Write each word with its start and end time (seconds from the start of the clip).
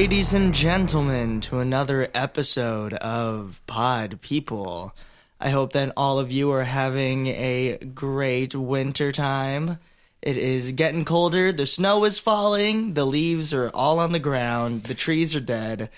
Ladies 0.00 0.32
and 0.32 0.54
gentlemen, 0.54 1.42
to 1.42 1.58
another 1.58 2.08
episode 2.14 2.94
of 2.94 3.60
Pod 3.66 4.22
People. 4.22 4.94
I 5.38 5.50
hope 5.50 5.74
that 5.74 5.92
all 5.94 6.18
of 6.18 6.32
you 6.32 6.50
are 6.52 6.64
having 6.64 7.26
a 7.26 7.76
great 7.76 8.54
winter 8.54 9.12
time. 9.12 9.78
It 10.22 10.38
is 10.38 10.72
getting 10.72 11.04
colder, 11.04 11.52
the 11.52 11.66
snow 11.66 12.06
is 12.06 12.18
falling, 12.18 12.94
the 12.94 13.04
leaves 13.04 13.52
are 13.52 13.68
all 13.74 13.98
on 13.98 14.12
the 14.12 14.18
ground, 14.18 14.84
the 14.84 14.94
trees 14.94 15.36
are 15.36 15.40
dead, 15.40 15.90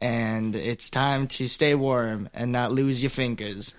and 0.00 0.56
it's 0.56 0.90
time 0.90 1.28
to 1.28 1.46
stay 1.46 1.76
warm 1.76 2.28
and 2.34 2.50
not 2.50 2.72
lose 2.72 3.04
your 3.04 3.10
fingers. 3.10 3.76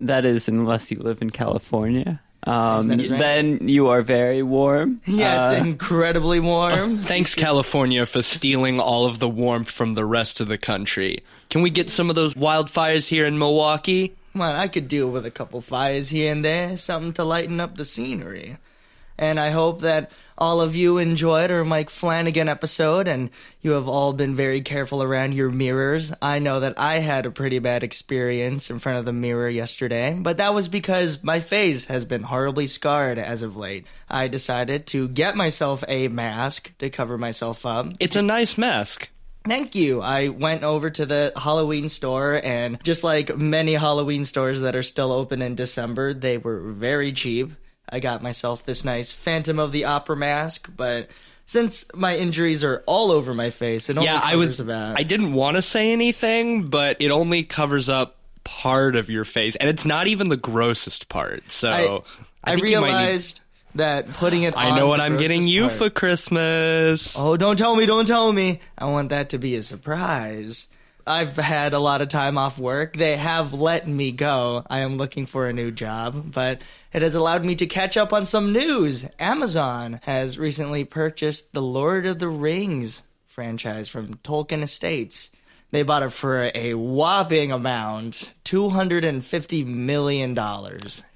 That 0.00 0.24
is, 0.24 0.48
unless 0.48 0.90
you 0.90 0.96
live 0.96 1.20
in 1.20 1.28
California. 1.28 2.22
Um, 2.46 2.88
right. 2.90 3.08
Then 3.08 3.68
you 3.68 3.88
are 3.88 4.02
very 4.02 4.42
warm. 4.42 5.00
Yes, 5.06 5.52
Uh, 5.60 5.64
incredibly 5.64 6.40
warm. 6.40 6.98
Thanks, 7.02 7.34
California, 7.34 8.04
for 8.06 8.20
stealing 8.22 8.80
all 8.80 9.06
of 9.06 9.18
the 9.18 9.28
warmth 9.28 9.70
from 9.70 9.94
the 9.94 10.04
rest 10.04 10.40
of 10.40 10.48
the 10.48 10.58
country. 10.58 11.22
Can 11.48 11.62
we 11.62 11.70
get 11.70 11.88
some 11.90 12.10
of 12.10 12.16
those 12.16 12.34
wildfires 12.34 13.08
here 13.08 13.26
in 13.26 13.38
Milwaukee? 13.38 14.14
Come 14.32 14.42
on, 14.42 14.54
I 14.56 14.68
could 14.68 14.88
deal 14.88 15.08
with 15.08 15.24
a 15.24 15.30
couple 15.30 15.60
fires 15.60 16.08
here 16.08 16.30
and 16.32 16.44
there, 16.44 16.76
something 16.76 17.12
to 17.14 17.24
lighten 17.24 17.60
up 17.60 17.76
the 17.76 17.84
scenery. 17.84 18.58
And 19.16 19.38
I 19.38 19.50
hope 19.50 19.80
that 19.82 20.10
all 20.36 20.60
of 20.60 20.74
you 20.74 20.98
enjoyed 20.98 21.50
our 21.50 21.64
Mike 21.64 21.90
Flanagan 21.90 22.48
episode 22.48 23.06
and 23.08 23.30
you 23.60 23.72
have 23.72 23.88
all 23.88 24.12
been 24.12 24.34
very 24.34 24.60
careful 24.60 25.02
around 25.02 25.34
your 25.34 25.50
mirrors. 25.50 26.12
I 26.20 26.38
know 26.38 26.60
that 26.60 26.78
I 26.78 26.98
had 26.98 27.26
a 27.26 27.30
pretty 27.30 27.58
bad 27.58 27.82
experience 27.82 28.70
in 28.70 28.78
front 28.78 28.98
of 28.98 29.04
the 29.04 29.12
mirror 29.12 29.48
yesterday, 29.48 30.18
but 30.20 30.38
that 30.38 30.54
was 30.54 30.68
because 30.68 31.22
my 31.22 31.40
face 31.40 31.86
has 31.86 32.04
been 32.04 32.24
horribly 32.24 32.66
scarred 32.66 33.18
as 33.18 33.42
of 33.42 33.56
late. 33.56 33.86
I 34.08 34.28
decided 34.28 34.86
to 34.88 35.08
get 35.08 35.36
myself 35.36 35.84
a 35.88 36.08
mask 36.08 36.76
to 36.78 36.90
cover 36.90 37.16
myself 37.16 37.64
up. 37.64 37.88
It's 38.00 38.16
a 38.16 38.22
nice 38.22 38.58
mask. 38.58 39.10
Thank 39.46 39.74
you. 39.74 40.00
I 40.00 40.28
went 40.28 40.62
over 40.62 40.88
to 40.88 41.04
the 41.04 41.32
Halloween 41.36 41.90
store, 41.90 42.40
and 42.42 42.82
just 42.82 43.04
like 43.04 43.36
many 43.36 43.74
Halloween 43.74 44.24
stores 44.24 44.62
that 44.62 44.74
are 44.74 44.82
still 44.82 45.12
open 45.12 45.42
in 45.42 45.54
December, 45.54 46.14
they 46.14 46.38
were 46.38 46.60
very 46.60 47.12
cheap. 47.12 47.52
I 47.88 48.00
got 48.00 48.22
myself 48.22 48.64
this 48.64 48.84
nice 48.84 49.12
Phantom 49.12 49.58
of 49.58 49.72
the 49.72 49.84
Opera 49.84 50.16
mask, 50.16 50.70
but 50.74 51.08
since 51.44 51.84
my 51.94 52.16
injuries 52.16 52.64
are 52.64 52.82
all 52.86 53.10
over 53.12 53.34
my 53.34 53.50
face, 53.50 53.90
it 53.90 53.96
only 53.98 54.06
Yeah, 54.08 54.20
I 54.22 54.36
was. 54.36 54.60
about. 54.60 54.98
I 54.98 55.02
didn't 55.02 55.32
want 55.34 55.56
to 55.56 55.62
say 55.62 55.92
anything, 55.92 56.68
but 56.68 56.96
it 57.00 57.10
only 57.10 57.42
covers 57.44 57.88
up 57.88 58.16
part 58.44 58.96
of 58.96 59.10
your 59.10 59.24
face, 59.24 59.56
and 59.56 59.68
it's 59.68 59.84
not 59.84 60.06
even 60.06 60.28
the 60.28 60.36
grossest 60.36 61.08
part. 61.08 61.50
So 61.50 61.70
I, 61.70 62.50
I, 62.50 62.52
I 62.52 62.56
might 62.56 62.56
need- 62.56 62.62
realized 62.70 63.40
that 63.76 64.08
putting 64.14 64.44
it. 64.44 64.54
I 64.56 64.76
know 64.76 64.86
what 64.86 65.00
I'm 65.00 65.16
getting 65.18 65.46
you 65.46 65.62
part- 65.62 65.72
for 65.72 65.90
Christmas. 65.90 67.18
Oh, 67.18 67.36
don't 67.36 67.56
tell 67.56 67.74
me, 67.76 67.86
don't 67.86 68.06
tell 68.06 68.32
me. 68.32 68.60
I 68.78 68.86
want 68.86 69.08
that 69.10 69.30
to 69.30 69.38
be 69.38 69.56
a 69.56 69.62
surprise. 69.62 70.68
I've 71.06 71.36
had 71.36 71.74
a 71.74 71.78
lot 71.78 72.00
of 72.00 72.08
time 72.08 72.38
off 72.38 72.58
work. 72.58 72.96
They 72.96 73.16
have 73.16 73.52
let 73.52 73.86
me 73.86 74.10
go. 74.10 74.64
I 74.68 74.80
am 74.80 74.96
looking 74.96 75.26
for 75.26 75.46
a 75.46 75.52
new 75.52 75.70
job, 75.70 76.32
but 76.32 76.62
it 76.92 77.02
has 77.02 77.14
allowed 77.14 77.44
me 77.44 77.54
to 77.56 77.66
catch 77.66 77.96
up 77.96 78.12
on 78.12 78.24
some 78.26 78.52
news. 78.52 79.06
Amazon 79.18 80.00
has 80.04 80.38
recently 80.38 80.84
purchased 80.84 81.52
the 81.52 81.62
Lord 81.62 82.06
of 82.06 82.18
the 82.18 82.28
Rings 82.28 83.02
franchise 83.26 83.88
from 83.88 84.14
Tolkien 84.18 84.62
Estates. 84.62 85.30
They 85.70 85.82
bought 85.82 86.04
it 86.04 86.12
for 86.12 86.50
a 86.54 86.74
whopping 86.74 87.50
amount 87.50 88.32
$250 88.44 89.66
million. 89.66 90.38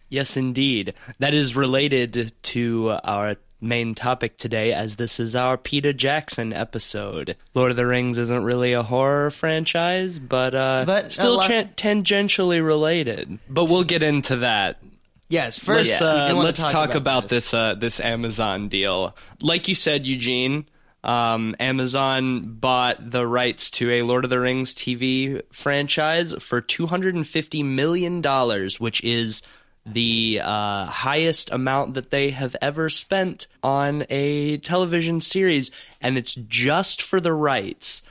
Yes, 0.08 0.36
indeed. 0.36 0.94
That 1.18 1.34
is 1.34 1.54
related 1.54 2.32
to 2.42 2.98
our 3.04 3.36
main 3.60 3.94
topic 3.94 4.36
today, 4.38 4.72
as 4.72 4.96
this 4.96 5.18
is 5.18 5.34
our 5.34 5.56
Peter 5.56 5.92
Jackson 5.92 6.52
episode. 6.52 7.36
Lord 7.54 7.70
of 7.70 7.76
the 7.76 7.86
Rings 7.86 8.18
isn't 8.18 8.44
really 8.44 8.72
a 8.72 8.82
horror 8.82 9.30
franchise, 9.30 10.18
but, 10.18 10.54
uh, 10.54 10.84
But 10.86 11.12
still 11.12 11.36
lot- 11.36 11.48
chan- 11.48 11.72
tangentially 11.76 12.64
related. 12.64 13.38
But 13.48 13.64
we'll 13.66 13.84
get 13.84 14.02
into 14.02 14.36
that. 14.36 14.80
Yes, 15.28 15.58
1st 15.58 16.00
Let's, 16.00 16.02
uh, 16.02 16.32
let's 16.36 16.64
talk, 16.64 16.94
about, 16.94 17.28
this 17.28 17.52
uh, 17.52 17.74
this 17.74 18.00
Amazon 18.00 18.68
deal. 18.68 19.14
Like 19.42 19.68
you 19.68 19.74
said, 19.74 20.06
Eugene, 20.06 20.64
um, 21.04 21.54
Amazon 21.60 22.54
bought 22.54 23.10
the 23.10 23.26
rights 23.26 23.70
to 23.72 23.90
a 23.90 24.02
Lord 24.02 24.24
of 24.24 24.30
the 24.30 24.40
Rings 24.40 24.74
TV 24.74 25.42
franchise 25.52 26.34
for 26.40 26.62
two 26.62 26.86
hundred 26.86 27.14
and 27.14 27.26
fifty 27.26 27.62
million 27.62 28.22
dollars, 28.22 28.80
which 28.80 29.04
is 29.04 29.42
the 29.92 30.40
uh, 30.42 30.84
highest 30.86 31.50
amount 31.50 31.94
that 31.94 32.10
they 32.10 32.30
have 32.30 32.54
ever 32.60 32.90
spent 32.90 33.46
on 33.62 34.04
a 34.10 34.58
television 34.58 35.20
series, 35.20 35.70
and 36.00 36.18
it's 36.18 36.34
just 36.34 37.02
for 37.02 37.20
the 37.20 37.32
rights. 37.32 38.02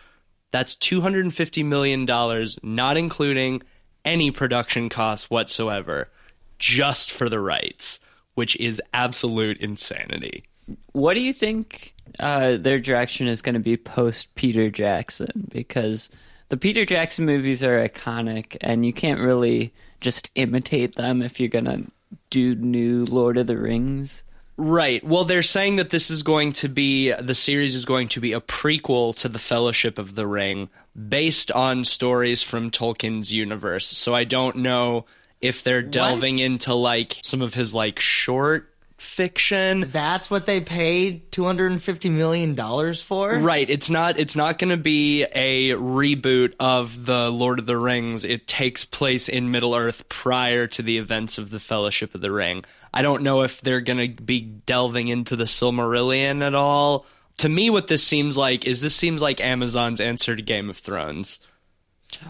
That's 0.51 0.75
two 0.75 1.01
hundred 1.01 1.25
and 1.25 1.33
fifty 1.33 1.63
million 1.63 2.05
dollars, 2.05 2.57
not 2.63 2.97
including 2.97 3.61
any 4.05 4.31
production 4.31 4.89
costs 4.89 5.29
whatsoever, 5.29 6.09
just 6.57 7.11
for 7.11 7.29
the 7.29 7.39
rights, 7.39 7.99
which 8.35 8.55
is 8.57 8.81
absolute 8.93 9.57
insanity. 9.59 10.45
what 10.93 11.13
do 11.13 11.21
you 11.21 11.33
think 11.33 11.93
uh, 12.19 12.57
their 12.57 12.79
direction 12.79 13.27
is 13.27 13.41
going 13.41 13.53
to 13.53 13.59
be 13.59 13.77
post 13.77 14.33
Peter 14.35 14.69
Jackson? 14.69 15.47
Because 15.51 16.09
the 16.49 16.57
Peter 16.57 16.85
Jackson 16.85 17.25
movies 17.25 17.63
are 17.63 17.87
iconic, 17.87 18.57
and 18.61 18.85
you 18.85 18.93
can't 18.93 19.19
really 19.19 19.73
just 19.99 20.29
imitate 20.35 20.95
them 20.95 21.21
if 21.21 21.39
you're 21.39 21.49
going 21.49 21.65
to 21.65 21.83
do 22.29 22.55
new 22.55 23.05
Lord 23.05 23.37
of 23.37 23.47
the 23.47 23.57
Rings. 23.57 24.23
Right. 24.57 25.03
Well, 25.03 25.23
they're 25.23 25.43
saying 25.43 25.75
that 25.75 25.91
this 25.91 26.09
is 26.09 26.23
going 26.23 26.53
to 26.53 26.67
be 26.67 27.11
the 27.11 27.35
series 27.35 27.75
is 27.75 27.85
going 27.85 28.09
to 28.09 28.19
be 28.19 28.33
a 28.33 28.41
prequel 28.41 29.15
to 29.17 29.29
the 29.29 29.39
Fellowship 29.39 29.99
of 29.99 30.15
the 30.15 30.25
Ring 30.25 30.69
based 31.09 31.51
on 31.51 31.85
stories 31.85 32.41
from 32.41 32.71
Tolkien's 32.71 33.31
universe. 33.31 33.87
So 33.87 34.15
I 34.15 34.23
don't 34.23 34.57
know 34.57 35.05
if 35.41 35.61
they're 35.63 35.83
delving 35.83 36.39
into 36.39 36.73
like 36.73 37.19
some 37.23 37.43
of 37.43 37.53
his 37.53 37.75
like 37.75 37.99
short 37.99 38.73
fiction. 38.97 39.89
That's 39.91 40.29
what 40.29 40.45
they 40.45 40.59
paid 40.59 41.31
$250 41.31 42.11
million 42.11 42.93
for? 42.95 43.37
Right, 43.37 43.69
it's 43.69 43.89
not 43.89 44.19
it's 44.19 44.35
not 44.35 44.57
going 44.57 44.71
to 44.71 44.77
be 44.77 45.23
a 45.23 45.71
reboot 45.71 46.53
of 46.59 47.05
the 47.05 47.29
Lord 47.29 47.59
of 47.59 47.65
the 47.65 47.77
Rings. 47.77 48.25
It 48.25 48.47
takes 48.47 48.85
place 48.85 49.29
in 49.29 49.51
Middle-earth 49.51 50.09
prior 50.09 50.67
to 50.67 50.81
the 50.81 50.97
events 50.97 51.37
of 51.37 51.49
the 51.51 51.59
Fellowship 51.59 52.15
of 52.15 52.21
the 52.21 52.31
Ring. 52.31 52.65
I 52.93 53.01
don't 53.01 53.23
know 53.23 53.43
if 53.43 53.61
they're 53.61 53.81
going 53.81 54.15
to 54.15 54.23
be 54.23 54.41
delving 54.41 55.07
into 55.07 55.35
the 55.35 55.45
Silmarillion 55.45 56.41
at 56.41 56.55
all. 56.55 57.05
To 57.37 57.49
me 57.49 57.69
what 57.69 57.87
this 57.87 58.03
seems 58.03 58.35
like 58.35 58.65
is 58.65 58.81
this 58.81 58.95
seems 58.95 59.21
like 59.21 59.39
Amazon's 59.39 60.01
answer 60.01 60.35
to 60.35 60.41
Game 60.41 60.69
of 60.69 60.77
Thrones. 60.77 61.39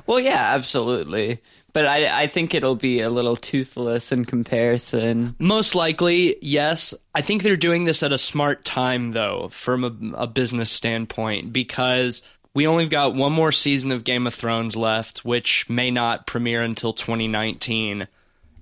Well, 0.06 0.19
yeah, 0.19 0.53
absolutely. 0.53 1.41
But 1.77 1.85
I, 1.85 2.23
I 2.23 2.25
think 2.25 2.55
it'll 2.55 2.73
be 2.73 3.01
a 3.01 3.09
little 3.11 3.35
toothless 3.35 4.11
in 4.11 4.25
comparison. 4.25 5.35
Most 5.38 5.75
likely, 5.75 6.35
yes. 6.41 6.95
I 7.13 7.21
think 7.21 7.43
they're 7.43 7.55
doing 7.55 7.83
this 7.83 8.01
at 8.01 8.11
a 8.11 8.17
smart 8.17 8.65
time, 8.65 9.11
though, 9.11 9.49
from 9.51 9.83
a, 9.83 10.23
a 10.23 10.25
business 10.25 10.71
standpoint, 10.71 11.53
because 11.53 12.23
we 12.55 12.65
only 12.65 12.88
got 12.88 13.13
one 13.13 13.31
more 13.31 13.51
season 13.51 13.91
of 13.91 14.03
Game 14.03 14.25
of 14.25 14.33
Thrones 14.33 14.75
left, 14.75 15.23
which 15.23 15.69
may 15.69 15.91
not 15.91 16.25
premiere 16.25 16.63
until 16.63 16.93
2019. 16.93 18.07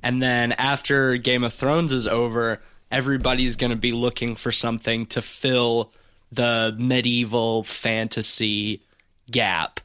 And 0.04 0.22
then 0.22 0.52
after 0.52 1.16
Game 1.16 1.46
of 1.46 1.54
Thrones 1.54 1.94
is 1.94 2.08
over, 2.08 2.60
everybody's 2.92 3.56
going 3.56 3.70
to 3.70 3.78
be 3.78 3.94
looking 3.94 4.36
for 4.36 4.52
something 4.52 5.06
to 5.06 5.22
fill 5.22 5.94
the 6.34 6.76
medieval 6.78 7.64
fantasy 7.64 8.82
gap. 9.32 9.80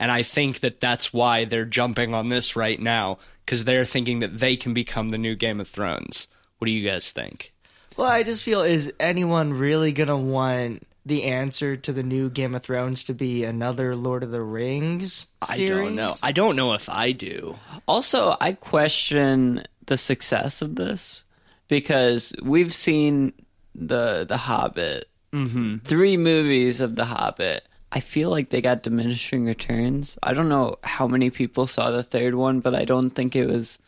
And 0.00 0.10
I 0.10 0.22
think 0.22 0.60
that 0.60 0.80
that's 0.80 1.12
why 1.12 1.44
they're 1.44 1.66
jumping 1.66 2.14
on 2.14 2.30
this 2.30 2.56
right 2.56 2.80
now 2.80 3.18
because 3.44 3.64
they're 3.64 3.84
thinking 3.84 4.20
that 4.20 4.40
they 4.40 4.56
can 4.56 4.72
become 4.72 5.10
the 5.10 5.18
new 5.18 5.36
Game 5.36 5.60
of 5.60 5.68
Thrones. 5.68 6.26
What 6.58 6.64
do 6.66 6.72
you 6.72 6.88
guys 6.88 7.12
think? 7.12 7.52
Well, 7.98 8.08
I 8.08 8.22
just 8.22 8.42
feel 8.42 8.62
is 8.62 8.90
anyone 8.98 9.52
really 9.52 9.92
gonna 9.92 10.16
want 10.16 10.86
the 11.04 11.24
answer 11.24 11.76
to 11.76 11.92
the 11.92 12.02
new 12.02 12.30
Game 12.30 12.54
of 12.54 12.62
Thrones 12.62 13.04
to 13.04 13.14
be 13.14 13.44
another 13.44 13.94
Lord 13.94 14.22
of 14.22 14.30
the 14.30 14.40
Rings? 14.40 15.26
I 15.42 15.66
don't 15.66 15.96
know. 15.96 16.14
I 16.22 16.32
don't 16.32 16.56
know 16.56 16.72
if 16.72 16.88
I 16.88 17.12
do. 17.12 17.56
Also, 17.86 18.36
I 18.40 18.54
question 18.54 19.64
the 19.84 19.98
success 19.98 20.62
of 20.62 20.76
this 20.76 21.24
because 21.68 22.32
we've 22.42 22.72
seen 22.72 23.34
the 23.74 24.24
the 24.24 24.38
Hobbit, 24.38 25.10
mm-hmm. 25.30 25.78
three 25.84 26.16
movies 26.16 26.80
of 26.80 26.96
the 26.96 27.04
Hobbit. 27.04 27.64
I 27.92 28.00
feel 28.00 28.30
like 28.30 28.50
they 28.50 28.60
got 28.60 28.82
diminishing 28.82 29.44
returns. 29.44 30.16
I 30.22 30.32
don't 30.32 30.48
know 30.48 30.76
how 30.84 31.06
many 31.06 31.30
people 31.30 31.66
saw 31.66 31.90
the 31.90 32.02
third 32.02 32.34
one, 32.34 32.60
but 32.60 32.74
I 32.74 32.84
don't 32.84 33.10
think 33.10 33.34
it 33.34 33.46
was 33.46 33.78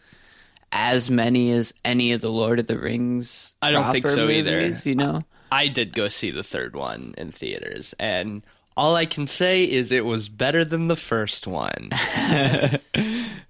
as 0.73 1.09
many 1.09 1.53
as 1.53 1.73
any 1.85 2.13
of 2.13 2.21
the 2.21 2.31
Lord 2.31 2.59
of 2.59 2.67
the 2.67 2.79
Rings. 2.79 3.55
I 3.63 3.71
don't 3.71 3.93
think 3.93 4.07
so 4.07 4.29
either. 4.29 4.61
You 4.85 4.95
know, 4.95 5.25
I 5.53 5.69
did 5.69 5.93
go 5.93 6.09
see 6.09 6.31
the 6.31 6.43
third 6.43 6.75
one 6.75 7.15
in 7.17 7.31
theaters, 7.31 7.95
and 8.01 8.43
all 8.77 8.97
I 8.97 9.07
can 9.07 9.27
say 9.27 9.65
is 9.65 9.93
it 9.93 10.05
was 10.05 10.29
better 10.29 10.65
than 10.65 10.89
the 10.89 10.97
first 10.97 11.47
one. 11.47 11.91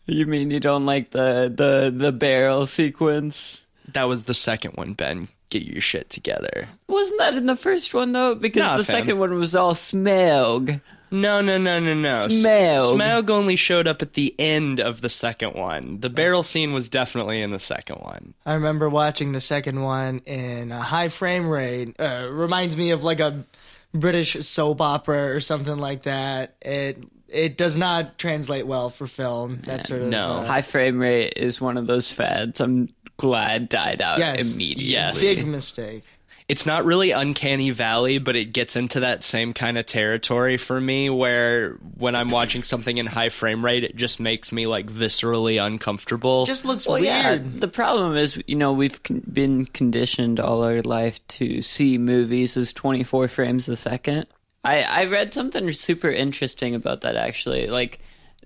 you 0.07 0.27
mean 0.27 0.51
you 0.51 0.61
don't 0.61 0.85
like 0.85 1.13
the 1.13 1.53
the 1.55 1.93
the 1.97 2.13
barrel 2.13 2.67
sequence? 2.67 3.63
that 3.89 4.05
was 4.05 4.25
the 4.25 4.35
second 4.35 4.73
one, 4.73 4.95
Ben. 4.95 5.29
Get 5.53 5.63
your 5.63 5.81
shit 5.81 6.11
together. 6.11 6.69
Wasn't 6.89 7.19
that 7.19 7.35
in 7.35 7.47
the 7.47 7.57
first 7.57 7.93
one 7.95 8.13
though? 8.13 8.35
Because 8.35 8.61
Nah, 8.63 8.77
the 8.79 8.85
fam. 8.85 8.97
second 9.03 9.19
one 9.19 9.35
was 9.39 9.55
all 9.55 9.75
Smaug. 9.75 10.81
No, 11.11 11.43
no, 11.43 11.59
no, 11.59 11.79
no, 11.79 11.93
no. 11.93 12.25
S- 12.25 12.43
Smaug. 12.43 12.97
Smaug 12.97 13.29
only 13.31 13.55
showed 13.55 13.87
up 13.87 14.01
at 14.01 14.15
the 14.15 14.35
end 14.39 14.81
of 14.81 15.03
the 15.03 15.11
second 15.11 15.55
one. 15.55 16.01
The 16.01 16.09
barrel 16.09 16.43
scene 16.43 16.73
was 16.73 16.89
definitely 16.89 17.43
in 17.43 17.51
the 17.51 17.59
second 17.59 17.97
one. 17.97 18.33
I 18.47 18.55
remember 18.55 18.89
watching 18.89 19.33
the 19.33 19.41
second 19.41 19.83
one 19.83 20.21
in 20.25 20.73
a 20.73 20.81
high 20.81 21.09
frame 21.09 21.49
rate. 21.49 21.95
Uh, 22.01 22.29
reminds 22.31 22.79
me 22.79 22.91
of 22.93 23.05
like 23.05 23.21
a 23.21 23.45
British 23.93 24.43
soap 24.47 24.81
opera 24.81 25.35
or 25.35 25.41
something 25.41 25.77
like 25.77 26.05
that. 26.05 26.55
It 26.63 26.97
it 27.33 27.57
does 27.57 27.77
not 27.77 28.19
translate 28.19 28.67
well 28.67 28.91
for 28.91 29.07
film. 29.07 29.61
That 29.65 29.87
sort 29.87 30.03
of 30.03 30.09
no. 30.09 30.39
uh, 30.41 30.47
High 30.47 30.63
frame 30.63 30.99
rate 30.99 31.35
is 31.37 31.61
one 31.61 31.77
of 31.77 31.87
those 31.87 32.11
fads. 32.11 32.61
I'm 32.61 32.89
glad 33.17 33.69
died 33.69 34.01
out 34.01 34.19
Yes. 34.19 34.55
immediately. 34.55 34.85
Yes. 34.93 35.21
big 35.21 35.47
mistake. 35.47 36.05
It's 36.49 36.67
not 36.67 36.85
really 36.85 37.13
uncanny 37.13 37.71
valley, 37.71 38.19
but 38.19 38.37
it 38.37 38.47
gets 38.53 38.77
into 38.77 39.01
that 39.01 39.23
same 39.23 39.55
kind 39.55 39.79
of 39.79 39.87
territory 39.87 40.59
for 40.59 40.79
me 40.79 41.09
where 41.09 41.75
when 41.97 42.15
I'm 42.17 42.29
watching 42.29 42.63
something 42.63 42.99
in 42.99 43.07
high 43.07 43.29
frame 43.31 43.65
rate, 43.65 43.85
it 43.85 43.97
just 43.97 44.21
makes 44.21 44.53
me 44.53 44.67
like 44.67 44.87
viscerally 44.87 45.65
uncomfortable. 45.65 46.45
Just 46.45 46.65
looks 46.65 46.87
Well, 46.87 46.99
yeah. 46.99 47.31
weird. 47.31 47.61
The 47.61 47.69
problem 47.69 48.17
is, 48.17 48.39
you 48.47 48.57
know, 48.57 48.73
we've 48.73 49.03
con- 49.03 49.23
been 49.33 49.65
conditioned 49.67 50.41
all 50.41 50.63
our 50.65 50.83
life 50.83 51.27
to 51.29 51.63
see 51.63 51.97
movies 51.97 52.57
as 52.57 52.73
24 52.73 53.29
frames 53.29 53.69
a 53.69 53.77
second. 53.77 54.27
I, 54.65 54.83
I 54.83 55.05
read 55.07 55.35
something 55.35 55.71
super 55.73 56.11
interesting 56.11 56.75
about 56.75 57.01
that 57.01 57.17
actually. 57.17 57.67
Like, 57.67 58.01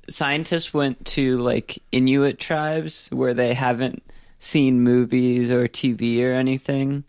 scientists 0.08 0.72
went 0.72 1.04
to 1.04 1.38
like 1.38 1.82
Inuit 1.92 2.38
tribes 2.38 3.08
where 3.12 3.34
they 3.34 3.54
haven't 3.54 4.02
seen 4.38 4.82
movies 4.82 5.50
or 5.50 5.66
TV 5.66 6.22
or 6.22 6.32
anything 6.32 7.04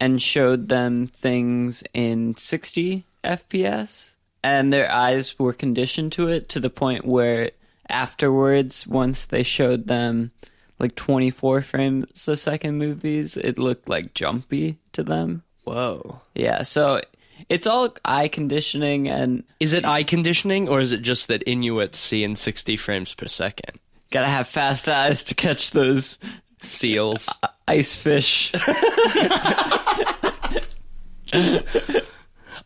and 0.00 0.22
showed 0.22 0.68
them 0.68 1.08
things 1.08 1.82
in 1.92 2.34
60 2.36 3.04
FPS 3.22 4.14
and 4.42 4.72
their 4.72 4.90
eyes 4.90 5.38
were 5.38 5.52
conditioned 5.52 6.12
to 6.12 6.28
it 6.28 6.48
to 6.48 6.60
the 6.60 6.70
point 6.70 7.04
where 7.04 7.50
afterwards 7.88 8.86
once 8.86 9.26
they 9.26 9.42
showed 9.42 9.86
them 9.86 10.32
like 10.78 10.94
24 10.94 11.62
frames 11.62 12.26
a 12.26 12.36
second 12.36 12.78
movies 12.78 13.36
it 13.36 13.58
looked 13.58 13.88
like 13.88 14.14
jumpy 14.14 14.78
to 14.92 15.02
them 15.02 15.42
Whoa. 15.64 16.20
yeah 16.34 16.62
so 16.62 17.00
it's 17.48 17.66
all 17.66 17.94
eye 18.04 18.28
conditioning 18.28 19.08
and 19.08 19.44
Is 19.60 19.72
it 19.72 19.84
eye 19.84 20.02
conditioning 20.04 20.68
or 20.68 20.80
is 20.80 20.92
it 20.92 21.02
just 21.02 21.28
that 21.28 21.42
Inuits 21.46 21.98
see 21.98 22.24
in 22.24 22.36
60 22.36 22.76
frames 22.76 23.14
per 23.14 23.26
second? 23.28 23.78
gotta 24.10 24.26
have 24.28 24.46
fast 24.46 24.88
eyes 24.88 25.24
to 25.24 25.34
catch 25.34 25.70
those 25.70 26.18
Seals. 26.60 27.28
ice 27.68 27.94
fish 27.96 28.52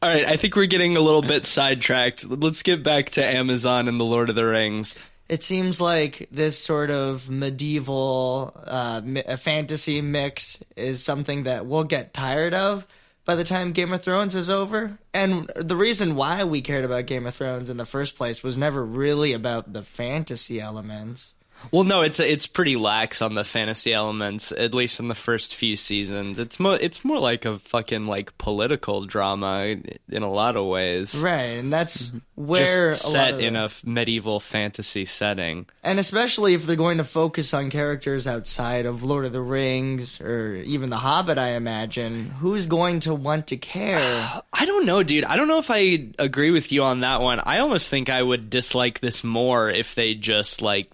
All 0.03 0.11
right, 0.11 0.27
I 0.27 0.37
think 0.37 0.57
we're 0.57 0.67
getting 0.67 0.97
a 0.97 1.01
little 1.01 1.23
bit 1.23 1.47
sidetracked. 1.47 2.29
Let's 2.29 2.63
get 2.63 2.83
back 2.83 3.11
to 3.11 3.25
Amazon 3.25 3.89
and 3.89 3.99
the 3.99 4.05
Lord 4.05 4.29
of 4.29 4.35
the 4.37 4.45
Rings. 4.45 4.95
It 5.29 5.43
seems 5.43 5.81
like 5.81 6.29
this 6.31 6.59
sort 6.59 6.91
of 6.91 7.31
medieval 7.31 8.53
uh, 8.67 9.01
mi- 9.03 9.25
uh, 9.25 9.37
fantasy 9.37 10.01
mix 10.03 10.59
is 10.77 11.03
something 11.03 11.45
that 11.45 11.67
we'll 11.67 11.85
get 11.85 12.13
tired 12.13 12.55
of 12.55 12.87
by 13.27 13.35
the 13.35 13.45
time 13.45 13.73
Game 13.73 13.93
of 13.93 14.03
Thrones 14.03 14.35
is 14.35 14.49
over. 14.49 14.99
And 15.13 15.51
the 15.57 15.77
reason 15.77 16.15
why 16.15 16.45
we 16.45 16.63
cared 16.63 16.87
about 16.87 17.05
Game 17.05 17.27
of 17.27 17.35
Thrones 17.35 17.69
in 17.69 17.77
the 17.77 17.85
first 17.85 18.17
place 18.17 18.43
was 18.43 18.57
never 18.57 18.83
really 18.83 19.35
about 19.35 19.75
the 19.75 19.83
fantasy 19.83 20.59
elements. 20.59 21.35
Well, 21.71 21.85
no, 21.85 22.03
it's 22.03 22.21
it's 22.21 22.47
pretty 22.47 22.77
lax 22.77 23.21
on 23.23 23.35
the 23.35 23.45
fantasy 23.45 23.93
elements, 23.93 24.53
at 24.53 24.75
least 24.75 25.01
in 25.01 25.09
the 25.09 25.15
first 25.15 25.55
few 25.55 25.77
seasons. 25.77 26.39
It's 26.39 26.61
more 26.61 26.77
it's 26.77 27.05
more 27.05 27.19
like 27.19 27.45
a 27.45 27.59
fucking 27.59 28.05
like 28.07 28.37
political 28.39 29.05
drama 29.05 29.77
in 30.09 30.23
a 30.23 30.31
lot 30.31 30.57
of 30.57 30.67
ways. 30.67 31.15
Right, 31.17 31.59
and 31.59 31.73
that's 31.73 32.07
mm-hmm. 32.07 32.19
where 32.35 32.91
Just 32.93 33.05
a 33.05 33.07
lot 33.09 33.13
set 33.13 33.41
in 33.41 33.57
a 33.57 33.69
medieval 33.85 34.41
fantasy 34.41 35.05
setting. 35.05 35.67
And 35.83 35.99
especially 35.99 36.55
if 36.55 36.67
they're 36.67 36.77
going 36.77 36.99
to 36.99 37.05
focus 37.05 37.53
on 37.55 37.71
characters 37.71 38.27
outside 38.27 38.87
of 38.87 39.03
Lord 39.03 39.25
of 39.25 39.33
the 39.33 39.41
Rings 39.41 40.21
or 40.21 40.57
even 40.57 40.91
The 40.91 40.97
Hobbit, 40.97 41.39
I 41.39 41.51
imagine, 41.51 42.31
who's 42.31 42.67
going 42.67 43.01
to 43.01 43.15
want 43.15 43.49
to 43.49 43.57
care? 43.57 43.99
I 44.53 44.65
don't 44.67 44.87
know, 44.87 45.03
dude. 45.03 45.25
I 45.25 45.37
don't 45.37 45.49
know 45.49 45.59
if 45.59 45.71
I 45.71 46.09
agree 46.19 46.51
with 46.51 46.73
you 46.73 46.85
on 46.85 47.01
that 47.01 47.21
one. 47.21 47.41
I 47.41 47.59
almost 47.59 47.89
think 47.89 48.09
I 48.09 48.23
would 48.23 48.51
dislike 48.51 49.01
this 49.01 49.25
more 49.25 49.71
if 49.71 49.95
they 49.95 50.15
just 50.15 50.63
like 50.63 50.91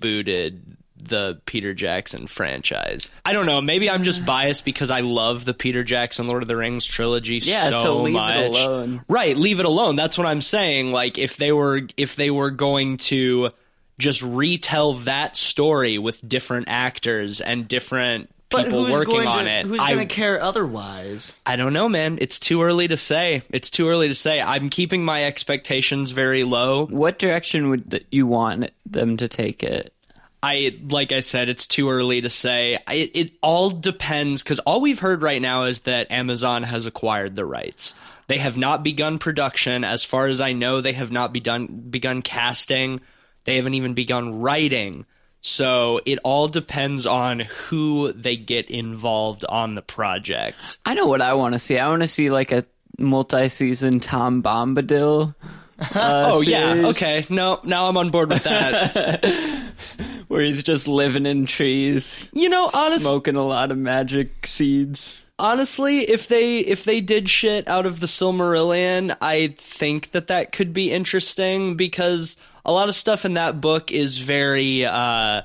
rebooted 0.00 0.60
the 1.02 1.40
Peter 1.46 1.72
Jackson 1.72 2.26
franchise. 2.26 3.08
I 3.24 3.32
don't 3.32 3.46
know. 3.46 3.60
Maybe 3.60 3.88
I'm 3.88 4.02
just 4.04 4.24
biased 4.26 4.64
because 4.66 4.90
I 4.90 5.00
love 5.00 5.44
the 5.46 5.54
Peter 5.54 5.82
Jackson 5.82 6.26
Lord 6.28 6.42
of 6.42 6.48
the 6.48 6.56
Rings 6.56 6.84
trilogy 6.84 7.38
Yeah, 7.38 7.70
so, 7.70 7.82
so 7.82 8.02
leave 8.02 8.14
it 8.14 8.18
much. 8.18 8.36
alone. 8.50 9.04
Right, 9.08 9.36
leave 9.36 9.60
it 9.60 9.66
alone. 9.66 9.96
That's 9.96 10.18
what 10.18 10.26
I'm 10.26 10.42
saying. 10.42 10.92
Like 10.92 11.16
if 11.16 11.36
they 11.36 11.52
were 11.52 11.82
if 11.96 12.16
they 12.16 12.30
were 12.30 12.50
going 12.50 12.98
to 12.98 13.50
just 13.98 14.22
retell 14.22 14.94
that 14.94 15.36
story 15.36 15.98
with 15.98 16.26
different 16.26 16.68
actors 16.68 17.40
and 17.40 17.66
different 17.66 18.30
people 18.50 18.86
who's 18.86 18.92
working 18.92 19.14
going 19.14 19.28
on 19.28 19.44
to, 19.44 19.50
it, 19.50 19.66
Who's 19.66 19.78
going 19.78 19.98
to 19.98 20.06
care 20.06 20.42
otherwise? 20.42 21.32
I 21.46 21.56
don't 21.56 21.72
know, 21.72 21.88
man. 21.88 22.18
It's 22.20 22.38
too 22.38 22.62
early 22.62 22.88
to 22.88 22.96
say. 22.96 23.42
It's 23.50 23.70
too 23.70 23.88
early 23.88 24.08
to 24.08 24.14
say. 24.14 24.40
I'm 24.40 24.70
keeping 24.70 25.04
my 25.04 25.24
expectations 25.24 26.10
very 26.10 26.44
low. 26.44 26.86
what 26.86 27.18
direction 27.18 27.70
would 27.70 27.90
th- 27.90 28.06
you 28.10 28.26
want 28.26 28.70
them 28.86 29.16
to 29.16 29.28
take 29.28 29.62
it 29.62 29.94
I 30.42 30.78
like 30.88 31.12
I 31.12 31.20
said, 31.20 31.48
it's 31.48 31.66
too 31.66 31.90
early 31.90 32.22
to 32.22 32.30
say. 32.30 32.78
I, 32.86 32.94
it, 32.94 33.10
it 33.14 33.32
all 33.42 33.70
depends 33.70 34.42
because 34.42 34.58
all 34.60 34.80
we've 34.80 34.98
heard 34.98 35.22
right 35.22 35.40
now 35.40 35.64
is 35.64 35.80
that 35.80 36.10
Amazon 36.10 36.62
has 36.62 36.86
acquired 36.86 37.36
the 37.36 37.44
rights. 37.44 37.94
They 38.26 38.38
have 38.38 38.56
not 38.56 38.82
begun 38.82 39.18
production, 39.18 39.84
as 39.84 40.04
far 40.04 40.26
as 40.26 40.40
I 40.40 40.52
know. 40.52 40.80
They 40.80 40.94
have 40.94 41.12
not 41.12 41.32
begun 41.32 41.66
begun 41.66 42.22
casting. 42.22 43.00
They 43.44 43.56
haven't 43.56 43.74
even 43.74 43.94
begun 43.94 44.40
writing. 44.40 45.04
So 45.40 46.00
it 46.04 46.18
all 46.22 46.48
depends 46.48 47.06
on 47.06 47.40
who 47.40 48.12
they 48.12 48.36
get 48.36 48.70
involved 48.70 49.44
on 49.48 49.74
the 49.74 49.82
project. 49.82 50.78
I 50.84 50.94
know 50.94 51.06
what 51.06 51.22
I 51.22 51.34
want 51.34 51.54
to 51.54 51.58
see. 51.58 51.78
I 51.78 51.88
want 51.88 52.02
to 52.02 52.08
see 52.08 52.30
like 52.30 52.52
a 52.52 52.66
multi-season 52.98 54.00
Tom 54.00 54.42
Bombadil. 54.42 55.34
Uh, 55.78 55.86
oh 55.94 56.40
yeah, 56.42 56.88
okay. 56.88 57.24
No, 57.30 57.60
now 57.64 57.88
I'm 57.88 57.96
on 57.96 58.10
board 58.10 58.28
with 58.28 58.44
that. 58.44 59.72
where 60.28 60.42
he's 60.42 60.62
just 60.62 60.86
living 60.86 61.26
in 61.26 61.46
trees, 61.46 62.28
you 62.32 62.48
know, 62.48 62.70
honestly. 62.74 63.00
smoking 63.00 63.36
a 63.36 63.44
lot 63.44 63.72
of 63.72 63.78
magic 63.78 64.46
seeds. 64.46 65.22
honestly, 65.38 66.00
if 66.00 66.28
they 66.28 66.58
if 66.58 66.84
they 66.84 67.00
did 67.00 67.30
shit 67.30 67.66
out 67.66 67.86
of 67.86 68.00
the 68.00 68.06
Silmarillion, 68.06 69.16
I 69.22 69.54
think 69.56 70.10
that 70.10 70.26
that 70.26 70.52
could 70.52 70.74
be 70.74 70.92
interesting 70.92 71.76
because 71.76 72.36
a 72.64 72.72
lot 72.72 72.88
of 72.88 72.94
stuff 72.94 73.24
in 73.24 73.34
that 73.34 73.60
book 73.60 73.90
is 73.90 74.18
very 74.18 74.84
uh 74.84 75.42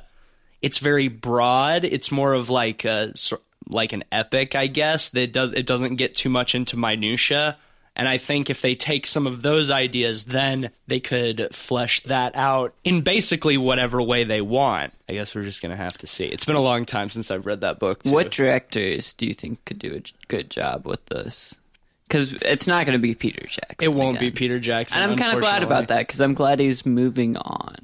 it's 0.61 0.79
very 0.79 1.09
broad. 1.09 1.83
It's 1.83 2.11
more 2.11 2.33
of 2.33 2.49
like 2.49 2.85
a 2.85 3.13
like 3.69 3.93
an 3.93 4.03
epic, 4.11 4.55
I 4.55 4.67
guess. 4.67 5.09
That 5.09 5.31
does 5.31 5.51
it 5.51 5.65
doesn't 5.65 5.95
get 5.95 6.15
too 6.15 6.29
much 6.29 6.55
into 6.55 6.77
minutia. 6.77 7.57
And 7.97 8.09
I 8.09 8.17
think 8.17 8.49
if 8.49 8.61
they 8.61 8.75
take 8.75 9.05
some 9.05 9.25
of 9.25 9.41
those 9.41 9.71
ideas, 9.71 10.25
then 10.25 10.71
they 10.87 10.99
could 10.99 11.55
flesh 11.55 12.01
that 12.01 12.35
out 12.35 12.73
in 12.83 13.01
basically 13.01 13.57
whatever 13.57 14.01
way 14.01 14.25
they 14.25 14.41
want. 14.41 14.91
I 15.07 15.13
guess 15.13 15.33
we're 15.33 15.43
just 15.43 15.61
gonna 15.61 15.77
have 15.77 15.97
to 15.99 16.07
see. 16.07 16.25
It's 16.25 16.45
been 16.45 16.55
a 16.55 16.61
long 16.61 16.85
time 16.85 17.09
since 17.09 17.31
I've 17.31 17.45
read 17.45 17.61
that 17.61 17.79
book. 17.79 18.03
Too. 18.03 18.11
What 18.11 18.31
directors 18.31 19.13
do 19.13 19.25
you 19.27 19.33
think 19.33 19.63
could 19.65 19.79
do 19.79 19.95
a 19.95 20.01
good 20.27 20.49
job 20.49 20.85
with 20.85 21.05
this? 21.05 21.57
Because 22.07 22.33
it's 22.33 22.67
not 22.67 22.85
going 22.85 22.97
to 22.97 23.01
be 23.01 23.15
Peter 23.15 23.45
Jackson. 23.47 23.75
It 23.81 23.93
won't 23.93 24.19
be. 24.19 24.29
Peter 24.31 24.59
Jackson. 24.59 25.01
And 25.01 25.11
I'm 25.11 25.17
kind 25.17 25.33
of 25.33 25.39
glad 25.39 25.63
about 25.63 25.87
that 25.87 25.99
because 25.99 26.21
I'm 26.21 26.33
glad 26.35 26.59
he's 26.59 26.85
moving 26.85 27.35
on. 27.37 27.75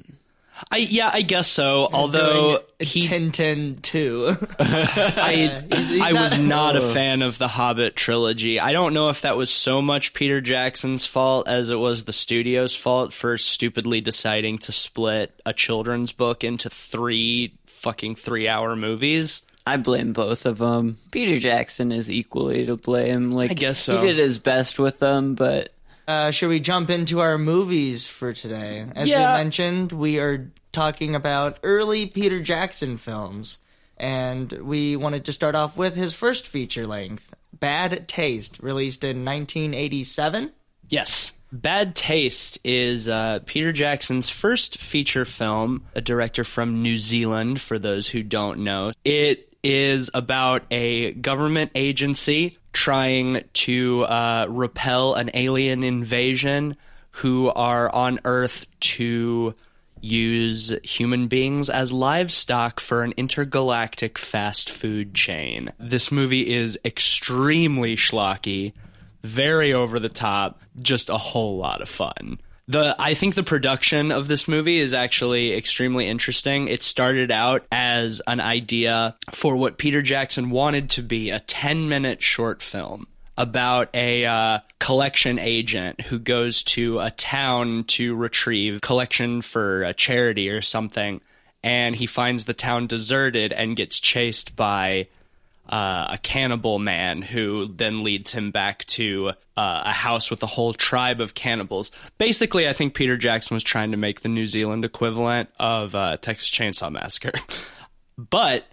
I 0.70 0.76
yeah, 0.76 1.10
I 1.12 1.22
guess 1.22 1.48
so. 1.48 1.88
Although 1.92 2.58
Doing 2.58 2.62
he, 2.78 3.08
Tintin 3.08 3.82
too. 3.82 4.36
I, 4.60 5.64
He's- 5.68 5.88
he's 5.88 6.00
I 6.00 6.12
was 6.12 6.38
not 6.38 6.76
a 6.76 6.82
Oh. 6.82 6.92
fan 6.94 7.22
of 7.22 7.36
the 7.36 7.48
Hobbit 7.48 7.96
trilogy. 7.96 8.60
I 8.60 8.72
don't 8.72 8.94
know 8.94 9.08
if 9.08 9.22
that 9.22 9.36
was 9.36 9.50
so 9.50 9.82
much 9.82 10.14
Peter 10.14 10.40
Jackson's 10.40 11.04
fault 11.04 11.48
as 11.48 11.70
it 11.70 11.74
was 11.80 12.04
the 12.04 12.12
studio's 12.12 12.76
fault 12.76 13.12
for 13.12 13.36
stupidly 13.38 14.00
deciding 14.00 14.58
to 14.58 14.70
split 14.72 15.34
a 15.44 15.52
children's 15.52 16.12
book 16.12 16.44
into 16.44 16.70
three 16.70 17.54
fucking 17.66 18.14
three-hour 18.14 18.76
movies. 18.76 19.44
I 19.66 19.76
blame 19.76 20.12
both 20.12 20.44
of 20.46 20.58
them. 20.58 20.98
Peter 21.10 21.38
Jackson 21.38 21.92
is 21.92 22.10
equally 22.10 22.66
to 22.66 22.76
blame. 22.76 23.30
Like 23.30 23.50
I 23.52 23.54
guess 23.54 23.78
so. 23.78 24.00
He 24.00 24.06
did 24.06 24.16
his 24.16 24.38
best 24.38 24.78
with 24.78 24.98
them, 24.98 25.34
but 25.34 25.72
Uh, 26.08 26.30
should 26.32 26.48
we 26.48 26.58
jump 26.60 26.90
into 26.90 27.20
our 27.20 27.38
movies 27.38 28.06
for 28.06 28.32
today? 28.32 28.84
As 28.96 29.08
Yeah. 29.08 29.32
we 29.36 29.38
mentioned, 29.44 29.92
we 29.92 30.18
are 30.18 30.50
talking 30.72 31.14
about 31.14 31.58
early 31.62 32.06
Peter 32.06 32.40
Jackson 32.40 32.96
films. 32.96 33.58
And 33.98 34.50
we 34.52 34.96
wanted 34.96 35.24
to 35.26 35.32
start 35.32 35.54
off 35.54 35.76
with 35.76 35.94
his 35.94 36.12
first 36.12 36.48
feature 36.48 36.88
length, 36.88 37.32
Bad 37.52 38.08
Taste, 38.08 38.58
released 38.60 39.04
in 39.04 39.24
1987. 39.24 40.50
Yes. 40.88 41.30
Bad 41.52 41.94
Taste 41.94 42.58
is 42.64 43.08
uh, 43.08 43.40
Peter 43.46 43.70
Jackson's 43.72 44.28
first 44.28 44.78
feature 44.78 45.24
film, 45.24 45.84
a 45.94 46.00
director 46.00 46.42
from 46.42 46.82
New 46.82 46.96
Zealand, 46.96 47.60
for 47.60 47.78
those 47.78 48.08
who 48.08 48.22
don't 48.24 48.60
know. 48.60 48.90
It 49.04 49.51
is 49.62 50.10
about 50.14 50.62
a 50.70 51.12
government 51.12 51.70
agency 51.74 52.58
trying 52.72 53.44
to 53.52 54.04
uh, 54.04 54.46
repel 54.48 55.14
an 55.14 55.30
alien 55.34 55.84
invasion 55.84 56.76
who 57.12 57.48
are 57.50 57.90
on 57.94 58.18
Earth 58.24 58.66
to 58.80 59.54
use 60.00 60.74
human 60.82 61.28
beings 61.28 61.70
as 61.70 61.92
livestock 61.92 62.80
for 62.80 63.02
an 63.02 63.12
intergalactic 63.16 64.18
fast 64.18 64.68
food 64.68 65.14
chain. 65.14 65.72
This 65.78 66.10
movie 66.10 66.52
is 66.52 66.78
extremely 66.84 67.94
schlocky, 67.94 68.72
very 69.22 69.72
over 69.72 70.00
the 70.00 70.08
top, 70.08 70.60
just 70.80 71.08
a 71.08 71.18
whole 71.18 71.56
lot 71.56 71.80
of 71.80 71.88
fun. 71.88 72.40
The 72.68 72.94
I 72.98 73.14
think 73.14 73.34
the 73.34 73.42
production 73.42 74.12
of 74.12 74.28
this 74.28 74.46
movie 74.46 74.78
is 74.78 74.94
actually 74.94 75.52
extremely 75.52 76.06
interesting. 76.06 76.68
It 76.68 76.82
started 76.82 77.30
out 77.30 77.66
as 77.72 78.22
an 78.26 78.40
idea 78.40 79.16
for 79.32 79.56
what 79.56 79.78
Peter 79.78 80.00
Jackson 80.00 80.50
wanted 80.50 80.88
to 80.90 81.02
be 81.02 81.30
a 81.30 81.40
10-minute 81.40 82.22
short 82.22 82.62
film 82.62 83.08
about 83.36 83.88
a 83.94 84.24
uh, 84.24 84.58
collection 84.78 85.38
agent 85.38 86.02
who 86.02 86.18
goes 86.18 86.62
to 86.62 87.00
a 87.00 87.10
town 87.10 87.84
to 87.84 88.14
retrieve 88.14 88.80
collection 88.80 89.42
for 89.42 89.82
a 89.82 89.94
charity 89.94 90.48
or 90.48 90.60
something, 90.60 91.20
and 91.64 91.96
he 91.96 92.06
finds 92.06 92.44
the 92.44 92.54
town 92.54 92.86
deserted 92.86 93.52
and 93.52 93.76
gets 93.76 93.98
chased 93.98 94.54
by 94.54 95.08
uh, 95.68 96.08
a 96.10 96.18
cannibal 96.22 96.78
man 96.78 97.22
who 97.22 97.66
then 97.66 98.02
leads 98.02 98.32
him 98.32 98.50
back 98.50 98.84
to 98.86 99.32
uh, 99.56 99.82
a 99.84 99.92
house 99.92 100.30
with 100.30 100.42
a 100.42 100.46
whole 100.46 100.74
tribe 100.74 101.20
of 101.20 101.34
cannibals. 101.34 101.90
Basically, 102.18 102.68
I 102.68 102.72
think 102.72 102.94
Peter 102.94 103.16
Jackson 103.16 103.54
was 103.54 103.62
trying 103.62 103.92
to 103.92 103.96
make 103.96 104.20
the 104.20 104.28
New 104.28 104.46
Zealand 104.46 104.84
equivalent 104.84 105.48
of 105.58 105.94
uh, 105.94 106.16
Texas 106.16 106.50
Chainsaw 106.50 106.90
Massacre. 106.90 107.32
but 108.18 108.66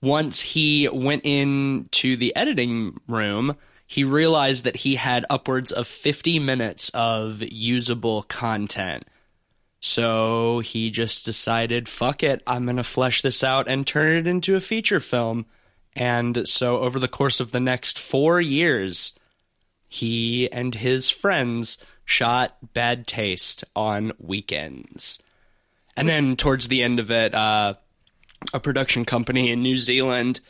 once 0.00 0.40
he 0.40 0.88
went 0.88 1.24
into 1.24 2.16
the 2.16 2.34
editing 2.36 3.00
room, 3.08 3.56
he 3.86 4.04
realized 4.04 4.64
that 4.64 4.76
he 4.76 4.94
had 4.94 5.26
upwards 5.28 5.72
of 5.72 5.86
50 5.86 6.38
minutes 6.38 6.90
of 6.90 7.42
usable 7.42 8.22
content. 8.22 9.04
So 9.80 10.60
he 10.60 10.90
just 10.90 11.24
decided, 11.24 11.88
fuck 11.88 12.22
it, 12.22 12.42
I'm 12.46 12.66
going 12.66 12.76
to 12.76 12.84
flesh 12.84 13.22
this 13.22 13.42
out 13.42 13.66
and 13.66 13.86
turn 13.86 14.16
it 14.16 14.26
into 14.26 14.54
a 14.54 14.60
feature 14.60 15.00
film. 15.00 15.46
And 15.96 16.48
so 16.48 16.78
over 16.78 16.98
the 16.98 17.08
course 17.08 17.40
of 17.40 17.50
the 17.50 17.60
next 17.60 17.98
four 17.98 18.40
years, 18.40 19.14
he 19.88 20.50
and 20.50 20.74
his 20.74 21.10
friends 21.10 21.78
shot 22.04 22.56
Bad 22.74 23.06
Taste 23.06 23.64
on 23.74 24.12
weekends. 24.18 25.22
And 25.96 26.08
then 26.08 26.36
towards 26.36 26.68
the 26.68 26.82
end 26.82 26.98
of 27.00 27.10
it, 27.10 27.34
uh, 27.34 27.74
a 28.54 28.60
production 28.60 29.04
company 29.04 29.50
in 29.50 29.62
New 29.62 29.76
Zealand 29.76 30.40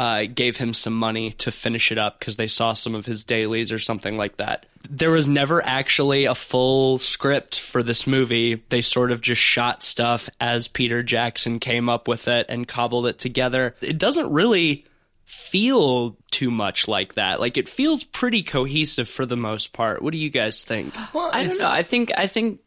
uh, 0.00 0.24
gave 0.24 0.56
him 0.56 0.72
some 0.72 0.94
money 0.94 1.32
to 1.32 1.52
finish 1.52 1.92
it 1.92 1.98
up 1.98 2.18
because 2.18 2.36
they 2.36 2.46
saw 2.46 2.72
some 2.72 2.94
of 2.94 3.04
his 3.04 3.22
dailies 3.22 3.70
or 3.70 3.78
something 3.78 4.16
like 4.16 4.38
that. 4.38 4.64
There 4.88 5.10
was 5.10 5.28
never 5.28 5.62
actually 5.62 6.24
a 6.24 6.34
full 6.34 6.96
script 6.96 7.60
for 7.60 7.82
this 7.82 8.06
movie. 8.06 8.64
They 8.70 8.80
sort 8.80 9.12
of 9.12 9.20
just 9.20 9.42
shot 9.42 9.82
stuff 9.82 10.30
as 10.40 10.68
Peter 10.68 11.02
Jackson 11.02 11.58
came 11.58 11.90
up 11.90 12.08
with 12.08 12.28
it 12.28 12.46
and 12.48 12.66
cobbled 12.66 13.08
it 13.08 13.18
together. 13.18 13.74
It 13.82 13.98
doesn't 13.98 14.32
really 14.32 14.86
feel 15.26 16.16
too 16.30 16.50
much 16.50 16.88
like 16.88 17.16
that. 17.16 17.38
Like 17.38 17.58
it 17.58 17.68
feels 17.68 18.02
pretty 18.02 18.42
cohesive 18.42 19.06
for 19.06 19.26
the 19.26 19.36
most 19.36 19.74
part. 19.74 20.00
What 20.00 20.12
do 20.12 20.18
you 20.18 20.30
guys 20.30 20.64
think? 20.64 20.94
Well, 21.12 21.28
I 21.30 21.44
don't 21.44 21.58
know. 21.58 21.70
I 21.70 21.82
think 21.82 22.10
I 22.16 22.26
think 22.26 22.60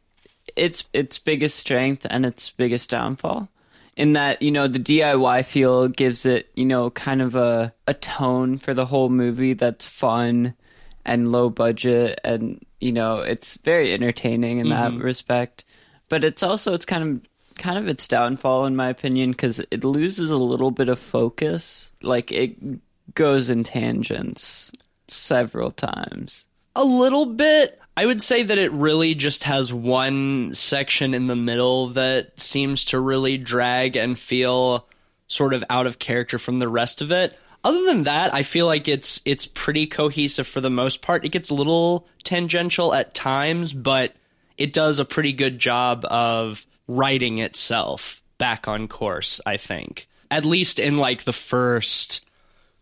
its 0.55 0.83
its 0.93 1.17
biggest 1.17 1.57
strength 1.57 2.05
and 2.07 2.27
its 2.27 2.51
biggest 2.51 2.91
downfall 2.91 3.49
in 3.95 4.13
that 4.13 4.41
you 4.41 4.51
know 4.51 4.67
the 4.67 4.79
DIY 4.79 5.45
feel 5.45 5.87
gives 5.87 6.25
it 6.25 6.49
you 6.55 6.65
know 6.65 6.89
kind 6.89 7.21
of 7.21 7.35
a 7.35 7.73
a 7.87 7.93
tone 7.93 8.57
for 8.57 8.73
the 8.73 8.85
whole 8.85 9.09
movie 9.09 9.53
that's 9.53 9.85
fun 9.85 10.55
and 11.05 11.31
low 11.31 11.49
budget 11.49 12.19
and 12.23 12.65
you 12.79 12.91
know 12.91 13.17
it's 13.17 13.57
very 13.57 13.93
entertaining 13.93 14.59
in 14.59 14.69
that 14.69 14.91
mm-hmm. 14.91 15.01
respect. 15.01 15.65
But 16.09 16.23
it's 16.23 16.43
also 16.43 16.73
it's 16.73 16.85
kind 16.85 17.03
of 17.03 17.55
kind 17.55 17.77
of 17.77 17.87
its 17.87 18.07
downfall 18.07 18.65
in 18.65 18.75
my 18.75 18.89
opinion 18.89 19.31
because 19.31 19.59
it 19.71 19.83
loses 19.83 20.31
a 20.31 20.37
little 20.37 20.71
bit 20.71 20.89
of 20.89 20.99
focus. 20.99 21.93
Like 22.01 22.31
it 22.31 22.57
goes 23.15 23.49
in 23.49 23.63
tangents 23.63 24.71
several 25.07 25.71
times. 25.71 26.47
A 26.75 26.83
little 26.83 27.25
bit. 27.25 27.79
I 27.95 28.05
would 28.05 28.21
say 28.21 28.43
that 28.43 28.57
it 28.57 28.71
really 28.71 29.13
just 29.13 29.43
has 29.43 29.71
one 29.71 30.53
section 30.53 31.13
in 31.13 31.27
the 31.27 31.35
middle 31.35 31.89
that 31.89 32.41
seems 32.41 32.85
to 32.85 32.99
really 32.99 33.37
drag 33.37 33.95
and 33.95 34.17
feel 34.17 34.87
sort 35.27 35.53
of 35.53 35.63
out 35.69 35.85
of 35.85 35.99
character 35.99 36.39
from 36.39 36.57
the 36.57 36.67
rest 36.67 37.01
of 37.01 37.11
it. 37.11 37.37
Other 37.63 37.85
than 37.85 38.03
that, 38.03 38.33
I 38.33 38.43
feel 38.43 38.65
like 38.65 38.87
it's 38.87 39.21
it's 39.25 39.45
pretty 39.45 39.87
cohesive 39.87 40.47
for 40.47 40.59
the 40.59 40.69
most 40.69 41.01
part. 41.01 41.23
It 41.23 41.29
gets 41.29 41.49
a 41.49 41.55
little 41.55 42.07
tangential 42.23 42.93
at 42.93 43.13
times, 43.13 43.73
but 43.73 44.15
it 44.57 44.73
does 44.73 44.99
a 44.99 45.05
pretty 45.05 45.31
good 45.31 45.59
job 45.59 46.05
of 46.05 46.65
writing 46.87 47.37
itself 47.37 48.21
back 48.37 48.67
on 48.67 48.87
course, 48.87 49.39
I 49.45 49.57
think. 49.57 50.07
At 50.29 50.45
least 50.45 50.79
in 50.79 50.97
like 50.97 51.23
the 51.23 51.33
first 51.33 52.25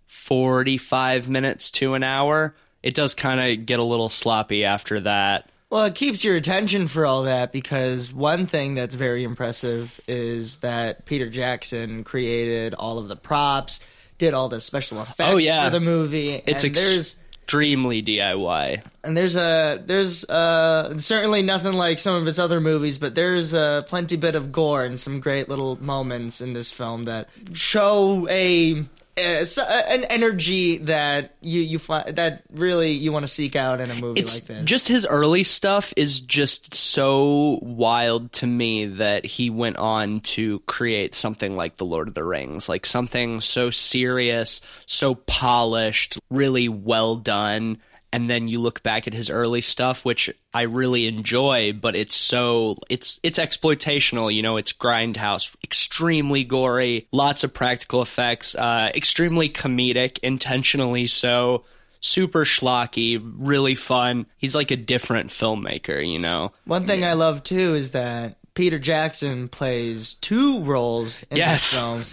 45 0.08 1.30
minutes 1.30 1.70
to 1.72 1.94
an 1.94 2.03
hour. 2.03 2.56
It 2.83 2.93
does 2.95 3.13
kind 3.15 3.39
of 3.59 3.65
get 3.65 3.79
a 3.79 3.83
little 3.83 4.09
sloppy 4.09 4.65
after 4.65 5.00
that. 5.01 5.50
Well, 5.69 5.85
it 5.85 5.95
keeps 5.95 6.23
your 6.23 6.35
attention 6.35 6.88
for 6.88 7.05
all 7.05 7.23
that 7.23 7.51
because 7.53 8.11
one 8.11 8.45
thing 8.45 8.75
that's 8.75 8.95
very 8.95 9.23
impressive 9.23 10.01
is 10.07 10.57
that 10.57 11.05
Peter 11.05 11.29
Jackson 11.29 12.03
created 12.03 12.73
all 12.73 12.97
of 13.00 13.07
the 13.07 13.15
props, 13.15 13.79
did 14.17 14.33
all 14.33 14.50
the 14.50 14.59
special 14.59 15.01
effects 15.01 15.19
Oh, 15.21 15.38
yeah. 15.38 15.63
for 15.65 15.69
the 15.71 15.79
movie. 15.79 16.41
It's 16.45 16.63
and 16.65 16.75
there's 16.75 17.15
extremely 17.43 18.01
DIY. 18.03 18.83
and 19.05 19.15
there's 19.15 19.35
a 19.35 19.81
there's 19.85 20.23
uh 20.25 20.97
certainly 21.00 21.41
nothing 21.41 21.73
like 21.73 22.00
some 22.00 22.15
of 22.15 22.25
his 22.25 22.38
other 22.39 22.59
movies, 22.59 22.97
but 22.97 23.15
there's 23.15 23.53
a 23.53 23.85
plenty 23.88 24.17
bit 24.17 24.35
of 24.35 24.51
gore 24.51 24.83
and 24.83 25.00
some 25.00 25.19
great 25.21 25.47
little 25.47 25.81
moments 25.81 26.41
in 26.41 26.51
this 26.53 26.69
film 26.71 27.05
that 27.05 27.29
show 27.53 28.27
a. 28.29 28.83
Uh, 29.22 29.46
so- 29.46 29.63
an 29.63 30.04
energy 30.06 30.78
that 30.80 31.36
you 31.42 31.62
you 31.62 31.80
find 31.80 32.16
that 32.16 32.44
really 32.54 32.92
you 32.92 33.12
want 33.12 33.24
to 33.24 33.28
seek 33.28 33.56
out 33.56 33.80
in 33.82 33.90
a 33.92 33.96
movie 33.96 34.20
It's 34.20 34.40
like 34.40 34.48
this. 34.48 34.66
just 34.66 34.88
his 34.88 35.06
early 35.06 35.44
stuff 35.44 35.94
is 35.96 36.20
just 36.20 36.74
so 36.74 37.60
wild 37.62 38.32
to 38.34 38.48
me 38.48 38.86
that 38.86 39.25
he 39.25 39.50
went 39.50 39.78
on 39.78 40.22
to 40.22 40.60
create 40.68 41.16
something 41.16 41.56
like 41.56 41.78
The 41.78 41.86
Lord 41.86 42.08
of 42.08 42.13
the 42.13 42.24
Rings, 42.24 42.68
like 42.68 42.86
something 42.86 43.42
so 43.42 43.70
serious, 43.70 44.62
so 44.86 45.16
polished, 45.16 46.20
really 46.30 46.70
well 46.70 47.16
done. 47.16 47.78
And 48.13 48.30
then 48.30 48.48
you 48.50 48.60
look 48.60 48.84
back 48.84 49.08
at 49.08 49.13
his 49.13 49.30
early 49.30 49.62
stuff, 49.62 50.03
which 50.03 50.30
I 50.53 50.63
really 50.63 51.08
enjoy, 51.08 51.72
but 51.72 51.96
it's 51.96 52.15
so 52.15 52.75
it's 52.89 53.20
it's 53.24 53.39
exploitational. 53.39 54.34
You 54.34 54.41
know, 54.41 54.58
it's 54.58 54.74
grindhouse, 54.74 55.56
extremely 55.63 56.44
gory, 56.44 57.08
lots 57.12 57.44
of 57.44 57.53
practical 57.53 58.01
effects, 58.01 58.53
uh, 58.56 58.91
extremely 58.94 59.50
comedic, 59.50 60.20
intentionally 60.24 61.08
so 61.08 61.63
super 62.01 62.44
schlocky, 62.46 63.22
really 63.38 63.75
fun. 63.75 64.25
He's 64.38 64.56
like 64.56 64.72
a 64.72 64.75
different 64.75 65.30
filmmaker, 65.30 66.06
you 66.06 66.20
know. 66.20 66.51
One 66.65 66.86
thing 66.88 67.06
I 67.06 67.13
love 67.13 67.44
too 67.44 67.75
is 67.75 67.91
that 67.91 68.38
Peter 68.56 68.80
Jackson 68.80 69.48
plays 69.48 70.15
two 70.15 70.63
roles 70.63 71.24
in 71.30 71.38
Yes. 71.38 71.72
this 71.72 71.80
film. 71.80 72.03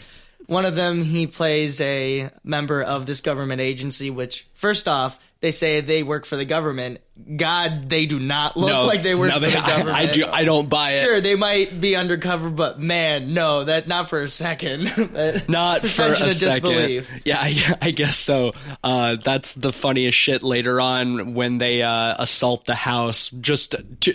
One 0.47 0.64
of 0.64 0.76
them, 0.76 1.02
he 1.05 1.26
plays 1.26 1.81
a 1.81 2.31
member 2.45 2.81
of 2.83 3.05
this 3.07 3.21
government 3.21 3.61
agency, 3.61 4.09
which, 4.09 4.47
first 4.55 4.87
off, 4.88 5.19
they 5.40 5.52
say 5.52 5.80
they 5.80 6.02
work 6.02 6.26
for 6.26 6.37
the 6.37 6.45
government. 6.45 7.00
God, 7.37 7.88
they 7.88 8.07
do 8.07 8.18
not 8.18 8.57
look 8.57 8.87
like 8.87 9.02
they 9.02 9.14
work 9.14 9.30
no, 9.30 9.35
for 9.38 9.47
the 9.47 9.52
government. 9.52 9.90
I, 9.97 10.02
I 10.02 10.07
do. 10.07 10.26
I 10.26 10.45
don't 10.45 10.68
buy 10.68 10.92
it. 10.92 11.04
Sure, 11.04 11.21
they 11.21 11.37
might 11.37 11.80
be 11.80 11.95
undercover, 11.95 12.50
but 12.50 12.80
man, 12.80 13.35
no, 13.35 13.64
that 13.64 13.87
not 13.87 14.09
for 14.09 14.21
a 14.23 14.28
second. 14.28 14.92
Not 15.49 15.80
for 15.80 16.07
a 16.07 16.11
of 16.12 16.38
disbelief. 16.38 17.07
second. 17.07 17.23
Yeah, 17.25 17.38
I, 17.40 17.76
I 17.80 17.90
guess 17.90 18.16
so. 18.16 18.52
Uh, 18.83 19.16
that's 19.23 19.54
the 19.54 19.73
funniest 19.73 20.18
shit 20.18 20.42
later 20.42 20.80
on 20.80 21.35
when 21.35 21.59
they 21.59 21.83
uh, 21.83 22.16
assault 22.18 22.64
the 22.64 22.75
house. 22.75 23.30
Just 23.30 23.76
two, 24.00 24.14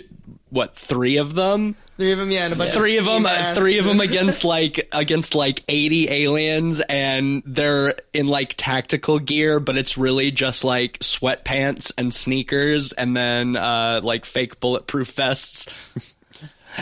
what? 0.50 0.76
Three 0.76 1.16
of 1.16 1.34
them. 1.34 1.76
Three 1.96 2.10
of 2.10 2.18
them, 2.18 2.30
yeah, 2.32 2.44
and 2.44 2.52
a 2.52 2.56
bunch 2.56 2.70
three 2.70 2.96
of 2.96 3.04
them 3.04 3.22
masks. 3.22 3.56
three 3.56 3.78
of 3.78 3.84
them 3.84 4.00
against 4.08 4.44
like 4.44 4.88
against 4.90 5.34
like 5.36 5.62
80 5.68 6.10
aliens 6.10 6.80
and 6.80 7.42
they're 7.46 7.94
in 8.12 8.26
like 8.26 8.54
tactical 8.56 9.20
gear 9.20 9.60
but 9.60 9.76
it's 9.76 9.96
really 9.96 10.30
just 10.32 10.64
like 10.64 10.98
sweatpants 10.98 11.92
and 11.96 12.12
sneakers 12.12 12.92
and 12.92 13.16
then 13.16 13.54
uh 13.56 14.00
like 14.02 14.24
fake 14.24 14.58
bulletproof 14.60 15.12
vests 15.12 15.68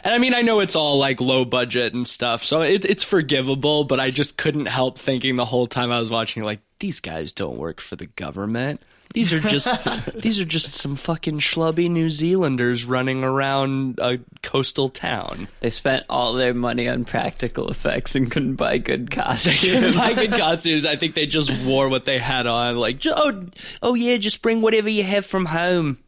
and 0.02 0.14
i 0.14 0.18
mean 0.18 0.32
i 0.34 0.40
know 0.40 0.60
it's 0.60 0.76
all 0.76 0.98
like 0.98 1.20
low 1.20 1.44
budget 1.44 1.92
and 1.92 2.08
stuff 2.08 2.42
so 2.42 2.62
it, 2.62 2.84
it's 2.84 3.02
forgivable 3.04 3.84
but 3.84 4.00
i 4.00 4.10
just 4.10 4.36
couldn't 4.38 4.66
help 4.66 4.96
thinking 4.98 5.36
the 5.36 5.44
whole 5.44 5.66
time 5.66 5.92
i 5.92 5.98
was 5.98 6.08
watching 6.10 6.42
like 6.42 6.60
these 6.78 7.00
guys 7.00 7.32
don't 7.32 7.58
work 7.58 7.80
for 7.80 7.96
the 7.96 8.06
government 8.06 8.80
These 9.14 9.32
are 9.32 9.40
just 9.40 9.68
these 10.14 10.40
are 10.40 10.44
just 10.44 10.74
some 10.74 10.96
fucking 10.96 11.38
schlubby 11.40 11.90
New 11.90 12.08
Zealanders 12.10 12.84
running 12.84 13.22
around 13.24 13.98
a 14.00 14.18
coastal 14.42 14.88
town. 14.88 15.48
They 15.60 15.70
spent 15.70 16.04
all 16.08 16.32
their 16.34 16.54
money 16.54 16.88
on 16.88 17.04
practical 17.04 17.70
effects 17.70 18.14
and 18.14 18.30
couldn't 18.30 18.56
buy 18.56 18.78
good 18.78 19.10
Couldn't 19.10 19.24
costumes. 19.26 19.96
buy 19.96 20.14
good 20.14 20.32
costumes. 20.38 20.84
I 20.84 20.96
think 20.96 21.14
they 21.14 21.26
just 21.26 21.52
wore 21.64 21.88
what 21.88 22.04
they 22.04 22.18
had 22.18 22.46
on. 22.46 22.76
Like, 22.76 23.00
oh, 23.06 23.46
oh 23.82 23.94
yeah, 23.94 24.16
just 24.16 24.42
bring 24.42 24.62
whatever 24.62 24.88
you 24.88 25.02
have 25.04 25.26
from 25.26 25.46
home. 25.46 25.98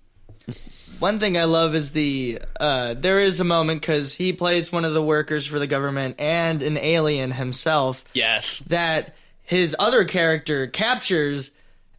One 1.00 1.18
thing 1.18 1.36
I 1.36 1.44
love 1.44 1.74
is 1.74 1.90
the 1.90 2.40
uh, 2.58 2.94
there 2.94 3.20
is 3.20 3.40
a 3.40 3.44
moment 3.44 3.80
because 3.80 4.14
he 4.14 4.32
plays 4.32 4.70
one 4.72 4.84
of 4.84 4.94
the 4.94 5.02
workers 5.02 5.44
for 5.46 5.58
the 5.58 5.66
government 5.66 6.16
and 6.20 6.62
an 6.62 6.76
alien 6.78 7.32
himself 7.32 8.04
Yes. 8.14 8.60
that 8.68 9.14
his 9.42 9.74
other 9.78 10.04
character 10.04 10.66
captures. 10.68 11.50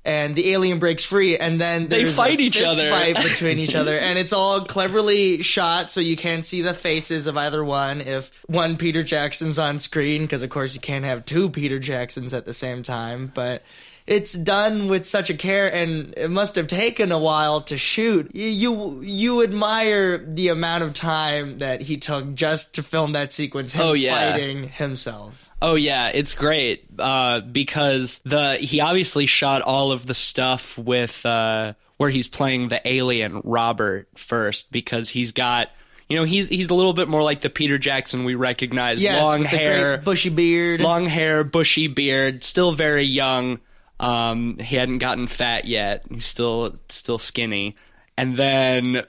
And 0.08 0.36
the 0.36 0.52
alien 0.52 0.78
breaks 0.78 1.04
free, 1.04 1.36
and 1.36 1.60
then 1.60 1.88
They 1.88 2.06
fight 2.06 2.40
each 2.40 2.62
other. 2.62 2.92
Fight 2.92 3.16
between 3.16 3.58
each 3.58 3.74
other, 3.74 3.98
and 3.98 4.20
it's 4.20 4.34
all 4.34 4.64
cleverly 4.66 5.42
shot, 5.42 5.90
so 5.90 6.00
you 6.00 6.16
can't 6.16 6.46
see 6.46 6.62
the 6.62 6.76
faces 6.76 7.26
of 7.26 7.36
either 7.38 7.64
one. 7.64 8.02
If 8.02 8.30
one 8.46 8.78
Peter 8.78 9.02
Jackson's 9.02 9.58
on 9.58 9.80
screen, 9.80 10.22
because 10.22 10.44
of 10.44 10.52
course 10.52 10.76
you 10.76 10.80
can't 10.80 11.06
have 11.06 11.26
two 11.26 11.50
Peter 11.50 11.80
Jacksons 11.80 12.36
at 12.36 12.46
the 12.46 12.54
same 12.54 12.84
time. 12.84 13.32
But 13.34 13.64
it's 14.06 14.34
done 14.34 14.90
with 14.90 15.08
such 15.08 15.32
a 15.32 15.34
care, 15.34 15.74
and 15.74 16.14
it 16.16 16.30
must 16.30 16.54
have 16.54 16.68
taken 16.68 17.12
a 17.12 17.18
while 17.18 17.62
to 17.62 17.76
shoot. 17.76 18.30
You 18.36 18.46
you, 18.46 19.02
you 19.02 19.42
admire 19.44 20.20
the 20.20 20.50
amount 20.50 20.84
of 20.84 20.94
time 20.94 21.58
that 21.58 21.82
he 21.82 21.98
took 21.98 22.36
just 22.36 22.76
to 22.76 22.84
film 22.84 23.14
that 23.14 23.34
sequence. 23.34 23.74
Him 23.74 23.82
Oh, 23.82 23.94
yeah. 23.94 24.34
fighting 24.34 24.70
himself. 24.70 25.45
Oh 25.62 25.76
yeah, 25.76 26.10
it's 26.10 26.34
great 26.34 26.86
uh, 27.00 27.40
because 27.40 28.20
the 28.26 28.56
he 28.58 28.80
obviously 28.82 29.26
shot 29.26 29.62
all 29.62 29.92
of 29.92 30.06
the 30.06 30.14
stuff 30.14 30.78
with 30.78 31.26
uh, 31.26 31.74
where 31.98 32.10
he's 32.10 32.28
playing 32.28 32.68
the 32.68 32.86
alien 32.88 33.42
Robert 33.44 34.08
first 34.16 34.72
because 34.72 35.10
he's 35.10 35.32
got 35.32 35.70
you 36.10 36.18
know 36.18 36.24
he's 36.24 36.50
he's 36.50 36.70
a 36.70 36.74
little 36.74 36.94
bit 36.94 37.08
more 37.08 37.24
like 37.24 37.42
the 37.42 37.50
Peter 37.50 37.78
Jackson 37.78 38.26
we 38.26 38.36
recognize, 38.36 39.02
Yes, 39.02 39.24
long 39.24 39.44
hair, 39.44 39.98
bushy 39.98 40.30
beard. 40.30 40.82
long 40.82 41.06
hair, 41.06 41.44
bushy 41.44 41.88
beard, 41.88 42.44
still 42.44 42.72
very 42.74 43.06
young. 43.06 43.60
Um, 44.00 44.58
he 44.60 44.76
hadn't 44.76 44.98
gotten 45.00 45.26
fat 45.26 45.66
yet. 45.66 46.04
He's 46.12 46.26
still 46.26 46.76
still 46.90 47.18
skinny, 47.18 47.76
and 48.18 48.36
then 48.38 49.04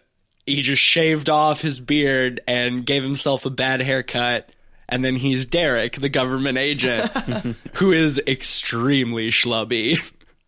he 0.46 0.62
just 0.62 0.80
shaved 0.80 1.28
off 1.28 1.60
his 1.60 1.80
beard 1.80 2.40
and 2.46 2.86
gave 2.86 3.02
himself 3.02 3.44
a 3.46 3.50
bad 3.50 3.80
haircut. 3.80 4.52
And 4.88 5.04
then 5.04 5.16
he's 5.16 5.46
Derek, 5.46 5.96
the 5.96 6.08
government 6.08 6.58
agent, 6.58 7.10
who 7.74 7.92
is 7.92 8.20
extremely 8.26 9.28
schlubby 9.30 9.98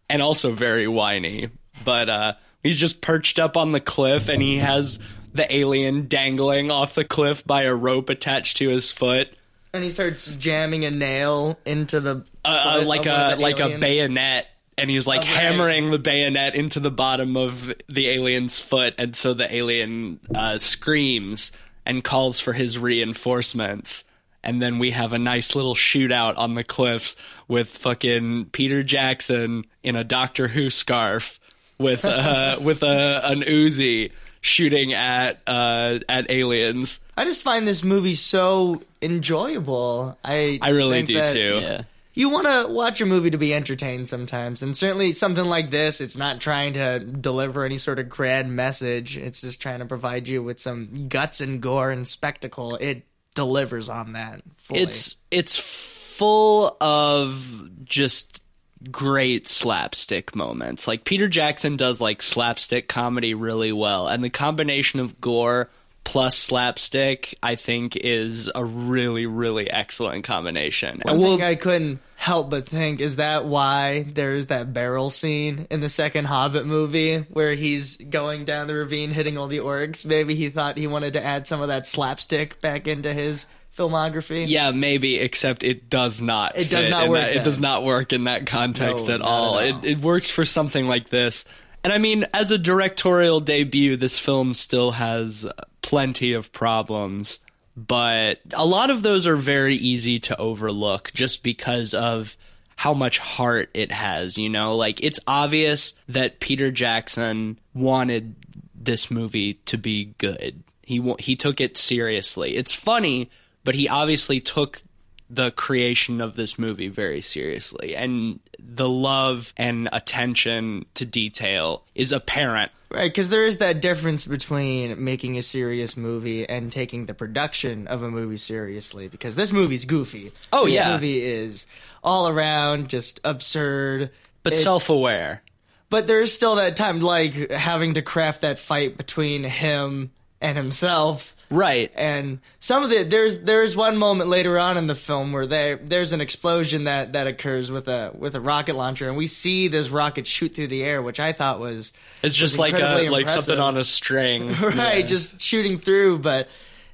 and 0.08 0.22
also 0.22 0.52
very 0.52 0.86
whiny. 0.88 1.48
But 1.84 2.08
uh, 2.08 2.32
he's 2.62 2.76
just 2.78 3.00
perched 3.00 3.38
up 3.38 3.56
on 3.56 3.72
the 3.72 3.80
cliff 3.80 4.28
and 4.28 4.40
he 4.40 4.58
has 4.58 4.98
the 5.34 5.52
alien 5.54 6.06
dangling 6.08 6.70
off 6.70 6.94
the 6.94 7.04
cliff 7.04 7.44
by 7.46 7.62
a 7.62 7.74
rope 7.74 8.08
attached 8.10 8.56
to 8.58 8.68
his 8.68 8.90
foot. 8.92 9.28
and 9.74 9.84
he 9.84 9.90
starts 9.90 10.26
jamming 10.36 10.84
a 10.84 10.90
nail 10.90 11.58
into 11.66 12.00
the 12.00 12.24
uh, 12.44 12.78
uh, 12.80 12.82
like 12.86 13.06
a 13.06 13.12
of 13.12 13.36
the 13.38 13.42
like 13.42 13.60
a 13.60 13.78
bayonet 13.78 14.46
and 14.78 14.88
he's 14.88 15.06
like 15.06 15.18
Oh, 15.20 15.24
right. 15.24 15.28
hammering 15.42 15.90
the 15.90 15.98
bayonet 15.98 16.54
into 16.54 16.80
the 16.80 16.90
bottom 16.90 17.36
of 17.36 17.70
the 17.88 18.08
alien's 18.08 18.58
foot 18.58 18.94
and 18.96 19.14
so 19.14 19.34
the 19.34 19.52
alien 19.54 20.18
uh, 20.34 20.56
screams 20.58 21.52
and 21.84 22.02
calls 22.02 22.40
for 22.40 22.54
his 22.54 22.78
reinforcements 22.78 24.04
and 24.42 24.62
then 24.62 24.78
we 24.78 24.90
have 24.92 25.12
a 25.12 25.18
nice 25.18 25.54
little 25.54 25.74
shootout 25.74 26.36
on 26.38 26.54
the 26.54 26.64
cliffs 26.64 27.16
with 27.48 27.68
fucking 27.68 28.46
Peter 28.46 28.82
Jackson 28.82 29.64
in 29.82 29.96
a 29.96 30.04
Doctor 30.04 30.48
Who 30.48 30.70
scarf 30.70 31.38
with 31.78 32.04
uh 32.04 32.58
with 32.62 32.82
a 32.82 33.20
an 33.26 33.42
Uzi 33.42 34.12
shooting 34.40 34.92
at 34.94 35.40
uh 35.46 35.98
at 36.08 36.30
aliens. 36.30 37.00
I 37.16 37.24
just 37.24 37.42
find 37.42 37.66
this 37.66 37.82
movie 37.82 38.14
so 38.14 38.82
enjoyable. 39.02 40.16
I 40.24 40.58
I 40.62 40.70
really 40.70 40.98
think 40.98 41.08
do 41.08 41.14
that 41.14 41.32
too. 41.32 41.58
yeah. 41.62 41.82
You 42.14 42.30
want 42.30 42.48
to 42.48 42.66
watch 42.72 43.00
a 43.00 43.06
movie 43.06 43.30
to 43.30 43.38
be 43.38 43.54
entertained 43.54 44.08
sometimes, 44.08 44.60
and 44.60 44.76
certainly 44.76 45.12
something 45.12 45.44
like 45.44 45.70
this. 45.70 46.00
It's 46.00 46.16
not 46.16 46.40
trying 46.40 46.72
to 46.72 46.98
deliver 46.98 47.64
any 47.64 47.78
sort 47.78 48.00
of 48.00 48.08
grand 48.08 48.56
message. 48.56 49.16
It's 49.16 49.42
just 49.42 49.62
trying 49.62 49.78
to 49.78 49.86
provide 49.86 50.26
you 50.26 50.42
with 50.42 50.58
some 50.58 51.06
guts 51.08 51.40
and 51.40 51.60
gore 51.60 51.92
and 51.92 52.08
spectacle. 52.08 52.74
It 52.74 53.04
delivers 53.38 53.88
on 53.88 54.14
that. 54.14 54.42
Fully. 54.56 54.80
It's 54.80 55.14
it's 55.30 55.56
full 55.56 56.76
of 56.80 57.70
just 57.84 58.42
great 58.90 59.46
slapstick 59.46 60.34
moments. 60.34 60.88
Like 60.88 61.04
Peter 61.04 61.28
Jackson 61.28 61.76
does 61.76 62.00
like 62.00 62.20
slapstick 62.20 62.88
comedy 62.88 63.34
really 63.34 63.70
well, 63.70 64.08
and 64.08 64.24
the 64.24 64.30
combination 64.30 64.98
of 64.98 65.20
gore 65.20 65.70
plus 66.08 66.36
slapstick, 66.38 67.36
I 67.42 67.54
think, 67.56 67.94
is 67.96 68.50
a 68.54 68.64
really 68.64 69.26
really 69.26 69.70
excellent 69.70 70.24
combination. 70.24 71.00
One 71.02 71.12
and 71.14 71.22
we'll 71.22 71.36
thing 71.38 71.46
I 71.46 71.54
couldn't 71.54 72.00
help 72.16 72.50
but 72.50 72.66
think 72.66 73.00
is 73.00 73.16
that 73.16 73.44
why 73.44 74.04
there's 74.08 74.46
that 74.46 74.72
barrel 74.72 75.10
scene 75.10 75.66
in 75.70 75.80
the 75.80 75.88
second 75.88 76.24
Hobbit 76.24 76.66
movie 76.66 77.18
where 77.18 77.54
he's 77.54 77.96
going 77.98 78.44
down 78.44 78.66
the 78.66 78.74
ravine 78.74 79.10
hitting 79.10 79.36
all 79.38 79.48
the 79.48 79.58
orcs. 79.58 80.04
Maybe 80.06 80.34
he 80.34 80.48
thought 80.50 80.76
he 80.78 80.86
wanted 80.86 81.12
to 81.12 81.22
add 81.22 81.46
some 81.46 81.60
of 81.60 81.68
that 81.68 81.86
slapstick 81.86 82.60
back 82.60 82.88
into 82.88 83.12
his 83.12 83.46
filmography. 83.76 84.48
Yeah, 84.48 84.70
maybe, 84.72 85.16
except 85.16 85.62
it 85.62 85.88
does 85.88 86.20
not. 86.20 86.56
It 86.58 86.70
does 86.70 86.88
not 86.88 87.08
work 87.08 87.20
that- 87.20 87.36
It 87.36 87.44
does 87.44 87.60
not 87.60 87.84
work 87.84 88.12
in 88.12 88.24
that 88.24 88.46
context 88.46 89.06
No, 89.08 89.14
at 89.14 89.20
all. 89.20 89.58
at 89.58 89.72
all. 89.72 89.78
It 89.84 89.90
it 89.92 89.98
works 90.00 90.30
for 90.30 90.44
something 90.44 90.88
like 90.88 91.10
this. 91.10 91.44
And 91.84 91.92
I 91.92 91.98
mean, 91.98 92.26
as 92.34 92.50
a 92.50 92.58
directorial 92.58 93.40
debut, 93.40 93.96
this 93.96 94.18
film 94.18 94.54
still 94.54 94.92
has 94.92 95.46
plenty 95.82 96.32
of 96.32 96.52
problems, 96.52 97.40
but 97.76 98.40
a 98.52 98.66
lot 98.66 98.90
of 98.90 99.02
those 99.02 99.26
are 99.26 99.36
very 99.36 99.76
easy 99.76 100.18
to 100.20 100.36
overlook 100.36 101.12
just 101.14 101.42
because 101.42 101.94
of 101.94 102.36
how 102.76 102.94
much 102.94 103.18
heart 103.18 103.70
it 103.74 103.90
has, 103.90 104.38
you 104.38 104.48
know? 104.48 104.76
Like 104.76 105.02
it's 105.02 105.20
obvious 105.26 105.94
that 106.08 106.40
Peter 106.40 106.70
Jackson 106.70 107.58
wanted 107.74 108.36
this 108.74 109.10
movie 109.10 109.54
to 109.66 109.76
be 109.76 110.14
good. 110.18 110.62
He 110.82 111.02
he 111.18 111.36
took 111.36 111.60
it 111.60 111.76
seriously. 111.76 112.56
It's 112.56 112.74
funny, 112.74 113.30
but 113.64 113.74
he 113.74 113.88
obviously 113.88 114.40
took 114.40 114.82
the 115.30 115.50
creation 115.50 116.20
of 116.20 116.36
this 116.36 116.58
movie 116.58 116.88
very 116.88 117.20
seriously 117.20 117.94
and 117.94 118.40
the 118.58 118.88
love 118.88 119.52
and 119.56 119.88
attention 119.92 120.84
to 120.94 121.04
detail 121.04 121.82
is 121.94 122.12
apparent 122.12 122.72
Right, 122.90 123.10
because 123.12 123.28
there 123.28 123.44
is 123.44 123.58
that 123.58 123.82
difference 123.82 124.24
between 124.24 125.04
making 125.04 125.36
a 125.36 125.42
serious 125.42 125.94
movie 125.94 126.48
and 126.48 126.72
taking 126.72 127.04
the 127.04 127.12
production 127.12 127.86
of 127.86 128.02
a 128.02 128.10
movie 128.10 128.38
seriously. 128.38 129.08
Because 129.08 129.36
this 129.36 129.52
movie's 129.52 129.84
goofy. 129.84 130.32
Oh, 130.54 130.64
this 130.64 130.76
yeah. 130.76 130.92
movie 130.92 131.20
is 131.22 131.66
all 132.02 132.28
around 132.28 132.88
just 132.88 133.20
absurd. 133.24 134.08
but 134.42 134.54
It- 134.54 134.56
self-aware 134.56 135.42
But 135.90 136.06
there's 136.06 136.32
still 136.32 136.54
that 136.54 136.76
time, 136.78 137.00
like 137.00 137.50
having 137.50 137.92
to 137.92 138.00
craft 138.00 138.40
that 138.40 138.58
fight 138.58 138.96
between 138.96 139.44
him 139.44 140.10
and 140.40 140.56
himself. 140.56 141.36
Right 141.50 141.90
And 141.94 142.40
some 142.60 142.84
of 142.84 142.90
the 142.90 143.04
there's 143.04 143.38
there's 143.38 143.74
one 143.74 143.96
moment 143.96 144.28
later 144.30 144.58
on 144.58 144.76
in 144.76 144.86
the 144.86 144.94
film 144.94 145.32
where 145.32 145.46
there 145.46 145.76
there's 145.76 146.12
an 146.12 146.20
explosion 146.20 146.84
that 146.84 147.14
that 147.14 147.26
occurs 147.26 147.70
with 147.70 147.88
a 147.88 148.12
with 148.14 148.34
a 148.34 148.40
rocket 148.40 148.76
launcher, 148.76 149.08
and 149.08 149.16
we 149.16 149.26
see 149.26 149.68
this 149.68 149.88
rocket 149.88 150.26
shoot 150.26 150.54
through 150.54 150.68
the 150.68 150.82
air, 150.82 151.00
which 151.02 151.20
I 151.20 151.32
thought 151.32 151.60
was 151.60 151.92
it's 152.22 152.34
just 152.34 152.54
was 152.54 152.58
like 152.58 152.74
a 152.74 152.76
incredibly 152.76 153.08
like 153.08 153.28
something 153.28 153.58
on 153.58 153.76
a 153.76 153.84
string 153.84 154.52
right, 154.60 155.06
just 155.06 155.40
shooting 155.40 155.78
through. 155.78 156.18
But 156.18 156.48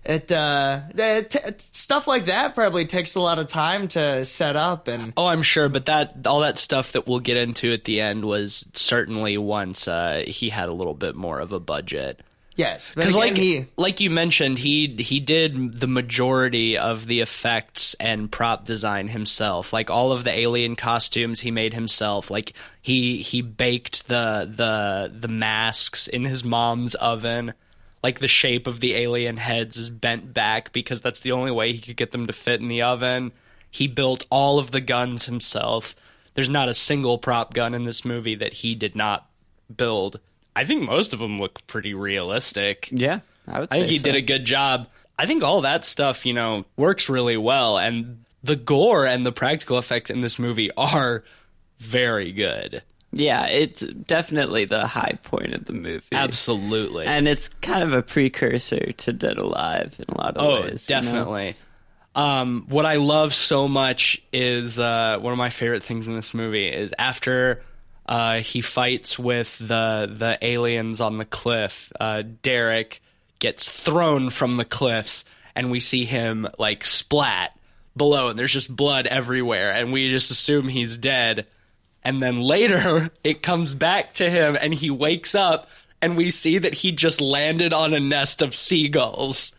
it 0.05 0.31
uh, 0.31 0.83
t- 0.95 1.38
stuff 1.57 2.07
like 2.07 2.27
that 2.27 2.55
probably 2.55 2.85
takes 2.85 3.14
a 3.14 3.21
lot 3.21 3.38
of 3.38 3.47
time 3.49 3.88
to 3.88 4.25
set 4.25 4.55
up, 4.55 4.87
and 4.87 5.14
Oh, 5.17 5.27
I'm 5.27 5.43
sure, 5.43 5.69
but 5.69 5.87
that 5.87 6.27
all 6.27 6.40
that 6.40 6.59
stuff 6.59 6.93
that 6.93 7.07
we'll 7.07 7.21
get 7.21 7.37
into 7.38 7.73
at 7.73 7.85
the 7.85 8.01
end 8.01 8.25
was 8.25 8.67
certainly 8.75 9.38
once 9.38 9.88
uh, 9.88 10.23
he 10.27 10.51
had 10.51 10.69
a 10.69 10.75
little 10.75 10.95
bit 10.95 11.17
more 11.17 11.40
of 11.40 11.53
a 11.53 11.61
budget. 11.61 12.21
Yes, 12.57 12.95
Because 12.95 13.17
like 13.17 13.37
he 13.37 13.67
like 13.77 14.01
you 14.01 14.11
mentioned, 14.11 14.59
he 14.59 14.97
he 14.99 15.21
did 15.21 15.81
the 15.81 15.87
majority 15.87 16.77
of 16.79 17.07
the 17.07 17.21
effects 17.21 17.95
and 17.95 18.31
prop 18.31 18.64
design 18.64 19.09
himself. 19.09 19.73
Like 19.73 19.90
all 19.90 20.12
of 20.12 20.25
the 20.25 20.31
alien 20.31 20.77
costumes, 20.77 21.40
he 21.40 21.51
made 21.51 21.75
himself. 21.75 22.31
Like 22.31 22.55
he 22.81 23.23
he 23.23 23.43
baked 23.43 24.09
the 24.09 24.51
the 24.51 25.12
the 25.14 25.29
masks 25.29 26.07
in 26.07 26.25
his 26.25 26.45
mom's 26.45 26.95
oven. 26.97 27.55
Like 28.03 28.19
the 28.19 28.29
shape 28.29 28.67
of 28.67 28.81
the 28.81 28.95
alien 28.95 29.38
heads 29.38 29.77
is 29.77 29.88
bent 29.88 30.35
back 30.35 30.73
because 30.73 31.01
that's 31.01 31.21
the 31.21 31.33
only 31.33 31.51
way 31.51 31.73
he 31.73 31.81
could 31.81 31.97
get 31.97 32.11
them 32.11 32.27
to 32.27 32.33
fit 32.33 32.61
in 32.61 32.69
the 32.69 32.83
oven. 32.83 33.33
He 33.71 33.88
built 33.88 34.27
all 34.31 34.59
of 34.59 34.71
the 34.71 34.81
guns 34.81 35.27
himself. 35.27 35.97
There's 36.35 36.51
not 36.51 36.69
a 36.69 36.75
single 36.75 37.19
prop 37.19 37.55
gun 37.55 37.75
in 37.75 37.85
this 37.85 38.05
movie 38.05 38.35
that 38.35 38.53
he 38.53 38.75
did 38.75 38.95
not 38.95 39.29
build. 39.75 40.21
I 40.57 40.64
think 40.64 40.83
most 40.83 41.12
of 41.12 41.19
them 41.19 41.40
look 41.40 41.67
pretty 41.67 41.95
realistic. 41.95 42.88
Yeah, 42.93 43.21
I 43.49 43.61
would. 43.61 43.69
I 43.73 43.79
think 43.81 43.90
he 43.90 43.99
so. 43.99 44.05
did 44.05 44.17
a 44.17 44.23
good 44.23 44.45
job. 44.45 44.88
I 45.19 45.27
think 45.27 45.43
all 45.43 45.61
that 45.62 45.85
stuff, 45.85 46.27
you 46.27 46.33
know, 46.35 46.64
works 46.77 47.09
really 47.09 47.37
well, 47.37 47.79
and 47.79 48.25
the 48.43 48.57
gore 48.57 49.07
and 49.07 49.25
the 49.25 49.33
practical 49.33 49.79
effects 49.79 50.11
in 50.11 50.21
this 50.21 50.38
movie 50.38 50.71
are 50.77 51.25
very 51.79 52.33
good. 52.33 52.83
Yeah, 53.12 53.47
it's 53.47 53.81
definitely 53.81 54.64
the 54.64 54.87
high 54.88 55.19
point 55.23 55.55
of 55.55 55.67
the 55.67 55.73
movie. 55.73 56.05
Absolutely. 56.11 57.07
And 57.07 57.29
it's 57.29 57.49
kind 57.61 57.85
of 57.85 57.93
a 57.95 58.03
precursor 58.03 58.90
to 58.93 59.12
Dead 59.12 59.38
Alive 59.38 59.95
in 60.01 60.12
a 60.12 60.19
lot 60.19 60.37
of 60.37 60.43
Oh, 60.45 60.62
ways. 60.62 60.88
you 60.90 60.97
know? 60.97 61.03
definitely. 61.03 61.57
Um, 62.17 62.64
what 62.69 62.87
I 62.87 62.97
love 62.97 63.33
so 63.33 63.69
much 63.69 64.21
is 64.33 64.81
uh, 64.81 65.19
one 65.21 65.33
of 65.33 65.38
my 65.38 65.51
favorite 65.51 65.85
things 65.85 66.09
in 66.09 66.17
this 66.17 66.35
movie 66.35 66.67
is 66.69 66.93
after 66.99 67.62
uh, 68.07 68.40
he 68.40 68.61
fights 68.61 69.19
with 69.19 69.59
the 69.59 70.11
the 70.11 70.38
aliens 70.43 71.01
on 71.01 71.19
the 71.19 71.25
cliff. 71.25 71.93
Uh, 71.99 72.23
Derek 72.43 73.01
gets 73.38 73.69
thrown 73.69 74.31
from 74.31 74.57
the 74.57 74.64
cliffs, 74.64 75.25
and 75.55 75.71
we 75.71 75.81
see 75.81 76.05
him 76.05 76.47
like 76.59 76.85
splat 76.85 77.59
below, 77.97 78.29
and 78.29 78.38
there's 78.38 78.53
just 78.53 78.75
blood 78.75 79.07
everywhere, 79.07 79.73
and 79.73 79.93
we 79.93 80.11
just 80.11 80.31
assume 80.31 80.69
he's 80.69 80.97
dead. 80.97 81.47
And 82.03 82.23
then 82.23 82.37
later, 82.37 83.11
it 83.25 83.43
comes 83.43 83.75
back 83.75 84.14
to 84.14 84.29
him, 84.29 84.57
and 84.61 84.75
he 84.75 84.90
wakes 84.90 85.35
up, 85.35 85.69
and 86.03 86.17
we 86.17 86.29
see 86.29 86.59
that 86.59 86.75
he 86.75 86.93
just 86.93 87.21
landed 87.21 87.73
on 87.73 87.95
a 87.95 88.01
nest 88.01 88.43
of 88.43 88.55
seagulls 88.55 89.54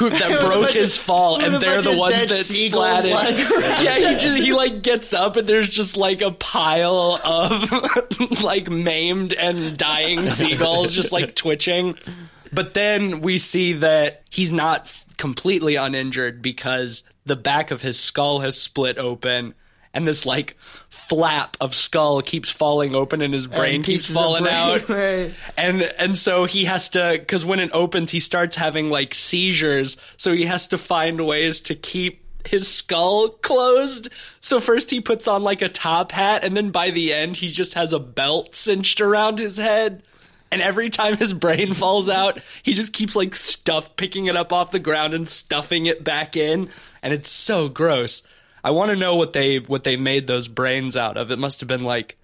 who 0.00 0.10
that 0.10 0.40
broke 0.40 0.70
his 0.72 0.96
fall, 1.06 1.40
and 1.40 1.54
a 1.56 1.58
they're 1.58 1.82
the 1.82 1.92
ones 1.96 2.14
that 2.14 2.28
splatted. 2.30 3.12
like- 3.12 3.38
yeah, 3.84 3.98
he 3.98 4.16
just 4.18 4.36
he 4.38 4.52
like 4.52 4.80
gets 4.82 5.12
up, 5.14 5.36
and 5.36 5.46
there's 5.48 5.68
just 5.68 5.96
like 5.96 6.22
a 6.22 6.30
pile 6.32 7.20
of 7.22 8.42
like 8.42 8.68
maimed 8.70 9.34
and 9.34 9.76
dying 9.76 10.26
seagulls, 10.26 10.94
just 10.94 11.12
like 11.12 11.34
twitching. 11.36 11.96
But 12.52 12.74
then 12.74 13.20
we 13.20 13.38
see 13.38 13.74
that 13.74 14.22
he's 14.30 14.52
not 14.52 14.80
f- 14.86 15.04
completely 15.18 15.76
uninjured 15.76 16.40
because 16.42 17.04
the 17.26 17.36
back 17.36 17.70
of 17.70 17.82
his 17.82 18.00
skull 18.00 18.40
has 18.40 18.60
split 18.60 18.98
open. 18.98 19.54
And 19.92 20.06
this 20.06 20.24
like 20.24 20.56
flap 20.88 21.56
of 21.60 21.74
skull 21.74 22.22
keeps 22.22 22.48
falling 22.50 22.94
open, 22.94 23.22
and 23.22 23.34
his 23.34 23.48
brain 23.48 23.76
And 23.76 23.84
keeps 23.84 24.06
falling 24.06 24.44
brain, 24.44 24.54
out. 24.54 24.88
right. 24.88 25.34
and 25.56 25.82
and 25.82 26.16
so 26.16 26.44
he 26.44 26.66
has 26.66 26.90
to 26.90 27.16
because 27.18 27.44
when 27.44 27.58
it 27.58 27.70
opens 27.72 28.12
he 28.12 28.20
starts 28.20 28.54
having 28.54 28.88
like 28.90 29.14
seizures. 29.14 29.96
So 30.16 30.32
he 30.32 30.44
has 30.44 30.68
to 30.68 30.78
find 30.78 31.26
ways 31.26 31.60
to 31.62 31.74
keep 31.74 32.22
his 32.46 32.68
skull 32.68 33.30
closed. 33.30 34.08
So 34.40 34.60
first 34.60 34.90
he 34.90 35.00
puts 35.00 35.26
on 35.26 35.42
like 35.42 35.60
a 35.60 35.68
top 35.68 36.12
hat 36.12 36.44
and 36.44 36.56
then 36.56 36.70
by 36.70 36.90
the 36.90 37.12
end 37.12 37.36
he 37.36 37.48
just 37.48 37.74
has 37.74 37.92
a 37.92 37.98
belt 37.98 38.54
cinched 38.54 39.00
around 39.00 39.38
his 39.40 39.58
head. 39.58 40.02
And 40.52 40.62
every 40.62 40.88
time 40.90 41.16
his 41.16 41.34
brain 41.34 41.74
falls 41.74 42.08
out 42.08 42.40
he 42.62 42.74
just 42.74 42.92
keeps 42.92 43.14
like 43.16 43.34
stuff 43.34 43.96
picking 43.96 44.26
it 44.26 44.36
up 44.36 44.52
off 44.52 44.70
the 44.70 44.78
ground 44.78 45.14
and 45.14 45.28
stuffing 45.28 45.86
it 45.86 46.02
back 46.04 46.36
in. 46.36 46.68
And 47.02 47.12
it's 47.12 47.30
so 47.30 47.68
gross 47.68 48.22
i 48.64 48.70
want 48.70 48.90
to 48.90 48.96
know 48.96 49.16
what 49.16 49.32
they 49.32 49.58
what 49.58 49.84
they 49.84 49.96
made 49.96 50.26
those 50.26 50.48
brains 50.48 50.96
out 50.96 51.16
of 51.16 51.30
it 51.30 51.38
must 51.38 51.60
have 51.60 51.68
been 51.68 51.84
like 51.84 52.16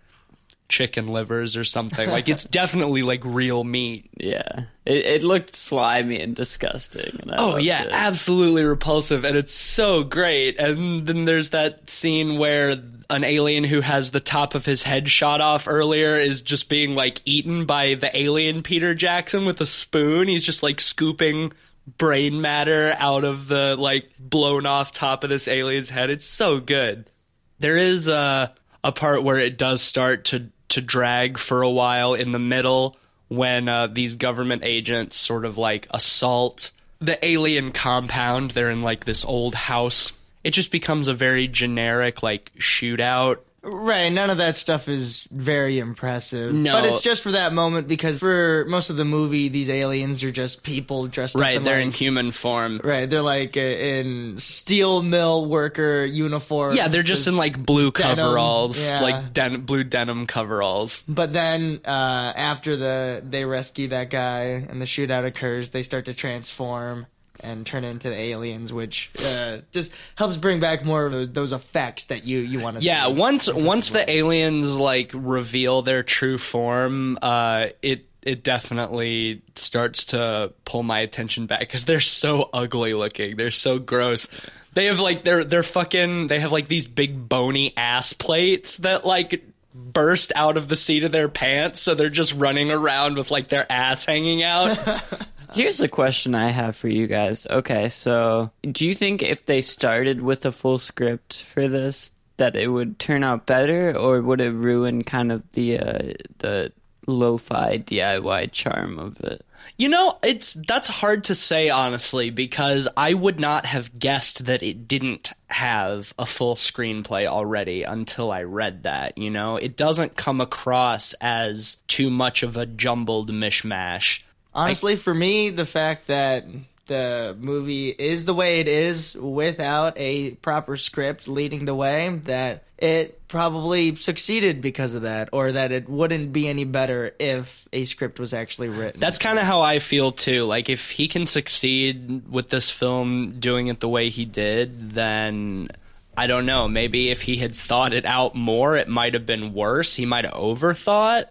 chicken 0.69 1.07
livers 1.09 1.57
or 1.57 1.65
something. 1.65 2.11
Like 2.11 2.29
it's 2.29 2.45
definitely 2.61 3.03
like 3.03 3.21
real 3.25 3.63
meat. 3.65 4.11
Yeah. 4.17 4.65
It, 4.85 5.05
it 5.07 5.23
looked 5.23 5.55
slimy 5.55 6.21
and 6.21 6.35
disgusting. 6.35 7.21
And 7.23 7.33
Oh 7.37 7.57
yeah, 7.57 7.85
it. 7.85 7.91
absolutely 7.93 8.65
repulsive 8.65 9.25
and 9.25 9.37
it's 9.37 9.53
so 9.55 10.03
great. 10.03 10.59
And 10.59 11.07
then 11.07 11.25
there's 11.25 11.51
that 11.51 11.89
scene 11.91 12.39
where 12.39 12.83
an 13.09 13.23
alien 13.25 13.65
who 13.65 13.81
has 13.81 14.11
the 14.11 14.21
top 14.21 14.55
of 14.55 14.65
his 14.67 14.83
head 14.83 15.09
shot 15.09 15.41
off 15.41 15.69
earlier 15.69 16.19
is 16.19 16.43
just 16.43 16.69
being 16.69 16.95
like 16.95 17.21
eaten 17.25 17.65
by 17.65 17.95
the 17.95 18.17
alien 18.17 18.63
Peter 18.63 18.95
Jackson 18.95 19.45
with 19.45 19.61
a 19.61 19.67
spoon. 19.67 20.27
He's 20.29 20.45
just 20.45 20.63
like 20.65 20.81
scooping 20.81 21.53
brain 21.87 22.41
matter 22.41 22.95
out 22.99 23.25
of 23.25 23.49
the 23.49 23.77
like 23.77 24.11
blown 24.19 24.67
off 24.67 24.93
top 24.93 25.25
of 25.25 25.31
this 25.31 25.49
alien's 25.49 25.91
head. 25.91 26.11
It's 26.11 26.27
so 26.27 26.61
good. 26.61 27.11
There 27.59 27.77
is 27.77 28.09
a 28.09 28.55
a 28.83 28.93
part 28.93 29.23
where 29.23 29.39
it 29.39 29.59
does 29.59 29.83
start 29.83 30.27
to 30.27 30.51
to 30.69 30.81
drag 30.81 31.39
for 31.39 31.63
a 31.63 31.71
while 31.71 32.15
in 32.15 32.31
the 32.31 32.39
middle 32.39 32.97
when 33.29 33.69
uh, 33.69 33.87
these 33.87 34.17
government 34.17 34.63
agents 34.65 35.17
sort 35.17 35.45
of 35.45 35.59
like 35.59 35.87
assault 35.91 36.71
the 37.01 37.25
alien 37.25 37.73
compound. 37.73 38.53
They're 38.53 38.71
in 38.71 38.83
like 38.83 39.05
this 39.05 39.25
old 39.25 39.55
house. 39.55 40.13
It 40.45 40.51
just 40.51 40.71
becomes 40.71 41.09
a 41.09 41.15
very 41.15 41.49
generic 41.49 42.23
like 42.23 42.53
shootout. 42.59 43.39
Right, 43.67 44.11
none 44.11 44.31
of 44.31 44.39
that 44.39 44.57
stuff 44.57 44.89
is 44.89 45.27
very 45.31 45.79
impressive. 45.79 46.55
No. 46.55 46.81
But 46.81 46.85
it's 46.87 47.01
just 47.01 47.23
for 47.23 47.33
that 47.33 47.53
moment 47.53 47.89
because 47.89 48.19
for 48.19 48.65
most 48.69 48.91
of 48.91 48.97
the 48.97 49.05
movie, 49.05 49.49
these 49.49 49.69
aliens 49.69 50.23
are 50.23 50.31
just 50.31 50.63
people 50.63 51.07
dressed 51.09 51.35
Right, 51.35 51.57
in 51.57 51.65
they're 51.65 51.79
like, 51.79 51.87
in 51.87 51.93
human 51.93 52.31
form. 52.31 52.81
Right, 52.83 53.09
they're 53.09 53.23
like 53.23 53.57
uh, 53.57 53.61
in 53.61 54.37
steel 54.37 55.03
mill 55.03 55.47
worker 55.47 56.05
uniforms. 56.05 56.77
Yeah, 56.77 56.89
they're 56.89 57.03
just 57.03 57.27
in 57.27 57.37
like 57.37 57.59
blue 57.65 57.91
denim, 57.91 58.17
coveralls, 58.17 58.85
yeah. 58.85 59.03
like 59.03 59.33
den- 59.33 59.63
blue 59.63 59.85
denim 59.85 60.27
coveralls. 60.27 61.03
But 61.09 61.33
then 61.33 61.81
uh, 61.85 61.89
after 62.37 62.77
the 62.77 63.23
they 63.29 63.45
rescue 63.45 63.89
that 63.89 64.11
guy 64.11 64.43
and 64.69 64.81
the 64.81 64.87
shootout 64.87 65.27
occurs, 65.27 65.71
they 65.71 65.83
start 65.83 66.05
to 66.05 66.15
transform 66.15 67.07
and 67.41 67.67
turn 67.67 67.85
into 67.85 68.09
the 68.09 68.17
aliens, 68.17 68.73
which 68.73 69.11
uh, 69.25 69.59
just 69.73 69.91
helps 70.15 70.37
bring 70.37 70.61
back 70.61 70.85
more 70.85 71.07
of 71.07 71.35
those, 71.35 71.53
effects 71.53 72.05
that 72.05 72.25
you 72.25 72.39
you 72.39 72.61
want 72.61 72.77
to 72.77 72.83
see. 72.83 72.89
Yeah, 72.89 73.07
once 73.07 73.53
once 73.53 73.91
the 73.91 74.09
aliens 74.11 74.77
like 74.77 75.11
reveal 75.15 75.83
their 75.83 76.03
true 76.03 76.39
form, 76.39 77.19
uh, 77.23 77.69
it 77.83 78.07
it 78.23 78.43
definitely 78.43 79.43
starts 79.55 80.07
to 80.07 80.53
pull 80.65 80.83
my 80.83 80.99
attention 80.99 81.47
back 81.47 81.61
because 81.61 81.85
they're 81.85 82.01
so 82.01 82.51
ugly 82.53 82.93
looking. 82.93 83.37
They're 83.37 83.53
so 83.53 83.79
gross. 83.79 84.29
They 84.75 84.87
have 84.87 84.99
like 84.99 85.25
they're 85.25 85.45
they're 85.45 85.63
fucking. 85.63 86.27
They 86.27 86.41
have 86.41 86.53
like 86.53 86.69
these 86.69 86.87
big 86.87 87.29
bony 87.29 87.73
ass 87.77 88.13
plates 88.13 88.79
that 88.79 89.07
like 89.07 89.45
burst 89.73 90.33
out 90.35 90.57
of 90.57 90.69
the 90.69 90.77
seat 90.77 91.05
of 91.05 91.13
their 91.13 91.29
pants, 91.29 91.81
so 91.81 91.95
they're 91.95 92.11
just 92.11 92.35
running 92.35 92.71
around 92.71 93.17
with 93.17 93.31
like 93.31 93.49
their 93.49 93.71
ass 93.71 94.05
hanging 94.05 94.43
out. 94.43 94.77
Here's 95.53 95.81
a 95.81 95.89
question 95.89 96.35
I 96.35 96.51
have 96.51 96.77
for 96.77 96.89
you 96.89 97.07
guys. 97.07 97.47
Okay, 97.49 97.89
so 97.89 98.51
do 98.63 98.87
you 98.87 98.95
think 98.95 99.23
if 99.23 99.47
they 99.47 99.61
started 99.61 100.21
with 100.21 100.45
a 100.45 100.53
full 100.53 100.79
script 100.79 101.43
for 101.43 101.69
this, 101.69 102.13
that 102.37 102.57
it 102.57 102.69
would 102.69 102.99
turn 102.99 103.25
out 103.25 103.47
better, 103.47 103.97
or 103.97 104.21
would 104.21 104.41
it 104.41 104.53
ruin 104.53 105.05
kind 105.05 105.33
of 105.33 105.51
the 105.53 105.79
uh, 105.79 106.13
the 106.39 106.73
lo-fi 107.07 107.79
DIY 107.79 108.53
charm 108.53 108.99
of 108.99 109.21
it? 109.21 109.45
You 109.79 109.89
know, 109.89 110.19
it's 110.23 110.55
that's 110.67 110.89
hard 110.89 111.25
to 111.25 111.35
say 111.35 111.69
honestly 111.69 112.31
because 112.31 112.89
I 112.97 113.15
would 113.15 113.39
not 113.39 113.67
have 113.67 113.99
guessed 113.99 114.47
that 114.47 114.63
it 114.63 114.89
didn't 114.89 115.33
have 115.49 116.15
a 116.19 116.27
full 116.27 116.55
screenplay 116.55 117.27
already 117.27 117.83
until 117.83 118.31
I 118.31 118.43
read 118.43 118.85
that, 118.85 119.19
you 119.19 119.31
know? 119.31 119.57
It 119.57 119.77
doesn't 119.77 120.17
come 120.17 120.41
across 120.41 121.13
as 121.15 121.77
too 121.89 122.11
much 122.11 122.43
of 122.43 122.57
a 122.57 122.67
jumbled 122.67 123.31
mishmash. 123.31 124.23
Honestly, 124.57 124.97
for 124.97 125.13
me, 125.13 125.51
the 125.51 125.67
fact 125.67 126.07
that 126.07 126.45
the 126.87 127.37
movie 127.39 127.89
is 127.89 128.25
the 128.25 128.35
way 128.35 128.61
it 128.61 128.69
is 128.69 129.15
without 129.15 129.95
a 129.97 130.31
proper 130.37 130.77
script 130.77 131.29
leading 131.29 131.65
the 131.65 131.75
way, 131.75 132.09
that 132.25 132.63
it 132.79 133.27
probably 133.29 133.97
succeeded 133.97 134.61
because 134.61 134.95
of 134.95 135.03
that, 135.03 135.29
or 135.33 135.53
that 135.53 135.73
it 135.73 135.89
wouldn't 135.89 136.33
be 136.33 136.49
any 136.49 136.65
better 136.65 137.15
if 137.19 137.69
a 137.73 137.85
script 137.85 138.19
was 138.19 138.33
actually 138.33 138.69
written. 138.69 139.01
That's 139.01 139.19
kind 139.19 139.39
of 139.39 139.45
how 139.45 139.63
I 139.63 139.79
feel 139.79 140.13
too. 140.13 140.45
Like 140.45 140.69
if 140.69 140.91
he 140.91 141.09
can 141.09 141.27
succeed 141.27 142.29
with 142.29 142.49
this 142.49 142.71
film 142.71 143.39
doing 143.39 143.67
it 143.67 143.81
the 143.81 143.89
way 143.89 144.09
he 144.09 144.25
did, 144.25 144.93
then 144.93 145.69
I 146.17 146.27
don't 146.27 146.47
know, 146.47 146.69
maybe 146.69 147.11
if 147.11 147.23
he 147.23 147.37
had 147.37 147.55
thought 147.55 147.93
it 147.93 148.07
out 148.07 148.35
more, 148.35 148.77
it 148.77 148.89
might 148.89 149.15
have 149.15 149.27
been 149.27 149.53
worse. 149.53 149.97
He 149.97 150.07
might 150.07 150.25
have 150.25 150.35
overthought. 150.35 151.27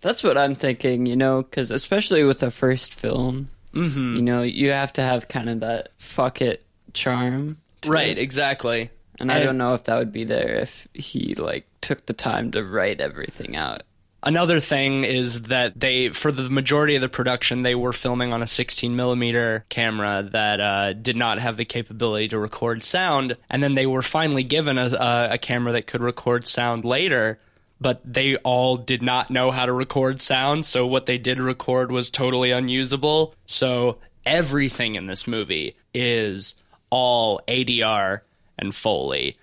That's 0.00 0.22
what 0.22 0.38
I'm 0.38 0.54
thinking, 0.54 1.06
you 1.06 1.16
know, 1.16 1.42
because 1.42 1.70
especially 1.70 2.24
with 2.24 2.42
a 2.42 2.50
first 2.50 2.94
film, 2.94 3.48
Mhm. 3.74 4.16
you 4.16 4.22
know, 4.22 4.42
you 4.42 4.70
have 4.70 4.92
to 4.94 5.02
have 5.02 5.28
kind 5.28 5.48
of 5.50 5.60
that 5.60 5.90
fuck 5.98 6.40
it 6.42 6.64
charm. 6.94 7.58
Right, 7.86 8.10
it. 8.10 8.18
exactly. 8.18 8.90
And 9.18 9.30
I 9.30 9.42
don't 9.42 9.58
know 9.58 9.74
if 9.74 9.84
that 9.84 9.98
would 9.98 10.12
be 10.12 10.24
there 10.24 10.54
if 10.56 10.88
he 10.94 11.34
like 11.34 11.66
took 11.82 12.06
the 12.06 12.14
time 12.14 12.50
to 12.52 12.64
write 12.64 13.00
everything 13.02 13.54
out. 13.54 13.82
Another 14.22 14.60
thing 14.60 15.04
is 15.04 15.42
that 15.42 15.78
they, 15.80 16.08
for 16.10 16.30
the 16.32 16.48
majority 16.50 16.94
of 16.94 17.00
the 17.02 17.08
production, 17.08 17.62
they 17.62 17.74
were 17.74 17.92
filming 17.92 18.32
on 18.34 18.42
a 18.42 18.46
16 18.46 18.94
millimeter 18.96 19.64
camera 19.70 20.28
that 20.32 20.60
uh, 20.60 20.92
did 20.94 21.16
not 21.16 21.38
have 21.38 21.56
the 21.58 21.64
capability 21.64 22.28
to 22.28 22.38
record 22.38 22.82
sound. 22.82 23.36
And 23.48 23.62
then 23.62 23.74
they 23.76 23.86
were 23.86 24.02
finally 24.02 24.42
given 24.42 24.76
a, 24.78 24.86
a, 24.94 25.28
a 25.32 25.38
camera 25.38 25.72
that 25.72 25.86
could 25.86 26.02
record 26.02 26.46
sound 26.46 26.84
later, 26.84 27.38
but 27.80 28.00
they 28.04 28.36
all 28.36 28.76
did 28.76 29.02
not 29.02 29.30
know 29.30 29.50
how 29.50 29.66
to 29.66 29.72
record 29.72 30.20
sound. 30.20 30.66
So 30.66 30.86
what 30.86 31.06
they 31.06 31.18
did 31.18 31.40
record 31.40 31.90
was 31.90 32.10
totally 32.10 32.50
unusable. 32.50 33.34
So 33.46 33.98
everything 34.26 34.96
in 34.96 35.06
this 35.06 35.26
movie 35.26 35.76
is 35.94 36.54
all 36.90 37.40
ADR 37.48 38.20
and 38.58 38.74
Foley. 38.74 39.38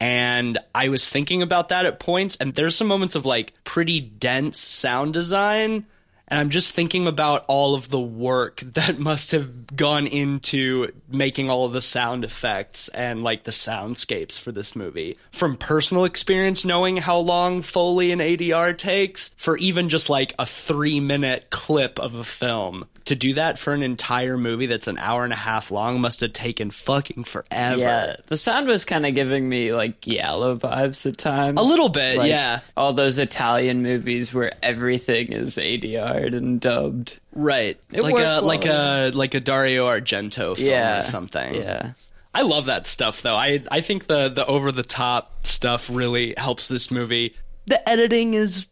And 0.00 0.58
I 0.74 0.90
was 0.90 1.08
thinking 1.08 1.42
about 1.42 1.70
that 1.70 1.86
at 1.86 1.98
points, 1.98 2.36
and 2.36 2.54
there's 2.54 2.76
some 2.76 2.86
moments 2.86 3.14
of 3.14 3.26
like 3.26 3.52
pretty 3.64 4.00
dense 4.00 4.58
sound 4.60 5.12
design. 5.12 5.86
And 6.28 6.38
I'm 6.38 6.50
just 6.50 6.72
thinking 6.72 7.06
about 7.06 7.44
all 7.48 7.74
of 7.74 7.88
the 7.88 8.00
work 8.00 8.60
that 8.74 8.98
must 8.98 9.32
have 9.32 9.76
gone 9.76 10.06
into 10.06 10.92
making 11.08 11.50
all 11.50 11.64
of 11.64 11.72
the 11.72 11.80
sound 11.80 12.24
effects 12.24 12.88
and 12.88 13.24
like 13.24 13.44
the 13.44 13.50
soundscapes 13.50 14.38
for 14.38 14.52
this 14.52 14.76
movie. 14.76 15.16
From 15.32 15.56
personal 15.56 16.04
experience, 16.04 16.64
knowing 16.64 16.98
how 16.98 17.18
long 17.18 17.62
Foley 17.62 18.12
and 18.12 18.20
ADR 18.20 18.76
takes, 18.76 19.34
for 19.36 19.56
even 19.56 19.88
just 19.88 20.10
like 20.10 20.34
a 20.38 20.46
three 20.46 21.00
minute 21.00 21.50
clip 21.50 21.98
of 21.98 22.14
a 22.14 22.24
film. 22.24 22.86
To 23.08 23.14
do 23.16 23.32
that 23.34 23.58
for 23.58 23.72
an 23.72 23.82
entire 23.82 24.36
movie 24.36 24.66
that's 24.66 24.86
an 24.86 24.98
hour 24.98 25.24
and 25.24 25.32
a 25.32 25.36
half 25.36 25.70
long 25.70 25.98
must 25.98 26.20
have 26.20 26.34
taken 26.34 26.70
fucking 26.70 27.24
forever. 27.24 27.80
Yeah, 27.80 28.16
the 28.26 28.36
sound 28.36 28.68
was 28.68 28.84
kind 28.84 29.06
of 29.06 29.14
giving 29.14 29.48
me 29.48 29.72
like 29.72 30.02
Giallo 30.02 30.56
vibes 30.58 31.06
at 31.06 31.16
times. 31.16 31.58
A 31.58 31.62
little 31.62 31.88
bit, 31.88 32.18
Like, 32.18 32.28
yeah. 32.28 32.60
All 32.76 32.92
those 32.92 33.16
Italian 33.16 33.82
movies 33.82 34.34
where 34.34 34.52
everything 34.62 35.32
is 35.32 35.56
ADR'd 35.56 36.34
and 36.34 36.60
dubbed. 36.60 37.18
Right. 37.32 37.80
It 37.92 38.02
like 38.02 38.18
a 38.22 38.40
like 38.42 38.66
a 38.66 39.10
like 39.14 39.32
a 39.32 39.40
Dario 39.40 39.86
Argento 39.86 40.54
film 40.54 40.68
Yeah. 40.68 40.98
or 41.00 41.02
something. 41.04 41.54
Yeah. 41.54 41.92
I 42.34 42.42
love 42.42 42.66
that 42.66 42.86
stuff 42.86 43.22
though. 43.22 43.36
I 43.36 43.62
I 43.70 43.80
think 43.80 44.06
the 44.06 44.28
the 44.28 44.44
over 44.44 44.70
the 44.70 44.82
top 44.82 45.46
stuff 45.46 45.88
really 45.90 46.34
helps 46.36 46.68
this 46.68 46.90
movie. 46.90 47.34
The 47.64 47.88
editing 47.88 48.34
is 48.34 48.66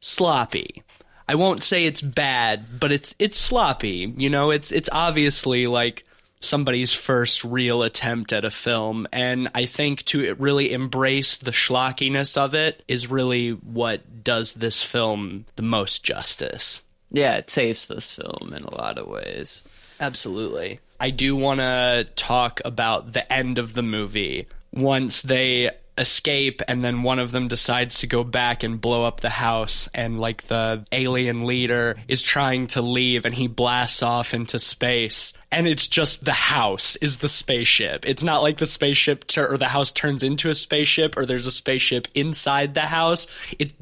sloppy. 0.00 0.82
I 1.28 1.34
won't 1.34 1.62
say 1.62 1.84
it's 1.84 2.00
bad, 2.00 2.80
but 2.80 2.90
it's 2.90 3.14
it's 3.18 3.38
sloppy. 3.38 4.12
You 4.16 4.30
know, 4.30 4.50
it's 4.50 4.72
it's 4.72 4.88
obviously 4.90 5.66
like 5.66 6.04
somebody's 6.40 6.92
first 6.92 7.44
real 7.44 7.82
attempt 7.82 8.32
at 8.32 8.44
a 8.44 8.50
film 8.50 9.08
and 9.12 9.48
I 9.56 9.66
think 9.66 10.04
to 10.04 10.34
really 10.34 10.72
embrace 10.72 11.36
the 11.36 11.50
schlockiness 11.50 12.36
of 12.36 12.54
it 12.54 12.84
is 12.86 13.10
really 13.10 13.50
what 13.50 14.22
does 14.22 14.52
this 14.52 14.80
film 14.80 15.46
the 15.56 15.62
most 15.62 16.04
justice. 16.04 16.84
Yeah, 17.10 17.36
it 17.36 17.50
saves 17.50 17.86
this 17.86 18.14
film 18.14 18.52
in 18.54 18.62
a 18.62 18.74
lot 18.74 18.98
of 18.98 19.08
ways. 19.08 19.64
Absolutely. 19.98 20.78
I 21.00 21.10
do 21.10 21.34
want 21.34 21.60
to 21.60 22.06
talk 22.14 22.60
about 22.64 23.12
the 23.12 23.32
end 23.32 23.58
of 23.58 23.74
the 23.74 23.82
movie. 23.82 24.46
Once 24.72 25.22
they 25.22 25.70
escape 25.98 26.62
and 26.68 26.84
then 26.84 27.02
one 27.02 27.18
of 27.18 27.32
them 27.32 27.48
decides 27.48 28.00
to 28.00 28.06
go 28.06 28.24
back 28.24 28.62
and 28.62 28.80
blow 28.80 29.04
up 29.04 29.20
the 29.20 29.30
house 29.30 29.88
and 29.94 30.20
like 30.20 30.42
the 30.44 30.86
alien 30.92 31.44
leader 31.44 31.96
is 32.08 32.22
trying 32.22 32.66
to 32.68 32.82
leave 32.82 33.24
and 33.24 33.34
he 33.34 33.46
blasts 33.46 34.02
off 34.02 34.34
into 34.34 34.58
space 34.58 35.32
and 35.50 35.66
it's 35.66 35.86
just 35.86 36.24
the 36.24 36.32
house 36.32 36.96
is 36.96 37.18
the 37.18 37.28
spaceship. 37.28 38.06
It's 38.06 38.22
not 38.22 38.42
like 38.42 38.58
the 38.58 38.66
spaceship 38.66 39.26
tur- 39.26 39.52
or 39.52 39.56
the 39.56 39.68
house 39.68 39.90
turns 39.90 40.22
into 40.22 40.50
a 40.50 40.54
spaceship 40.54 41.16
or 41.16 41.24
there's 41.24 41.46
a 41.46 41.50
spaceship 41.50 42.06
inside 42.14 42.74
the 42.74 42.82
house. 42.82 43.26
It's 43.58 43.72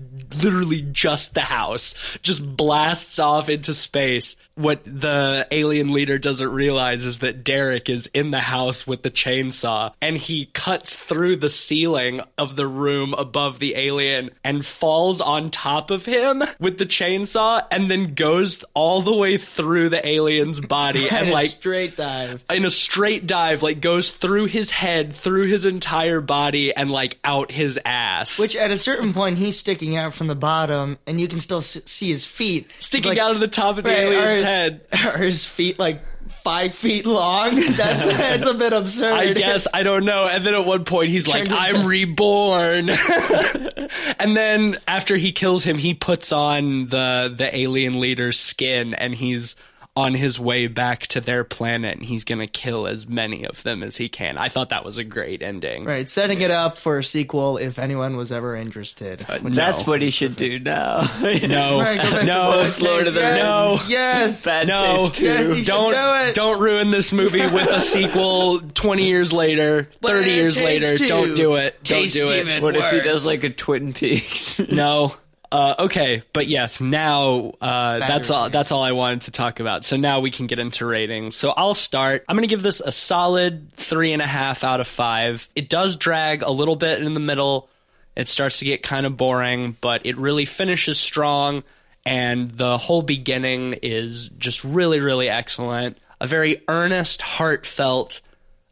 literally 0.42 0.82
just 0.82 1.34
the 1.34 1.40
house 1.40 2.18
just 2.22 2.56
blasts 2.56 3.18
off 3.18 3.48
into 3.48 3.74
space. 3.74 4.36
What 4.56 4.82
the 4.84 5.46
alien 5.50 5.92
leader 5.92 6.18
doesn't 6.18 6.50
realize 6.50 7.04
is 7.04 7.18
that 7.18 7.44
Derek 7.44 7.88
is 7.90 8.06
in 8.14 8.30
the 8.30 8.40
house 8.40 8.86
with 8.86 9.02
the 9.02 9.10
chainsaw 9.10 9.92
and 10.00 10.16
he 10.16 10.46
cuts 10.46 10.96
through 10.96 11.36
the 11.36 11.50
ceiling 11.50 12.22
of 12.38 12.56
the 12.56 12.66
room 12.66 13.12
above 13.14 13.58
the 13.58 13.74
alien 13.76 14.30
and 14.42 14.64
falls 14.64 15.20
on 15.20 15.50
top 15.50 15.90
of 15.90 16.06
him 16.06 16.42
with 16.58 16.78
the 16.78 16.86
chainsaw 16.86 17.62
and 17.70 17.90
then 17.90 18.14
goes 18.14 18.64
all 18.72 19.02
the 19.02 19.14
way 19.14 19.36
through 19.36 19.90
the 19.90 20.06
alien's 20.06 20.60
body 20.60 21.08
and 21.10 21.28
a 21.28 21.32
like 21.32 21.50
straight 21.50 21.94
dive. 21.96 22.42
in 22.48 22.64
a 22.64 22.70
straight 22.70 23.26
dive, 23.26 23.62
like 23.62 23.80
goes 23.82 24.10
through 24.10 24.46
his 24.46 24.70
head, 24.70 25.14
through 25.14 25.46
his 25.48 25.66
entire 25.66 26.22
body, 26.22 26.74
and 26.74 26.90
like 26.90 27.18
out 27.24 27.50
his 27.50 27.78
ass. 27.84 28.38
Which 28.38 28.56
at 28.56 28.70
a 28.70 28.78
certain 28.78 29.12
point 29.12 29.36
he's 29.36 29.58
sticking 29.58 29.96
out 29.96 30.14
from 30.14 30.28
the 30.28 30.34
bottom, 30.34 30.96
and 31.06 31.20
you 31.20 31.28
can 31.28 31.40
still 31.40 31.60
see 31.60 32.08
his 32.10 32.24
feet 32.24 32.70
sticking 32.78 33.10
like- 33.10 33.18
out 33.18 33.32
of 33.34 33.40
the 33.40 33.48
top 33.48 33.76
of 33.76 33.84
the 33.84 33.90
Right, 33.90 33.98
alien's 33.98 34.45
head. 34.46 34.80
Are 34.92 35.18
his 35.18 35.44
feet 35.46 35.78
like 35.78 36.02
five 36.42 36.74
feet 36.74 37.06
long? 37.06 37.54
That's 37.76 38.04
that's 38.04 38.46
a 38.46 38.54
bit 38.54 38.72
absurd. 38.72 39.12
I 39.12 39.32
guess 39.32 39.66
I 39.74 39.82
don't 39.82 40.04
know. 40.04 40.26
And 40.26 40.46
then 40.46 40.54
at 40.54 40.64
one 40.64 40.84
point 40.84 41.08
he's 41.08 41.26
like, 41.26 41.48
"I'm 41.50 41.84
reborn," 41.86 42.90
and 44.18 44.36
then 44.36 44.78
after 44.86 45.16
he 45.16 45.32
kills 45.32 45.64
him, 45.64 45.76
he 45.76 45.94
puts 45.94 46.32
on 46.32 46.86
the 46.86 47.34
the 47.36 47.54
alien 47.56 48.00
leader's 48.00 48.38
skin, 48.38 48.94
and 48.94 49.14
he's 49.14 49.56
on 49.96 50.12
his 50.12 50.38
way 50.38 50.66
back 50.66 51.06
to 51.06 51.20
their 51.22 51.42
planet, 51.42 51.96
and 51.96 52.04
he's 52.04 52.24
gonna 52.24 52.46
kill 52.46 52.86
as 52.86 53.08
many 53.08 53.44
of 53.46 53.62
them 53.62 53.82
as 53.82 53.96
he 53.96 54.08
can. 54.10 54.36
I 54.36 54.50
thought 54.50 54.68
that 54.68 54.84
was 54.84 54.98
a 54.98 55.04
great 55.04 55.42
ending. 55.42 55.84
Right, 55.86 56.06
setting 56.08 56.42
it 56.42 56.50
up 56.50 56.76
for 56.76 56.98
a 56.98 57.04
sequel 57.04 57.56
if 57.56 57.78
anyone 57.78 58.16
was 58.18 58.30
ever 58.30 58.54
interested. 58.54 59.24
Uh, 59.28 59.38
Which- 59.38 59.54
That's 59.54 59.86
what 59.86 60.02
he 60.02 60.10
should 60.10 60.36
do 60.36 60.58
now. 60.58 61.00
No, 61.46 61.80
Right, 61.80 62.00
go 62.02 62.18
to 62.18 62.24
no, 62.24 62.52
Black 62.52 62.80
Lord 62.80 63.06
of 63.06 63.14
the 63.14 63.20
yes, 63.20 63.36
No. 63.38 63.78
Yes. 63.88 64.44
Bad 64.44 64.68
No. 64.68 65.10
Yes, 65.18 65.66
don't 65.66 65.92
do 65.92 66.28
it. 66.28 66.34
don't 66.34 66.60
ruin 66.60 66.90
this 66.90 67.12
movie 67.12 67.46
with 67.46 67.68
a 67.70 67.80
sequel 67.80 68.60
20 68.60 69.06
years 69.06 69.32
later, 69.32 69.88
30 70.02 70.30
years 70.30 70.60
later. 70.60 70.98
too. 70.98 71.06
Don't 71.06 71.34
do 71.34 71.54
it. 71.56 71.82
Don't 71.84 72.10
do 72.12 72.30
it. 72.32 72.40
even 72.40 72.62
What 72.62 72.76
if 72.76 72.90
he 72.92 73.00
does 73.00 73.24
like 73.24 73.44
a 73.44 73.50
Twin 73.50 73.92
Peaks? 73.92 74.58
No. 74.60 75.14
Uh, 75.52 75.74
okay, 75.78 76.22
but 76.32 76.46
yes, 76.48 76.80
now 76.80 77.52
uh, 77.60 77.98
that's 78.00 78.30
all. 78.30 78.50
That's 78.50 78.72
all 78.72 78.82
I 78.82 78.92
wanted 78.92 79.22
to 79.22 79.30
talk 79.30 79.60
about. 79.60 79.84
So 79.84 79.96
now 79.96 80.20
we 80.20 80.30
can 80.30 80.46
get 80.46 80.58
into 80.58 80.84
ratings. 80.84 81.36
So 81.36 81.50
I'll 81.50 81.74
start. 81.74 82.24
I'm 82.28 82.36
going 82.36 82.42
to 82.42 82.52
give 82.52 82.62
this 82.62 82.80
a 82.80 82.90
solid 82.90 83.72
three 83.74 84.12
and 84.12 84.20
a 84.20 84.26
half 84.26 84.64
out 84.64 84.80
of 84.80 84.86
five. 84.86 85.48
It 85.54 85.68
does 85.68 85.96
drag 85.96 86.42
a 86.42 86.50
little 86.50 86.76
bit 86.76 87.02
in 87.02 87.14
the 87.14 87.20
middle. 87.20 87.68
It 88.16 88.28
starts 88.28 88.58
to 88.60 88.64
get 88.64 88.82
kind 88.82 89.06
of 89.06 89.16
boring, 89.16 89.76
but 89.80 90.04
it 90.06 90.16
really 90.16 90.46
finishes 90.46 90.98
strong, 90.98 91.62
and 92.04 92.48
the 92.48 92.78
whole 92.78 93.02
beginning 93.02 93.74
is 93.82 94.30
just 94.30 94.64
really, 94.64 95.00
really 95.00 95.28
excellent. 95.28 95.98
A 96.20 96.26
very 96.26 96.62
earnest, 96.66 97.20
heartfelt 97.20 98.22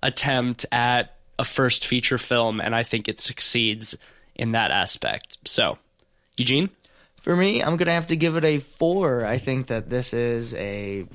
attempt 0.02 0.64
at 0.72 1.14
a 1.38 1.44
first 1.44 1.86
feature 1.86 2.18
film, 2.18 2.60
and 2.60 2.74
I 2.74 2.82
think 2.82 3.06
it 3.06 3.20
succeeds 3.20 3.96
in 4.34 4.52
that 4.52 4.70
aspect. 4.70 5.38
So, 5.44 5.78
Eugene? 6.38 6.70
For 7.20 7.34
me, 7.34 7.62
I'm 7.62 7.76
gonna 7.76 7.92
have 7.92 8.08
to 8.08 8.16
give 8.16 8.36
it 8.36 8.44
a 8.44 8.58
four. 8.58 9.24
I 9.24 9.38
think 9.38 9.68
that 9.68 9.88
this 9.88 10.12
is 10.12 10.52
a 10.54 11.06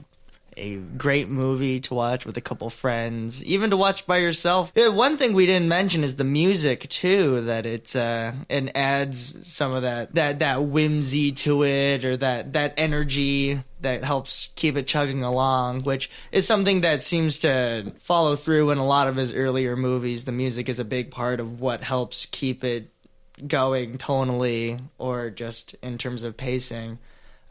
a 0.59 0.75
great 0.75 1.29
movie 1.29 1.79
to 1.79 1.93
watch 1.93 2.25
with 2.25 2.35
a 2.37 2.41
couple 2.41 2.69
friends, 2.69 3.43
even 3.43 3.69
to 3.69 3.77
watch 3.77 4.05
by 4.05 4.17
yourself. 4.17 4.71
Yeah, 4.75 4.89
one 4.89 5.17
thing 5.17 5.33
we 5.33 5.45
didn't 5.45 5.69
mention 5.69 6.03
is 6.03 6.17
the 6.17 6.23
music 6.23 6.89
too. 6.89 7.45
That 7.45 7.65
it's 7.65 7.95
uh, 7.95 8.33
it 8.49 8.71
adds 8.75 9.47
some 9.47 9.73
of 9.73 9.83
that 9.83 10.15
that 10.15 10.39
that 10.39 10.63
whimsy 10.63 11.31
to 11.31 11.63
it, 11.63 12.05
or 12.05 12.17
that 12.17 12.53
that 12.53 12.73
energy 12.77 13.63
that 13.81 14.03
helps 14.03 14.49
keep 14.55 14.75
it 14.75 14.87
chugging 14.87 15.23
along, 15.23 15.83
which 15.83 16.09
is 16.31 16.45
something 16.45 16.81
that 16.81 17.01
seems 17.01 17.39
to 17.39 17.93
follow 17.99 18.35
through 18.35 18.71
in 18.71 18.77
a 18.77 18.85
lot 18.85 19.07
of 19.07 19.15
his 19.15 19.33
earlier 19.33 19.75
movies. 19.75 20.25
The 20.25 20.31
music 20.31 20.67
is 20.67 20.79
a 20.79 20.85
big 20.85 21.11
part 21.11 21.39
of 21.39 21.61
what 21.61 21.81
helps 21.81 22.25
keep 22.25 22.63
it 22.63 22.91
going 23.47 23.97
tonally 23.97 24.81
or 24.97 25.29
just 25.29 25.75
in 25.81 25.97
terms 25.97 26.23
of 26.23 26.37
pacing. 26.37 26.99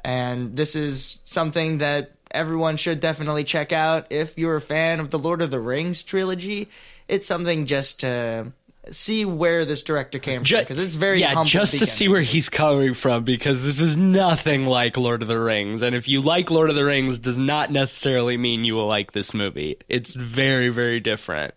And 0.05 0.57
this 0.57 0.75
is 0.77 1.21
something 1.25 1.79
that 1.79 2.13
everyone 2.31 2.77
should 2.77 3.01
definitely 3.01 3.45
check 3.45 3.73
out 3.73 4.07
if 4.11 4.39
you're 4.39 4.57
a 4.57 4.61
fan 4.61 5.01
of 5.01 5.11
the 5.11 5.19
Lord 5.19 5.43
of 5.43 5.51
the 5.51 5.61
Rings 5.61 6.03
trilogy. 6.03 6.69
It's 7.09 7.27
something 7.27 7.67
just 7.67 8.01
to 8.01 8.53
see 8.91 9.25
where 9.25 9.65
this 9.65 9.83
director 9.83 10.19
came 10.19 10.45
Ju- 10.45 10.57
from 10.57 10.65
because 10.65 10.79
it's 10.79 10.95
very 10.95 11.21
yeah, 11.21 11.29
humble 11.29 11.45
just 11.45 11.73
to 11.73 11.77
beginning. 11.79 11.93
see 11.93 12.09
where 12.09 12.21
he's 12.23 12.49
coming 12.49 12.95
from 12.95 13.25
because 13.25 13.63
this 13.65 13.81
is 13.81 13.97
nothing 13.97 14.67
like 14.67 14.97
Lord 14.97 15.23
of 15.23 15.29
the 15.29 15.39
Rings, 15.39 15.83
and 15.83 15.95
if 15.95 16.09
you 16.09 16.21
like 16.21 16.51
Lord 16.51 16.71
of 16.71 16.77
the 16.77 16.85
Rings, 16.85 17.19
does 17.19 17.39
not 17.39 17.71
necessarily 17.71 18.37
mean 18.37 18.65
you 18.65 18.75
will 18.75 18.87
like 18.87 19.13
this 19.13 19.35
movie. 19.35 19.77
It's 19.89 20.15
very, 20.15 20.69
very 20.69 21.01
different, 21.01 21.55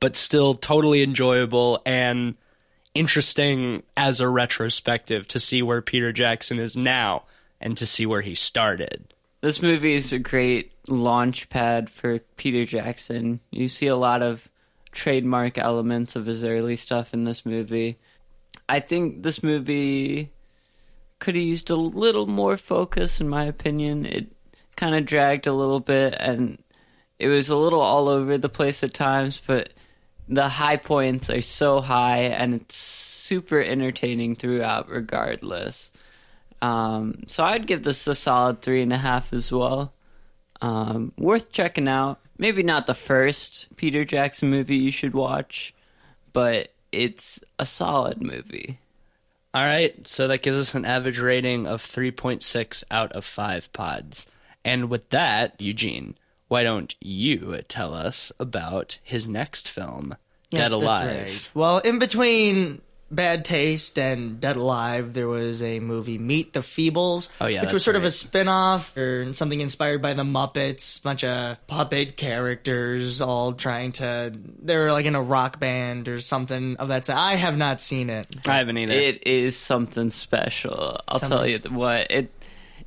but 0.00 0.16
still 0.16 0.54
totally 0.54 1.02
enjoyable 1.02 1.82
and 1.84 2.34
interesting 2.94 3.82
as 3.96 4.20
a 4.20 4.28
retrospective 4.28 5.28
to 5.28 5.38
see 5.38 5.62
where 5.62 5.82
Peter 5.82 6.12
Jackson 6.12 6.58
is 6.58 6.76
now 6.76 7.24
and 7.60 7.76
to 7.76 7.86
see 7.86 8.06
where 8.06 8.22
he 8.22 8.34
started. 8.34 9.12
this 9.42 9.62
movie 9.62 9.94
is 9.94 10.12
a 10.12 10.18
great 10.18 10.72
launch 10.88 11.48
pad 11.48 11.88
for 11.88 12.18
Peter 12.36 12.64
Jackson. 12.64 13.40
You 13.50 13.68
see 13.68 13.86
a 13.86 13.96
lot 13.96 14.22
of 14.22 14.50
trademark 14.92 15.56
elements 15.56 16.16
of 16.16 16.26
his 16.26 16.44
early 16.44 16.76
stuff 16.76 17.14
in 17.14 17.24
this 17.24 17.46
movie. 17.46 17.98
I 18.68 18.80
think 18.80 19.22
this 19.22 19.42
movie 19.42 20.30
could 21.18 21.36
have 21.36 21.44
used 21.44 21.70
a 21.70 21.76
little 21.76 22.26
more 22.26 22.56
focus, 22.56 23.20
in 23.20 23.28
my 23.28 23.44
opinion. 23.44 24.06
It 24.06 24.32
kind 24.76 24.94
of 24.94 25.06
dragged 25.06 25.46
a 25.46 25.52
little 25.52 25.80
bit, 25.80 26.16
and 26.18 26.58
it 27.18 27.28
was 27.28 27.50
a 27.50 27.56
little 27.56 27.80
all 27.80 28.08
over 28.08 28.38
the 28.38 28.48
place 28.48 28.82
at 28.82 28.94
times, 28.94 29.40
but 29.46 29.70
the 30.30 30.48
high 30.48 30.76
points 30.76 31.28
are 31.28 31.42
so 31.42 31.80
high, 31.80 32.20
and 32.20 32.54
it's 32.54 32.76
super 32.76 33.60
entertaining 33.60 34.36
throughout, 34.36 34.88
regardless. 34.88 35.90
Um, 36.62 37.24
so 37.26 37.44
I'd 37.44 37.66
give 37.66 37.82
this 37.82 38.06
a 38.06 38.14
solid 38.14 38.62
three 38.62 38.80
and 38.80 38.92
a 38.92 38.98
half 38.98 39.32
as 39.32 39.50
well. 39.50 39.92
Um, 40.62 41.12
worth 41.18 41.50
checking 41.50 41.88
out. 41.88 42.20
Maybe 42.38 42.62
not 42.62 42.86
the 42.86 42.94
first 42.94 43.74
Peter 43.76 44.04
Jackson 44.04 44.50
movie 44.50 44.76
you 44.76 44.92
should 44.92 45.14
watch, 45.14 45.74
but 46.32 46.72
it's 46.92 47.40
a 47.58 47.66
solid 47.66 48.22
movie. 48.22 48.78
All 49.52 49.64
right, 49.64 50.06
so 50.06 50.28
that 50.28 50.42
gives 50.42 50.60
us 50.60 50.74
an 50.76 50.84
average 50.84 51.18
rating 51.18 51.66
of 51.66 51.82
3.6 51.82 52.84
out 52.90 53.12
of 53.12 53.24
5 53.24 53.72
pods. 53.72 54.28
And 54.64 54.88
with 54.88 55.10
that, 55.10 55.60
Eugene, 55.60 56.14
why 56.50 56.62
don't 56.64 56.94
you 57.00 57.60
tell 57.68 57.94
us 57.94 58.32
about 58.40 58.98
his 59.02 59.26
next 59.26 59.70
film, 59.70 60.16
Yes, 60.50 60.58
Dead 60.58 60.60
that's 60.62 60.72
Alive? 60.72 61.06
right. 61.06 61.50
Well, 61.54 61.78
in 61.78 61.98
between 62.00 62.80
Bad 63.12 63.44
Taste 63.44 63.98
and 64.00 64.40
Dead 64.40 64.56
Alive, 64.56 65.14
there 65.14 65.26
was 65.28 65.62
a 65.62 65.78
movie, 65.78 66.18
Meet 66.18 66.52
the 66.52 66.60
Feebles, 66.60 67.28
Oh, 67.40 67.46
yeah, 67.46 67.60
which 67.62 67.72
was 67.72 67.82
that's 67.82 67.84
sort 67.84 67.94
of 67.96 68.02
a 68.02 68.06
right. 68.06 68.12
spin-off 68.12 68.96
or 68.96 69.32
something 69.34 69.60
inspired 69.60 70.02
by 70.02 70.14
the 70.14 70.22
Muppets, 70.24 71.00
bunch 71.02 71.22
of 71.22 71.56
puppet 71.68 72.16
characters 72.16 73.20
all 73.20 73.52
trying 73.52 73.92
to 73.92 74.32
they 74.62 74.76
were 74.76 74.90
like 74.92 75.06
in 75.06 75.14
a 75.14 75.22
rock 75.22 75.60
band 75.60 76.08
or 76.08 76.20
something 76.20 76.76
of 76.78 76.88
that. 76.88 77.04
sort. 77.04 77.16
I 77.18 77.34
have 77.36 77.56
not 77.56 77.80
seen 77.80 78.10
it. 78.10 78.26
I 78.46 78.56
haven't 78.56 78.76
either. 78.78 78.92
It 78.92 79.26
is 79.26 79.56
something 79.56 80.10
special. 80.10 81.00
I'll 81.08 81.20
tell 81.20 81.28
Something 81.44 81.72
you 81.72 81.78
what 81.78 82.10
it. 82.10 82.32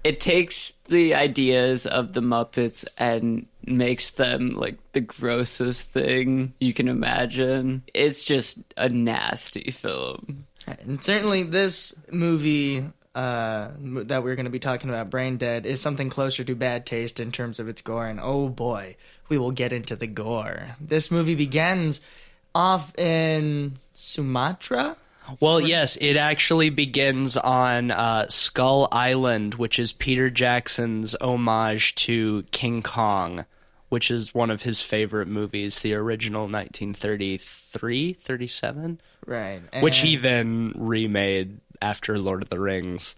It 0.04 0.20
takes 0.20 0.74
the 0.90 1.16
ideas 1.16 1.86
of 1.86 2.12
the 2.12 2.20
Muppets 2.22 2.84
and 2.98 3.46
makes 3.66 4.12
them 4.12 4.52
like 4.52 4.78
the 4.94 5.02
grossest 5.02 5.90
thing 5.90 6.54
you 6.60 6.74
can 6.74 6.88
imagine. 6.88 7.84
It's 7.94 8.24
just 8.24 8.60
a 8.78 8.90
nasty 8.90 9.72
film. 9.72 10.46
And 10.68 11.04
certainly, 11.04 11.44
this 11.44 11.94
movie 12.12 12.86
uh, 13.16 13.70
that 13.78 14.24
we're 14.24 14.36
going 14.36 14.46
to 14.46 14.52
be 14.52 14.60
talking 14.60 14.90
about, 14.90 15.10
Brain 15.10 15.38
Dead, 15.38 15.66
is 15.66 15.82
something 15.82 16.10
closer 16.10 16.44
to 16.44 16.56
bad 16.56 16.86
taste 16.86 17.20
in 17.20 17.32
terms 17.32 17.60
of 17.60 17.68
its 17.68 17.82
gore. 17.82 18.08
And 18.08 18.20
oh 18.22 18.50
boy, 18.50 18.96
we 19.30 19.38
will 19.38 19.52
get 19.52 19.72
into 19.72 19.96
the 19.96 20.08
gore. 20.08 20.76
This 20.80 21.12
movie 21.12 21.36
begins 21.36 22.02
off 22.56 22.98
in 22.98 23.78
Sumatra. 23.94 24.98
Well, 25.40 25.60
yes, 25.62 25.96
it 26.02 26.16
actually 26.18 26.70
begins 26.70 27.38
on 27.38 27.92
uh, 27.92 28.28
Skull 28.30 28.88
Island, 28.92 29.56
which 29.56 29.80
is 29.80 29.94
Peter 29.94 30.30
Jackson's 30.30 31.16
homage 31.22 31.96
to 31.96 32.44
King 32.52 32.82
Kong, 32.84 33.46
which 33.90 34.12
is 34.12 34.34
one 34.34 34.52
of 34.52 34.64
his 34.64 34.82
favorite 34.82 35.28
movies, 35.28 35.80
the 35.80 35.94
original 35.94 36.48
1933, 36.48 38.14
37, 38.14 39.02
Right. 39.26 39.62
which 39.82 40.00
he 40.00 40.18
then 40.18 40.74
remade 40.76 41.60
after 41.82 42.20
Lord 42.20 42.44
of 42.44 42.50
the 42.50 42.60
Rings. 42.60 43.16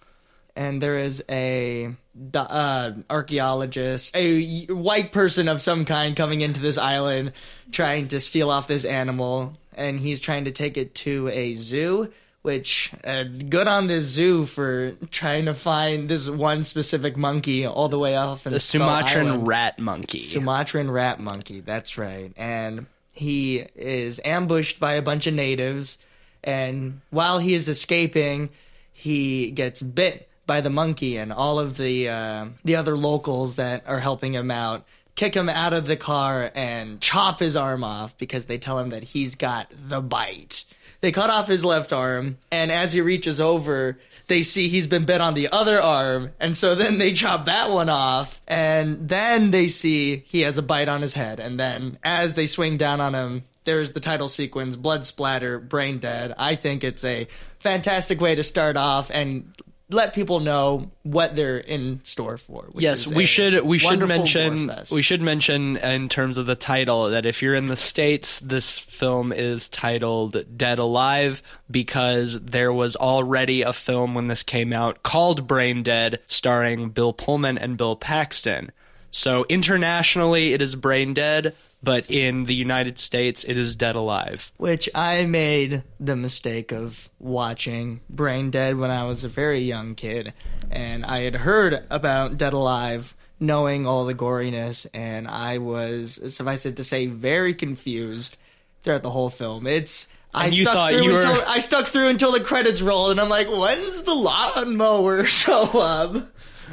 and 0.56 0.82
there 0.82 1.00
is 1.00 1.24
a 1.28 1.94
uh, 2.34 2.92
archaeologist, 3.10 4.16
a 4.16 4.66
white 4.68 5.12
person 5.12 5.48
of 5.50 5.62
some 5.62 5.84
kind 5.86 6.16
coming 6.16 6.42
into 6.42 6.60
this 6.62 6.78
island, 6.78 7.34
trying 7.72 8.08
to 8.10 8.20
steal 8.20 8.50
off 8.52 8.68
this 8.68 8.86
animal, 8.86 9.58
and 9.76 10.00
he's 10.00 10.20
trying 10.20 10.46
to 10.46 10.52
take 10.52 10.78
it 10.78 10.96
to 10.96 11.28
a 11.30 11.54
zoo. 11.54 12.12
Which 12.42 12.92
uh, 13.04 13.24
good 13.24 13.68
on 13.68 13.88
this 13.88 14.04
zoo 14.04 14.46
for 14.46 14.92
trying 15.10 15.46
to 15.46 15.56
find 15.56 16.08
this 16.08 16.30
one 16.30 16.64
specific 16.64 17.18
monkey 17.18 17.66
all 17.66 17.90
the 17.90 17.98
way 17.98 18.16
off 18.16 18.46
in 18.46 18.54
The 18.54 18.60
Sumatran 18.60 19.28
Island. 19.30 19.48
rat 19.48 19.80
monkey. 19.80 20.22
Sumatran 20.22 20.92
rat 20.92 21.20
monkey. 21.20 21.62
That's 21.62 21.98
right. 21.98 22.32
And 22.38 22.86
he 23.14 23.66
is 23.76 24.22
ambushed 24.24 24.80
by 24.80 24.94
a 24.94 25.02
bunch 25.02 25.26
of 25.26 25.34
natives. 25.34 25.98
And 26.44 27.02
while 27.10 27.40
he 27.40 27.56
is 27.56 27.68
escaping, 27.68 28.50
he 28.94 29.50
gets 29.50 29.82
bit 29.82 30.30
by 30.46 30.62
the 30.62 30.70
monkey, 30.70 31.18
and 31.18 31.34
all 31.34 31.60
of 31.60 31.78
the 31.78 32.08
uh, 32.10 32.46
the 32.64 32.76
other 32.76 32.96
locals 32.96 33.56
that 33.56 33.84
are 33.88 34.00
helping 34.00 34.34
him 34.36 34.52
out 34.52 34.86
kick 35.16 35.34
him 35.34 35.50
out 35.50 35.74
of 35.74 35.86
the 35.86 35.96
car 35.96 36.52
and 36.54 37.02
chop 37.02 37.40
his 37.40 37.56
arm 37.56 37.84
off 37.84 38.18
because 38.18 38.46
they 38.46 38.58
tell 38.58 38.78
him 38.80 38.90
that 38.90 39.04
he's 39.04 39.36
got 39.36 39.72
the 39.76 40.02
bite. 40.02 40.66
They 41.02 41.12
cut 41.12 41.30
off 41.30 41.48
his 41.48 41.64
left 41.64 41.94
arm, 41.94 42.38
and 42.52 42.72
as 42.72 42.94
he 42.94 43.02
reaches 43.02 43.40
over, 43.40 44.00
they 44.28 44.44
see 44.44 44.70
he's 44.70 44.88
been 44.88 45.06
bit 45.06 45.22
on 45.22 45.34
the 45.34 45.50
other 45.52 45.82
arm, 45.82 46.32
and 46.40 46.56
so 46.58 46.74
then 46.74 46.98
they 46.98 47.14
chop 47.14 47.46
that 47.46 47.70
one 47.70 47.90
off, 47.90 48.42
and 48.48 49.08
then 49.08 49.52
they 49.52 49.70
see 49.70 50.24
he 50.26 50.42
has 50.42 50.58
a 50.58 50.64
bite 50.64 50.90
on 50.90 51.02
his 51.02 51.14
head, 51.14 51.40
and 51.40 51.60
then 51.60 52.00
as 52.04 52.36
they 52.36 52.48
swing 52.48 52.78
down 52.78 53.02
on 53.02 53.14
him, 53.14 53.44
there's 53.66 53.92
the 53.92 54.00
title 54.00 54.30
sequence, 54.30 54.76
blood 54.76 55.06
splatter, 55.06 55.60
brain 55.60 56.00
dead. 56.00 56.34
I 56.38 56.56
think 56.56 56.84
it's 56.84 57.04
a 57.04 57.28
fantastic 57.60 58.22
way 58.22 58.36
to 58.36 58.44
start 58.44 58.78
off 58.78 59.10
and 59.12 59.54
let 59.90 60.14
people 60.14 60.40
know 60.40 60.92
what 61.04 61.36
they're 61.36 61.58
in 61.58 62.04
store 62.04 62.38
for. 62.38 62.70
which 62.72 62.84
Yes, 62.84 63.06
we 63.06 63.26
should 63.26 63.64
we 63.64 63.78
should 63.78 64.08
mention 64.08 64.72
we 64.92 65.02
should 65.02 65.22
mention 65.22 65.78
in 65.78 66.10
terms 66.10 66.38
of 66.38 66.46
the 66.46 66.56
title 66.56 67.12
that 67.12 67.26
if 67.26 67.42
you're 67.42 67.56
in 67.56 67.68
the 67.68 67.76
states, 67.76 68.40
this 68.40 68.80
film 68.80 69.32
is 69.32 69.70
titled 69.70 70.58
Dead 70.58 70.80
Alive 70.80 71.44
because 71.70 72.40
there 72.40 72.74
was 72.74 72.96
already 72.96 73.62
a 73.62 73.74
film 73.74 74.16
when 74.16 74.26
this 74.26 74.44
came 74.44 74.74
out 74.74 75.04
called 75.04 75.48
Brain 75.48 75.84
Dead, 75.84 76.20
starring 76.26 76.90
Bill 76.90 77.14
Pullman 77.14 77.58
and 77.58 77.78
Bill 77.78 77.96
Paxton. 77.96 78.72
So 79.12 79.46
internationally, 79.48 80.54
it 80.54 80.62
is 80.62 80.76
Brain 80.76 81.14
Dead, 81.14 81.56
but 81.84 82.10
in 82.10 82.46
the 82.46 82.56
United 82.56 82.98
States, 83.00 83.44
it 83.44 83.58
is 83.58 83.76
Dead 83.76 83.96
Alive. 83.96 84.52
which 84.58 84.90
I 84.96 85.26
made 85.26 85.84
the 86.00 86.16
mistake 86.16 86.72
of 86.72 87.10
watching 87.20 88.02
Brain 88.10 88.50
Dead 88.52 88.78
when 88.78 88.92
I 88.92 89.04
was 89.06 89.24
a 89.24 89.30
very 89.30 89.60
young 89.60 89.96
kid, 89.96 90.34
and 90.72 91.06
I 91.06 91.22
had 91.22 91.36
heard 91.36 91.84
about 91.90 92.38
Dead 92.38 92.54
Alive, 92.54 93.16
knowing 93.40 93.86
all 93.86 94.06
the 94.06 94.16
goriness, 94.16 94.88
and 94.94 95.28
I 95.28 95.58
was, 95.60 96.20
suffice 96.34 96.66
it 96.66 96.78
to 96.78 96.84
say, 96.84 97.06
very 97.06 97.54
confused 97.54 98.38
throughout 98.82 99.04
the 99.04 99.12
whole 99.12 99.30
film. 99.30 99.68
It's 99.68 100.08
I 100.34 100.46
And 100.46 100.54
stuck 100.54 100.74
thought 100.74 100.92
through 100.94 101.04
you 101.04 101.12
were- 101.14 101.18
until 101.20 101.42
I 101.48 101.60
stuck 101.60 101.86
through 101.88 102.10
until 102.10 102.32
the 102.32 102.40
credits 102.42 102.82
rolled, 102.82 103.12
and 103.12 103.22
I'm 103.22 103.30
like, 103.30 103.48
when's 103.50 104.02
the 104.04 104.14
lawnmower 104.16 105.24
show 105.26 105.64
up? 105.80 106.30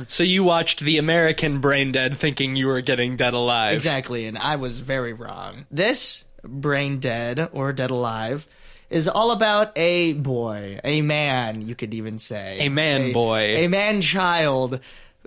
So 0.06 0.24
you 0.24 0.44
watched 0.44 0.80
the 0.80 0.98
American 0.98 1.60
Brain 1.60 1.92
Dead 1.92 2.16
thinking 2.16 2.56
you 2.56 2.66
were 2.66 2.80
getting 2.80 3.16
Dead 3.16 3.34
Alive. 3.34 3.74
Exactly, 3.74 4.26
and 4.26 4.38
I 4.38 4.56
was 4.56 4.78
very 4.78 5.12
wrong. 5.12 5.66
This 5.70 6.24
Brain 6.42 6.98
Dead 6.98 7.48
or 7.52 7.72
Dead 7.72 7.90
Alive 7.90 8.46
is 8.90 9.08
all 9.08 9.30
about 9.30 9.72
a 9.76 10.12
boy, 10.12 10.78
a 10.84 11.00
man, 11.00 11.66
you 11.66 11.74
could 11.74 11.94
even 11.94 12.18
say. 12.18 12.58
A 12.60 12.68
man 12.68 13.12
boy. 13.12 13.56
A 13.56 13.68
man 13.68 14.02
child 14.02 14.80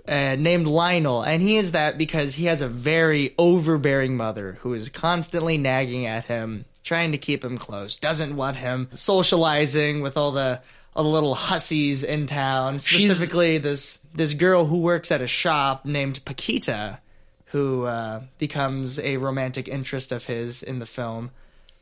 uh, 0.06 0.36
named 0.38 0.66
Lionel, 0.66 1.22
and 1.22 1.42
he 1.42 1.56
is 1.56 1.72
that 1.72 1.98
because 1.98 2.34
he 2.34 2.44
has 2.46 2.60
a 2.60 2.68
very 2.68 3.34
overbearing 3.38 4.16
mother 4.16 4.58
who 4.60 4.72
is 4.72 4.88
constantly 4.88 5.58
nagging 5.58 6.06
at 6.06 6.26
him, 6.26 6.64
trying 6.84 7.12
to 7.12 7.18
keep 7.18 7.44
him 7.44 7.58
close, 7.58 7.96
doesn't 7.96 8.36
want 8.36 8.56
him 8.56 8.88
socializing 8.92 10.00
with 10.00 10.16
all 10.16 10.30
the 10.30 10.60
the 11.04 11.10
little 11.10 11.34
hussies 11.34 12.02
in 12.02 12.26
town. 12.26 12.78
She's- 12.78 13.04
Specifically, 13.04 13.58
this 13.58 13.98
this 14.14 14.32
girl 14.34 14.64
who 14.64 14.78
works 14.78 15.10
at 15.12 15.20
a 15.22 15.26
shop 15.26 15.84
named 15.84 16.24
Paquita, 16.24 16.98
who 17.46 17.84
uh, 17.84 18.22
becomes 18.38 18.98
a 18.98 19.18
romantic 19.18 19.68
interest 19.68 20.10
of 20.12 20.24
his 20.24 20.62
in 20.62 20.78
the 20.78 20.86
film, 20.86 21.30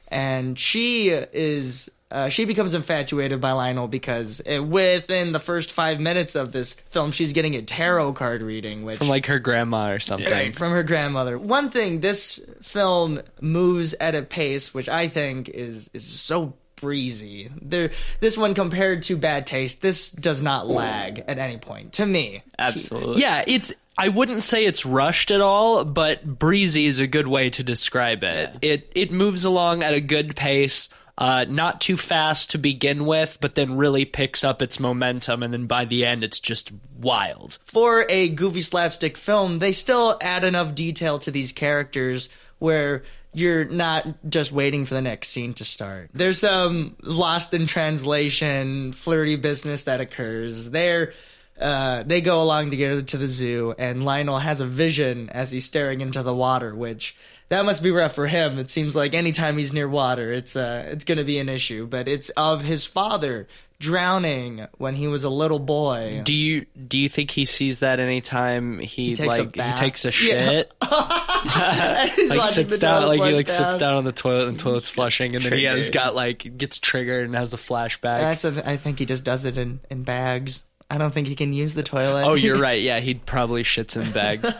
and 0.08 0.58
she 0.58 1.08
is 1.10 1.88
uh, 2.10 2.28
she 2.28 2.44
becomes 2.44 2.74
infatuated 2.74 3.40
by 3.40 3.52
Lionel 3.52 3.88
because 3.88 4.40
uh, 4.40 4.62
within 4.62 5.32
the 5.32 5.40
first 5.40 5.72
five 5.72 5.98
minutes 6.00 6.34
of 6.36 6.52
this 6.52 6.74
film, 6.74 7.10
she's 7.12 7.32
getting 7.32 7.54
a 7.56 7.62
tarot 7.62 8.12
card 8.12 8.40
reading, 8.42 8.84
which 8.84 8.98
From 8.98 9.08
like 9.08 9.26
her 9.26 9.38
grandma 9.40 9.90
or 9.90 9.98
something. 9.98 10.30
Right, 10.32 10.54
from 10.54 10.72
her 10.72 10.82
grandmother. 10.84 11.38
One 11.38 11.70
thing, 11.70 12.00
this 12.00 12.38
film 12.62 13.20
moves 13.40 13.94
at 13.94 14.14
a 14.14 14.22
pace 14.22 14.72
which 14.74 14.88
I 14.88 15.08
think 15.08 15.48
is 15.48 15.88
is 15.94 16.04
so 16.04 16.54
breezy. 16.84 17.50
There, 17.62 17.92
this 18.20 18.36
one 18.36 18.52
compared 18.52 19.04
to 19.04 19.16
Bad 19.16 19.46
Taste, 19.46 19.80
this 19.80 20.10
does 20.10 20.42
not 20.42 20.68
lag 20.68 21.24
at 21.26 21.38
any 21.38 21.56
point 21.56 21.94
to 21.94 22.04
me. 22.04 22.42
Absolutely. 22.58 23.22
Yeah, 23.22 23.42
it's. 23.46 23.72
I 23.96 24.08
wouldn't 24.08 24.42
say 24.42 24.66
it's 24.66 24.84
rushed 24.84 25.30
at 25.30 25.40
all, 25.40 25.84
but 25.84 26.38
breezy 26.38 26.84
is 26.84 27.00
a 27.00 27.06
good 27.06 27.26
way 27.26 27.48
to 27.50 27.62
describe 27.62 28.22
it. 28.22 28.56
It 28.60 28.92
it 28.94 29.10
moves 29.10 29.46
along 29.46 29.82
at 29.82 29.94
a 29.94 30.00
good 30.00 30.36
pace, 30.36 30.90
uh, 31.16 31.46
not 31.48 31.80
too 31.80 31.96
fast 31.96 32.50
to 32.50 32.58
begin 32.58 33.06
with, 33.06 33.38
but 33.40 33.54
then 33.54 33.78
really 33.78 34.04
picks 34.04 34.44
up 34.44 34.60
its 34.60 34.78
momentum, 34.78 35.42
and 35.42 35.54
then 35.54 35.66
by 35.66 35.86
the 35.86 36.04
end, 36.04 36.22
it's 36.22 36.40
just 36.40 36.70
wild. 37.00 37.58
For 37.64 38.04
a 38.10 38.28
goofy 38.28 38.62
slapstick 38.62 39.16
film, 39.16 39.58
they 39.58 39.72
still 39.72 40.18
add 40.20 40.44
enough 40.44 40.74
detail 40.74 41.18
to 41.20 41.30
these 41.30 41.52
characters 41.52 42.28
where 42.58 43.04
you're 43.34 43.64
not 43.64 44.06
just 44.28 44.52
waiting 44.52 44.84
for 44.84 44.94
the 44.94 45.02
next 45.02 45.28
scene 45.28 45.54
to 45.54 45.64
start. 45.64 46.10
There's 46.14 46.38
some 46.38 46.96
lost 47.02 47.52
in 47.54 47.66
translation, 47.66 48.92
flirty 48.92 49.36
business 49.36 49.84
that 49.84 50.00
occurs. 50.00 50.70
They're 50.70 51.12
uh, 51.60 52.02
they 52.02 52.20
go 52.20 52.42
along 52.42 52.70
together 52.70 53.02
to 53.02 53.16
the 53.16 53.28
zoo, 53.28 53.74
and 53.78 54.04
Lionel 54.04 54.38
has 54.38 54.60
a 54.60 54.66
vision 54.66 55.30
as 55.30 55.52
he's 55.52 55.64
staring 55.64 56.00
into 56.00 56.22
the 56.22 56.34
water, 56.34 56.74
which 56.74 57.16
that 57.48 57.64
must 57.64 57.82
be 57.82 57.90
rough 57.90 58.14
for 58.14 58.26
him. 58.26 58.58
It 58.58 58.70
seems 58.70 58.96
like 58.96 59.14
anytime 59.14 59.56
he's 59.56 59.72
near 59.72 59.88
water, 59.88 60.32
it's 60.32 60.56
uh, 60.56 60.88
it's 60.88 61.04
going 61.04 61.18
to 61.18 61.24
be 61.24 61.38
an 61.38 61.48
issue. 61.48 61.86
But 61.86 62.08
it's 62.08 62.30
of 62.30 62.62
his 62.62 62.84
father 62.84 63.46
drowning 63.78 64.66
when 64.78 64.94
he 64.94 65.08
was 65.08 65.24
a 65.24 65.28
little 65.28 65.58
boy. 65.58 66.22
Do 66.24 66.34
you 66.34 66.66
do 66.86 66.98
you 66.98 67.08
think 67.08 67.30
he 67.30 67.44
sees 67.44 67.80
that 67.80 68.00
anytime 68.00 68.78
he, 68.78 69.14
takes 69.14 69.38
a 69.38 69.42
like 69.42 69.54
he 69.54 69.72
takes 69.72 70.04
a 70.04 70.10
shit? 70.10 70.72
He's 70.82 72.30
like 72.30 72.48
sits 72.48 72.78
down 72.78 73.06
like 73.06 73.22
he 73.22 73.34
like 73.34 73.48
sits 73.48 73.78
down. 73.78 73.78
down 73.78 73.94
on 73.94 74.04
the 74.04 74.12
toilet 74.12 74.48
and 74.48 74.58
toilet's 74.58 74.88
flushing 74.88 75.36
and 75.36 75.44
then 75.44 75.52
he 75.52 75.64
has 75.64 75.90
got 75.90 76.14
like 76.14 76.56
gets 76.56 76.78
triggered 76.78 77.26
and 77.26 77.34
has 77.34 77.52
a 77.52 77.58
flashback. 77.58 78.20
That's 78.20 78.44
a, 78.44 78.68
I 78.68 78.76
think 78.76 78.98
he 78.98 79.06
just 79.06 79.24
does 79.24 79.44
it 79.44 79.58
in, 79.58 79.80
in 79.90 80.04
bags. 80.04 80.62
I 80.90 80.98
don't 80.98 81.12
think 81.12 81.26
he 81.26 81.34
can 81.34 81.52
use 81.52 81.74
the 81.74 81.82
toilet. 81.82 82.24
oh, 82.24 82.34
you're 82.34 82.58
right. 82.60 82.80
Yeah, 82.80 83.00
he 83.00 83.14
probably 83.14 83.62
shits 83.62 84.00
in 84.00 84.12
bags. 84.12 84.50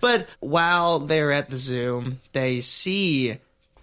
But 0.00 0.28
while 0.40 1.00
they're 1.00 1.32
at 1.32 1.50
the 1.50 1.58
zoo, 1.58 2.16
they 2.32 2.60
see 2.60 3.38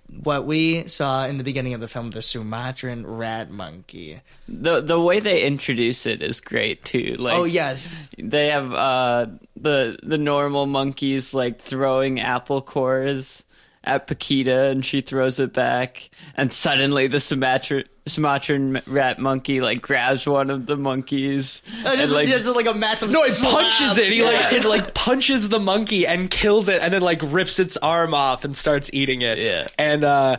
what 0.10 0.46
we 0.46 0.88
saw 0.88 1.26
in 1.26 1.38
the 1.38 1.44
beginning 1.44 1.74
of 1.74 1.82
the 1.82 1.88
film, 1.88 2.12
the 2.12 2.22
Sumatran 2.22 3.06
rat 3.06 3.52
monkey. 3.52 4.22
The 4.48 4.82
the 4.82 5.00
way 5.00 5.20
they 5.20 5.44
introduce 5.44 6.06
it 6.06 6.22
is 6.22 6.40
great 6.40 6.86
too. 6.86 7.16
Like 7.20 7.38
oh 7.38 7.44
yes, 7.44 8.00
they 8.18 8.48
have 8.48 8.74
uh 8.74 9.28
the 9.56 9.98
the 10.04 10.18
normal 10.18 10.66
monkeys 10.66 11.34
like 11.34 11.62
throwing 11.62 12.20
apple 12.20 12.62
cores 12.62 13.44
at 13.88 14.06
Paquita 14.08 14.66
and 14.66 14.86
she 14.86 15.02
throws 15.02 15.40
it 15.40 15.54
back 15.54 16.10
and 16.36 16.52
suddenly 16.52 17.08
the 17.08 17.20
Sumatra 17.20 17.84
Sumatran 18.08 18.82
rat 18.88 19.20
monkey 19.20 19.62
like 19.62 19.82
grabs 19.82 20.26
one 20.28 20.50
of 20.50 20.66
the 20.66 20.78
monkeys 20.78 21.62
just, 21.84 21.86
and, 21.86 22.12
like, 22.12 22.28
just 22.28 22.46
like 22.46 22.66
a 22.66 22.74
massive. 22.74 23.12
No, 23.12 23.24
it 23.24 23.32
slap. 23.32 23.54
punches 23.54 23.98
it. 23.98 24.12
He 24.12 24.24
like 24.24 24.54
it 24.54 24.66
like 24.66 24.94
punches 24.94 25.50
the 25.50 25.60
monkey 25.60 26.08
and 26.08 26.30
kills 26.30 26.70
it, 26.70 26.82
and 26.82 26.94
then 26.94 27.02
like 27.02 27.22
rips 27.24 27.60
its 27.60 27.78
arm 27.78 28.14
off 28.14 28.46
and 28.46 28.56
starts 28.56 28.90
eating 28.94 29.22
it. 29.22 29.38
Yeah. 29.40 29.68
and 29.78 30.04
uh, 30.04 30.38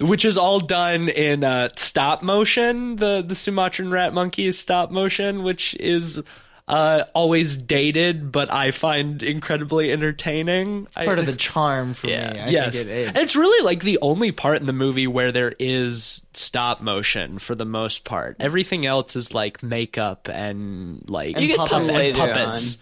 which 0.00 0.24
is 0.24 0.38
all 0.38 0.60
done 0.60 1.08
in 1.08 1.44
uh, 1.44 1.68
stop 1.76 2.22
motion. 2.22 2.96
The 2.96 3.22
the 3.22 3.34
Sumatran 3.34 3.90
rat 3.90 4.14
monkey 4.14 4.46
is 4.46 4.58
stop 4.58 4.90
motion, 4.90 5.42
which 5.42 5.74
is 5.74 6.22
uh, 6.72 7.04
always 7.14 7.56
dated, 7.58 8.32
but 8.32 8.50
I 8.50 8.70
find 8.70 9.22
incredibly 9.22 9.92
entertaining. 9.92 10.88
I- 10.96 11.04
part 11.04 11.18
of 11.18 11.26
the 11.26 11.36
charm 11.36 11.92
for 11.94 12.08
Yeah. 12.08 12.32
me. 12.32 12.40
I 12.40 12.48
yes, 12.48 12.74
think 12.74 12.86
it 12.86 12.90
is. 12.90 13.08
and 13.08 13.18
it's 13.18 13.36
really 13.36 13.64
like 13.64 13.82
the 13.82 13.98
only 14.00 14.32
part 14.32 14.58
in 14.60 14.66
the 14.66 14.72
movie 14.72 15.06
where 15.06 15.32
there 15.32 15.52
is 15.58 16.24
stop 16.32 16.80
motion 16.80 17.38
for 17.38 17.54
the 17.54 17.66
most 17.66 18.04
part. 18.04 18.36
Everything 18.40 18.86
else 18.86 19.16
is 19.16 19.34
like 19.34 19.62
makeup 19.62 20.28
and 20.32 21.08
like 21.10 21.38
You 21.38 21.46
get 21.46 21.66
some 21.68 21.82
puppet- 21.82 21.94
later 21.96 22.18
puppets. 22.18 22.78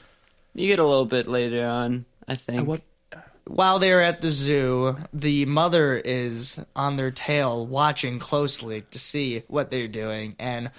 you 0.55 0.69
get 0.69 0.79
a 0.79 0.87
little 0.87 1.05
bit 1.07 1.27
later 1.29 1.67
on 1.67 2.05
I 2.29 2.35
think 2.35 2.69
What 2.69 2.83
While 3.45 3.81
they're 3.81 4.03
at 4.05 4.21
the 4.21 4.31
zoo, 4.31 4.97
the 5.13 5.47
mother 5.47 5.97
is 5.97 6.61
on 6.77 6.97
their 6.97 7.11
tail 7.11 7.67
watching 7.67 8.21
closely 8.21 8.85
to 8.93 8.99
see 9.01 9.43
what 9.49 9.73
they're 9.73 9.89
doing. 9.89 10.37
And 10.39 10.71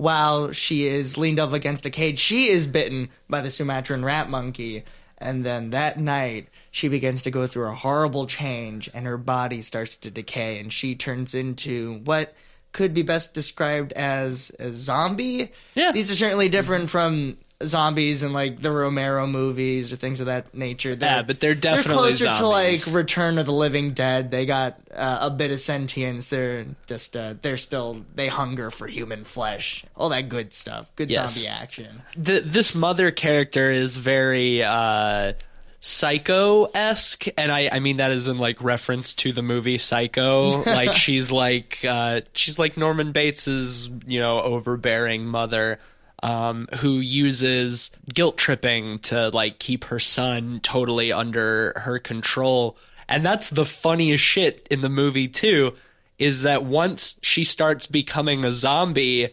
while 0.00 0.50
she 0.50 0.86
is 0.86 1.18
leaned 1.18 1.38
up 1.38 1.52
against 1.52 1.84
a 1.84 1.90
cage, 1.90 2.18
she 2.18 2.48
is 2.48 2.66
bitten 2.66 3.10
by 3.28 3.42
the 3.42 3.50
Sumatran 3.50 4.02
rat 4.02 4.30
monkey. 4.30 4.82
And 5.18 5.44
then 5.44 5.70
that 5.70 6.00
night, 6.00 6.48
she 6.70 6.88
begins 6.88 7.20
to 7.22 7.30
go 7.30 7.46
through 7.46 7.66
a 7.66 7.74
horrible 7.74 8.26
change 8.26 8.88
and 8.94 9.04
her 9.04 9.18
body 9.18 9.60
starts 9.60 9.98
to 9.98 10.10
decay 10.10 10.58
and 10.58 10.72
she 10.72 10.94
turns 10.94 11.34
into 11.34 11.98
what 12.04 12.34
could 12.72 12.94
be 12.94 13.02
best 13.02 13.34
described 13.34 13.92
as 13.92 14.50
a 14.58 14.72
zombie. 14.72 15.52
Yeah. 15.74 15.92
These 15.92 16.10
are 16.10 16.16
certainly 16.16 16.48
different 16.48 16.88
from 16.88 17.36
zombies 17.64 18.22
in 18.22 18.32
like 18.32 18.62
the 18.62 18.70
Romero 18.70 19.26
movies 19.26 19.92
or 19.92 19.96
things 19.96 20.20
of 20.20 20.26
that 20.26 20.54
nature. 20.54 20.96
Yeah, 20.98 21.22
but 21.22 21.40
they're 21.40 21.54
definitely 21.54 22.12
they're 22.12 22.32
closer 22.32 22.38
to 22.40 22.46
like. 22.46 22.80
Return 22.94 23.38
of 23.38 23.46
the 23.46 23.52
Living 23.52 23.92
Dead. 23.92 24.30
They 24.30 24.46
got 24.46 24.80
uh, 24.94 25.18
a 25.22 25.30
bit 25.30 25.50
of 25.50 25.60
sentience. 25.60 26.30
They're 26.30 26.66
just 26.86 27.16
uh, 27.16 27.34
they're 27.42 27.56
still 27.56 28.04
they 28.14 28.28
hunger 28.28 28.70
for 28.70 28.86
human 28.86 29.24
flesh. 29.24 29.84
All 29.96 30.08
that 30.10 30.28
good 30.28 30.52
stuff. 30.54 30.90
Good 30.96 31.10
Yes. 31.10 31.34
zombie 31.34 31.48
action. 31.48 32.02
the, 32.16 32.40
this 32.40 32.74
mother 32.74 33.10
character 33.10 33.70
is 33.70 33.96
very 33.96 34.62
uh 34.62 35.34
psycho 35.82 36.66
esque 36.66 37.24
and 37.38 37.50
I, 37.50 37.70
I 37.72 37.78
mean 37.80 37.96
that 37.96 38.12
is 38.12 38.28
in 38.28 38.36
like 38.38 38.62
reference 38.62 39.14
to 39.14 39.32
the 39.32 39.40
movie 39.42 39.78
psycho 39.78 40.62
like 40.66 40.94
she's 40.94 41.32
like 41.32 41.78
uh 41.88 42.20
she's 42.34 42.58
like 42.58 42.76
norman 42.76 43.12
bates's 43.12 43.88
you 44.06 44.20
know 44.20 44.42
overbearing 44.42 45.24
mother 45.24 45.80
um 46.22 46.68
who 46.80 46.98
uses 46.98 47.90
guilt 48.12 48.36
tripping 48.36 48.98
to 48.98 49.28
like 49.30 49.58
keep 49.58 49.84
her 49.84 49.98
son 49.98 50.60
totally 50.62 51.12
under 51.12 51.72
her 51.76 51.98
control 51.98 52.76
and 53.08 53.24
that's 53.24 53.50
the 53.50 53.64
funniest 53.64 54.22
shit 54.22 54.66
in 54.70 54.80
the 54.80 54.88
movie 54.88 55.28
too 55.28 55.74
is 56.18 56.42
that 56.42 56.64
once 56.64 57.18
she 57.22 57.42
starts 57.44 57.86
becoming 57.86 58.44
a 58.44 58.52
zombie 58.52 59.30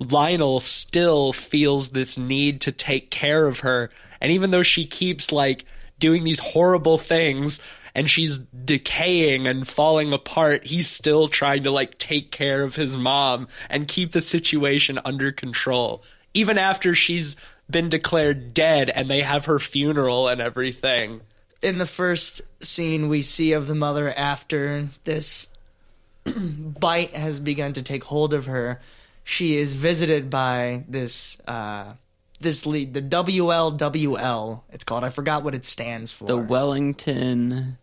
Lionel 0.00 0.60
still 0.60 1.32
feels 1.32 1.90
this 1.90 2.16
need 2.16 2.62
to 2.62 2.72
take 2.72 3.10
care 3.10 3.46
of 3.46 3.60
her. 3.60 3.90
And 4.20 4.32
even 4.32 4.50
though 4.50 4.62
she 4.62 4.86
keeps 4.86 5.30
like 5.30 5.66
doing 5.98 6.24
these 6.24 6.38
horrible 6.38 6.96
things 6.96 7.60
and 8.00 8.08
she's 8.08 8.38
decaying 8.38 9.46
and 9.46 9.68
falling 9.68 10.10
apart, 10.10 10.66
he's 10.66 10.88
still 10.88 11.28
trying 11.28 11.64
to 11.64 11.70
like 11.70 11.98
take 11.98 12.30
care 12.30 12.62
of 12.62 12.74
his 12.74 12.96
mom 12.96 13.46
and 13.68 13.86
keep 13.86 14.12
the 14.12 14.22
situation 14.22 14.98
under 15.04 15.30
control. 15.30 16.02
Even 16.32 16.56
after 16.56 16.94
she's 16.94 17.36
been 17.68 17.90
declared 17.90 18.54
dead 18.54 18.88
and 18.88 19.10
they 19.10 19.20
have 19.20 19.44
her 19.44 19.58
funeral 19.58 20.28
and 20.28 20.40
everything. 20.40 21.20
In 21.60 21.76
the 21.76 21.84
first 21.84 22.40
scene 22.62 23.10
we 23.10 23.20
see 23.20 23.52
of 23.52 23.66
the 23.66 23.74
mother 23.74 24.10
after 24.10 24.88
this 25.04 25.48
bite 26.24 27.14
has 27.14 27.38
begun 27.38 27.74
to 27.74 27.82
take 27.82 28.04
hold 28.04 28.32
of 28.32 28.46
her, 28.46 28.80
she 29.24 29.58
is 29.58 29.74
visited 29.74 30.30
by 30.30 30.84
this 30.88 31.36
uh 31.46 31.92
this 32.40 32.64
lead, 32.64 32.94
the 32.94 33.02
WLWL. 33.02 34.62
It's 34.70 34.84
called. 34.84 35.04
I 35.04 35.10
forgot 35.10 35.44
what 35.44 35.54
it 35.54 35.66
stands 35.66 36.10
for. 36.10 36.24
the 36.24 36.38
Wellington 36.38 37.76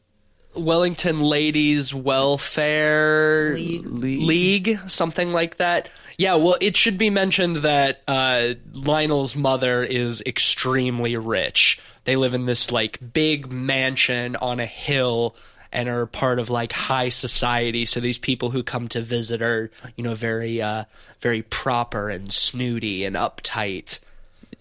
Wellington 0.56 1.22
Ladies 1.22 1.94
Welfare 1.94 3.56
League. 3.56 3.86
League, 3.86 4.80
something 4.88 5.32
like 5.32 5.58
that. 5.58 5.90
Yeah, 6.18 6.36
well, 6.36 6.58
it 6.62 6.76
should 6.76 6.98
be 6.98 7.10
mentioned 7.10 7.58
that 7.58 8.02
uh, 8.08 8.54
Lionel's 8.74 9.36
mother 9.36 9.84
is 9.84 10.24
extremely 10.26 11.16
rich. 11.16 11.80
They 12.06 12.16
live 12.16 12.34
in 12.34 12.46
this 12.46 12.72
like 12.72 13.00
big 13.14 13.52
mansion 13.52 14.36
on 14.38 14.60
a 14.60 14.66
hill 14.66 15.36
and 15.72 15.90
are 15.90 16.06
part 16.06 16.40
of 16.40 16.50
like 16.50 16.72
high 16.72 17.10
society. 17.10 17.86
So 17.86 18.00
these 18.00 18.18
people 18.18 18.50
who 18.50 18.64
come 18.64 18.88
to 18.90 19.02
visit 19.02 19.42
are, 19.42 19.70
you 19.96 20.04
know, 20.04 20.16
very, 20.16 20.62
uh, 20.62 20.86
very 21.20 21.42
proper 21.44 22.10
and 22.10 22.32
snooty 22.32 23.06
and 23.06 23.16
uptight. 23.16 24.00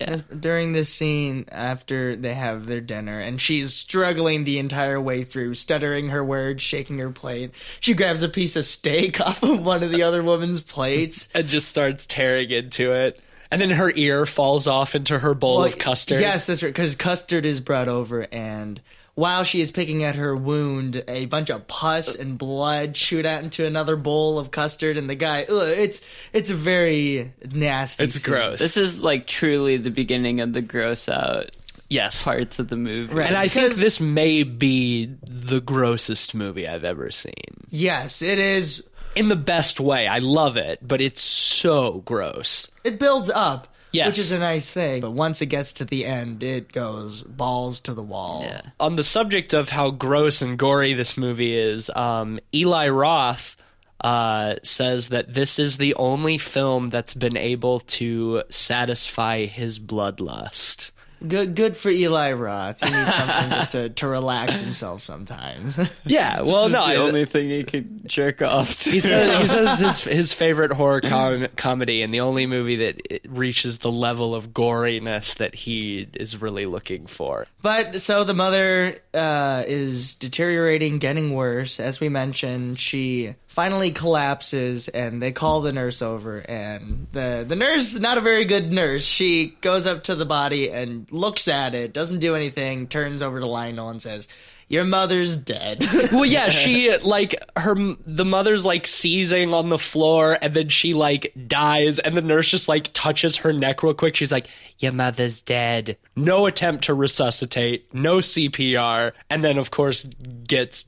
As- 0.01 0.23
During 0.23 0.73
this 0.73 0.93
scene, 0.93 1.47
after 1.51 2.17
they 2.17 2.35
have 2.35 2.67
their 2.67 2.81
dinner, 2.81 3.19
and 3.19 3.41
she's 3.41 3.75
struggling 3.75 4.45
the 4.45 4.59
entire 4.59 5.01
way 5.01 5.25
through, 5.25 5.55
stuttering 5.55 6.11
her 6.11 6.25
words, 6.25 6.63
shaking 6.63 6.99
her 6.99 7.11
plate, 7.11 7.53
she 7.81 7.95
grabs 7.95 8.23
a 8.23 8.29
piece 8.29 8.57
of 8.57 8.67
steak 8.67 9.21
off 9.27 9.43
of 9.43 9.65
one 9.65 9.83
of 9.83 9.91
the 9.91 10.03
other 10.03 10.23
woman's 10.23 10.61
plates. 10.61 11.29
and 11.35 11.49
just 11.49 11.69
starts 11.69 12.07
tearing 12.07 12.51
into 12.51 12.93
it. 12.93 13.21
And 13.51 13.61
then 13.61 13.71
her 13.71 13.93
ear 13.95 14.27
falls 14.27 14.67
off 14.67 14.95
into 14.95 15.19
her 15.19 15.33
bowl 15.33 15.65
of 15.65 15.79
custard. 15.79 16.21
Yes, 16.21 16.47
that's 16.47 16.63
right, 16.63 16.71
because 16.71 16.95
custard 16.97 17.47
is 17.47 17.61
brought 17.61 17.89
over, 17.89 18.27
and 18.33 18.81
while 19.17 19.45
she 19.45 19.63
is 19.63 19.73
picking 19.73 20.05
at 20.05 20.15
her 20.17 20.37
wound, 20.37 21.03
a 21.09 21.25
bunch 21.25 21.49
of 21.51 21.67
pus 21.67 22.15
and 22.15 22.37
blood 22.37 22.97
shoot 22.97 23.25
out 23.25 23.43
into 23.43 23.67
another 23.67 23.97
bowl 23.97 24.39
of 24.39 24.51
custard, 24.51 24.99
and 24.99 25.11
the 25.11 25.15
guy, 25.15 25.45
ugh, 25.45 25.69
it's 25.69 26.03
it's 26.33 26.51
a 26.51 26.55
very 26.55 27.33
nasty. 27.51 28.05
It's 28.05 28.17
scene. 28.17 28.31
gross. 28.31 28.61
this 28.61 28.77
is 28.77 29.03
like 29.03 29.27
truly 29.27 29.79
the 29.79 29.91
beginning 29.91 30.41
of 30.41 30.53
the 30.53 30.61
gross 30.61 31.09
out 31.09 31.57
yes. 31.89 32.23
parts 32.23 32.59
of 32.59 32.69
the 32.69 32.77
movie 32.77 33.15
Right. 33.15 33.27
And 33.27 33.37
I 33.37 33.49
think 33.49 33.75
this 33.75 34.01
may 34.01 34.43
be 34.43 35.07
the 35.23 35.61
grossest 35.61 36.35
movie 36.35 36.69
I've 36.69 36.85
ever 36.85 37.11
seen. 37.11 37.33
Yes, 37.71 38.21
it 38.21 38.39
is. 38.39 38.83
In 39.15 39.29
the 39.29 39.37
best 39.37 39.81
way. 39.81 40.07
I 40.07 40.19
love 40.19 40.59
it, 40.59 40.87
but 40.87 41.01
it's 41.01 41.23
so 41.23 42.03
gross. 42.05 42.71
It 42.85 42.99
builds 42.99 43.31
up. 43.31 43.69
Yes. 43.93 44.09
Which 44.09 44.19
is 44.19 44.33
a 44.33 44.39
nice 44.39 44.71
thing. 44.71 45.01
But 45.01 45.13
once 45.13 45.41
it 45.41 45.47
gets 45.47 45.73
to 45.75 45.85
the 45.85 46.05
end, 46.05 46.43
it 46.43 46.73
goes 46.73 47.23
balls 47.23 47.81
to 47.81 47.95
the 47.95 48.03
wall. 48.03 48.43
yeah 48.43 48.63
On 48.79 48.97
the 48.97 49.05
subject 49.05 49.55
of 49.55 49.71
how 49.71 49.91
gross 49.91 50.43
and 50.43 50.59
gory 50.59 50.95
this 50.95 51.17
movie 51.17 51.57
is, 51.57 51.91
um, 51.91 52.39
Eli 52.55 52.89
Roth 52.89 53.57
uh, 54.01 54.57
says 54.63 55.09
that 55.09 55.33
this 55.33 55.59
is 55.59 55.79
the 55.79 55.95
only 55.95 56.39
film 56.39 56.91
that's 56.91 57.15
been 57.15 57.37
able 57.37 57.81
to 57.81 58.43
satisfy 58.51 59.47
his 59.47 59.81
bloodlust. 59.81 60.93
Good, 61.27 61.55
good 61.55 61.77
for 61.77 61.89
Eli 61.91 62.33
Roth. 62.33 62.79
He 62.81 62.91
needs 62.91 63.15
something 63.15 63.51
just 63.51 63.73
to, 63.73 63.89
to 63.91 64.07
relax 64.09 64.61
himself 64.61 65.03
sometimes. 65.03 65.79
Yeah, 66.05 66.43
well, 66.43 66.69
no, 66.69 66.87
the 66.87 66.93
I- 66.93 66.97
only 66.97 67.25
thing 67.25 67.49
he 67.51 67.65
could 67.65 68.09
jerk 68.09 68.43
off 68.43 68.79
to. 68.81 68.91
He 68.91 69.01
says, 69.01 69.41
he 69.41 69.47
says 69.57 69.83
it's 69.83 70.05
his 70.05 70.33
favorite 70.33 70.73
horror 70.73 71.01
com- 71.01 71.49
comedy 71.57 72.03
and 72.03 72.13
the 72.15 72.21
only 72.21 72.47
movie 72.47 72.77
that 72.77 73.21
reaches 73.29 73.79
the 73.79 73.91
level 73.91 74.35
of 74.35 74.51
goriness 74.51 75.37
that 75.39 75.55
he 75.55 76.07
is 76.15 76.41
really 76.41 76.67
looking 76.67 77.07
for. 77.07 77.47
But 77.63 78.01
so 78.01 78.23
the 78.25 78.35
mother 78.35 78.99
uh, 79.15 79.65
is 79.67 80.15
deteriorating, 80.15 80.99
getting 80.99 81.35
worse. 81.35 81.81
As 81.81 81.99
we 81.99 82.09
mentioned, 82.09 82.79
she 82.79 83.35
finally 83.57 83.91
collapses, 83.91 84.87
and 84.89 85.23
they 85.23 85.33
call 85.33 85.63
the 85.63 85.73
nurse 85.73 86.03
over. 86.03 86.41
And 86.41 87.07
the 87.13 87.43
the 87.49 87.57
nurse, 87.57 87.99
not 87.99 88.19
a 88.19 88.21
very 88.21 88.45
good 88.45 88.71
nurse, 88.71 89.03
she 89.03 89.57
goes 89.63 89.87
up 89.87 90.05
to 90.05 90.15
the 90.15 90.27
body 90.27 90.71
and 90.71 91.11
looks 91.11 91.49
at 91.49 91.75
it, 91.75 91.95
doesn't 91.95 92.19
do 92.21 92.37
anything, 92.37 92.87
turns 92.87 93.23
over 93.23 93.41
to 93.41 93.47
Lionel 93.47 93.89
and 93.89 94.03
says, 94.03 94.29
"Your 94.69 94.85
mother's 94.85 95.37
dead." 95.39 95.83
Well, 96.13 96.27
yeah, 96.27 96.51
she 96.51 96.99
like 97.03 97.35
her 97.57 97.75
the 98.07 98.27
mother's 98.27 98.67
like 98.67 98.87
seizing 98.87 99.55
on 99.55 99.71
the 99.71 99.79
floor, 99.79 100.37
and 100.43 100.53
then 100.53 100.69
she 100.69 100.93
like 100.93 101.33
dies, 101.47 101.99
and 101.99 102.15
the 102.15 102.21
nurse 102.21 102.51
just 102.51 102.69
like 102.69 102.91
touches 102.93 103.39
her 103.39 103.55
neck 103.55 103.83
real 103.83 103.95
quick. 103.95 104.17
She's 104.17 104.33
like, 104.33 104.49
"Your 104.81 104.93
mother's 104.93 105.41
dead." 105.41 105.97
No 106.15 106.45
attempt 106.45 106.85
to 106.85 106.95
resuscitate, 106.95 107.95
no 107.95 108.19
CPR, 108.19 109.13
and 109.31 109.43
then 109.43 109.57
of 109.57 109.71
course 109.71 110.05
gets 110.47 110.85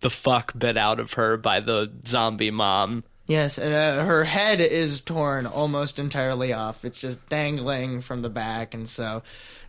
the 0.00 0.10
fuck 0.10 0.56
bit 0.56 0.76
out 0.76 1.00
of 1.00 1.14
her 1.14 1.36
by 1.36 1.60
the 1.60 1.90
zombie 2.06 2.50
mom. 2.50 3.04
Yes, 3.26 3.58
and 3.58 3.74
uh, 3.74 4.04
her 4.04 4.24
head 4.24 4.60
is 4.60 5.02
torn 5.02 5.44
almost 5.44 5.98
entirely 5.98 6.54
off. 6.54 6.84
It's 6.84 7.00
just 7.00 7.28
dangling 7.28 8.00
from 8.00 8.22
the 8.22 8.30
back, 8.30 8.72
and 8.72 8.88
so 8.88 9.22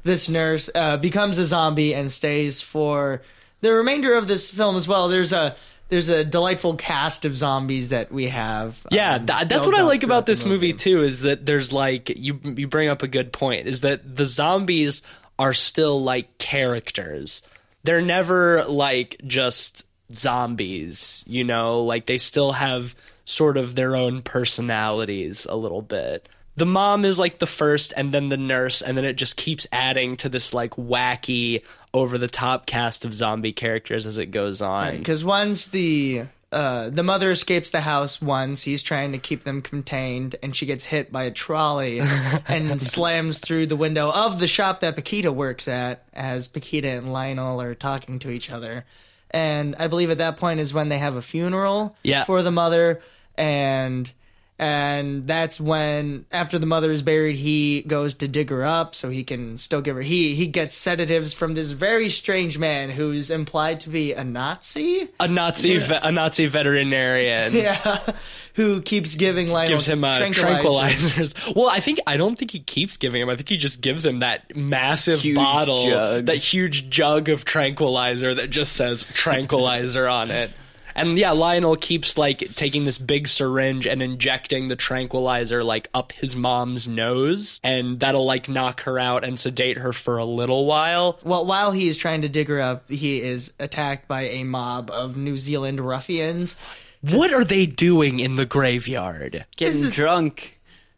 this 0.04 0.30
nurse 0.30 0.70
uh, 0.74 0.96
becomes 0.98 1.38
a 1.38 1.46
zombie 1.46 1.94
and 1.94 2.10
stays 2.10 2.62
for 2.62 3.22
the 3.60 3.74
remainder 3.74 4.16
of 4.16 4.28
this 4.28 4.50
film 4.50 4.78
as 4.78 4.88
well. 4.88 5.10
There's 5.10 5.34
a 5.34 5.58
there's 5.90 6.08
a 6.08 6.24
delightful 6.24 6.76
cast 6.76 7.26
of 7.26 7.36
zombies 7.36 7.90
that 7.90 8.12
we 8.12 8.30
have. 8.30 8.80
Yeah, 8.92 9.16
um, 9.16 9.26
th- 9.26 9.50
that's 9.50 9.68
what 9.68 9.76
I 9.76 9.82
like 9.82 10.04
about 10.04 10.26
this 10.26 10.46
movie 10.46 10.74
too 10.74 11.04
is 11.04 11.22
that 11.22 11.46
there's 11.46 11.74
like 11.74 12.18
you 12.18 12.40
you 12.44 12.68
bring 12.68 12.88
up 12.88 13.04
a 13.04 13.08
good 13.08 13.34
point 13.34 13.68
is 13.68 13.82
that 13.82 14.16
the 14.16 14.26
zombies 14.26 15.02
are 15.38 15.54
still 15.54 16.02
like 16.02 16.38
characters. 16.38 17.44
They're 17.84 18.02
never 18.02 18.66
like 18.66 19.20
just 19.26 19.86
zombies, 20.14 21.24
you 21.28 21.44
know, 21.44 21.84
like 21.84 22.06
they 22.06 22.18
still 22.18 22.54
have 22.54 22.96
sort 23.26 23.58
of 23.58 23.76
their 23.76 23.96
own 23.96 24.22
personalities 24.22 25.46
a 25.46 25.56
little 25.56 25.82
bit. 25.82 26.28
The 26.56 26.66
mom 26.66 27.06
is 27.06 27.20
like 27.20 27.40
the 27.40 27.48
first 27.48 27.94
and 27.96 28.12
then 28.12 28.30
the 28.30 28.38
nurse 28.38 28.82
and 28.82 28.98
then 28.98 29.06
it 29.06 29.14
just 29.14 29.38
keeps 29.38 29.66
adding 29.72 30.18
to 30.18 30.30
this 30.30 30.54
like 30.54 30.72
wacky 30.72 31.64
over 31.94 32.18
the 32.18 32.28
top 32.28 32.66
cast 32.66 33.06
of 33.06 33.14
zombie 33.14 33.54
characters 33.54 34.06
as 34.06 34.18
it 34.18 34.28
goes 34.28 34.62
on. 34.62 34.98
because 34.98 35.24
once 35.24 35.68
the 35.68 36.24
uh, 36.52 36.90
the 36.90 37.04
mother 37.04 37.30
escapes 37.30 37.70
the 37.70 37.80
house 37.80 38.20
once 38.20 38.64
he's 38.64 38.82
trying 38.82 39.12
to 39.12 39.20
keep 39.20 39.44
them 39.44 39.62
contained 39.62 40.36
and 40.42 40.56
she 40.56 40.66
gets 40.66 40.84
hit 40.84 41.12
by 41.12 41.24
a 41.24 41.32
trolley 41.32 42.00
and 42.48 42.82
slams 42.82 43.38
through 43.40 43.68
the 43.68 43.76
window 43.76 44.12
of 44.12 44.40
the 44.40 44.48
shop 44.48 44.80
that 44.80 44.96
Paquita 44.96 45.32
works 45.32 45.68
at 45.68 46.04
as 46.12 46.48
Paquita 46.48 46.90
and 46.90 47.14
Lionel 47.14 47.62
are 47.62 47.76
talking 47.76 48.18
to 48.20 48.32
each 48.32 48.50
other 48.50 48.84
and 49.32 49.76
I 49.80 49.88
believe 49.88 50.10
at 50.10 50.18
that 50.20 50.38
point 50.38 50.60
is 50.60 50.74
when 50.74 50.90
they 50.90 50.98
have 50.98 51.16
a 51.16 51.22
funeral 51.22 51.96
Yeah. 52.04 52.24
for 52.24 52.42
the 52.42 52.52
mother 52.52 53.02
and 53.38 54.12
and 54.60 55.26
that's 55.26 55.60
when 55.60 56.26
after 56.32 56.60
the 56.60 56.66
mother 56.66 56.92
is 56.92 57.02
buried 57.02 57.38
he 57.38 57.82
goes 57.84 58.14
to 58.14 58.28
dig 58.28 58.50
her 58.50 58.66
up 58.66 58.94
so 58.94 59.10
he 59.10 59.24
can 59.24 59.58
still 59.58 59.82
give 59.82 59.96
her 59.96 60.02
he 60.02 60.36
he 60.36 60.46
gets 60.46 60.76
sedatives 60.76 61.32
from 61.34 61.54
this 61.54 61.72
very 61.72 62.10
strange 62.10 62.58
man 62.58 62.90
who's 62.90 63.32
implied 63.32 63.80
to 63.80 63.90
be 63.90 64.12
a 64.14 64.24
Nazi 64.24 65.08
a 65.20 65.28
Nazi 65.28 65.78
ve- 65.78 66.00
a 66.04 66.12
Nazi 66.12 66.46
veterinarian 66.46 67.54
yeah 67.56 68.12
who 68.56 68.82
keeps 68.82 69.16
giving 69.16 69.48
Lionel 69.48 69.70
gives 69.70 69.88
him 69.88 70.04
uh, 70.04 70.20
tranquilizers. 70.20 71.34
tranquilizers. 71.34 71.56
Well, 71.56 71.70
I 71.70 71.80
think 71.80 72.02
I 72.06 72.18
don't 72.18 72.36
think 72.38 72.52
he 72.52 72.60
keeps 72.60 72.98
giving 72.98 73.22
him. 73.22 73.30
I 73.30 73.38
think 73.38 73.48
he 73.48 73.56
just 73.56 73.80
gives 73.80 74.06
him 74.06 74.20
that 74.20 74.54
massive 74.54 75.22
Huge 75.22 75.36
bottle, 75.38 75.86
jug. 75.88 76.26
that 76.26 76.36
huge 76.38 76.90
jug 76.90 77.30
of 77.30 77.46
tranquilizer 77.46 78.34
that 78.34 78.50
just 78.50 78.74
says 78.74 79.06
tranquilizer 79.14 80.08
on 80.10 80.30
it. 80.32 80.52
And 81.00 81.18
yeah, 81.18 81.32
Lionel 81.32 81.76
keeps 81.76 82.18
like 82.18 82.56
taking 82.56 82.86
this 82.86 82.98
big 82.98 83.28
syringe 83.28 83.88
and 83.88 84.02
injecting 84.02 84.68
the 84.68 84.76
tranquilizer 84.76 85.64
like 85.64 85.90
up 85.94 86.12
his 86.12 86.36
mom's 86.36 86.88
nose, 86.88 87.60
and 87.64 88.00
that'll 88.00 88.26
like 88.26 88.50
knock 88.50 88.82
her 88.82 89.00
out 89.00 89.24
and 89.24 89.40
sedate 89.40 89.78
her 89.78 89.94
for 89.94 90.18
a 90.18 90.26
little 90.26 90.66
while. 90.66 91.20
Well, 91.24 91.46
while 91.46 91.72
he 91.72 91.88
is 91.90 91.98
trying 91.98 92.22
to 92.24 92.30
dig 92.30 92.48
her 92.50 92.62
up, 92.62 92.90
he 92.90 93.22
is 93.22 93.54
attacked 93.60 94.08
by 94.08 94.24
a 94.30 94.44
mob 94.44 94.90
of 94.92 95.18
New 95.18 95.38
Zealand 95.38 95.80
ruffians. 95.80 96.56
What 97.02 97.34
are 97.34 97.46
they 97.46 97.66
doing 97.66 98.20
in 98.20 98.36
the 98.36 98.46
graveyard? 98.46 99.46
Getting 99.58 99.84
is- 99.86 99.94
drunk. 99.94 100.56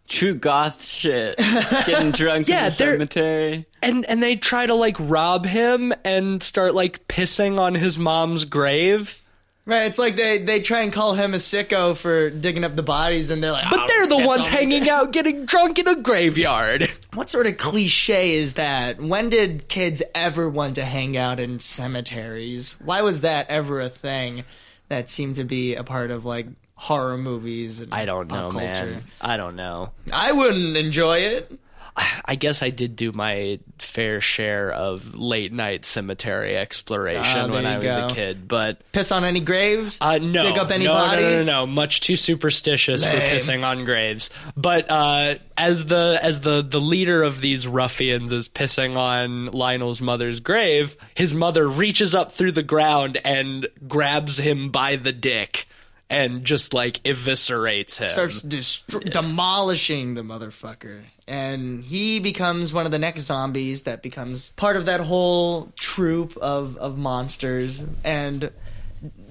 True 0.08 0.34
goth 0.36 0.84
shit. 0.86 1.38
Getting 1.86 2.12
drunk 2.12 2.49
Yeah, 2.49 2.64
in 2.64 2.66
the 2.66 2.72
cemetery. 2.72 3.66
and 3.82 4.04
and 4.08 4.22
they 4.22 4.36
try 4.36 4.66
to 4.66 4.74
like 4.74 4.97
rob 4.99 5.45
him 5.45 5.93
and 6.04 6.43
start 6.43 6.76
like 6.76 7.08
pissing 7.08 7.58
on 7.58 7.76
his 7.76 7.97
mom's 7.97 8.43
grave. 8.43 9.21
Right, 9.64 9.84
it's 9.84 9.99
like 9.99 10.16
they, 10.16 10.39
they 10.39 10.59
try 10.59 10.82
and 10.82 10.91
call 10.91 11.14
him 11.14 11.36
a 11.36 11.38
sicko 11.38 11.95
for 11.95 12.32
digging 12.32 12.64
up 12.64 12.76
the 12.76 12.82
bodies, 12.82 13.30
and 13.30 13.43
they're 13.43 13.51
like, 13.51 13.70
But 13.70 13.82
"Oh, 13.82 13.86
they're 13.88 14.07
the 14.07 14.26
ones 14.26 14.47
hanging 14.47 14.89
out 14.89 15.12
getting 15.12 15.45
drunk 15.45 15.78
in 15.78 15.88
a 15.88 15.95
graveyard. 15.95 16.89
What 17.14 17.30
sort 17.30 17.45
of 17.45 17.57
cliche 17.57 18.36
is 18.36 18.55
that? 18.55 18.99
When 18.99 19.30
did 19.30 19.68
kids 19.68 20.01
ever 20.16 20.49
want 20.49 20.76
to 20.76 20.86
hang 20.86 21.16
out 21.16 21.39
in 21.39 21.59
cemeteries? 21.59 22.76
Why 22.80 23.01
was 23.03 23.22
that 23.22 23.49
ever 23.49 23.80
a 23.80 23.89
thing 23.89 24.45
that 24.89 25.09
seemed 25.09 25.36
to 25.36 25.43
be 25.43 25.76
a 25.76 25.84
part 25.84 26.09
of 26.09 26.26
like 26.26 26.47
horror 26.74 27.18
movies? 27.18 27.82
And 27.82 27.93
I 27.93 28.05
don't 28.05 28.30
know, 28.30 28.49
pop 28.49 28.55
man. 28.55 28.93
culture? 28.93 29.05
I 29.22 29.38
don't 29.38 29.55
know. 29.55 29.91
I 30.12 30.32
wouldn't 30.32 30.76
enjoy 30.76 31.20
it. 31.20 31.51
I 31.96 32.36
guess 32.36 32.64
I 32.64 32.70
did 32.70 32.96
do 32.96 33.12
my 33.12 33.60
fair 33.78 34.22
share 34.22 34.72
of 34.72 35.14
late 35.16 35.52
night 35.52 35.84
cemetery 35.86 36.56
exploration 36.56 37.52
Ah, 37.52 37.54
when 37.54 37.66
I 37.66 37.76
was 37.76 37.84
go. 37.84 38.08
a 38.08 38.14
kid, 38.14 38.48
but 38.48 38.82
Piss 38.92 39.12
on 39.12 39.26
any 39.26 39.42
graves? 39.42 39.98
Uh, 40.00 40.18
no, 40.18 40.42
Dig 40.44 40.58
up 40.58 40.72
any 40.72 40.86
no, 40.86 40.94
bodies? 40.94 41.46
No, 41.46 41.54
no, 41.54 41.60
no, 41.60 41.66
no, 41.66 41.68
much 41.68 42.02
too 42.02 42.16
superstitious 42.16 43.04
for 43.04 43.18
pissing 43.18 43.66
on 43.66 43.84
graves. 43.86 44.30
But 44.56 44.89
uh, 44.89 45.36
as 45.58 45.86
the 45.86 46.20
as 46.22 46.42
the 46.42 46.62
the 46.62 46.80
leader 46.82 47.24
of 47.24 47.42
these 47.42 47.68
ruffians 47.68 48.32
is 48.32 48.48
pissing 48.48 48.96
on 48.96 49.48
Lionel's 49.48 50.00
mother's 50.02 50.39
grave, 50.39 50.96
his 51.16 51.34
mother 51.34 51.68
reaches 51.68 52.16
up 52.16 52.32
through 52.32 52.54
the 52.54 52.64
ground 52.64 53.20
and 53.26 53.68
grabs 53.88 54.38
him 54.38 54.70
by 54.70 54.96
the 54.96 55.12
dick 55.12 55.68
and 56.12 56.43
just 56.45 56.74
like 56.74 57.01
eviscerates 57.03 57.97
him. 57.97 58.09
starts 58.09 58.41
destro- 58.43 59.09
demolishing 59.12 60.14
the 60.14 60.22
motherfucker. 60.22 61.01
And 61.28 61.84
he 61.84 62.20
becomes 62.20 62.74
one 62.74 62.86
of 62.86 62.91
the 62.91 62.99
next 62.99 63.22
zombies 63.22 63.84
that 63.84 64.01
becomes 64.03 64.49
part 64.51 64.76
of 64.76 64.86
that 64.86 64.99
whole 64.99 65.72
troop 65.78 66.36
of, 66.38 66.76
of 66.78 66.97
monsters. 66.97 67.82
And 68.03 68.51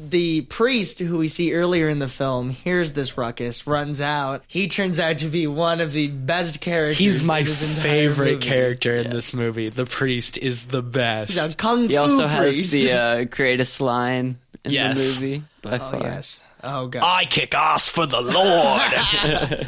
the 0.09 0.41
priest 0.43 0.99
who 0.99 1.19
we 1.19 1.29
see 1.29 1.53
earlier 1.53 1.89
in 1.89 1.99
the 1.99 2.09
film 2.09 2.51
hears 2.51 2.93
this 2.95 3.17
ruckus, 3.19 3.67
runs 3.67 4.01
out. 4.01 4.43
He 4.49 4.67
turns 4.67 4.99
out 4.99 5.19
to 5.19 5.27
be 5.29 5.47
one 5.47 5.81
of 5.81 5.93
the 5.93 6.09
best 6.09 6.61
characters. 6.61 6.99
He's 6.99 7.23
my 7.23 7.41
in 7.41 7.45
this 7.45 7.83
favorite 7.83 8.35
movie. 8.35 8.47
character 8.49 8.97
in 8.97 9.11
this 9.11 9.35
movie. 9.35 9.69
The 9.69 9.87
priest 9.87 10.39
is 10.39 10.65
the 10.67 10.83
best. 10.83 11.33
He's 11.35 11.53
a 11.53 11.55
kung 11.55 11.89
He 11.89 11.95
fu 11.95 12.01
also 12.01 12.27
has 12.27 12.71
the 12.73 12.93
uh, 12.93 13.25
greatest 13.31 13.81
line 13.81 14.39
in 14.65 14.73
Yes. 14.73 14.97
the 14.97 15.05
movie 15.27 15.43
by 15.63 15.75
oh 15.77 15.79
far. 15.79 16.01
yes. 16.01 16.43
Oh 16.63 16.89
god. 16.89 17.03
I 17.03 17.25
kick 17.25 17.55
ass 17.55 17.89
for 17.89 18.07
the 18.07 18.21
Lord. 18.21 18.93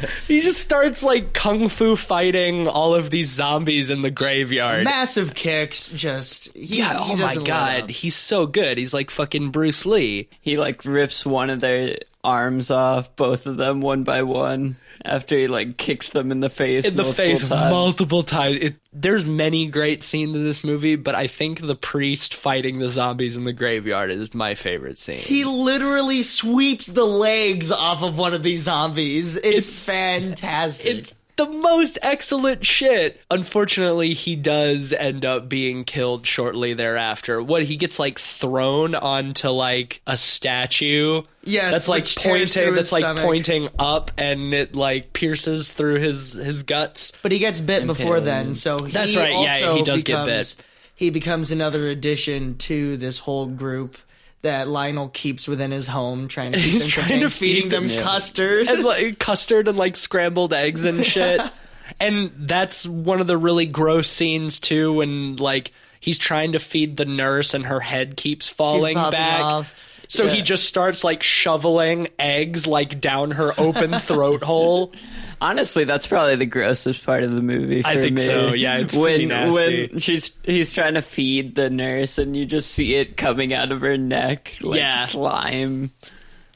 he 0.27 0.39
just 0.39 0.59
starts 0.59 1.03
like 1.03 1.33
kung 1.33 1.69
fu 1.69 1.95
fighting 1.95 2.67
all 2.67 2.93
of 2.93 3.09
these 3.09 3.29
zombies 3.29 3.89
in 3.89 4.01
the 4.01 4.11
graveyard. 4.11 4.83
Massive 4.83 5.33
kicks. 5.33 5.89
Just 5.89 6.53
he, 6.53 6.79
yeah, 6.79 7.03
he 7.03 7.13
oh 7.13 7.15
my 7.15 7.35
god, 7.35 7.89
he's 7.89 8.15
so 8.15 8.45
good. 8.45 8.77
He's 8.77 8.93
like 8.93 9.09
fucking 9.09 9.51
Bruce 9.51 9.85
Lee. 9.85 10.29
He 10.41 10.57
like 10.57 10.85
rips 10.85 11.25
one 11.25 11.49
of 11.49 11.59
their 11.59 11.97
arms 12.23 12.71
off, 12.71 13.15
both 13.15 13.47
of 13.47 13.57
them 13.57 13.81
one 13.81 14.03
by 14.03 14.23
one, 14.23 14.77
after 15.05 15.37
he 15.37 15.47
like 15.47 15.77
kicks 15.77 16.09
them 16.09 16.31
in 16.31 16.39
the 16.39 16.49
face. 16.49 16.85
In 16.85 16.95
the 16.95 17.03
multiple 17.03 17.25
face 17.25 17.49
times. 17.49 17.71
multiple 17.71 18.23
times. 18.23 18.57
It, 18.57 18.75
there's 18.91 19.25
many 19.25 19.67
great 19.67 20.03
scenes 20.03 20.35
in 20.35 20.43
this 20.43 20.63
movie, 20.63 20.95
but 20.95 21.15
I 21.15 21.27
think 21.27 21.59
the 21.61 21.75
priest 21.75 22.33
fighting 22.35 22.79
the 22.79 22.89
zombies 22.89 23.35
in 23.35 23.43
the 23.43 23.53
graveyard 23.53 24.11
is 24.11 24.33
my 24.33 24.55
favorite 24.55 24.97
scene. 24.97 25.17
He 25.19 25.43
literally 25.45 26.23
sweeps 26.23 26.87
the 26.87 27.05
legs 27.05 27.71
off 27.71 28.03
of 28.03 28.17
one 28.17 28.33
of 28.33 28.43
these 28.43 28.63
zombies. 28.63 29.35
It's, 29.35 29.45
It's- 29.45 29.85
fantastic. 29.85 30.95
it's 30.97 31.13
the 31.35 31.47
most 31.47 31.97
excellent 32.01 32.65
shit. 32.65 33.19
Unfortunately, 33.31 34.13
he 34.13 34.35
does 34.35 34.93
end 34.93 35.25
up 35.25 35.49
being 35.49 35.83
killed 35.83 36.27
shortly 36.27 36.73
thereafter. 36.73 37.41
What 37.41 37.63
he 37.63 37.75
gets 37.75 37.99
like 37.99 38.19
thrown 38.19 38.95
onto 38.95 39.49
like 39.49 40.01
a 40.05 40.17
statue. 40.17 41.23
Yes, 41.43 41.71
that's 41.71 41.87
like 41.87 42.07
pointing. 42.15 42.75
That's 42.75 42.91
like 42.91 43.01
stomach. 43.01 43.23
pointing 43.23 43.69
up, 43.79 44.11
and 44.17 44.53
it 44.53 44.75
like 44.75 45.13
pierces 45.13 45.71
through 45.71 45.99
his 45.99 46.33
his 46.33 46.63
guts. 46.63 47.11
But 47.21 47.31
he 47.31 47.39
gets 47.39 47.59
bit 47.59 47.85
before 47.87 48.19
then, 48.19 48.55
so 48.55 48.77
he 48.77 48.91
That's 48.91 49.15
right, 49.15 49.31
yeah, 49.31 49.73
he 49.73 49.83
does 49.83 50.03
get 50.03 50.25
bit. 50.25 50.55
He 50.95 51.09
becomes 51.09 51.51
another 51.51 51.89
addition 51.89 52.57
to 52.59 52.95
this 52.97 53.19
whole 53.19 53.47
group 53.47 53.97
that 54.43 54.67
Lionel 54.67 55.09
keeps 55.09 55.47
within 55.47 55.71
his 55.71 55.87
home, 55.87 56.27
trying 56.27 56.51
to 56.51 56.59
He's 56.59 56.87
trying 56.87 57.21
to 57.21 57.29
feed 57.29 57.53
feeding 57.55 57.69
them 57.69 57.87
them- 57.87 58.03
custard. 58.03 58.67
and 58.67 58.83
like 58.83 59.17
custard 59.19 59.67
and 59.67 59.77
like 59.77 59.95
scrambled 59.95 60.53
eggs 60.53 60.85
and 60.85 61.05
shit. 61.05 61.41
and 61.99 62.31
that's 62.35 62.85
one 62.87 63.19
of 63.21 63.27
the 63.27 63.37
really 63.37 63.65
gross 63.65 64.07
scenes 64.09 64.59
too 64.59 64.93
when 64.93 65.37
like 65.37 65.71
he's 65.99 66.17
trying 66.17 66.51
to 66.53 66.59
feed 66.59 66.97
the 66.97 67.05
nurse 67.05 67.53
and 67.53 67.65
her 67.65 67.79
head 67.79 68.15
keeps 68.17 68.49
falling 68.49 68.95
back. 68.95 69.41
off. 69.41 69.75
So 70.13 70.27
he 70.27 70.41
just 70.43 70.65
starts 70.65 71.03
like 71.03 71.23
shoveling 71.23 72.07
eggs 72.19 72.67
like 72.67 73.01
down 73.01 73.31
her 73.31 73.51
open 73.59 73.97
throat 73.99 74.43
hole. 74.43 74.93
Honestly, 75.41 75.83
that's 75.85 76.05
probably 76.07 76.35
the 76.35 76.45
grossest 76.45 77.03
part 77.05 77.23
of 77.23 77.33
the 77.33 77.41
movie. 77.41 77.81
For 77.81 77.87
I 77.87 77.95
think 77.95 78.17
me. 78.17 78.21
so, 78.25 78.53
yeah, 78.53 78.77
it's 78.77 78.95
when 78.95 79.27
nasty. 79.27 79.87
when 79.89 79.99
she's 79.99 80.31
he's 80.43 80.71
trying 80.71 80.93
to 80.93 81.01
feed 81.01 81.55
the 81.55 81.69
nurse, 81.69 82.17
and 82.17 82.35
you 82.35 82.45
just 82.45 82.71
see 82.71 82.93
it 82.95 83.17
coming 83.17 83.53
out 83.53 83.71
of 83.71 83.81
her 83.81 83.97
neck 83.97 84.55
like 84.61 84.77
Yeah. 84.79 85.05
slime. 85.05 85.91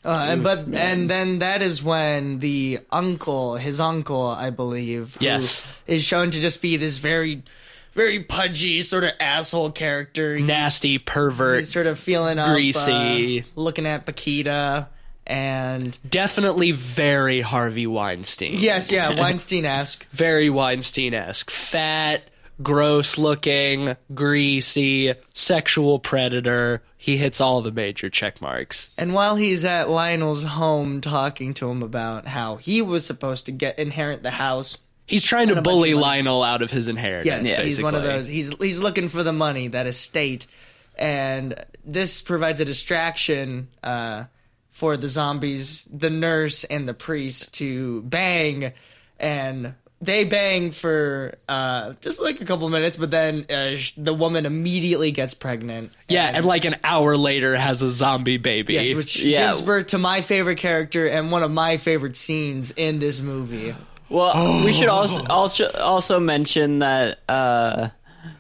Uh, 0.06 0.28
and 0.30 0.44
but 0.44 0.60
and 0.74 1.10
then 1.10 1.40
that 1.40 1.62
is 1.62 1.84
when 1.84 2.40
the 2.40 2.80
uncle, 2.92 3.56
his 3.58 3.80
uncle, 3.80 4.28
I 4.28 4.52
believe, 4.52 5.18
Yes. 5.20 5.66
is 5.88 6.04
shown 6.04 6.32
to 6.32 6.40
just 6.40 6.62
be 6.62 6.78
this 6.78 6.98
very, 7.00 7.44
very 7.98 8.22
pudgy 8.24 8.82
sort 8.82 9.04
of 9.04 9.12
asshole 9.20 9.72
character. 9.72 10.36
He's- 10.38 10.48
Nasty 10.48 10.98
pervert. 11.00 11.60
He's 11.60 11.72
sort 11.74 11.88
of 11.88 12.00
feeling 12.00 12.40
up, 12.40 12.48
Greasy. 12.48 13.42
uh, 13.42 13.44
looking 13.56 13.86
at 13.86 14.06
Paquita, 14.06 14.88
and 15.26 15.98
Definitely 16.10 16.72
very 16.72 17.42
Harvey 17.42 17.86
Weinstein. 17.88 18.54
yes, 18.58 18.90
yeah, 18.92 19.14
Weinstein-esque. 19.20 20.08
Very 20.12 20.50
Weinstein 20.50 21.14
esque. 21.14 21.50
Fat, 21.52 22.24
gross 22.64 23.18
looking, 23.18 23.98
greasy, 24.14 25.14
sexual 25.34 26.00
predator. 26.00 26.82
He 26.98 27.18
hits 27.18 27.42
all 27.42 27.62
the 27.62 27.72
major 27.74 28.10
check 28.10 28.42
marks. 28.42 28.90
And 28.98 29.14
while 29.14 29.36
he's 29.36 29.66
at 29.66 29.90
Lionel's 29.90 30.44
home 30.44 31.02
talking 31.02 31.54
to 31.56 31.70
him 31.70 31.84
about 31.84 32.26
how 32.28 32.56
he 32.56 32.82
was 32.82 33.06
supposed 33.06 33.46
to 33.48 33.52
get 33.52 33.78
inherit 33.80 34.24
the 34.24 34.32
house, 34.32 34.78
He's 35.08 35.24
trying 35.24 35.48
to 35.48 35.62
bully. 35.62 35.94
Lionel 35.96 36.44
out 36.44 36.62
of 36.62 36.70
his 36.70 36.88
inheritance. 36.88 37.50
yes, 37.50 37.64
he's 37.64 37.82
one 37.82 37.96
of 37.96 38.04
those. 38.04 38.28
He's 38.28 38.54
he's 38.60 38.78
looking 38.80 39.08
for 39.08 39.24
the 39.24 39.34
money, 39.34 39.70
that 39.70 39.88
estate, 39.88 40.46
and 40.98 41.56
this 41.86 42.22
provides 42.22 42.60
a 42.60 42.66
distraction 42.66 43.70
uh, 43.84 44.26
for 44.72 44.98
the 44.98 45.08
zombies, 45.08 45.88
the 45.92 46.10
nurse 46.10 46.64
and 46.66 46.88
the 46.88 46.94
priest 46.94 47.54
to 47.56 48.02
bang, 48.02 48.74
and 49.20 49.74
they 50.00 50.26
bang 50.26 50.72
for 50.72 51.34
uh, 51.50 51.94
just 52.02 52.20
like 52.22 52.40
a 52.42 52.46
couple 52.46 52.70
minutes, 52.70 52.98
but 52.98 53.10
then 53.10 53.46
uh, 53.50 53.78
sh- 53.78 53.94
the 53.98 54.14
woman 54.14 54.46
immediately 54.46 55.10
gets 55.12 55.34
pregnant. 55.34 55.92
Yeah, 56.08 56.32
and 56.36 56.46
like 56.46 56.66
an 56.66 56.76
hour 56.84 57.18
later 57.18 57.56
has 57.56 57.82
a 57.82 57.90
zombie 57.90 58.38
baby. 58.38 58.74
Yes, 58.76 58.94
which 58.96 59.20
Yeah. 59.20 59.48
gives 59.48 59.62
birth 59.64 59.88
to 59.88 59.98
my 59.98 60.22
favorite 60.22 60.58
character 60.58 61.08
and 61.08 61.32
one 61.32 61.42
of 61.42 61.50
my 61.50 61.78
favorite 61.78 62.16
scenes 62.16 62.70
in 62.72 63.00
this 63.00 63.22
movie. 63.22 63.74
Well, 64.10 64.64
we 64.66 64.74
should 64.74 64.88
also 64.90 65.26
also 65.30 65.70
also 65.72 66.20
mention 66.20 66.80
that 66.80 67.20
uh, 67.28 67.90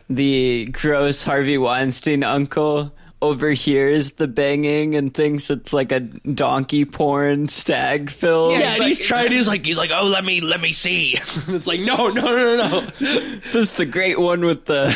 the 0.09 0.65
gross 0.71 1.23
Harvey 1.23 1.57
Weinstein 1.57 2.23
uncle 2.23 2.93
overhears 3.19 4.11
the 4.11 4.27
banging 4.27 4.95
and 4.95 5.11
thinks 5.11 5.49
it's 5.49 5.73
like 5.73 5.91
a 5.91 6.01
donkey 6.01 6.85
porn 6.85 7.47
stag 7.47 8.11
film. 8.11 8.51
yeah, 8.51 8.75
and 8.75 8.83
he's 8.83 8.99
like- 8.99 9.07
trying. 9.07 9.31
He's 9.31 9.47
like, 9.47 9.65
he's 9.65 9.77
like, 9.77 9.89
oh, 9.91 10.05
let 10.05 10.23
me, 10.23 10.39
let 10.39 10.61
me 10.61 10.71
see. 10.71 11.13
it's 11.47 11.65
like, 11.65 11.79
no, 11.79 12.09
no, 12.09 12.21
no, 12.21 12.55
no, 12.55 12.79
no. 12.79 12.87
This 12.99 13.55
is 13.55 13.73
the 13.73 13.85
great 13.85 14.19
one 14.19 14.45
with 14.45 14.65
the 14.65 14.95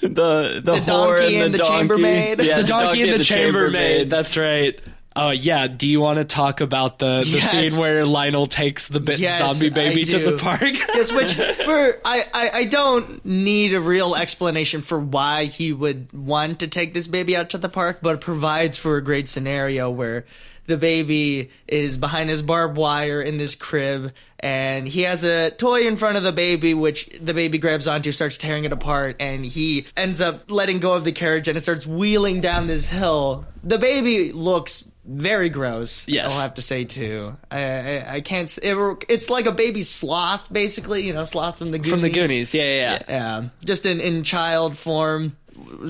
the 0.00 0.60
the, 0.62 0.76
whore 0.80 1.18
donkey 1.18 1.36
and 1.36 1.44
and 1.46 1.54
the, 1.54 1.58
the 1.58 1.64
donkey. 1.64 1.78
chambermaid. 1.78 2.42
Yeah, 2.42 2.56
the 2.60 2.64
donkey 2.64 3.08
and 3.08 3.20
the, 3.20 3.24
chambermaid. 3.24 4.10
That's 4.10 4.36
right. 4.36 4.78
Oh 5.16 5.30
yeah. 5.30 5.68
Do 5.68 5.86
you 5.86 6.00
want 6.00 6.18
to 6.18 6.24
talk 6.24 6.60
about 6.60 6.98
the 6.98 7.20
the 7.20 7.26
Yes. 7.38 7.50
scene 7.50 7.80
where 7.80 8.04
Lionel 8.04 8.46
takes 8.46 8.88
the 8.88 8.98
bit 9.00 9.18
Yes, 9.20 9.38
zombie 9.38 9.70
baby 9.70 10.04
to 10.04 10.18
the 10.18 10.36
park? 10.36 10.62
Yes, 10.62 11.12
which 11.12 11.34
for 11.64 11.98
I, 12.04 12.26
I 12.34 12.50
I 12.52 12.64
don't 12.64 13.24
need 13.24 13.74
a 13.74 13.80
real 13.80 14.16
explanation 14.16 14.82
for 14.82 14.98
why 14.98 15.44
he 15.44 15.72
would 15.72 16.12
want 16.12 16.60
to 16.60 16.66
take 16.66 16.94
this 16.94 17.06
baby 17.06 17.36
out 17.36 17.50
to 17.50 17.58
the 17.58 17.68
park, 17.68 17.98
but 18.02 18.16
it 18.16 18.20
provides 18.20 18.76
for 18.76 18.96
a 18.96 19.02
great 19.04 19.28
scenario 19.28 19.88
where 19.90 20.24
the 20.66 20.76
baby 20.78 21.50
is 21.68 21.96
behind 21.98 22.30
his 22.30 22.40
barbed 22.42 22.76
wire 22.76 23.20
in 23.20 23.36
this 23.36 23.54
crib 23.54 24.12
and 24.40 24.88
he 24.88 25.02
has 25.02 25.22
a 25.22 25.50
toy 25.50 25.86
in 25.86 25.94
front 25.96 26.16
of 26.16 26.22
the 26.22 26.32
baby 26.32 26.72
which 26.72 27.06
the 27.20 27.34
baby 27.34 27.58
grabs 27.58 27.86
onto 27.86 28.10
starts 28.12 28.38
tearing 28.38 28.64
it 28.64 28.72
apart 28.72 29.14
and 29.20 29.44
he 29.44 29.84
ends 29.94 30.22
up 30.22 30.50
letting 30.50 30.80
go 30.80 30.94
of 30.94 31.04
the 31.04 31.12
carriage 31.12 31.48
and 31.48 31.58
it 31.58 31.60
starts 31.60 31.86
wheeling 31.86 32.40
down 32.40 32.66
this 32.66 32.88
hill 32.88 33.44
the 33.62 33.76
baby 33.78 34.32
looks 34.32 34.84
very 35.06 35.48
gross 35.50 36.04
Yes. 36.08 36.32
i'll 36.34 36.40
have 36.42 36.54
to 36.54 36.62
say 36.62 36.84
too 36.84 37.36
i 37.50 37.58
i, 37.64 38.12
I 38.14 38.20
can't 38.20 38.56
it, 38.62 39.04
it's 39.08 39.28
like 39.28 39.46
a 39.46 39.52
baby 39.52 39.82
sloth 39.82 40.50
basically 40.52 41.06
you 41.06 41.12
know 41.12 41.24
sloth 41.24 41.58
from 41.58 41.70
the 41.72 41.78
goonies 41.78 41.90
From 41.90 42.00
the 42.00 42.10
Goonies. 42.10 42.54
Yeah, 42.54 42.62
yeah, 42.62 42.90
yeah. 42.92 43.02
yeah 43.08 43.48
just 43.64 43.84
in 43.86 44.00
in 44.00 44.24
child 44.24 44.78
form 44.78 45.36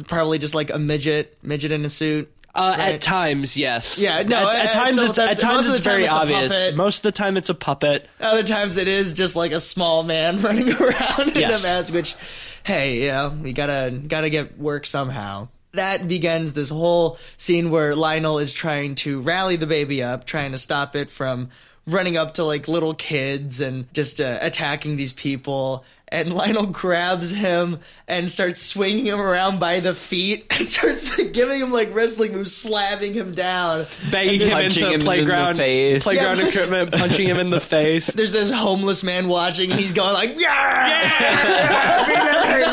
probably 0.08 0.38
just 0.38 0.54
like 0.54 0.70
a 0.70 0.78
midget 0.78 1.38
midget 1.42 1.70
in 1.72 1.84
a 1.84 1.90
suit 1.90 2.30
Uh, 2.54 2.74
right? 2.78 2.94
At 2.94 3.00
times, 3.00 3.56
yes. 3.56 3.98
Yeah, 3.98 4.22
no, 4.22 4.48
At, 4.48 4.54
at 4.54 4.66
at 4.66 4.72
times, 4.72 4.96
it's 5.02 5.18
at 5.18 5.40
times 5.40 5.66
it's 5.68 5.78
time 5.84 5.92
very 5.92 6.04
it's 6.04 6.14
obvious. 6.14 6.74
Most 6.76 6.98
of 6.98 7.02
the 7.02 7.10
time, 7.12 7.36
it's 7.36 7.48
a 7.48 7.54
puppet. 7.54 8.08
Other 8.20 8.44
times 8.44 8.76
it 8.76 8.86
is 8.86 9.12
just 9.12 9.34
like 9.34 9.50
a 9.50 9.58
small 9.58 10.04
man 10.04 10.40
running 10.46 10.70
around 10.72 11.30
in 11.30 11.40
Yes. 11.40 11.64
a 11.64 11.66
mask, 11.66 11.92
which, 11.92 12.14
hey, 12.62 13.02
you 13.06 13.08
know, 13.10 13.30
we 13.42 13.52
gotta 13.52 13.90
gotta 14.06 14.30
get 14.30 14.56
work 14.56 14.86
somehow. 14.86 15.48
That 15.74 16.08
begins 16.08 16.52
this 16.52 16.70
whole 16.70 17.18
scene 17.36 17.70
where 17.70 17.94
Lionel 17.94 18.38
is 18.38 18.52
trying 18.52 18.94
to 18.96 19.20
rally 19.20 19.56
the 19.56 19.66
baby 19.66 20.02
up, 20.02 20.24
trying 20.24 20.52
to 20.52 20.58
stop 20.58 20.96
it 20.96 21.10
from 21.10 21.50
running 21.86 22.16
up 22.16 22.34
to 22.34 22.44
like 22.44 22.68
little 22.68 22.94
kids 22.94 23.60
and 23.60 23.92
just 23.92 24.20
uh, 24.20 24.38
attacking 24.40 24.96
these 24.96 25.12
people. 25.12 25.84
And 26.14 26.32
Lionel 26.32 26.66
grabs 26.66 27.30
him 27.30 27.80
and 28.06 28.30
starts 28.30 28.62
swinging 28.62 29.06
him 29.06 29.20
around 29.20 29.58
by 29.58 29.80
the 29.80 29.94
feet 29.94 30.46
and 30.58 30.68
starts 30.68 31.18
like, 31.18 31.32
giving 31.32 31.60
him 31.60 31.72
like 31.72 31.92
wrestling 31.92 32.32
moves, 32.32 32.56
slamming 32.56 33.14
him 33.14 33.34
down. 33.34 33.86
Banging 34.12 34.40
him 34.40 34.50
Punching 34.50 34.84
into 34.84 34.86
him 34.86 34.92
in 34.92 34.98
the 35.00 35.04
playground, 35.04 35.56
face. 35.56 36.04
playground 36.04 36.38
Yeah. 36.38 36.46
equipment, 36.46 36.92
punching 36.92 37.26
him 37.26 37.38
in 37.40 37.50
the 37.50 37.60
face. 37.74 38.06
There's 38.06 38.32
this 38.32 38.50
homeless 38.50 39.02
man 39.02 39.26
watching, 39.28 39.70
and 39.72 39.80
he's 39.80 39.92
going 39.92 40.14
like, 40.14 40.38
"Yeah!" 40.40 42.04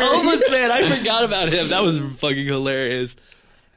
Homeless 0.07 0.49
man, 0.51 0.71
I 0.71 0.97
forgot 0.97 1.23
about 1.23 1.49
him. 1.49 1.69
That 1.69 1.81
was 1.83 1.97
fucking 1.97 2.45
hilarious. 2.45 3.15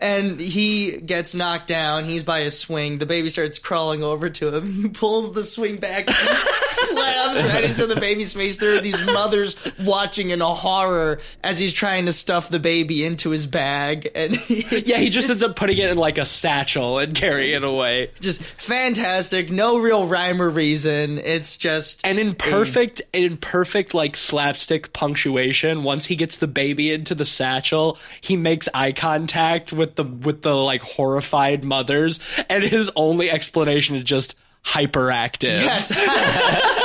And 0.04 0.38
he 0.38 0.98
gets 0.98 1.34
knocked 1.34 1.66
down. 1.66 2.04
He's 2.04 2.24
by 2.24 2.40
a 2.40 2.50
swing. 2.50 2.98
The 2.98 3.06
baby 3.06 3.30
starts 3.30 3.58
crawling 3.58 4.02
over 4.04 4.28
to 4.28 4.54
him. 4.54 4.72
He 4.84 4.88
pulls 4.90 5.32
the 5.32 5.42
swing 5.42 5.76
back, 5.76 6.06
and 6.08 6.16
slams 6.16 7.52
right 7.52 7.64
into 7.64 7.86
the 7.86 7.98
baby's 7.98 8.34
face. 8.34 8.58
There 8.58 8.76
are 8.76 8.80
these 8.80 9.02
mothers 9.06 9.56
watching 9.80 10.28
in 10.28 10.42
a 10.42 10.54
horror 10.54 11.20
as 11.42 11.58
he's 11.58 11.72
trying 11.72 12.04
to 12.06 12.12
stuff 12.12 12.50
the 12.50 12.58
baby 12.58 13.04
into 13.04 13.30
his 13.30 13.46
bag, 13.46 14.10
and 14.14 14.34
Yeah, 14.50 14.98
he 14.98 15.08
just 15.08 15.30
ends 15.30 15.42
up 15.42 15.56
putting 15.56 15.78
it 15.78 15.88
in 15.90 15.96
like 15.96 16.18
a 16.18 16.26
satchel 16.26 16.98
and 16.98 17.14
carrying 17.14 17.54
it 17.54 17.64
away. 17.64 18.10
just 18.20 18.42
fantastic. 18.42 19.50
No 19.50 19.78
real 19.78 20.06
rhyme 20.06 20.42
or 20.42 20.50
reason. 20.50 21.18
It's 21.18 21.56
just 21.56 22.00
And 22.04 22.18
in 22.18 22.34
perfect, 22.34 23.00
in 23.14 23.38
perfect 23.38 23.94
like 23.94 24.16
slapstick 24.16 24.92
punctuation, 24.92 25.82
once 25.82 26.04
he 26.06 26.16
gets 26.16 26.36
the 26.36 26.48
baby 26.48 26.92
into 26.92 27.14
the 27.14 27.24
satchel, 27.24 27.96
he 28.20 28.36
makes 28.36 28.68
eye 28.74 28.92
contact 28.92 29.72
with 29.72 29.93
the 29.96 30.04
with 30.04 30.42
the 30.42 30.54
like 30.54 30.82
horrified 30.82 31.64
mothers, 31.64 32.20
and 32.48 32.62
his 32.64 32.90
only 32.96 33.30
explanation 33.30 33.96
is 33.96 34.04
just 34.04 34.36
hyperactive. 34.64 35.60
yes. 35.60 35.90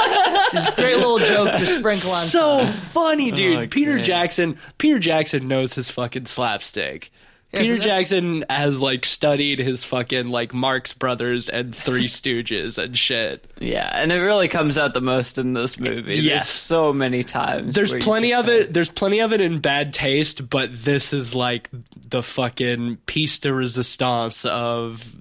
Just 0.51 0.76
great 0.78 0.95
little 0.95 1.20
joke 1.20 1.60
to 1.60 1.66
sprinkle 1.68 2.10
on. 2.10 2.26
So 2.26 2.66
funny, 2.66 3.30
dude. 3.30 3.57
Oh, 3.57 3.68
Peter. 3.68 3.99
Jackson. 3.99 4.57
Peter 4.80 4.97
Jackson 4.97 5.47
knows 5.47 5.76
his 5.76 5.91
fucking 5.91 6.26
slapstick. 6.26 7.12
So 7.54 7.60
Peter 7.62 7.78
that's- 7.78 7.86
Jackson 7.97 8.45
has 8.50 8.80
like 8.82 9.06
studied 9.06 9.60
his 9.60 9.84
fucking 9.84 10.28
like 10.30 10.54
Marx 10.54 10.93
Brothers 10.93 11.50
and 11.50 11.74
Three 11.76 12.06
Stooges 12.08 12.78
and 12.78 12.97
shit. 12.97 13.52
Yeah, 13.60 13.89
and 13.93 14.12
it 14.12 14.20
really 14.20 14.47
comes 14.47 14.78
out 14.78 14.93
the 14.93 15.02
most 15.02 15.38
in 15.38 15.54
this 15.54 15.80
movie. 15.80 16.02
There's 16.02 16.24
Yes. 16.26 16.50
so 16.50 16.93
many 16.93 17.24
times. 17.24 17.74
There's 17.74 17.93
plenty 17.95 18.34
of 18.34 18.50
it. 18.50 18.74
There's 18.74 18.89
plenty 18.91 19.20
of 19.22 19.34
it 19.34 19.41
in 19.41 19.60
bad 19.60 19.93
taste, 19.93 20.50
but 20.50 20.70
this 20.74 21.12
is 21.14 21.34
like 21.34 21.70
the 22.08 22.22
fucking 22.22 22.97
piece 23.06 23.39
de 23.39 23.54
resistance 23.54 24.45
of 24.45 25.16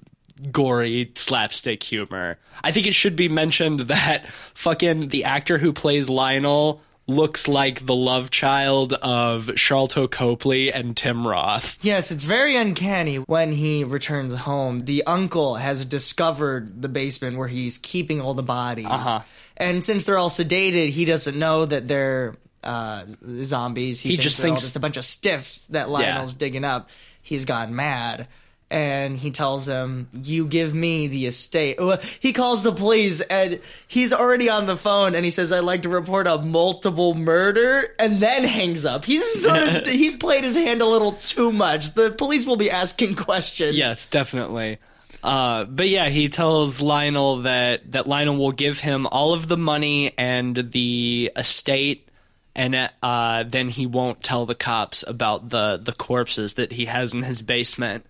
gory 0.51 1.11
slapstick 1.15 1.83
humor. 1.83 2.37
I 2.63 2.71
think 2.71 2.87
it 2.87 2.93
should 2.95 3.15
be 3.15 3.27
mentioned 3.29 3.79
that 3.87 4.25
fucking 4.53 5.09
the 5.09 5.25
actor 5.25 5.57
who 5.57 5.73
plays 5.73 6.09
Lionel 6.09 6.81
looks 7.09 7.47
like 7.47 7.85
the 7.85 7.95
love 7.95 8.29
child 8.29 8.93
of 8.93 9.47
Sharlto 9.47 10.09
Copley 10.09 10.71
and 10.71 10.95
Tim 10.95 11.27
Roth. 11.27 11.77
Yes, 11.81 12.11
it's 12.11 12.23
very 12.23 12.55
uncanny 12.55 13.17
when 13.17 13.51
he 13.51 13.83
returns 13.83 14.33
home. 14.33 14.81
The 14.81 15.03
uncle 15.05 15.55
has 15.55 15.83
discovered 15.83 16.81
the 16.81 16.87
basement 16.87 17.37
where 17.37 17.47
he's 17.47 17.77
keeping 17.77 18.21
all 18.21 18.33
the 18.33 18.43
bodies. 18.43 18.85
Uh-huh. 18.85 19.21
And 19.57 19.83
since 19.83 20.05
they're 20.05 20.17
all 20.17 20.29
sedated, 20.29 20.89
he 20.89 21.05
doesn't 21.05 21.37
know 21.37 21.65
that 21.65 21.87
they're 21.87 22.35
uh, 22.63 23.05
zombies. 23.43 23.99
He 23.99 24.15
just 24.17 24.37
they're 24.37 24.45
all 24.45 24.55
thinks- 24.55 24.61
just 24.61 24.75
a 24.75 24.79
bunch 24.79 24.97
of 24.97 25.05
stiffs 25.05 25.65
that 25.67 25.89
Lionel's 25.89 26.33
digging 26.33 26.63
up. 26.63 26.89
He's 27.21 27.45
gone 27.45 27.75
mad. 27.75 28.27
And 28.71 29.17
he 29.17 29.31
tells 29.31 29.67
him, 29.67 30.09
"You 30.13 30.45
give 30.45 30.75
me 30.75 31.07
the 31.07 31.25
estate." 31.25 31.79
He 32.19 32.33
calls 32.33 32.61
the 32.61 32.71
police, 32.71 33.19
and 33.19 33.59
he's 33.87 34.13
already 34.13 34.47
on 34.47 34.67
the 34.67 34.77
phone. 34.77 35.15
And 35.15 35.25
he 35.25 35.31
says, 35.31 35.51
"I'd 35.51 35.59
like 35.63 35.81
to 35.83 35.89
report 35.89 36.27
a 36.27 36.37
multiple 36.37 37.15
murder," 37.15 37.95
and 37.97 38.19
then 38.19 38.43
hangs 38.43 38.85
up. 38.85 39.05
He's 39.05 39.41
sort 39.43 39.63
of 39.63 39.87
he's 39.87 40.17
played 40.17 40.43
his 40.43 40.55
hand 40.55 40.81
a 40.81 40.85
little 40.85 41.13
too 41.13 41.51
much. 41.51 41.95
The 41.95 42.11
police 42.11 42.45
will 42.45 42.57
be 42.57 42.69
asking 42.69 43.15
questions. 43.15 43.75
Yes, 43.75 44.05
definitely. 44.05 44.77
Uh, 45.23 45.65
but 45.65 45.89
yeah, 45.89 46.09
he 46.09 46.29
tells 46.29 46.81
Lionel 46.81 47.41
that 47.43 47.91
that 47.91 48.07
Lionel 48.07 48.37
will 48.37 48.51
give 48.51 48.79
him 48.79 49.05
all 49.07 49.33
of 49.33 49.47
the 49.47 49.57
money 49.57 50.13
and 50.17 50.55
the 50.55 51.31
estate, 51.35 52.07
and 52.55 52.89
uh, 53.03 53.43
then 53.45 53.69
he 53.69 53.85
won't 53.85 54.23
tell 54.23 54.45
the 54.45 54.55
cops 54.55 55.03
about 55.05 55.49
the 55.49 55.77
the 55.77 55.91
corpses 55.91 56.53
that 56.53 56.71
he 56.71 56.85
has 56.85 57.13
in 57.13 57.23
his 57.23 57.41
basement. 57.41 58.05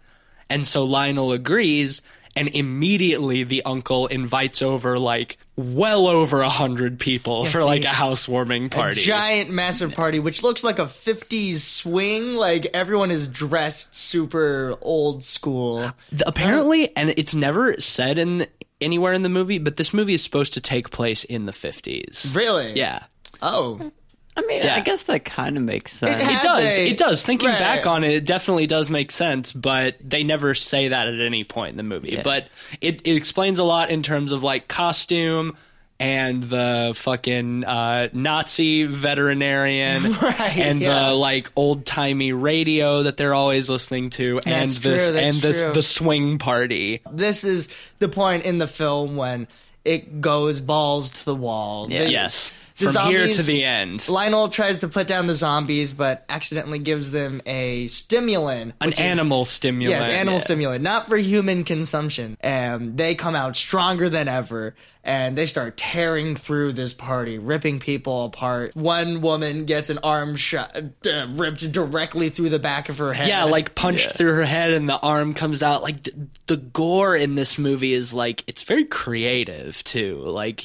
And 0.49 0.65
so 0.65 0.83
Lionel 0.83 1.31
agrees, 1.31 2.01
and 2.35 2.47
immediately 2.47 3.43
the 3.43 3.63
uncle 3.65 4.07
invites 4.07 4.61
over 4.61 4.97
like 4.97 5.37
well 5.55 6.07
over 6.07 6.41
a 6.41 6.49
hundred 6.49 6.99
people 6.99 7.45
for 7.45 7.63
like 7.63 7.83
a 7.83 7.89
housewarming 7.89 8.65
A 8.65 8.69
party. 8.69 9.01
giant, 9.01 9.49
massive 9.49 9.93
party, 9.93 10.19
which 10.19 10.41
looks 10.43 10.63
like 10.63 10.79
a 10.79 10.85
'50s 10.85 11.57
swing. 11.59 12.35
Like 12.35 12.67
everyone 12.73 13.11
is 13.11 13.27
dressed 13.27 13.95
super 13.95 14.77
old 14.81 15.23
school. 15.23 15.91
Apparently 16.25 16.95
and 16.95 17.13
it's 17.17 17.35
never 17.35 17.79
said 17.79 18.17
in 18.17 18.47
anywhere 18.81 19.11
in 19.11 19.23
the 19.23 19.29
movie 19.29 19.57
but 19.57 19.75
this 19.75 19.93
movie 19.93 20.13
is 20.13 20.23
supposed 20.23 20.53
to 20.53 20.61
take 20.61 20.89
place 20.89 21.25
in 21.25 21.45
the 21.45 21.51
50s 21.51 22.33
Really? 22.33 22.71
yeah 22.77 23.03
Oh. 23.41 23.91
I 24.37 24.41
mean, 24.45 24.63
Yeah. 24.63 24.75
I 24.75 24.79
guess 24.79 25.03
that 25.05 25.25
kind 25.25 25.57
of 25.57 25.63
makes 25.63 25.91
sense. 25.93 26.21
It 26.21 26.29
it 26.29 26.41
does 26.41 26.77
a- 26.77 26.89
it 26.91 26.97
does 26.97 27.23
thinking 27.23 27.49
right. 27.49 27.59
back 27.59 27.85
on 27.87 28.03
it 28.03 28.11
it 28.13 28.25
definitely 28.25 28.67
does 28.67 28.89
make 28.89 29.11
sense 29.11 29.51
but 29.51 29.95
they 30.03 30.23
never 30.23 30.53
say 30.53 30.87
that 30.89 31.07
at 31.07 31.19
any 31.19 31.43
point 31.43 31.71
in 31.71 31.77
the 31.77 31.83
movie 31.83 32.11
Yeah. 32.13 32.21
but 32.23 32.47
it, 32.79 33.01
it 33.03 33.15
explains 33.15 33.59
a 33.59 33.63
lot 33.65 33.89
in 33.89 34.01
terms 34.03 34.31
of 34.31 34.41
like 34.43 34.67
costume 34.67 35.57
and 36.01 36.43
the 36.43 36.93
fucking 36.95 37.65
uh, 37.65 38.07
Nazi 38.13 38.85
veterinarian, 38.85 40.13
Right, 40.21 40.57
and 40.57 40.79
yeah. 40.79 41.09
the 41.09 41.13
like 41.13 41.51
old 41.57 41.85
timey 41.85 42.31
radio 42.31 43.03
that 43.03 43.17
they're 43.17 43.33
always 43.33 43.69
listening 43.69 44.09
to, 44.11 44.39
and 44.45 44.69
That's 44.69 44.79
this 44.79 45.07
true, 45.07 45.13
that's 45.15 45.33
and 45.35 45.41
this 45.43 45.61
true. 45.61 45.73
the 45.73 45.81
swing 45.81 46.37
party. 46.37 47.01
This 47.11 47.43
is 47.43 47.67
the 47.99 48.07
point 48.07 48.45
in 48.45 48.59
the 48.59 48.67
film 48.67 49.17
when 49.17 49.49
it 49.83 50.21
goes 50.21 50.61
balls 50.61 51.11
to 51.11 51.25
the 51.25 51.35
wall. 51.35 51.87
Yeah. 51.89 52.03
Yes, 52.05 52.53
the 52.79 52.91
from 52.93 53.09
here 53.09 53.27
to 53.27 53.43
the 53.43 53.63
end. 53.63 54.07
Lionel 54.09 54.49
tries 54.49 54.79
to 54.79 54.87
put 54.87 55.07
down 55.07 55.27
the 55.27 55.35
zombies, 55.35 55.93
but 55.93 56.25
accidentally 56.29 56.79
gives 56.79 57.11
them 57.11 57.41
a 57.45 57.87
stimulant. 57.87 58.73
An 58.81 58.93
is- 58.93 58.99
animal 58.99 59.45
stimulant. 59.45 59.89
Yes, 59.91 60.07
animal 60.09 60.35
Yeah. 60.35 60.39
stimulant, 60.39 60.83
not 60.83 61.07
for 61.07 61.17
human 61.17 61.63
consumption. 61.63 62.37
And 62.41 62.97
they 62.97 63.15
come 63.15 63.35
out 63.35 63.55
stronger 63.55 64.09
than 64.09 64.27
ever, 64.27 64.75
and 65.03 65.37
they 65.37 65.45
start 65.45 65.77
tearing 65.77 66.35
through 66.35 66.73
this 66.73 66.93
party, 66.93 67.37
ripping 67.37 67.79
people 67.79 68.25
apart. 68.25 68.75
One 68.75 69.21
woman 69.21 69.65
gets 69.65 69.89
an 69.89 69.99
arm 70.03 70.35
shot, 70.35 70.75
uh, 70.77 71.27
ripped 71.29 71.71
directly 71.71 72.29
through 72.29 72.49
the 72.49 72.59
back 72.59 72.89
of 72.89 72.97
her 72.97 73.13
head. 73.13 73.27
Yeah, 73.27 73.45
like 73.45 73.75
punched 73.75 74.07
Yeah. 74.07 74.13
through 74.17 74.33
her 74.35 74.45
head 74.45 74.71
and 74.71 74.87
the 74.89 74.97
arm 74.99 75.33
comes 75.33 75.63
out. 75.63 75.81
Like 75.83 76.03
the, 76.03 76.13
the 76.47 76.57
gore 76.57 77.15
in 77.15 77.35
this 77.35 77.57
movie 77.57 77.93
is 77.93 78.13
like 78.13 78.43
it's 78.47 78.63
very 78.63 78.85
creative 78.85 79.83
too. 79.83 80.21
Like 80.25 80.63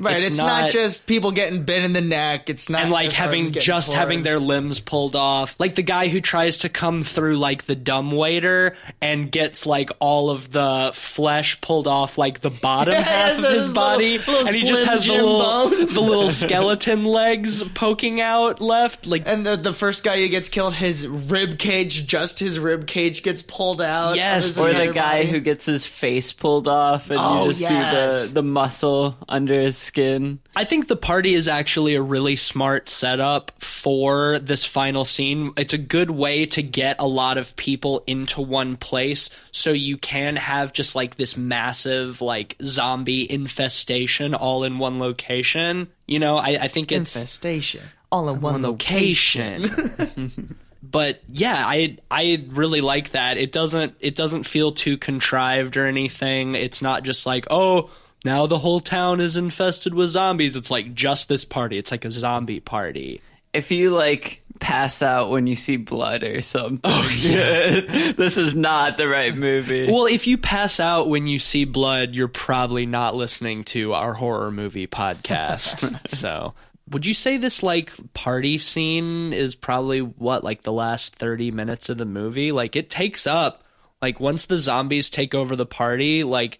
right. 0.00 0.16
It's, 0.16 0.24
it's 0.26 0.38
not, 0.38 0.62
not- 0.62 0.70
just 0.70 1.06
people 1.06 1.30
getting 1.32 1.64
bit 1.64 1.84
in 1.84 1.92
the 1.92 2.00
neck. 2.00 2.50
It's 2.50 2.68
not 2.68 2.82
and 2.82 2.90
like 2.90 3.12
having 3.12 3.52
just 3.52 3.88
torn. 3.88 3.98
having 3.98 4.22
their 4.22 4.38
limbs 4.40 4.80
pulled 4.80 5.14
off. 5.16 5.56
Like 5.58 5.74
the 5.74 5.82
guy 5.82 6.08
who 6.08 6.20
tries 6.20 6.58
to 6.58 6.68
come 6.68 7.02
through 7.02 7.36
like 7.36 7.64
the 7.64 7.74
dumb 7.76 8.10
waiter 8.10 8.74
and 9.00 9.30
gets 9.30 9.66
like 9.66 9.90
all 10.00 10.30
of 10.30 10.50
the 10.50 10.90
flesh 10.94 11.60
pulled 11.60 11.86
off 11.86 12.18
like 12.18 12.40
the 12.40 12.50
bottom 12.50 12.94
Yeah, 12.94 13.02
half 13.02 13.38
of 13.38 13.44
his 13.44 13.68
little- 13.68 13.74
body, 13.74 14.18
little 14.18 14.46
and 14.46 14.54
he 14.56 14.64
just 14.64 14.86
has 14.86 15.04
the 15.06 15.12
little 15.12 15.68
the 15.70 16.00
little 16.00 16.30
skeleton 16.50 17.04
legs 17.04 17.62
poking 17.74 18.20
out 18.20 18.60
left. 18.60 19.06
Like 19.06 19.22
And 19.26 19.44
the 19.46 19.56
the 19.56 19.72
first 19.72 20.02
guy 20.04 20.18
who 20.18 20.28
gets 20.28 20.48
killed, 20.48 20.74
his 20.74 21.06
rib 21.06 21.58
cage, 21.58 22.06
just 22.06 22.38
his 22.38 22.58
rib 22.58 22.86
cage 22.86 23.22
gets 23.22 23.42
pulled 23.42 23.80
out. 23.82 24.16
Yes, 24.16 24.46
his 24.46 24.58
Or 24.58 24.72
the 24.72 24.86
guy 24.92 25.18
body. 25.22 25.28
who 25.28 25.40
gets 25.40 25.66
his 25.66 25.86
face 25.86 26.32
pulled 26.32 26.68
off 26.68 27.10
and 27.10 27.18
Oh, 27.20 27.42
you 27.44 27.48
just 27.50 27.60
yes. 27.60 28.20
see 28.22 28.26
the, 28.28 28.34
the 28.34 28.42
muscle 28.42 29.16
under 29.28 29.60
his 29.60 29.76
skin. 29.90 30.38
I 30.54 30.62
think 30.62 30.86
the 30.86 30.94
party 30.94 31.34
is 31.34 31.48
actually 31.48 31.96
a 31.96 32.02
really 32.02 32.36
smart 32.36 32.88
setup 32.88 33.50
for 33.60 34.38
this 34.38 34.64
final 34.64 35.04
scene. 35.04 35.52
It's 35.56 35.72
a 35.72 35.78
good 35.78 36.12
way 36.12 36.46
to 36.46 36.62
get 36.62 36.96
a 37.00 37.08
lot 37.08 37.38
of 37.38 37.56
people 37.56 38.04
into 38.06 38.40
one 38.40 38.76
place 38.76 39.30
so 39.50 39.72
you 39.72 39.98
can 39.98 40.36
have 40.36 40.72
just 40.72 40.94
like 40.94 41.16
this 41.16 41.36
massive 41.36 42.20
like 42.20 42.56
zombie 42.62 43.28
infestation 43.28 44.32
all 44.32 44.62
in 44.62 44.78
one 44.78 45.00
location. 45.00 45.88
You 46.06 46.20
know, 46.20 46.38
I, 46.38 46.50
I 46.50 46.68
think 46.68 46.92
it's 46.92 47.16
infestation 47.16 47.82
all 48.12 48.28
in 48.28 48.40
one, 48.40 48.54
one 48.54 48.62
location. 48.62 49.62
location. 49.62 50.56
but 50.84 51.20
yeah, 51.28 51.66
I 51.66 51.98
I 52.08 52.46
really 52.50 52.80
like 52.80 53.10
that. 53.10 53.38
It 53.38 53.50
doesn't 53.50 53.96
it 53.98 54.14
doesn't 54.14 54.44
feel 54.44 54.70
too 54.70 54.96
contrived 54.98 55.76
or 55.76 55.86
anything. 55.86 56.54
It's 56.54 56.80
not 56.80 57.02
just 57.02 57.26
like, 57.26 57.48
oh, 57.50 57.90
now 58.24 58.46
the 58.46 58.58
whole 58.58 58.80
town 58.80 59.20
is 59.20 59.36
infested 59.36 59.94
with 59.94 60.10
zombies. 60.10 60.56
It's 60.56 60.70
like 60.70 60.94
just 60.94 61.28
this 61.28 61.44
party. 61.44 61.78
It's 61.78 61.90
like 61.90 62.04
a 62.04 62.10
zombie 62.10 62.60
party. 62.60 63.22
If 63.52 63.70
you 63.70 63.90
like 63.90 64.42
pass 64.60 65.02
out 65.02 65.30
when 65.30 65.46
you 65.46 65.56
see 65.56 65.76
blood 65.76 66.22
or 66.22 66.40
something, 66.40 66.80
oh, 66.84 67.10
yeah. 67.18 68.12
this 68.12 68.36
is 68.36 68.54
not 68.54 68.96
the 68.96 69.08
right 69.08 69.34
movie. 69.34 69.90
Well, 69.90 70.06
if 70.06 70.26
you 70.26 70.38
pass 70.38 70.78
out 70.78 71.08
when 71.08 71.26
you 71.26 71.38
see 71.38 71.64
blood, 71.64 72.14
you're 72.14 72.28
probably 72.28 72.86
not 72.86 73.16
listening 73.16 73.64
to 73.64 73.94
our 73.94 74.12
horror 74.12 74.50
movie 74.50 74.86
podcast. 74.86 75.98
so, 76.08 76.54
would 76.90 77.06
you 77.06 77.14
say 77.14 77.38
this 77.38 77.62
like 77.62 77.92
party 78.12 78.58
scene 78.58 79.32
is 79.32 79.54
probably 79.54 80.00
what 80.00 80.44
like 80.44 80.62
the 80.62 80.72
last 80.72 81.16
30 81.16 81.50
minutes 81.50 81.88
of 81.88 81.98
the 81.98 82.04
movie? 82.04 82.52
Like 82.52 82.76
it 82.76 82.90
takes 82.90 83.26
up 83.26 83.64
like 84.02 84.20
once 84.20 84.46
the 84.46 84.56
zombies 84.56 85.10
take 85.10 85.34
over 85.34 85.56
the 85.56 85.66
party, 85.66 86.22
like 86.24 86.58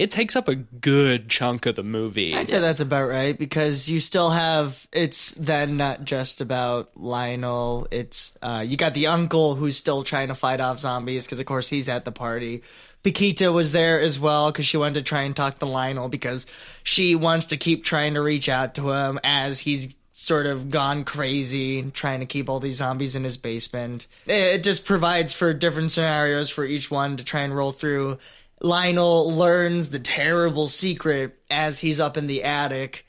it 0.00 0.10
takes 0.10 0.34
up 0.34 0.48
a 0.48 0.54
good 0.54 1.28
chunk 1.28 1.66
of 1.66 1.74
the 1.74 1.82
movie. 1.82 2.34
I'd 2.34 2.48
say 2.48 2.58
that's 2.58 2.80
about 2.80 3.10
right 3.10 3.38
because 3.38 3.86
you 3.86 4.00
still 4.00 4.30
have 4.30 4.88
it's 4.92 5.32
then 5.32 5.76
not 5.76 6.06
just 6.06 6.40
about 6.40 6.96
Lionel. 6.96 7.86
It's 7.90 8.32
uh, 8.40 8.64
you 8.66 8.78
got 8.78 8.94
the 8.94 9.08
uncle 9.08 9.56
who's 9.56 9.76
still 9.76 10.02
trying 10.02 10.28
to 10.28 10.34
fight 10.34 10.62
off 10.62 10.80
zombies 10.80 11.26
because 11.26 11.38
of 11.38 11.44
course 11.44 11.68
he's 11.68 11.86
at 11.90 12.06
the 12.06 12.12
party. 12.12 12.62
Paquita 13.02 13.52
was 13.52 13.72
there 13.72 14.00
as 14.00 14.18
well 14.18 14.50
because 14.50 14.64
she 14.64 14.78
wanted 14.78 14.94
to 14.94 15.02
try 15.02 15.20
and 15.20 15.36
talk 15.36 15.58
to 15.58 15.66
Lionel 15.66 16.08
because 16.08 16.46
she 16.82 17.14
wants 17.14 17.46
to 17.46 17.58
keep 17.58 17.84
trying 17.84 18.14
to 18.14 18.22
reach 18.22 18.48
out 18.48 18.76
to 18.76 18.92
him 18.92 19.20
as 19.22 19.58
he's 19.58 19.94
sort 20.20 20.44
of 20.44 20.68
gone 20.70 21.02
crazy 21.02 21.82
trying 21.92 22.20
to 22.20 22.26
keep 22.26 22.50
all 22.50 22.60
these 22.60 22.76
zombies 22.76 23.16
in 23.16 23.24
his 23.24 23.36
basement. 23.36 24.06
It 24.26 24.32
it 24.32 24.64
just 24.64 24.86
provides 24.86 25.34
for 25.34 25.52
different 25.52 25.90
scenarios 25.90 26.48
for 26.48 26.64
each 26.64 26.90
one 26.90 27.18
to 27.18 27.24
try 27.24 27.40
and 27.40 27.54
roll 27.54 27.72
through. 27.72 28.18
Lionel 28.60 29.32
learns 29.34 29.90
the 29.90 29.98
terrible 29.98 30.68
secret 30.68 31.38
as 31.50 31.78
he's 31.78 32.00
up 32.00 32.16
in 32.16 32.26
the 32.26 32.44
attic 32.44 33.06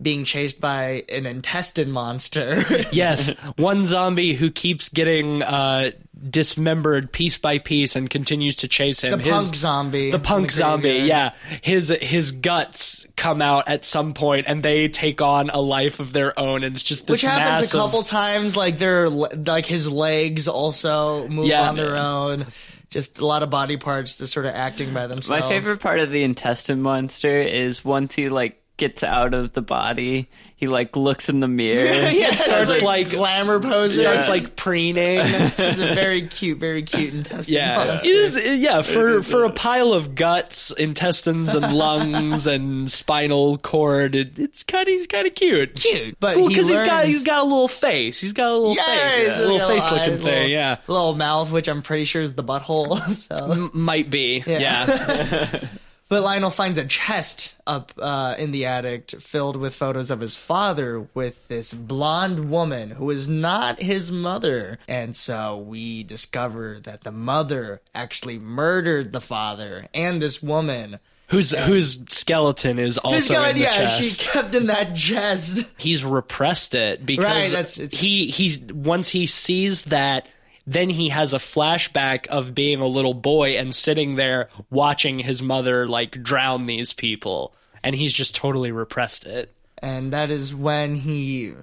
being 0.00 0.24
chased 0.24 0.60
by 0.60 1.04
an 1.10 1.26
intestine 1.26 1.90
monster. 1.90 2.64
yes, 2.92 3.32
one 3.56 3.84
zombie 3.84 4.32
who 4.32 4.50
keeps 4.50 4.88
getting 4.88 5.42
uh, 5.42 5.90
dismembered 6.28 7.12
piece 7.12 7.36
by 7.36 7.58
piece 7.58 7.96
and 7.96 8.08
continues 8.08 8.56
to 8.56 8.68
chase 8.68 9.02
him. 9.02 9.20
The 9.20 9.28
punk 9.30 9.54
zombie 9.54 10.10
The 10.10 10.18
punk 10.18 10.46
the 10.46 10.52
zombie, 10.56 10.88
yeah. 11.04 11.34
His 11.62 11.90
his 12.00 12.32
guts 12.32 13.06
come 13.16 13.42
out 13.42 13.68
at 13.68 13.84
some 13.84 14.14
point 14.14 14.46
and 14.48 14.62
they 14.62 14.88
take 14.88 15.20
on 15.20 15.50
a 15.50 15.60
life 15.60 16.00
of 16.00 16.14
their 16.14 16.38
own 16.38 16.64
and 16.64 16.74
it's 16.74 16.84
just 16.84 17.06
this 17.06 17.16
Which 17.16 17.22
happens 17.30 17.60
massive 17.60 17.80
a 17.80 17.82
couple 17.84 18.02
times. 18.02 18.56
Like 18.56 18.78
their 18.78 19.10
like 19.10 19.66
his 19.66 19.86
legs 19.86 20.48
also 20.48 21.28
move 21.28 21.46
Yeah. 21.46 21.68
on 21.68 21.76
their 21.76 21.96
own. 21.96 22.46
Just 22.90 23.18
a 23.18 23.26
lot 23.26 23.42
of 23.42 23.50
body 23.50 23.76
parts 23.76 24.18
just 24.18 24.32
sort 24.32 24.46
of 24.46 24.54
acting 24.54 24.92
by 24.92 25.06
themselves. 25.06 25.42
My 25.42 25.48
favorite 25.48 25.78
part 25.78 26.00
of 26.00 26.10
the 26.10 26.24
intestine 26.24 26.82
monster 26.82 27.40
is 27.40 27.84
once 27.84 28.14
he 28.14 28.28
like 28.28 28.59
gets 28.80 29.04
out 29.04 29.32
of 29.32 29.52
the 29.52 29.62
body, 29.62 30.28
he 30.56 30.66
like 30.66 30.96
looks 30.96 31.28
in 31.28 31.38
the 31.38 31.46
mirror. 31.46 31.84
yeah, 32.10 32.34
starts, 32.34 32.72
it's 32.72 32.82
like- 32.82 33.10
glamour 33.10 33.60
posing. 33.60 34.02
Starts 34.02 34.28
like 34.28 34.56
preening. 34.56 35.20
It's 35.20 35.58
a 35.78 35.94
very 35.94 36.26
cute, 36.26 36.58
very 36.58 36.82
cute 36.82 37.14
intestine. 37.14 37.54
Yeah, 37.54 37.76
monster. 37.84 38.10
it 38.10 38.16
is. 38.16 38.36
Yeah, 38.60 38.82
for 38.82 39.22
for 39.22 39.44
a 39.44 39.52
pile 39.52 39.92
of 39.92 40.16
guts, 40.16 40.72
intestines, 40.72 41.54
and 41.54 41.72
lungs 41.72 42.48
and 42.48 42.90
spinal 42.90 43.58
cord, 43.58 44.16
it, 44.16 44.36
it's 44.38 44.64
kind 44.64 44.88
of 44.88 44.92
he's 44.92 45.06
kind 45.06 45.28
of 45.28 45.34
cute. 45.36 45.76
cute, 45.76 46.16
but 46.18 46.36
Well, 46.36 46.48
he 46.48 46.54
because 46.54 46.68
he's 46.68 46.80
got 46.80 47.04
he's 47.06 47.22
got 47.22 47.40
a 47.40 47.44
little 47.44 47.68
face. 47.68 48.20
He's 48.20 48.32
got 48.32 48.50
a 48.50 48.54
little 48.56 48.74
yeah, 48.74 49.10
face, 49.10 49.20
he's 49.20 49.28
a 49.30 49.38
little 49.38 49.68
face 49.68 49.84
eyes, 49.84 49.92
looking 49.92 50.10
little- 50.14 50.26
thing. 50.26 50.50
Yeah, 50.50 50.76
little 50.88 51.14
mouth, 51.14 51.52
which 51.52 51.68
I'm 51.68 51.82
pretty 51.82 52.04
sure 52.04 52.22
is 52.22 52.32
the 52.32 52.42
butthole. 52.42 52.98
So. 53.30 53.52
M- 53.52 53.70
might 53.74 54.08
be. 54.10 54.42
Yeah. 54.46 54.58
Yeah, 54.58 55.60
But 56.10 56.24
Lionel 56.24 56.50
finds 56.50 56.76
a 56.76 56.84
chest 56.84 57.54
up 57.68 57.92
uh, 57.96 58.34
in 58.36 58.50
the 58.50 58.66
attic 58.66 59.12
filled 59.20 59.54
with 59.54 59.76
photos 59.76 60.10
of 60.10 60.20
his 60.20 60.34
father 60.34 61.06
with 61.14 61.46
this 61.46 61.72
blonde 61.72 62.50
woman 62.50 62.90
who 62.90 63.10
is 63.10 63.28
not 63.28 63.80
his 63.80 64.10
mother. 64.10 64.80
And 64.88 65.14
so 65.14 65.56
we 65.56 66.02
discover 66.02 66.80
that 66.80 67.02
the 67.02 67.12
mother 67.12 67.80
actually 67.94 68.40
murdered 68.40 69.12
the 69.12 69.20
father 69.20 69.86
and 69.94 70.20
this 70.20 70.42
woman. 70.42 70.98
whose 71.28 71.52
whose 71.52 72.00
skeleton 72.08 72.80
is 72.80 72.98
also 72.98 73.34
guy, 73.34 73.50
in 73.50 73.54
the 73.54 73.62
yeah, 73.62 73.70
chest. 73.70 74.20
she 74.20 74.28
kept 74.32 74.56
in 74.56 74.66
that 74.66 74.96
chest. 74.96 75.64
he's 75.78 76.04
repressed 76.04 76.74
it 76.74 77.06
because 77.06 77.78
Right, 77.78 77.92
he 77.92 78.26
he 78.26 78.60
once 78.72 79.10
he 79.10 79.26
sees 79.28 79.82
that 79.84 80.26
then 80.66 80.90
he 80.90 81.08
has 81.08 81.32
a 81.32 81.38
flashback 81.38 82.26
of 82.28 82.54
being 82.54 82.80
a 82.80 82.86
little 82.86 83.14
boy 83.14 83.56
and 83.56 83.74
sitting 83.74 84.16
there 84.16 84.48
watching 84.70 85.18
his 85.18 85.42
mother 85.42 85.86
like 85.86 86.22
drown 86.22 86.64
these 86.64 86.92
people. 86.92 87.54
And 87.82 87.96
he's 87.96 88.12
just 88.12 88.34
totally 88.34 88.72
repressed 88.72 89.26
it. 89.26 89.54
And 89.78 90.12
that 90.12 90.30
is 90.30 90.54
when 90.54 90.94
he 90.94 91.54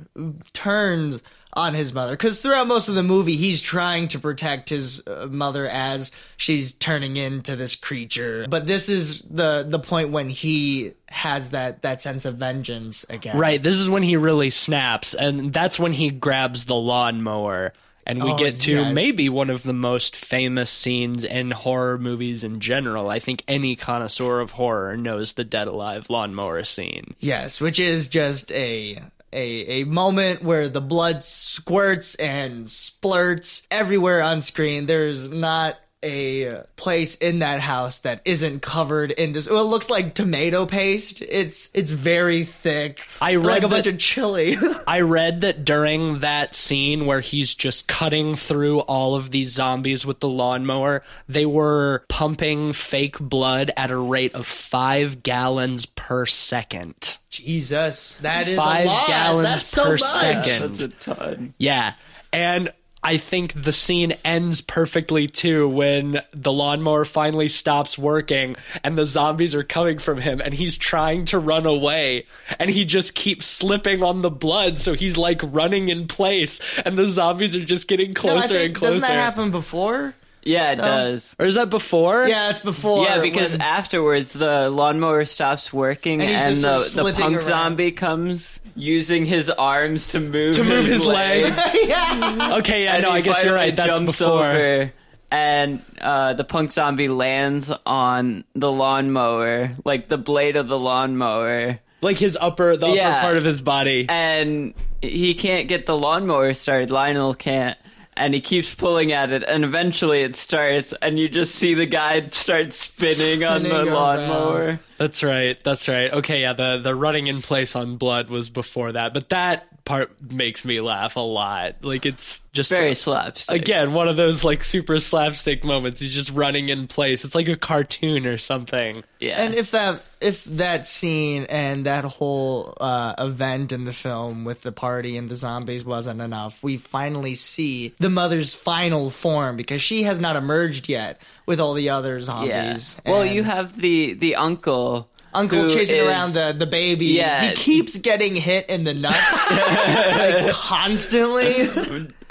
turns 0.53 1.21
on 1.53 1.73
his 1.73 1.93
mother. 1.93 2.13
Because 2.13 2.39
throughout 2.39 2.67
most 2.67 2.87
of 2.87 2.95
the 2.95 3.03
movie 3.03 3.35
he's 3.35 3.59
trying 3.59 4.07
to 4.09 4.19
protect 4.19 4.69
his 4.69 5.01
uh, 5.07 5.27
mother 5.29 5.67
as 5.67 6.11
she's 6.37 6.73
turning 6.73 7.17
into 7.17 7.55
this 7.55 7.75
creature. 7.75 8.45
But 8.49 8.67
this 8.67 8.89
is 8.89 9.21
the 9.21 9.65
the 9.67 9.79
point 9.79 10.11
when 10.11 10.29
he 10.29 10.93
has 11.07 11.49
that 11.49 11.81
that 11.81 12.01
sense 12.01 12.25
of 12.25 12.35
vengeance 12.35 13.05
again. 13.09 13.37
Right 13.37 13.61
this 13.61 13.75
is 13.75 13.89
when 13.89 14.03
he 14.03 14.17
really 14.17 14.49
snaps 14.49 15.13
and 15.13 15.51
that's 15.51 15.79
when 15.79 15.93
he 15.93 16.09
grabs 16.09 16.65
the 16.65 16.75
lawnmower 16.75 17.73
and 18.07 18.23
we 18.23 18.31
Oh, 18.31 18.37
get 18.37 18.59
to 18.61 18.71
yes. 18.71 18.93
maybe 18.93 19.29
one 19.29 19.51
of 19.51 19.61
the 19.61 19.73
most 19.73 20.15
famous 20.15 20.71
scenes 20.71 21.23
in 21.23 21.51
horror 21.51 21.99
movies 21.99 22.43
in 22.43 22.59
general. 22.59 23.09
I 23.09 23.19
think 23.19 23.43
any 23.47 23.75
connoisseur 23.75 24.39
of 24.39 24.51
horror 24.51 24.97
knows 24.97 25.33
the 25.33 25.43
Dead 25.43 25.67
Alive 25.67 26.09
lawnmower 26.09 26.63
scene. 26.63 27.13
yes 27.19 27.61
which 27.61 27.79
is 27.79 28.07
just 28.07 28.51
a 28.53 28.99
a, 29.33 29.81
a 29.81 29.83
moment 29.83 30.41
where 30.41 30.69
the 30.69 30.79
blood 30.81 31.21
squirts 31.23 32.15
and 32.15 32.65
splurts 32.67 33.67
everywhere 33.69 34.21
on 34.21 34.39
screen 34.41 34.85
there's 34.85 35.27
not 35.27 35.75
a 36.03 36.63
place 36.75 37.15
in 37.15 37.39
that 37.39 37.59
house 37.59 37.99
that 37.99 38.21
isn't 38.23 38.61
covered 38.61 39.09
in 39.09 39.31
this 39.31 39.49
well 39.49 39.61
it 39.65 39.67
looks 39.67 39.89
like 39.89 40.13
tomato 40.13 40.65
paste 40.67 41.23
it's 41.23 41.69
it's 41.73 41.89
very 41.89 42.45
thick 42.45 43.01
I 43.19 43.35
read 43.35 43.45
like 43.45 43.57
a 43.57 43.61
that- 43.61 43.69
bunch 43.69 43.87
of 43.87 43.97
chili 43.97 44.55
I 44.87 44.99
read 45.01 45.41
that 45.41 45.65
during 45.65 46.19
that 46.19 46.53
scene 46.55 47.07
where 47.07 47.19
he's 47.19 47.55
just 47.55 47.87
cutting 47.87 48.35
through 48.35 48.81
all 48.81 49.15
of 49.15 49.31
these 49.31 49.49
zombies 49.51 50.05
with 50.05 50.19
the 50.21 50.29
lawnmower, 50.29 51.03
they 51.27 51.45
were 51.45 52.05
pumping 52.07 52.71
fake 52.73 53.19
blood 53.19 53.71
at 53.75 53.91
a 53.91 53.97
rate 53.97 54.33
of 54.33 54.45
five 54.45 55.23
gallons 55.23 55.85
per 55.85 56.25
second. 56.25 57.17
Jesus, 57.29 58.13
that 58.21 58.47
is 58.47 58.55
Five 58.57 58.85
a 58.85 58.87
lot. 58.87 59.07
gallons 59.07 59.47
That's 59.49 59.67
so 59.67 59.83
per 59.83 59.91
much. 59.91 60.01
second. 60.01 60.75
That's 60.75 60.81
a 60.83 60.87
ton. 61.15 61.53
Yeah. 61.57 61.95
And 62.31 62.71
I 63.07 63.15
think 63.15 63.63
the 63.63 63.71
scene 63.71 64.15
ends 64.25 64.59
perfectly 64.59 65.29
too 65.29 65.69
when 65.69 66.21
the 66.33 66.51
lawnmower 66.51 67.05
finally 67.05 67.47
stops 67.47 67.97
working 67.97 68.57
and 68.83 68.97
the 68.97 69.05
zombies 69.05 69.55
are 69.55 69.63
coming 69.63 69.97
from 69.97 70.19
him 70.19 70.41
and 70.41 70.53
he's 70.53 70.77
trying 70.77 71.23
to 71.27 71.39
run 71.39 71.65
away 71.65 72.25
and 72.59 72.69
he 72.69 72.83
just 72.83 73.15
keeps 73.15 73.47
slipping 73.47 74.03
on 74.03 74.23
the 74.23 74.29
blood 74.29 74.77
so 74.79 74.93
he's 74.93 75.15
like 75.15 75.39
running 75.41 75.87
in 75.87 76.05
place 76.07 76.59
and 76.85 76.97
the 76.97 77.07
zombies 77.07 77.55
are 77.55 77.63
just 77.63 77.87
getting 77.87 78.09
No, 78.09 78.13
closer 78.21 78.47
think- 78.49 78.65
and 78.65 78.75
closer. 78.75 78.93
Doesn't 78.95 79.09
that 79.09 79.19
happen 79.23 79.51
before? 79.51 80.13
Yeah, 80.47 80.71
it 80.71 80.77
does. 80.77 81.35
Or 81.39 81.45
is 81.45 81.55
that 81.55 81.69
before? 81.69 82.25
Yeah, 82.27 82.49
it's 82.49 82.61
before. 82.61 83.03
Yeah, 83.05 83.21
because 83.21 83.51
when- 83.51 83.61
afterwards 83.61 84.33
the 84.33 84.69
lawnmower 84.69 85.25
stops 85.25 85.73
working 85.73 86.21
And 86.21 86.29
and, 86.31 86.55
the, 86.57 86.79
sort 86.79 87.09
of 87.09 87.15
the 87.17 87.21
punk 87.21 87.33
around. 87.35 87.41
zombie 87.43 87.91
comes 87.91 88.61
using 88.75 89.25
his 89.25 89.49
arms 89.49 90.07
to 90.09 90.19
move 90.19 90.55
To 90.55 90.63
move 90.63 90.85
his 90.85 91.05
legs. 91.05 91.57
yeah. 91.73 92.55
Okay, 92.59 92.85
yeah, 92.85 92.93
and 92.95 93.03
no, 93.03 93.09
I 93.11 93.21
guess 93.21 93.43
you're 93.43 93.53
right. 93.53 93.75
That's 93.75 93.97
jumps 93.99 94.19
before. 94.19 94.45
over, 94.45 94.93
and 95.31 95.81
uh, 95.99 96.33
the 96.33 96.43
punk 96.45 96.71
zombie 96.71 97.09
lands 97.09 97.71
on 97.85 98.45
the 98.55 98.71
lawnmower, 98.71 99.71
like 99.83 100.07
the 100.07 100.17
blade 100.17 100.55
of 100.55 100.67
the 100.69 100.79
lawnmower, 100.79 101.79
Like 102.01 102.17
his 102.17 102.37
upper, 102.39 102.77
the 102.77 102.87
upper 102.87 102.95
Yeah. 102.95 103.21
part 103.21 103.35
of 103.37 103.43
his 103.43 103.61
body. 103.61 104.05
and 104.07 104.73
he 105.01 105.33
can't 105.33 105.67
get 105.67 105.85
the 105.85 105.97
lawnmower 105.97 106.53
started. 106.53 106.89
Lionel 106.91 107.33
can't. 107.33 107.77
And 108.17 108.33
he 108.33 108.41
keeps 108.41 108.73
pulling 108.73 109.11
at 109.11 109.31
it, 109.31 109.43
and 109.43 109.63
eventually 109.63 110.21
it 110.23 110.35
starts, 110.35 110.93
and 111.01 111.19
you 111.19 111.29
just 111.29 111.55
see 111.55 111.75
the 111.75 111.85
guy 111.85 112.25
start 112.27 112.73
spinning, 112.73 113.43
on 113.43 113.63
the 113.63 113.69
Spinning 113.69 113.87
around. 113.89 113.93
lawnmower. 113.95 114.79
That's 114.97 115.21
right. 115.23 115.63
That's 115.63 115.87
right. 115.87 116.11
Okay, 116.11 116.41
yeah, 116.41 116.53
the 116.53 116.79
the 116.79 116.95
running 116.95 117.27
in 117.27 117.41
place 117.41 117.75
on 117.75 117.97
blood 117.97 118.29
was 118.29 118.49
before 118.49 118.91
that, 118.93 119.13
but 119.13 119.29
that 119.29 119.67
part 119.87 120.11
makes 120.31 120.65
me 120.65 120.81
laugh 120.81 121.15
a 121.15 121.21
lot. 121.21 121.77
Like 121.81 122.05
it's 122.05 122.41
just 122.51 122.69
Very 122.71 122.93
slapstick. 122.93 123.55
again 123.61 123.93
one 123.93 124.07
of 124.07 124.17
those 124.17 124.43
like 124.43 124.63
super 124.63 124.99
slapstick 124.99 125.63
moments. 125.63 126.01
He's 126.01 126.13
just 126.13 126.31
running 126.31 126.69
in 126.69 126.87
place. 126.87 127.23
It's 127.23 127.33
like 127.35 127.47
a 127.47 127.55
cartoon 127.55 128.27
or 128.27 128.37
something. 128.37 129.03
yeah. 129.19 129.41
And 129.41 129.55
if 129.55 129.71
that 129.71 130.03
if 130.19 130.43
that 130.45 130.87
scene 130.87 131.45
and 131.45 131.85
that 131.85 132.03
whole 132.03 132.73
uh, 132.81 133.13
event 133.19 133.71
in 133.71 133.85
the 133.85 133.93
film 133.93 134.45
with 134.45 134.61
the 134.61 134.71
party 134.71 135.15
and 135.15 135.29
the 135.29 135.35
zombies 135.35 135.85
wasn't 135.85 136.21
enough, 136.21 136.61
we 136.63 136.77
finally 136.77 137.35
see 137.35 137.93
the 137.99 138.09
mother's 138.09 138.53
final 138.53 139.09
form 139.09 139.55
because 139.55 139.81
she 139.81 140.03
has 140.03 140.19
not 140.19 140.35
emerged 140.35 140.89
yet 140.89 141.21
with 141.45 141.59
all 141.59 141.73
the 141.73 141.89
other 141.91 142.17
yeah. 142.17 142.23
zombies. 142.23 142.97
Well, 143.05 143.21
And 143.21 143.33
you 143.33 143.43
have 143.43 143.75
the 143.75 144.13
the 144.13 144.35
uncle. 144.35 145.09
Uncle 145.37 145.69
chasing 145.69 145.97
is- 145.97 146.07
around 146.07 146.33
the, 146.33 146.53
the 146.57 146.65
baby. 146.65 147.07
Yeah. 147.07 147.49
He 147.49 147.55
keeps 147.55 147.97
getting 147.97 148.35
hit 148.35 148.69
in 148.69 148.83
the 148.83 148.93
nuts 148.93 149.49
like, 149.51 150.51
constantly. 150.53 151.69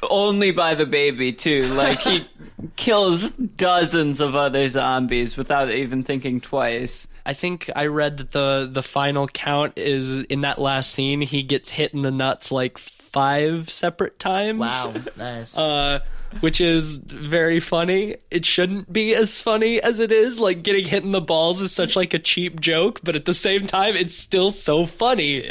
only 0.02 0.50
by 0.50 0.74
the 0.74 0.86
baby 0.86 1.32
too. 1.32 1.64
Like 1.64 2.00
he 2.00 2.26
kills 2.76 3.30
dozens 3.30 4.20
of 4.20 4.34
other 4.34 4.68
zombies 4.68 5.36
without 5.36 5.70
even 5.70 6.02
thinking 6.02 6.40
twice. 6.40 7.06
I 7.24 7.32
think 7.32 7.68
I 7.74 7.86
read 7.86 8.18
that 8.18 8.32
the 8.32 8.68
the 8.70 8.82
final 8.82 9.26
count 9.26 9.72
is 9.76 10.18
in 10.24 10.42
that 10.42 10.60
last 10.60 10.92
scene. 10.92 11.20
He 11.22 11.42
gets 11.42 11.70
hit 11.70 11.92
in 11.92 12.02
the 12.02 12.10
nuts 12.10 12.52
like 12.52 12.78
five 12.78 13.70
separate 13.70 14.18
times. 14.18 14.60
Wow. 14.60 14.94
Nice. 15.16 15.56
uh, 15.56 16.00
which 16.40 16.60
is 16.60 16.96
very 16.96 17.60
funny. 17.60 18.16
It 18.30 18.44
shouldn't 18.44 18.92
be 18.92 19.14
as 19.14 19.40
funny 19.40 19.80
as 19.80 20.00
it 20.00 20.12
is. 20.12 20.40
Like 20.40 20.62
getting 20.62 20.84
hit 20.84 21.04
in 21.04 21.12
the 21.12 21.20
balls 21.20 21.62
is 21.62 21.72
such 21.72 21.96
like 21.96 22.14
a 22.14 22.18
cheap 22.18 22.60
joke, 22.60 23.00
but 23.02 23.16
at 23.16 23.24
the 23.24 23.34
same 23.34 23.66
time, 23.66 23.96
it's 23.96 24.16
still 24.16 24.50
so 24.50 24.86
funny. 24.86 25.50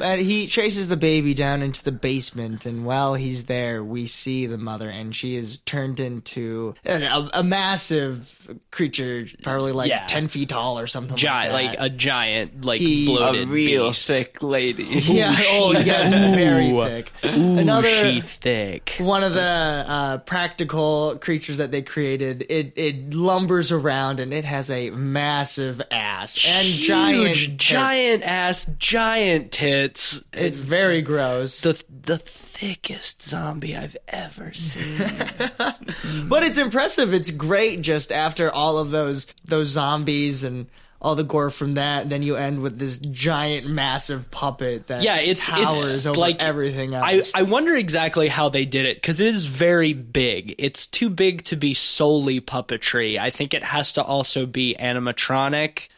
And 0.00 0.20
he 0.20 0.46
chases 0.46 0.88
the 0.88 0.96
baby 0.96 1.34
down 1.34 1.62
into 1.62 1.82
the 1.82 1.92
basement, 1.92 2.66
and 2.66 2.84
while 2.84 3.14
he's 3.14 3.44
there, 3.46 3.82
we 3.82 4.06
see 4.06 4.46
the 4.46 4.58
mother, 4.58 4.88
and 4.90 5.14
she 5.14 5.36
is 5.36 5.58
turned 5.58 6.00
into 6.00 6.74
a, 6.84 7.28
a 7.34 7.42
massive 7.42 8.48
creature, 8.70 9.26
probably 9.42 9.72
like 9.72 9.88
Yeah. 9.90 10.06
ten 10.06 10.28
feet 10.28 10.48
tall 10.50 10.78
or 10.78 10.86
something 10.86 11.16
Giant, 11.16 11.52
like 11.52 11.64
like 11.70 11.76
a 11.80 11.88
giant, 11.88 12.64
like 12.64 12.80
He- 12.80 13.04
A 13.04 13.16
bloated 13.16 13.48
real 13.48 13.88
beast. 13.88 14.06
thick 14.10 14.42
lady. 14.42 14.84
yeah, 14.84 15.34
oh 15.52 15.72
yes, 15.72 16.10
very 16.10 16.70
thick. 16.70 17.12
Ooh, 17.36 17.58
Another 17.58 17.88
she 17.88 18.20
thick. 18.20 18.94
one 18.98 19.22
of 19.22 19.34
the 19.34 19.40
uh, 19.40 20.18
practical 20.18 21.16
creatures 21.18 21.56
that 21.58 21.70
they 21.70 21.82
created. 21.82 22.44
It 22.48 22.72
it 22.76 23.10
lumbers 23.10 23.70
around, 23.72 24.20
and 24.20 24.32
it 24.34 24.44
has 24.44 24.70
a 24.70 24.90
massive 24.90 25.80
ass 25.90 26.44
and 26.46 26.66
giant, 26.66 27.16
Huge, 27.36 27.46
tits. 27.46 27.64
giant 27.64 28.22
ass, 28.24 28.66
giant 28.78 29.52
tits. 29.52 29.83
It's 29.84 30.22
it's 30.32 30.58
very 30.58 31.02
gross. 31.02 31.60
the 31.60 31.82
the 31.88 32.18
thickest 32.18 33.22
zombie 33.22 33.76
I've 33.76 33.96
ever 34.08 34.52
seen. 34.52 34.98
But 36.26 36.42
it's 36.42 36.58
impressive. 36.58 37.12
It's 37.12 37.30
great 37.30 37.82
just 37.82 38.10
after 38.12 38.52
all 38.52 38.78
of 38.78 38.90
those 38.90 39.26
those 39.44 39.68
zombies 39.68 40.44
and 40.44 40.66
all 41.04 41.14
the 41.14 41.22
gore 41.22 41.50
from 41.50 41.74
that, 41.74 42.08
then 42.08 42.22
you 42.22 42.36
end 42.36 42.60
with 42.62 42.78
this 42.78 42.96
giant 42.96 43.68
massive 43.68 44.30
puppet 44.30 44.86
that 44.86 45.02
yeah, 45.02 45.16
it's 45.16 45.46
towers 45.46 45.96
it's 45.96 46.06
over 46.06 46.18
like 46.18 46.42
everything 46.42 46.94
I 46.94 47.18
else. 47.18 47.32
I 47.34 47.42
wonder 47.42 47.74
exactly 47.74 48.28
how 48.28 48.48
they 48.48 48.64
did 48.64 48.86
it 48.86 48.96
because 48.96 49.20
it 49.20 49.26
is 49.26 49.44
very 49.44 49.92
big. 49.92 50.54
It's 50.56 50.86
too 50.86 51.10
big 51.10 51.44
to 51.44 51.56
be 51.56 51.74
solely 51.74 52.40
puppetry. 52.40 53.18
I 53.18 53.28
think 53.28 53.52
it 53.52 53.62
has 53.62 53.92
to 53.94 54.02
also 54.02 54.46
be 54.46 54.74
animatronic. 54.80 55.88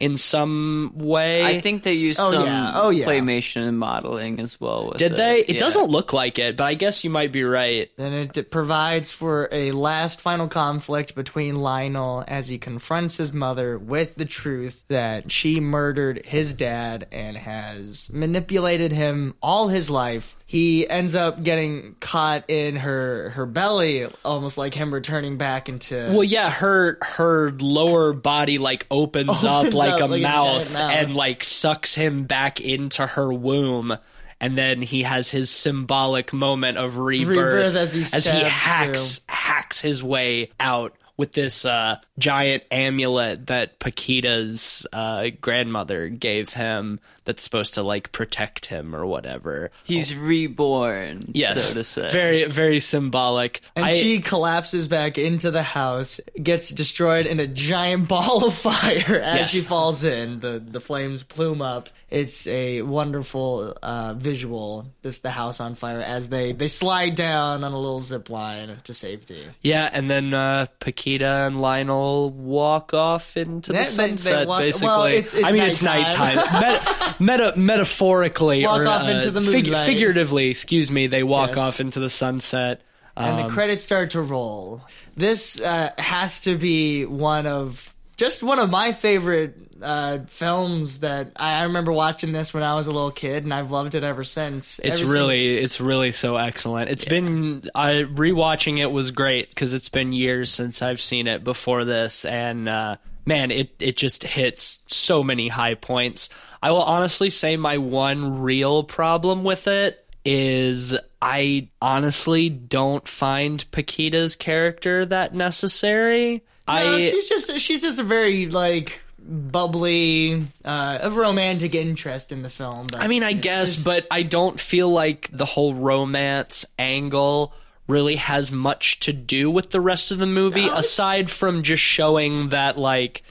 In 0.00 0.16
some 0.16 0.92
way. 0.96 1.44
I 1.44 1.60
think 1.60 1.82
they 1.82 1.92
used 1.92 2.18
Oh, 2.18 2.32
some 2.32 2.46
yeah. 2.46 2.72
Oh, 2.74 2.88
yeah. 2.90 3.04
claymation 3.06 3.68
and 3.68 3.78
modeling 3.78 4.40
as 4.40 4.58
well. 4.58 4.88
With 4.88 4.96
Did 4.96 5.16
they? 5.16 5.40
It 5.40 5.50
Yeah. 5.50 5.58
doesn't 5.58 5.90
look 5.90 6.12
like 6.14 6.38
it, 6.38 6.56
but 6.56 6.64
I 6.64 6.74
guess 6.74 7.04
you 7.04 7.10
might 7.10 7.32
be 7.32 7.44
right. 7.44 7.90
And 7.98 8.34
it 8.36 8.50
provides 8.50 9.10
for 9.10 9.48
a 9.52 9.72
last 9.72 10.20
final 10.20 10.48
conflict 10.48 11.14
between 11.14 11.56
Lionel 11.56 12.24
as 12.26 12.48
he 12.48 12.56
confronts 12.58 13.18
his 13.18 13.32
mother 13.32 13.78
with 13.78 14.14
the 14.16 14.24
truth 14.24 14.82
that 14.88 15.30
she 15.30 15.60
murdered 15.60 16.22
his 16.24 16.54
dad 16.54 17.06
and 17.12 17.36
has 17.36 18.10
manipulated 18.12 18.92
him 18.92 19.34
all 19.42 19.68
his 19.68 19.90
life. 19.90 20.34
He 20.50 20.90
ends 20.90 21.14
up 21.14 21.44
getting 21.44 21.94
caught 22.00 22.50
in 22.50 22.74
her 22.74 23.30
her 23.36 23.46
belly, 23.46 24.08
almost 24.24 24.58
like 24.58 24.74
him 24.74 24.92
returning 24.92 25.36
back 25.36 25.68
into. 25.68 25.94
Well, 26.10 26.24
yeah, 26.24 26.50
her 26.50 26.98
her 27.02 27.52
lower 27.52 28.12
body 28.12 28.58
like 28.58 28.84
opens, 28.90 29.44
up 29.44 29.72
like 29.72 30.00
up 30.00 30.10
a 30.10 30.14
like 30.14 30.22
mouth 30.22 30.72
mouth. 30.72 30.90
and 30.90 31.14
like 31.14 31.44
sucks 31.44 31.94
him 31.94 32.24
back 32.24 32.60
into 32.60 33.06
her 33.06 33.32
womb. 33.32 33.96
And 34.40 34.58
then 34.58 34.82
he 34.82 35.04
has 35.04 35.30
his 35.30 35.50
symbolic 35.50 36.32
moment 36.32 36.78
of 36.78 36.98
rebirth, 36.98 37.36
Rebirth 37.36 37.76
as 37.76 37.94
he 37.94 38.00
as 38.12 38.24
he 38.24 38.40
hacks 38.40 39.20
hacks 39.28 39.80
his 39.80 40.02
way 40.02 40.48
out 40.58 40.96
with 41.16 41.32
this 41.32 41.66
uh, 41.66 41.96
giant 42.18 42.64
amulet 42.72 43.48
that 43.48 43.78
Paquita's 43.78 44.86
uh, 44.92 45.28
grandmother 45.40 46.08
gave 46.08 46.50
him 46.54 46.98
that's 47.24 47.42
supposed 47.42 47.74
to 47.74 47.82
like 47.82 48.12
protect 48.12 48.66
him 48.66 48.94
or 48.96 49.04
whatever. 49.06 49.70
He's 49.84 50.14
reborn. 50.16 51.22
Yes, 51.32 51.68
so 51.68 51.74
to 51.74 51.84
say. 51.84 52.10
very 52.12 52.44
very 52.46 52.80
symbolic. 52.80 53.60
and 53.76 53.84
I- 53.86 53.92
she 53.92 54.20
collapses 54.20 54.88
back 54.88 55.18
into 55.18 55.50
the 55.50 55.62
house, 55.62 56.20
gets 56.42 56.70
destroyed 56.70 57.26
in 57.26 57.40
a 57.40 57.46
giant 57.46 58.08
ball 58.08 58.44
of 58.46 58.54
fire 58.54 59.20
as 59.22 59.36
Yes. 59.40 59.50
she 59.50 59.60
falls 59.60 60.04
in. 60.04 60.40
The 60.40 60.58
the 60.64 60.80
flames 60.80 61.22
plume 61.22 61.62
up. 61.62 61.88
It's 62.10 62.48
a 62.48 62.82
wonderful 62.82 63.76
uh, 63.80 64.14
visual. 64.14 64.86
Just 65.04 65.22
the 65.22 65.30
house 65.30 65.60
on 65.60 65.76
fire 65.76 66.00
as 66.00 66.28
they 66.28 66.50
they 66.52 66.66
slide 66.66 67.14
down 67.14 67.62
on 67.62 67.72
a 67.72 67.78
little 67.78 68.00
zip 68.00 68.28
line 68.30 68.78
to 68.84 68.94
safety. 68.94 69.44
Yeah, 69.62 69.88
and 69.92 70.10
then 70.10 70.34
uh, 70.34 70.66
Paquita 70.80 71.46
and 71.46 71.60
Lionel 71.60 72.30
walk 72.30 72.94
off 72.94 73.36
into 73.36 73.70
the 73.72 73.78
Yeah, 73.78 73.84
they- 73.84 73.90
they 73.90 73.94
sunset. 73.94 74.48
walk- 74.48 74.60
basically, 74.60 74.86
well, 74.88 75.04
it's- 75.04 75.34
it's 75.34 75.44
I 75.44 75.52
mean, 75.52 75.62
it's 75.62 75.82
nighttime. 75.82 77.14
meta, 77.20 77.52
meta, 77.56 77.58
metaphorically, 77.58 78.64
Walk 78.64 78.80
or 78.80 78.86
off 78.88 79.02
uh, 79.06 79.10
into 79.10 79.30
the 79.30 79.40
fig- 79.40 79.74
figuratively, 79.74 80.48
excuse 80.48 80.90
me, 80.90 81.06
they 81.06 81.22
walk 81.22 81.50
Yes. 81.50 81.58
off 81.58 81.80
into 81.80 82.00
the 82.00 82.10
sunset. 82.10 82.80
and 83.16 83.36
Um, 83.40 83.46
the 83.48 83.52
credits 83.54 83.84
start 83.84 84.10
to 84.10 84.22
roll. 84.22 84.82
This 85.16 85.60
uh, 85.60 85.90
has 85.98 86.40
to 86.42 86.56
be 86.56 87.04
one 87.04 87.46
of 87.46 87.92
just 88.16 88.42
one 88.42 88.58
of 88.58 88.70
my 88.70 88.92
favorite 88.92 89.56
uh, 89.82 90.18
films 90.26 91.00
that 91.00 91.32
I, 91.36 91.60
I 91.60 91.62
remember 91.64 91.90
watching 91.90 92.32
this 92.32 92.52
when 92.52 92.62
I 92.62 92.74
was 92.74 92.86
a 92.86 92.92
little 92.92 93.10
kid, 93.10 93.44
and 93.44 93.52
I've 93.54 93.70
loved 93.70 93.94
it 93.94 94.04
ever 94.04 94.24
since. 94.24 94.78
It's 94.84 95.00
Every 95.00 95.12
really, 95.14 95.56
it's 95.56 95.80
really 95.80 96.12
so 96.12 96.36
excellent. 96.36 96.90
It's 96.90 97.06
been, 97.06 97.64
I 97.74 98.04
rewatching 98.04 98.78
it 98.78 98.90
was 98.92 99.10
great 99.10 99.48
because 99.48 99.72
it's 99.72 99.88
been 99.88 100.12
years 100.12 100.50
since 100.50 100.82
I've 100.82 101.00
seen 101.00 101.26
it 101.26 101.42
before 101.44 101.84
this, 101.86 102.26
and 102.26 102.68
uh, 102.68 102.96
man, 103.26 103.50
it 103.50 103.70
it 103.78 103.96
just 103.96 104.22
hits 104.22 104.80
so 104.86 105.22
many 105.22 105.48
high 105.48 105.74
points. 105.74 106.28
I 106.62 106.70
will 106.70 106.82
honestly 106.82 107.30
say 107.30 107.56
my 107.56 107.78
one 107.78 108.40
real 108.40 108.82
problem 108.84 109.44
with 109.44 109.66
it 109.66 110.06
is 110.24 110.96
I 111.22 111.68
honestly 111.80 112.48
don't 112.48 113.06
find 113.06 113.70
Paquita's 113.70 114.36
character 114.36 115.06
that 115.06 115.34
necessary. 115.34 116.44
No, 116.68 116.74
I 116.74 117.10
she's 117.10 117.28
just 117.28 117.58
she's 117.58 117.80
just 117.80 117.98
a 117.98 118.04
very 118.04 118.46
like 118.46 119.00
bubbly, 119.22 120.46
uh, 120.64 120.98
of 121.00 121.16
romantic 121.16 121.74
interest 121.74 122.32
in 122.32 122.42
the 122.42 122.48
film. 122.48 122.88
But 122.90 123.00
I 123.00 123.06
mean, 123.06 123.22
I 123.22 123.32
guess, 123.32 123.76
but 123.76 124.06
I 124.10 124.22
don't 124.22 124.58
feel 124.58 124.90
like 124.90 125.28
the 125.32 125.44
whole 125.44 125.74
romance 125.74 126.64
angle 126.78 127.52
really 127.90 128.16
has 128.16 128.50
much 128.52 129.00
to 129.00 129.12
do 129.12 129.50
with 129.50 129.70
the 129.70 129.80
rest 129.80 130.12
of 130.12 130.18
the 130.18 130.26
movie, 130.26 130.66
No, 130.66 130.74
aside 130.76 131.28
from 131.30 131.62
just 131.62 131.82
showing 131.82 132.48
that, 132.50 132.78
like, 132.78 133.22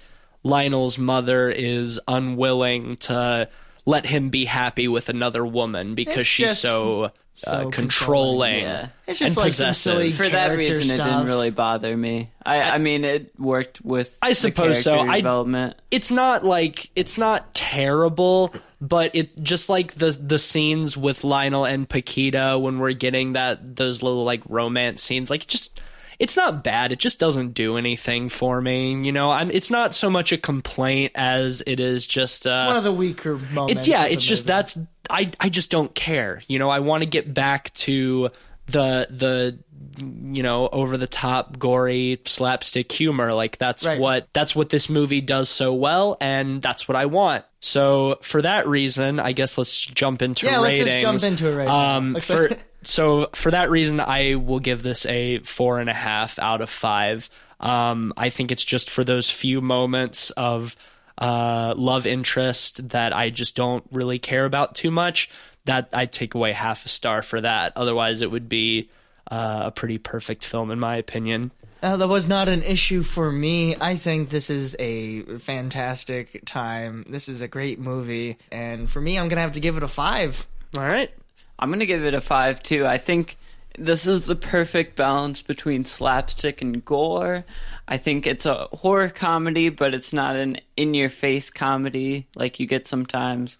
Lionel's 0.43 0.97
mother 0.97 1.49
is 1.49 1.99
unwilling 2.07 2.95
to 2.97 3.49
let 3.86 4.05
him 4.05 4.30
be 4.30 4.45
happy 4.45 4.88
with 4.88 5.10
another 5.10 5.45
woman 5.45 5.95
because 5.95 6.20
It's 6.20 6.28
she's 6.28 6.49
just 6.49 6.62
so, 6.62 7.05
uh, 7.05 7.70
controlling. 7.70 7.72
controlling, 7.72 8.60
yeah. 8.62 8.88
It's 9.07 9.20
just 9.20 9.32
and 9.36 9.38
like 9.38 9.47
possessive. 9.51 10.14
For 10.14 10.24
that 10.30 10.32
character 10.47 10.57
reason, 10.78 10.95
it 10.99 11.03
didn't 11.03 11.26
really 11.26 11.49
bother 11.49 11.95
me. 11.97 12.30
I, 12.45 12.62
I 12.62 12.78
mean, 12.78 13.03
it 13.03 13.38
worked 13.39 13.82
with. 13.84 14.18
I 14.22 14.30
the 14.30 14.36
suppose 14.36 14.84
so. 14.84 14.91
character 14.91 15.12
I- 15.12 15.18
development. 15.18 15.76
it's 15.91 16.12
not 16.12 16.45
like 16.45 16.89
it's 16.95 17.18
not 17.18 17.53
terrible, 17.55 18.53
but 18.82 19.15
it 19.15 19.41
just 19.43 19.69
like 19.69 19.95
the 19.95 20.11
the 20.11 20.39
scenes 20.39 20.95
with 20.95 21.23
Lionel 21.23 21.65
and 21.65 21.88
Paquita 21.88 22.57
when 22.57 22.80
we're 22.80 22.93
getting 22.93 23.34
that 23.34 23.75
those 23.75 24.01
little 24.01 24.23
like 24.23 24.41
romance 24.47 25.01
scenes, 25.01 25.30
like 25.30 25.47
just 25.47 25.82
it's 26.19 26.36
not 26.36 26.63
bad. 26.63 26.91
It 26.91 26.99
just 26.99 27.19
doesn't 27.19 27.53
do 27.53 27.77
anything 27.77 28.27
for 28.27 28.61
me. 28.61 28.93
You 29.05 29.11
know, 29.11 29.32
I'm, 29.32 29.49
it's 29.51 29.71
not 29.71 29.95
so 29.95 30.09
much 30.09 30.34
a 30.34 30.38
complaint 30.38 31.13
as 31.15 31.63
it 31.65 31.80
is 31.80 32.05
just 32.05 32.45
uh, 32.45 32.65
one 32.65 32.75
of 32.77 32.84
the 32.84 32.93
weaker 32.93 33.38
moments. 33.38 33.88
it, 33.88 33.91
yeah, 33.91 34.05
it's 34.05 34.23
just 34.23 34.43
movie. 34.43 34.47
that's 34.47 34.77
I 35.09 35.32
I 35.39 35.49
just 35.49 35.71
don't 35.71 35.93
care. 35.95 36.41
You 36.47 36.59
know, 36.59 36.69
I 36.69 36.80
want 36.80 37.03
to 37.03 37.09
get 37.09 37.34
back 37.34 37.73
to 37.75 38.30
the 38.67 39.07
the 39.09 39.59
you 39.97 40.43
know 40.43 40.67
over 40.69 40.97
the 40.97 41.07
top 41.07 41.57
gory 41.57 42.19
slapstick 42.25 42.91
humor 42.91 43.34
like 43.34 43.57
that's 43.57 43.86
Right. 43.86 43.99
what 43.99 44.27
that's 44.34 44.55
what 44.55 44.69
this 44.69 44.89
movie 44.89 45.21
does 45.21 45.49
so 45.49 45.73
well 45.73 46.17
and 46.21 46.61
that's 46.61 46.88
what 46.88 46.95
I 46.95 47.05
want. 47.05 47.45
So 47.61 48.19
for 48.21 48.41
that 48.41 48.67
reason, 48.67 49.19
I 49.19 49.34
guess 49.34 49.57
let's 49.57 49.86
jump 49.86 50.21
into 50.21 50.45
Yeah, 50.45 50.59
let's 50.59 50.77
just 50.77 50.99
jump 50.99 51.23
into 51.23 51.47
it 51.49 51.55
right. 51.55 51.67
Um, 51.67 52.13
Like- 52.13 52.23
for 52.23 52.49
so 52.84 53.30
for 53.34 53.51
that 53.51 53.69
reason, 53.69 53.99
I 53.99 54.36
will 54.36 54.59
give 54.59 54.82
this 54.84 55.05
a 55.05 55.39
four 55.39 55.80
and 55.80 55.89
a 55.89 55.93
half 55.93 56.39
out 56.39 56.61
of 56.61 56.69
five. 56.69 57.30
Um, 57.59 58.13
I 58.15 58.30
think 58.30 58.51
it's 58.51 58.63
just 58.63 58.89
for 58.89 59.03
those 59.03 59.30
few 59.30 59.59
moments 59.59 60.30
of 60.32 60.77
uh, 61.17 61.73
love 61.75 62.07
interest 62.07 62.89
that 62.89 63.13
I 63.13 63.30
just 63.30 63.55
don't 63.57 63.84
really 63.91 64.19
care 64.19 64.45
about 64.45 64.75
too 64.75 64.91
much. 64.91 65.30
That 65.65 65.89
I'd 65.91 66.13
take 66.13 66.36
away 66.36 66.53
half 66.53 66.86
a 66.86 66.89
star 66.89 67.21
for 67.21 67.41
that. 67.41 67.73
Otherwise, 67.75 68.21
it 68.21 68.32
would 68.32 68.47
be 68.47 68.89
uh, 69.32 69.63
a 69.65 69.72
pretty 69.72 69.97
perfect 69.97 70.43
film, 70.43 70.72
in 70.72 70.80
my 70.80 70.95
opinion. 70.97 71.51
Uh, 71.82 71.95
that 71.95 72.09
was 72.09 72.28
not 72.28 72.49
an 72.49 72.61
issue 72.61 73.03
for 73.03 73.32
me. 73.32 73.76
I 73.80 73.95
think 73.95 74.30
this 74.30 74.49
is 74.49 74.76
a 74.80 75.22
fantastic 75.38 76.43
time. 76.45 77.05
This 77.07 77.30
is 77.30 77.41
a 77.41 77.47
great 77.47 77.80
movie, 77.80 78.38
and 78.51 78.89
for 78.89 78.99
me, 78.99 79.17
I'm 79.17 79.30
gonna 79.30 79.41
have 79.41 79.53
to 79.53 79.61
give 79.61 79.78
it 79.78 79.84
a 79.84 79.88
five. 79.88 80.45
All 80.76 80.84
right. 80.84 81.09
I'm 81.57 81.72
gonna 81.72 81.86
give 81.86 82.03
it 82.03 82.13
a 82.13 82.22
five 82.22 82.61
too. 82.61 82.86
I 82.86 82.97
think 82.97 83.38
this 83.78 84.05
is 84.05 84.26
the 84.26 84.36
perfect 84.36 84.97
balance 84.97 85.41
between 85.41 85.86
slapstick 85.86 86.61
and 86.61 86.84
gore. 86.84 87.45
I 87.88 87.97
think 87.97 88.28
it's 88.28 88.45
a 88.45 88.67
horror 88.74 89.09
comedy, 89.09 89.70
but 89.70 89.93
it's 89.93 90.11
not 90.11 90.36
an 90.36 90.59
in-your-face 90.76 91.49
comedy 91.49 92.28
like 92.36 92.59
you 92.59 92.65
get 92.65 92.89
sometimes. 92.89 93.57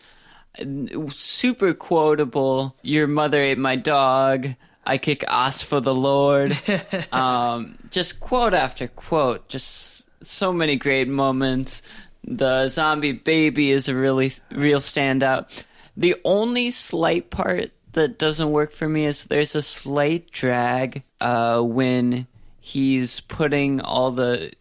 Super 1.10 1.74
quotable. 1.74 2.76
Your 2.82 3.08
mother 3.08 3.42
ate 3.42 3.58
my 3.58 3.78
dog. 3.78 4.56
I 4.90 4.98
kick 4.98 5.24
ass 5.28 5.62
for 5.62 5.80
the 5.80 5.94
Lord. 5.94 6.58
um, 7.12 7.78
just 7.92 8.20
quote 8.20 8.56
after 8.56 8.88
quote. 8.88 9.48
Just 9.48 10.08
so 10.26 10.52
many 10.52 10.76
great 10.76 11.08
moments. 11.08 11.84
The 12.24 12.68
zombie 12.70 13.12
baby 13.12 13.72
is 13.72 13.88
a 13.88 13.94
really 13.96 14.32
real 14.52 14.80
standout. 14.80 15.64
The 15.96 16.16
only 16.26 16.72
slight 16.72 17.30
part 17.30 17.72
that 17.94 18.18
doesn't 18.18 18.52
work 18.52 18.72
for 18.72 18.90
me 18.90 19.06
is 19.06 19.26
there's 19.26 19.54
a 19.54 19.62
slight 19.62 20.32
drag 20.32 21.04
uh, 21.22 21.62
when 21.62 22.26
he's 22.60 23.20
putting 23.20 23.82
all 23.82 24.10
the 24.12 24.52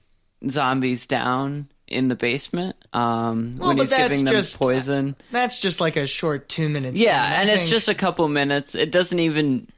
zombies 0.49 1.07
down 1.07 1.69
in 1.87 2.09
the 2.09 2.15
basement 2.15 2.77
um, 2.93 3.57
Well, 3.57 3.69
when 3.69 3.79
he's 3.79 3.91
giving 3.91 4.25
them 4.25 4.35
just- 4.35 4.59
poison. 4.59 5.17
That's 5.33 5.59
just 5.59 5.81
like 5.81 5.97
a 5.97 6.07
short 6.07 6.49
two 6.49 6.69
minutes. 6.69 7.01
Yeah, 7.01 7.41
and 7.41 7.49
it's 7.49 7.69
just 7.71 7.89
a 7.89 7.95
couple 7.95 8.29
minutes. 8.29 8.75
It 8.75 8.93
doesn't 8.93 9.19
even 9.19 9.69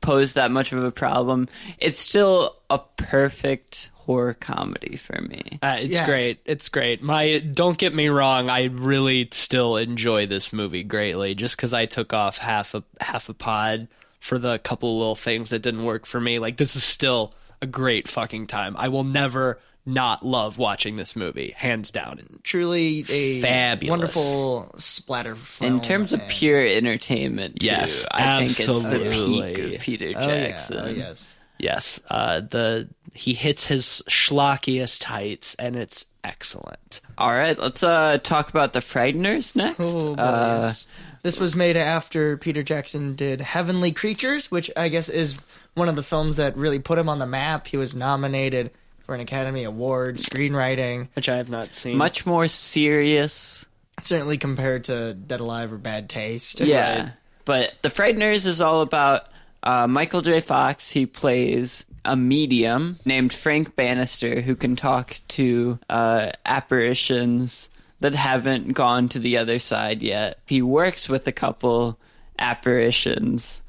pose 0.00 0.34
that 0.34 0.50
much 0.50 0.72
of 0.72 0.82
a 0.82 0.90
problem. 0.90 1.48
It's 1.78 2.00
still 2.00 2.56
a 2.70 2.78
perfect 2.96 3.90
horror 3.94 4.34
comedy 4.34 4.96
for 4.96 5.20
me. 5.20 5.58
Uh, 5.62 5.76
it's 5.80 5.94
Yes. 5.94 6.06
great. 6.06 6.38
It's 6.44 6.68
great. 6.68 7.02
My 7.02 7.38
don't 7.38 7.76
get 7.76 7.94
me 7.94 8.08
wrong. 8.08 8.48
I 8.48 8.64
really 8.64 9.28
still 9.32 9.76
enjoy 9.76 10.26
this 10.26 10.52
movie 10.52 10.82
greatly. 10.84 11.34
Just 11.34 11.56
because 11.56 11.74
I 11.74 11.86
took 11.86 12.12
off 12.12 12.38
half 12.38 12.74
a 12.74 12.82
half 13.00 13.28
a 13.28 13.34
pod 13.34 13.88
for 14.20 14.38
the 14.38 14.58
couple 14.58 14.98
little 14.98 15.14
things 15.14 15.50
that 15.50 15.60
didn't 15.62 15.84
work 15.84 16.06
for 16.06 16.20
me. 16.20 16.38
Like 16.38 16.56
this 16.56 16.74
is 16.74 16.84
still 16.84 17.34
a 17.60 17.66
great 17.66 18.08
fucking 18.08 18.46
time. 18.46 18.76
I 18.78 18.88
will 18.88 19.04
never 19.04 19.58
not 19.88 20.24
love 20.24 20.58
watching 20.58 20.96
this 20.96 21.16
movie, 21.16 21.54
hands 21.56 21.90
down. 21.90 22.20
truly 22.42 23.04
a 23.08 23.40
Fabulous. 23.40 23.90
wonderful 23.90 24.74
splatter 24.76 25.34
film. 25.34 25.74
In 25.76 25.80
terms 25.80 26.12
of 26.12 26.20
pure 26.28 26.64
entertainment, 26.66 27.60
too, 27.60 27.66
Yes, 27.66 28.06
I 28.12 28.38
think 28.46 28.50
it's 28.50 28.82
the 28.84 28.98
peak 28.98 29.06
absolutely. 29.06 29.74
of 29.76 29.80
Peter 29.80 30.06
oh, 30.06 30.10
yeah, 30.10 30.48
Jackson. 30.48 30.78
oh 30.78 30.88
yes. 30.90 31.34
Yes, 31.58 32.00
uh, 32.08 32.40
the 32.40 32.88
He 33.14 33.34
hits 33.34 33.66
his 33.66 34.02
schlockiest 34.08 35.02
heights, 35.04 35.56
and 35.56 35.74
it's 35.74 36.04
excellent. 36.22 37.00
All 37.16 37.32
right, 37.32 37.58
let's 37.58 37.82
uh 37.82 38.18
talk 38.22 38.48
about 38.50 38.74
the 38.74 38.78
Frighteners 38.80 39.56
next. 39.56 39.80
Oh, 39.80 40.14
uh, 40.14 40.66
boys. 40.68 40.86
this 41.22 41.40
was 41.40 41.56
made 41.56 41.76
after 41.76 42.36
Peter 42.36 42.62
Jackson 42.62 43.16
did 43.16 43.40
Heavenly 43.40 43.90
Creatures, 43.92 44.50
which 44.52 44.70
I 44.76 44.88
guess 44.88 45.08
is 45.08 45.36
one 45.74 45.88
of 45.88 45.96
the 45.96 46.02
films 46.02 46.36
that 46.36 46.56
really 46.56 46.78
put 46.78 46.98
him 46.98 47.08
on 47.08 47.18
the 47.18 47.26
map. 47.26 47.66
He 47.66 47.76
was 47.76 47.94
nominated 47.94 48.70
for 49.08 49.14
an 49.14 49.22
Academy 49.22 49.64
Award, 49.64 50.18
screenwriting, 50.18 51.08
Which 51.16 51.30
I 51.30 51.36
have 51.38 51.48
not 51.48 51.74
seen. 51.74 51.96
much 51.96 52.26
more 52.26 52.46
serious. 52.46 53.64
certainly 54.02 54.36
compared 54.36 54.84
to 54.84 55.14
Dead 55.14 55.40
Alive 55.40 55.72
or 55.72 55.78
Bad 55.78 56.10
Taste. 56.10 56.60
Yeah. 56.60 57.12
But 57.46 57.72
The 57.80 57.88
Frighteners 57.88 58.44
is 58.44 58.60
all 58.60 58.82
about 58.82 59.22
uh, 59.62 59.86
Michael 59.86 60.20
J. 60.20 60.42
Fox. 60.42 60.90
He 60.90 61.06
plays 61.06 61.86
a 62.04 62.16
medium 62.16 62.98
named 63.06 63.32
Frank 63.32 63.74
Bannister 63.76 64.42
who 64.42 64.54
can 64.54 64.76
talk 64.76 65.16
to 65.28 65.78
uh, 65.88 66.32
apparitions 66.44 67.70
that 68.00 68.14
haven't 68.14 68.74
gone 68.74 69.08
to 69.08 69.18
the 69.18 69.38
other 69.38 69.58
side 69.58 70.02
yet. 70.02 70.38
He 70.46 70.60
works 70.60 71.08
with 71.08 71.26
a 71.26 71.32
couple 71.32 71.98
apparitions 72.38 73.62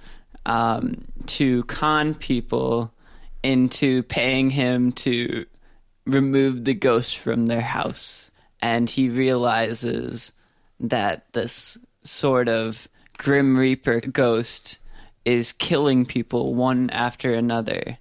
um, 0.46 1.06
to 1.28 1.64
con 1.64 2.14
people 2.14 2.92
into 3.44 4.04
paying 4.04 4.50
him 4.50 4.92
to 4.92 5.46
remove 6.06 6.66
the 6.66 6.74
ghost 6.74 7.18
from 7.18 7.48
their 7.48 7.62
house. 7.62 8.32
And 8.62 8.90
he 8.90 9.10
realizes 9.10 10.34
that 10.80 11.32
this 11.34 11.78
sort 12.04 12.50
of 12.50 12.88
Grim 13.18 13.58
Reaper 13.58 14.02
ghost 14.02 14.78
is 15.26 15.52
killing 15.52 16.06
people 16.06 16.56
one 16.56 16.90
after 16.90 17.34
another. 17.34 17.98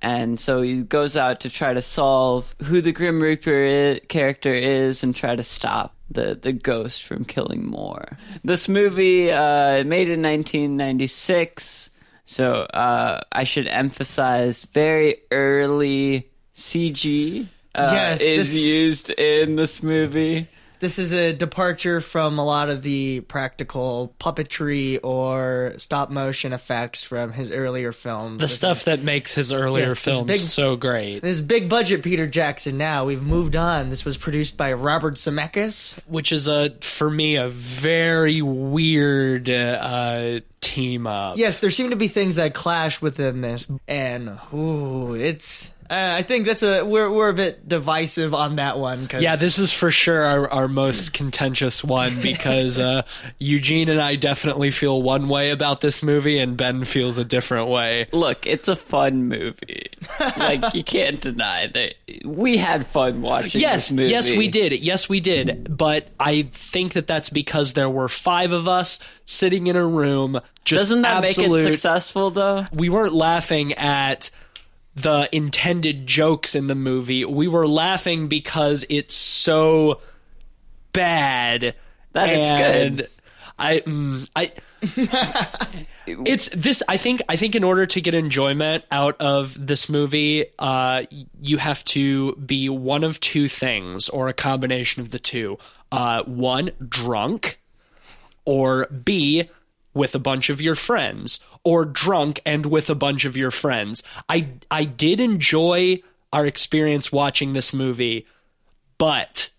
And 0.00 0.38
so 0.38 0.62
he 0.62 0.82
goes 0.82 1.16
out 1.16 1.40
to 1.40 1.50
try 1.50 1.72
to 1.72 1.82
solve 1.82 2.54
who 2.64 2.80
the 2.80 2.92
Grim 2.92 3.20
Reaper 3.20 3.98
character 4.08 4.54
is 4.54 5.02
and 5.02 5.14
try 5.14 5.34
to 5.34 5.42
stop 5.42 5.96
the, 6.10 6.38
the 6.40 6.52
ghost 6.52 7.02
from 7.02 7.24
killing 7.24 7.66
more. 7.66 8.16
This 8.44 8.68
movie, 8.68 9.32
uh, 9.32 9.84
made 9.84 10.08
in 10.08 10.22
1996, 10.22 11.90
so 12.28 12.60
uh, 12.74 13.20
I 13.32 13.44
should 13.44 13.66
emphasize 13.68 14.64
very 14.64 15.16
early 15.30 16.28
CG 16.54 17.46
uh, 17.74 17.90
Yes, 17.94 18.20
is 18.20 18.52
this- 18.52 18.60
used 18.60 19.10
in 19.10 19.56
this 19.56 19.82
movie. 19.82 20.46
This 20.80 20.98
is 20.98 21.12
a 21.12 21.32
departure 21.32 22.00
from 22.00 22.38
a 22.38 22.44
lot 22.44 22.68
of 22.68 22.82
the 22.82 23.20
practical 23.20 24.14
puppetry 24.20 25.00
or 25.02 25.74
stop 25.76 26.10
motion 26.10 26.52
effects 26.52 27.02
from 27.02 27.32
his 27.32 27.50
earlier 27.50 27.90
films. 27.92 28.38
the 28.38 28.44
This 28.46 28.56
stuff 28.56 28.84
that 28.84 29.02
makes 29.02 29.34
his 29.34 29.52
earlier 29.52 29.88
Yes, 29.88 29.98
films 29.98 30.26
big- 30.26 30.38
so 30.40 30.76
great, 30.76 31.20
This 31.22 31.40
big 31.40 31.68
budget 31.68 32.02
Peter 32.02 32.26
Jackson 32.26 32.78
now. 32.78 33.04
We've 33.04 33.22
moved 33.22 33.56
on. 33.56 33.90
This 33.90 34.04
was 34.04 34.16
produced 34.16 34.56
by 34.56 34.72
Robert 34.72 35.14
Zemeckis. 35.14 35.98
which 36.06 36.30
is 36.32 36.48
a 36.48 36.70
for 36.80 37.10
me 37.10 37.36
a 37.36 37.48
very 37.48 38.40
weird 38.40 39.50
uh, 39.50 40.40
team 40.60 41.06
up. 41.06 41.38
Yes, 41.38 41.58
there 41.58 41.70
seem 41.70 41.90
to 41.90 41.96
be 41.96 42.08
things 42.08 42.36
that 42.36 42.54
clash 42.54 43.00
within 43.02 43.40
this, 43.40 43.66
and 43.88 44.38
ooh, 44.54 45.14
it's. 45.14 45.70
Uh, 45.90 45.94
I 46.18 46.22
think 46.22 46.46
that's 46.46 46.62
a 46.62 46.82
we're 46.84 47.10
we're 47.10 47.30
a 47.30 47.34
bit 47.34 47.66
divisive 47.66 48.34
on 48.34 48.56
that 48.56 48.78
one. 48.78 49.06
Cause 49.08 49.22
Yeah, 49.22 49.36
this 49.36 49.58
is 49.58 49.72
for 49.72 49.90
sure 49.90 50.22
our, 50.22 50.50
our 50.50 50.68
most 50.68 51.12
contentious 51.14 51.82
one 51.82 52.20
because 52.22 52.78
uh, 52.78 53.02
Eugene 53.38 53.88
and 53.88 54.00
I 54.00 54.16
definitely 54.16 54.70
feel 54.70 55.00
one 55.02 55.28
way 55.28 55.50
about 55.50 55.80
this 55.80 56.02
movie, 56.02 56.38
and 56.38 56.56
Ben 56.56 56.84
feels 56.84 57.16
a 57.16 57.24
different 57.24 57.68
way. 57.68 58.06
Look, 58.12 58.46
it's 58.46 58.68
a 58.68 58.76
fun 58.76 59.28
movie. 59.28 59.86
like 60.36 60.74
you 60.74 60.84
can't 60.84 61.20
deny 61.20 61.68
that 61.68 61.94
we 62.24 62.58
had 62.58 62.86
fun 62.86 63.22
watching 63.22 63.60
Yes, 63.60 63.88
this 63.88 63.92
movie. 63.92 64.10
yes, 64.10 64.30
we 64.30 64.48
did. 64.48 64.72
Yes, 64.80 65.08
we 65.08 65.20
did. 65.20 65.74
But 65.76 66.08
I 66.20 66.48
think 66.52 66.92
that 66.94 67.06
that's 67.06 67.30
because 67.30 67.72
there 67.72 67.88
were 67.88 68.08
five 68.08 68.52
of 68.52 68.68
us 68.68 68.98
sitting 69.24 69.66
in 69.68 69.76
a 69.76 69.86
room. 69.86 70.40
Just 70.64 70.82
Doesn't 70.82 71.02
that 71.02 71.24
absolute, 71.24 71.50
make 71.50 71.60
it 71.60 71.76
successful 71.76 72.30
though? 72.30 72.66
we 72.72 72.88
weren't 72.90 73.14
laughing 73.14 73.72
at 73.74 74.30
the 75.02 75.28
intended 75.32 76.06
jokes 76.06 76.54
in 76.54 76.66
the 76.66 76.74
movie. 76.74 77.24
We 77.24 77.48
were 77.48 77.66
laughing 77.66 78.28
because 78.28 78.84
it's 78.88 79.14
so 79.14 80.00
bad 80.92 81.74
That 82.12 82.28
it's 82.30 82.50
good. 82.50 83.08
I, 83.58 83.80
mm, 83.80 84.30
I, 84.36 84.52
it's 86.06 86.48
this. 86.50 86.82
I 86.88 86.96
think. 86.96 87.22
I 87.28 87.34
think 87.34 87.56
in 87.56 87.64
order 87.64 87.86
to 87.86 88.00
get 88.00 88.14
enjoyment 88.14 88.84
out 88.92 89.20
of 89.20 89.66
this 89.66 89.88
movie, 89.88 90.46
uh, 90.58 91.02
you 91.40 91.58
have 91.58 91.84
to 91.86 92.36
be 92.36 92.68
one 92.68 93.02
of 93.02 93.18
two 93.18 93.48
things, 93.48 94.08
or 94.08 94.28
a 94.28 94.32
combination 94.32 95.02
of 95.02 95.10
the 95.10 95.18
two. 95.18 95.58
Uh, 95.90 96.22
one, 96.22 96.70
drunk, 96.88 97.58
or 98.44 98.86
B, 98.86 99.50
with 99.98 100.14
a 100.14 100.18
bunch 100.20 100.48
of 100.48 100.60
your 100.62 100.76
friends, 100.76 101.40
or 101.64 101.84
drunk 101.84 102.40
and 102.46 102.64
with 102.64 102.88
a 102.88 102.94
bunch 102.94 103.24
of 103.24 103.36
your 103.36 103.50
friends. 103.50 104.02
I 104.28 104.48
I 104.70 104.84
did 104.84 105.20
enjoy 105.20 106.00
our 106.32 106.46
experience 106.46 107.10
watching 107.10 107.52
this 107.52 107.74
movie, 107.74 108.26
but 108.96 109.50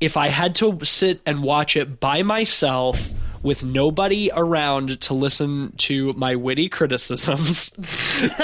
if 0.00 0.16
I 0.16 0.28
had 0.28 0.54
to 0.56 0.78
sit 0.82 1.20
and 1.26 1.42
watch 1.42 1.76
it 1.76 2.00
by 2.00 2.22
myself 2.22 3.12
with 3.42 3.62
nobody 3.62 4.30
around 4.34 5.00
to 5.02 5.14
listen 5.14 5.72
to 5.76 6.12
my 6.14 6.34
witty 6.34 6.68
criticisms 6.68 7.70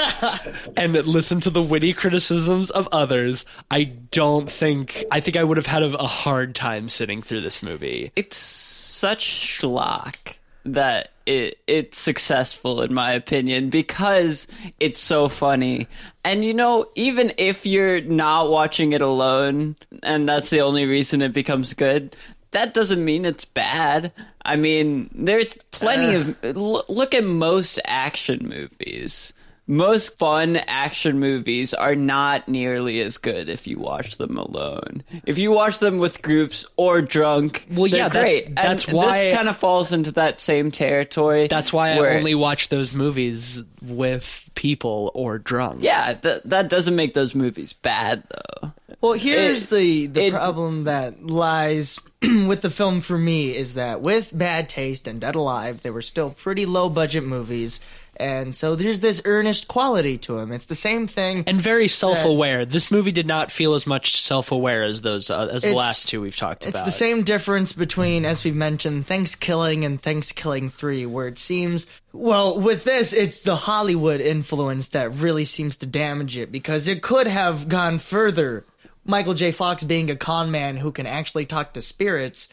and 0.77 0.93
listen 0.93 1.39
to 1.41 1.49
the 1.49 1.61
witty 1.61 1.93
criticisms 1.93 2.69
of 2.69 2.87
others, 2.91 3.45
I 3.71 3.83
don't 3.83 4.49
think 4.49 5.03
I 5.11 5.19
think 5.19 5.35
I 5.35 5.43
would 5.43 5.57
have 5.57 5.65
had 5.65 5.83
a, 5.83 5.97
a 5.97 6.07
hard 6.07 6.53
time 6.53 6.87
sitting 6.87 7.21
through 7.21 7.41
this 7.41 7.63
movie. 7.63 8.11
It's 8.15 8.37
such 8.37 9.25
schlock 9.25 10.35
that 10.65 11.09
it 11.25 11.59
it's 11.67 11.97
successful 11.97 12.81
in 12.81 12.93
my 12.93 13.13
opinion 13.13 13.69
because 13.69 14.47
it's 14.79 14.99
so 14.99 15.29
funny. 15.29 15.87
And 16.23 16.43
you 16.43 16.53
know, 16.53 16.87
even 16.95 17.33
if 17.37 17.65
you're 17.65 18.01
not 18.01 18.49
watching 18.49 18.93
it 18.93 19.01
alone 19.01 19.75
and 20.01 20.27
that's 20.27 20.49
the 20.49 20.61
only 20.61 20.85
reason 20.85 21.21
it 21.21 21.33
becomes 21.33 21.73
good, 21.73 22.15
that 22.51 22.73
doesn't 22.73 23.03
mean 23.03 23.25
it's 23.25 23.45
bad. 23.45 24.11
I 24.45 24.55
mean, 24.55 25.09
there's 25.13 25.57
plenty 25.71 26.15
uh. 26.15 26.19
of 26.19 26.57
l- 26.57 26.85
look 26.87 27.13
at 27.13 27.23
most 27.23 27.79
action 27.85 28.47
movies. 28.47 29.33
Most 29.65 30.17
fun 30.19 30.57
action 30.67 31.19
movies 31.21 31.73
are 31.73 31.95
not 31.95 32.49
nearly 32.49 32.99
as 33.01 33.17
good 33.17 33.47
if 33.47 33.65
you 33.65 33.79
watch 33.79 34.17
them 34.17 34.37
alone. 34.37 35.03
If 35.25 35.37
you 35.37 35.51
watch 35.51 35.79
them 35.79 35.99
with 35.99 36.21
groups 36.21 36.65
or 36.75 37.01
drunk, 37.01 37.65
Well, 37.71 37.89
they're 37.89 37.99
yeah, 38.01 38.09
that's- 38.09 38.41
great. 38.41 38.45
And 38.47 38.57
that's 38.57 38.87
why- 38.89 39.23
this 39.25 39.35
kind 39.37 39.47
of 39.47 39.55
falls 39.55 39.93
into 39.93 40.11
that 40.13 40.41
same 40.41 40.69
territory. 40.69 41.47
That's 41.47 41.71
why 41.71 41.97
where- 41.97 42.11
I 42.11 42.17
only 42.17 42.35
watch 42.35 42.67
those 42.67 42.93
movies 42.93 43.63
with 43.81 44.49
people 44.55 45.11
or 45.13 45.37
drunk. 45.37 45.81
yeah. 45.81 46.13
Th- 46.13 46.41
that 46.43 46.67
doesn't 46.69 46.95
make 46.95 47.13
those 47.13 47.33
movies 47.33 47.71
bad 47.71 48.23
though. 48.29 48.71
Well, 48.99 49.13
here's 49.13 49.65
It- 49.65 49.75
the 49.75 50.07
the 50.07 50.23
it- 50.25 50.33
problem 50.33 50.83
that 50.85 51.25
lies 51.25 51.99
with 52.21 52.61
the 52.61 52.69
film 52.69 52.99
for 53.01 53.17
me 53.17 53.55
is 53.55 53.75
that 53.75 54.01
with 54.01 54.37
Bad 54.37 54.67
Taste 54.69 55.07
and 55.07 55.19
Dead 55.21 55.35
Alive, 55.35 55.81
they 55.83 55.89
were 55.89 56.01
still 56.01 56.29
pretty 56.31 56.65
low 56.65 56.89
budget 56.89 57.23
movies, 57.25 57.79
and 58.15 58.55
so 58.55 58.75
there's 58.75 58.99
this 58.99 59.21
earnest 59.25 59.67
quality 59.67 60.19
to 60.19 60.37
him. 60.37 60.51
It's 60.51 60.65
the 60.65 60.75
same 60.75 61.07
thing. 61.07 61.43
And 61.47 61.59
very 61.59 61.87
self-aware. 61.87 62.65
This 62.65 62.91
movie 62.91 63.11
did 63.11 63.25
not 63.25 63.51
feel 63.51 63.73
as 63.73 63.87
much 63.87 64.21
self-aware 64.21 64.83
as 64.83 65.01
those 65.01 65.31
uh, 65.31 65.47
as 65.51 65.63
the 65.63 65.73
last 65.73 66.09
two 66.09 66.21
we've 66.21 66.37
talked 66.37 66.65
It's 66.65 66.77
about. 66.77 66.87
It's 66.87 66.95
the 66.95 66.99
same 66.99 67.23
difference 67.23 67.73
between, 67.73 68.25
as 68.25 68.43
we've 68.43 68.55
mentioned, 68.55 69.07
Thanksgiving 69.07 69.83
and 69.83 69.99
Thanksgiving 69.99 70.69
3, 70.69 71.07
where 71.07 71.27
it 71.27 71.39
seems, 71.39 71.87
well, 72.11 72.59
with 72.59 72.83
this, 72.83 73.13
it's 73.13 73.39
the 73.39 73.55
Hollywood 73.55 74.21
influence 74.21 74.89
that 74.89 75.11
really 75.13 75.45
seems 75.45 75.77
to 75.77 75.87
damage 75.87 76.37
it 76.37 76.51
because 76.51 76.87
it 76.87 77.01
could 77.01 77.27
have 77.27 77.67
gone 77.67 77.97
further. 77.97 78.63
Michael 79.05 79.33
J. 79.33 79.51
Fox 79.51 79.83
being 79.83 80.11
a 80.11 80.15
con 80.15 80.51
man 80.51 80.77
who 80.77 80.91
can 80.91 81.07
actually 81.07 81.45
talk 81.45 81.73
to 81.73 81.81
spirits 81.81 82.47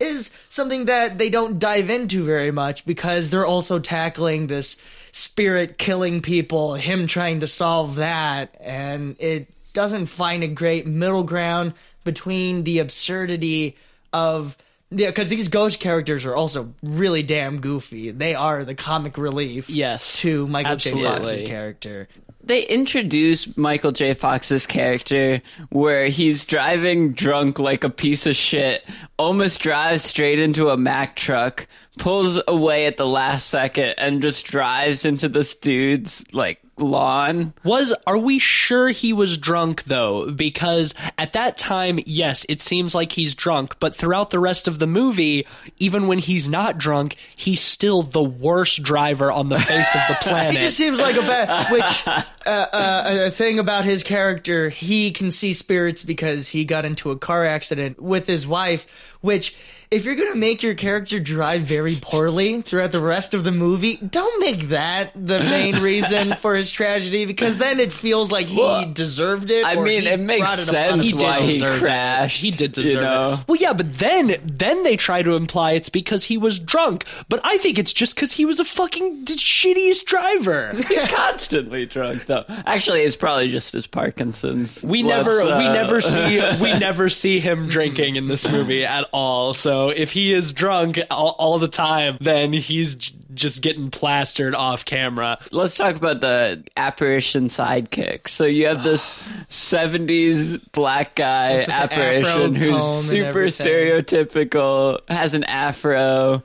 is 0.00 0.30
something 0.48 0.86
that 0.86 1.18
they 1.18 1.30
don't 1.30 1.58
dive 1.58 1.88
into 1.88 2.22
very 2.24 2.50
much 2.50 2.84
because 2.84 3.30
they're 3.30 3.46
also 3.46 3.78
tackling 3.78 4.46
this 4.48 4.76
spirit 5.14 5.78
killing 5.78 6.20
people, 6.20 6.74
him 6.74 7.06
trying 7.06 7.38
to 7.38 7.46
solve 7.46 7.94
that, 7.94 8.56
and 8.60 9.14
it 9.20 9.48
doesn't 9.72 10.06
find 10.06 10.42
a 10.42 10.48
great 10.48 10.88
middle 10.88 11.22
ground 11.22 11.72
between 12.02 12.64
the 12.64 12.80
absurdity 12.80 13.76
of 14.12 14.58
yeah, 14.90 15.08
because 15.08 15.28
these 15.28 15.48
ghost 15.48 15.78
characters 15.78 16.24
are 16.24 16.34
also 16.34 16.74
really 16.82 17.22
damn 17.22 17.60
goofy. 17.60 18.10
They 18.10 18.34
are 18.34 18.64
the 18.64 18.74
comic 18.74 19.16
relief, 19.16 19.70
Yes, 19.70 20.18
to 20.18 20.48
Michael 20.48 20.76
J. 20.76 21.02
Fox's 21.02 21.42
character. 21.42 22.08
They 22.46 22.66
introduce 22.66 23.56
Michael 23.56 23.92
J. 23.92 24.12
Fox's 24.12 24.66
character 24.66 25.40
where 25.70 26.08
he's 26.08 26.44
driving 26.44 27.12
drunk 27.12 27.58
like 27.58 27.84
a 27.84 27.90
piece 27.90 28.26
of 28.26 28.36
shit, 28.36 28.84
almost 29.18 29.60
drives 29.60 30.04
straight 30.04 30.38
into 30.38 30.68
a 30.68 30.76
Mack 30.76 31.16
truck, 31.16 31.66
pulls 31.98 32.40
away 32.46 32.84
at 32.84 32.98
the 32.98 33.06
last 33.06 33.48
second, 33.48 33.94
and 33.96 34.20
just 34.20 34.44
drives 34.44 35.06
into 35.06 35.28
this 35.28 35.54
dude's 35.54 36.22
like 36.34 36.60
lawn. 36.78 37.54
Was 37.62 37.92
are 38.06 38.18
we 38.18 38.38
sure 38.38 38.88
he 38.88 39.12
was 39.12 39.38
drunk 39.38 39.84
though? 39.84 40.30
Because 40.30 40.94
at 41.18 41.32
that 41.34 41.56
time, 41.58 42.00
yes, 42.06 42.44
it 42.48 42.62
seems 42.62 42.94
like 42.94 43.12
he's 43.12 43.34
drunk, 43.34 43.76
but 43.78 43.94
throughout 43.94 44.30
the 44.30 44.38
rest 44.38 44.68
of 44.68 44.78
the 44.78 44.86
movie, 44.86 45.46
even 45.78 46.06
when 46.06 46.18
he's 46.18 46.48
not 46.48 46.78
drunk, 46.78 47.16
he's 47.36 47.60
still 47.60 48.02
the 48.02 48.22
worst 48.22 48.82
driver 48.82 49.30
on 49.30 49.48
the 49.48 49.58
face 49.58 49.94
of 49.94 50.00
the 50.08 50.14
planet. 50.20 50.54
He 50.54 50.60
just 50.60 50.76
seems 50.76 51.00
like 51.00 51.16
a 51.16 51.20
bad. 51.20 51.72
Which 51.72 52.06
uh, 52.06 52.22
uh, 52.46 53.02
a 53.26 53.30
thing 53.30 53.58
about 53.58 53.84
his 53.84 54.02
character, 54.02 54.68
he 54.68 55.10
can 55.10 55.30
see 55.30 55.52
spirits 55.54 56.02
because 56.02 56.48
he 56.48 56.64
got 56.64 56.84
into 56.84 57.10
a 57.10 57.18
car 57.18 57.44
accident 57.44 58.00
with 58.00 58.26
his 58.26 58.46
wife. 58.46 58.86
Which, 59.20 59.56
if 59.94 60.04
you're 60.04 60.16
gonna 60.16 60.34
make 60.34 60.62
your 60.62 60.74
character 60.74 61.20
drive 61.20 61.62
very 61.62 61.96
poorly 62.00 62.62
throughout 62.62 62.92
the 62.92 63.00
rest 63.00 63.32
of 63.34 63.44
the 63.44 63.52
movie, 63.52 63.96
don't 63.96 64.40
make 64.40 64.68
that 64.68 65.12
the 65.14 65.38
main 65.40 65.80
reason 65.82 66.34
for 66.34 66.54
his 66.54 66.70
tragedy 66.70 67.26
because 67.26 67.58
then 67.58 67.78
it 67.80 67.92
feels 67.92 68.30
like 68.32 68.46
he 68.46 68.58
Well, 68.58 68.92
deserved 68.92 69.50
it. 69.50 69.64
I 69.64 69.76
or 69.76 69.84
mean, 69.84 70.02
it 70.02 70.18
makes 70.20 70.52
it 70.58 70.68
upon 70.68 71.00
sense 71.00 71.04
He 71.04 71.12
did 71.12 71.22
why 71.22 71.40
he 71.40 71.46
deserve 71.48 71.82
it. 71.84 72.28
He 72.30 72.50
did 72.50 72.76
you 72.76 72.82
deserve 72.82 73.02
know? 73.02 73.32
it. 73.34 73.48
Well, 73.48 73.56
yeah, 73.56 73.72
but 73.72 73.94
then 73.98 74.36
then 74.44 74.82
they 74.82 74.96
try 74.96 75.22
to 75.22 75.34
imply 75.34 75.72
it's 75.72 75.88
because 75.88 76.24
he 76.24 76.36
was 76.38 76.58
drunk. 76.58 77.04
But 77.28 77.40
I 77.44 77.58
think 77.58 77.78
it's 77.78 77.92
just 77.92 78.14
because 78.16 78.32
he 78.32 78.44
was 78.44 78.58
a 78.60 78.64
fucking 78.64 79.26
shittiest 79.26 80.04
driver. 80.06 80.72
He's 80.88 81.06
constantly 81.06 81.86
drunk, 81.86 82.26
though. 82.26 82.44
Actually, 82.48 83.02
it's 83.02 83.16
probably 83.16 83.48
just 83.48 83.72
his 83.72 83.86
Parkinson's. 83.86 84.82
We 84.82 85.02
Let's, 85.02 85.26
never 85.26 85.44
we 85.44 85.66
uh, 85.66 85.72
never 85.72 86.00
see 86.00 86.40
we 86.60 86.72
never 86.78 87.08
see 87.08 87.40
him 87.40 87.68
drinking 87.68 88.16
in 88.16 88.28
this 88.28 88.48
movie 88.48 88.84
at 88.84 89.08
all. 89.12 89.54
So 89.54 89.83
if 89.88 90.12
he 90.12 90.32
is 90.32 90.52
drunk 90.52 90.98
all, 91.10 91.34
all 91.38 91.58
the 91.58 91.68
time, 91.68 92.18
then 92.20 92.52
he's 92.52 92.94
j- 92.96 93.14
just 93.34 93.62
getting 93.62 93.90
plastered 93.90 94.54
off 94.54 94.84
camera. 94.84 95.38
Let's 95.50 95.76
talk 95.76 95.96
about 95.96 96.20
the 96.20 96.62
apparition 96.76 97.48
sidekick. 97.48 98.28
So 98.28 98.44
you 98.44 98.66
have 98.66 98.82
this 98.84 99.14
'70s 99.48 100.60
black 100.72 101.14
guy 101.16 101.54
with 101.54 101.66
the 101.66 101.74
afro 101.74 102.02
apparition 102.02 102.54
who's 102.54 102.82
super 102.84 103.44
stereotypical, 103.46 105.00
has 105.08 105.34
an 105.34 105.44
afro, 105.44 106.42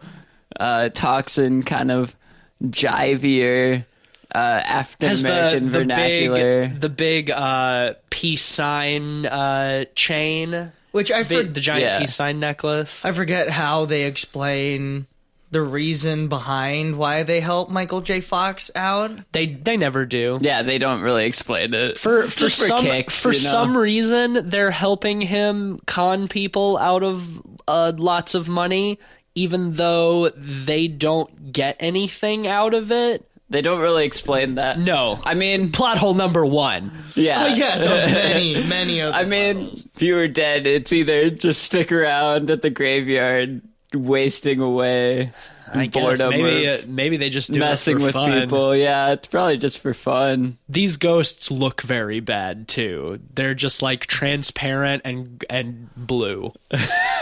uh, 0.60 0.90
talks 0.90 1.38
in 1.38 1.64
kind 1.64 1.92
of 1.92 2.16
jivier 2.64 3.86
uh, 4.34 4.38
African 4.38 5.10
Has 5.10 5.24
the 5.24 5.30
American 5.32 5.66
the 5.72 5.80
vernacular. 5.80 6.68
big 6.68 6.80
the 6.82 6.90
big 6.90 7.32
uh, 7.32 7.94
peace 8.10 8.44
sign 8.44 9.26
uh, 9.26 9.86
chain, 9.96 10.72
Which 10.92 11.12
I 11.12 11.24
the, 11.24 11.36
for- 11.38 11.44
the 11.44 11.60
giant 11.60 11.84
Yeah. 11.84 12.00
peace 12.00 12.16
sign 12.16 12.40
necklace. 12.40 13.04
I 13.06 13.12
forget 13.12 13.50
how 13.50 13.86
they 13.86 14.04
explain 14.06 15.06
the 15.52 15.62
reason 15.62 16.28
behind 16.28 16.98
why 16.98 17.24
they 17.24 17.40
help 17.40 17.72
Michael 17.72 18.02
J. 18.02 18.22
Fox 18.22 18.70
out. 18.76 19.12
They 19.32 19.48
they 19.48 19.78
never 19.78 20.06
do. 20.06 20.38
yeah, 20.42 20.62
they 20.62 20.78
don't 20.78 21.02
really 21.02 21.26
explain 21.26 21.74
it 21.74 21.98
for 21.98 22.28
for 22.30 22.40
Just 22.42 22.60
for 22.60 22.68
some 22.68 22.86
kicks, 22.86 23.20
for 23.20 23.32
you 23.32 23.44
know? 23.44 23.50
some 23.50 23.76
reason 23.78 24.48
they're 24.50 24.70
helping 24.72 25.22
him 25.22 25.80
con 25.88 26.28
people 26.28 26.78
out 26.78 27.02
of 27.04 27.42
uh, 27.68 27.92
lots 27.98 28.36
of 28.36 28.48
money 28.48 29.00
even 29.36 29.74
though 29.74 30.30
they 30.36 30.88
don't 30.88 31.52
get 31.54 31.78
anything 31.80 32.48
out 32.48 32.74
of 32.74 32.92
it 32.92 33.29
They 33.50 33.62
don't 33.62 33.82
really 33.82 34.06
explain 34.06 34.56
that. 34.56 34.80
no 34.80 35.20
I 35.24 35.34
mean, 35.34 35.72
plot 35.72 35.98
hole 35.98 36.14
number 36.14 36.46
one 36.46 36.92
yeah. 37.16 37.44
Oh, 37.46 37.48
yes, 37.48 37.84
of 37.84 37.90
many, 38.14 38.64
many 38.64 39.02
of 39.02 39.14
I 39.14 39.26
mean, 39.26 39.58
models. 39.58 39.86
if 39.96 40.02
you 40.02 40.16
were 40.16 40.28
dead, 40.28 40.68
it's 40.68 40.94
either 40.94 41.30
just 41.30 41.64
stick 41.64 41.92
around 41.92 42.50
at 42.50 42.62
the 42.62 42.70
graveyard, 42.70 43.62
wasting 43.94 44.60
away, 44.60 45.32
I 45.74 45.86
guess 45.88 46.02
boredom, 46.04 46.30
maybe 46.32 46.68
uh, 46.68 46.78
maybe 46.88 47.18
they 47.18 47.30
just 47.30 47.52
do 47.52 47.60
messing 47.60 47.98
it 47.98 48.00
for 48.00 48.06
with 48.06 48.14
fun. 48.14 48.40
people. 48.42 48.76
Yeah, 48.76 49.12
it's 49.12 49.28
probably 49.28 49.58
just 49.58 49.80
for 49.80 49.94
fun. 49.94 50.58
These 50.68 50.98
ghosts 50.98 51.50
look 51.52 51.82
very 51.82 52.20
bad 52.20 52.68
too. 52.68 53.20
They're 53.34 53.54
just 53.56 53.82
like 53.82 54.06
transparent 54.06 55.04
and 55.06 55.44
and 55.50 55.90
blue. 55.96 56.54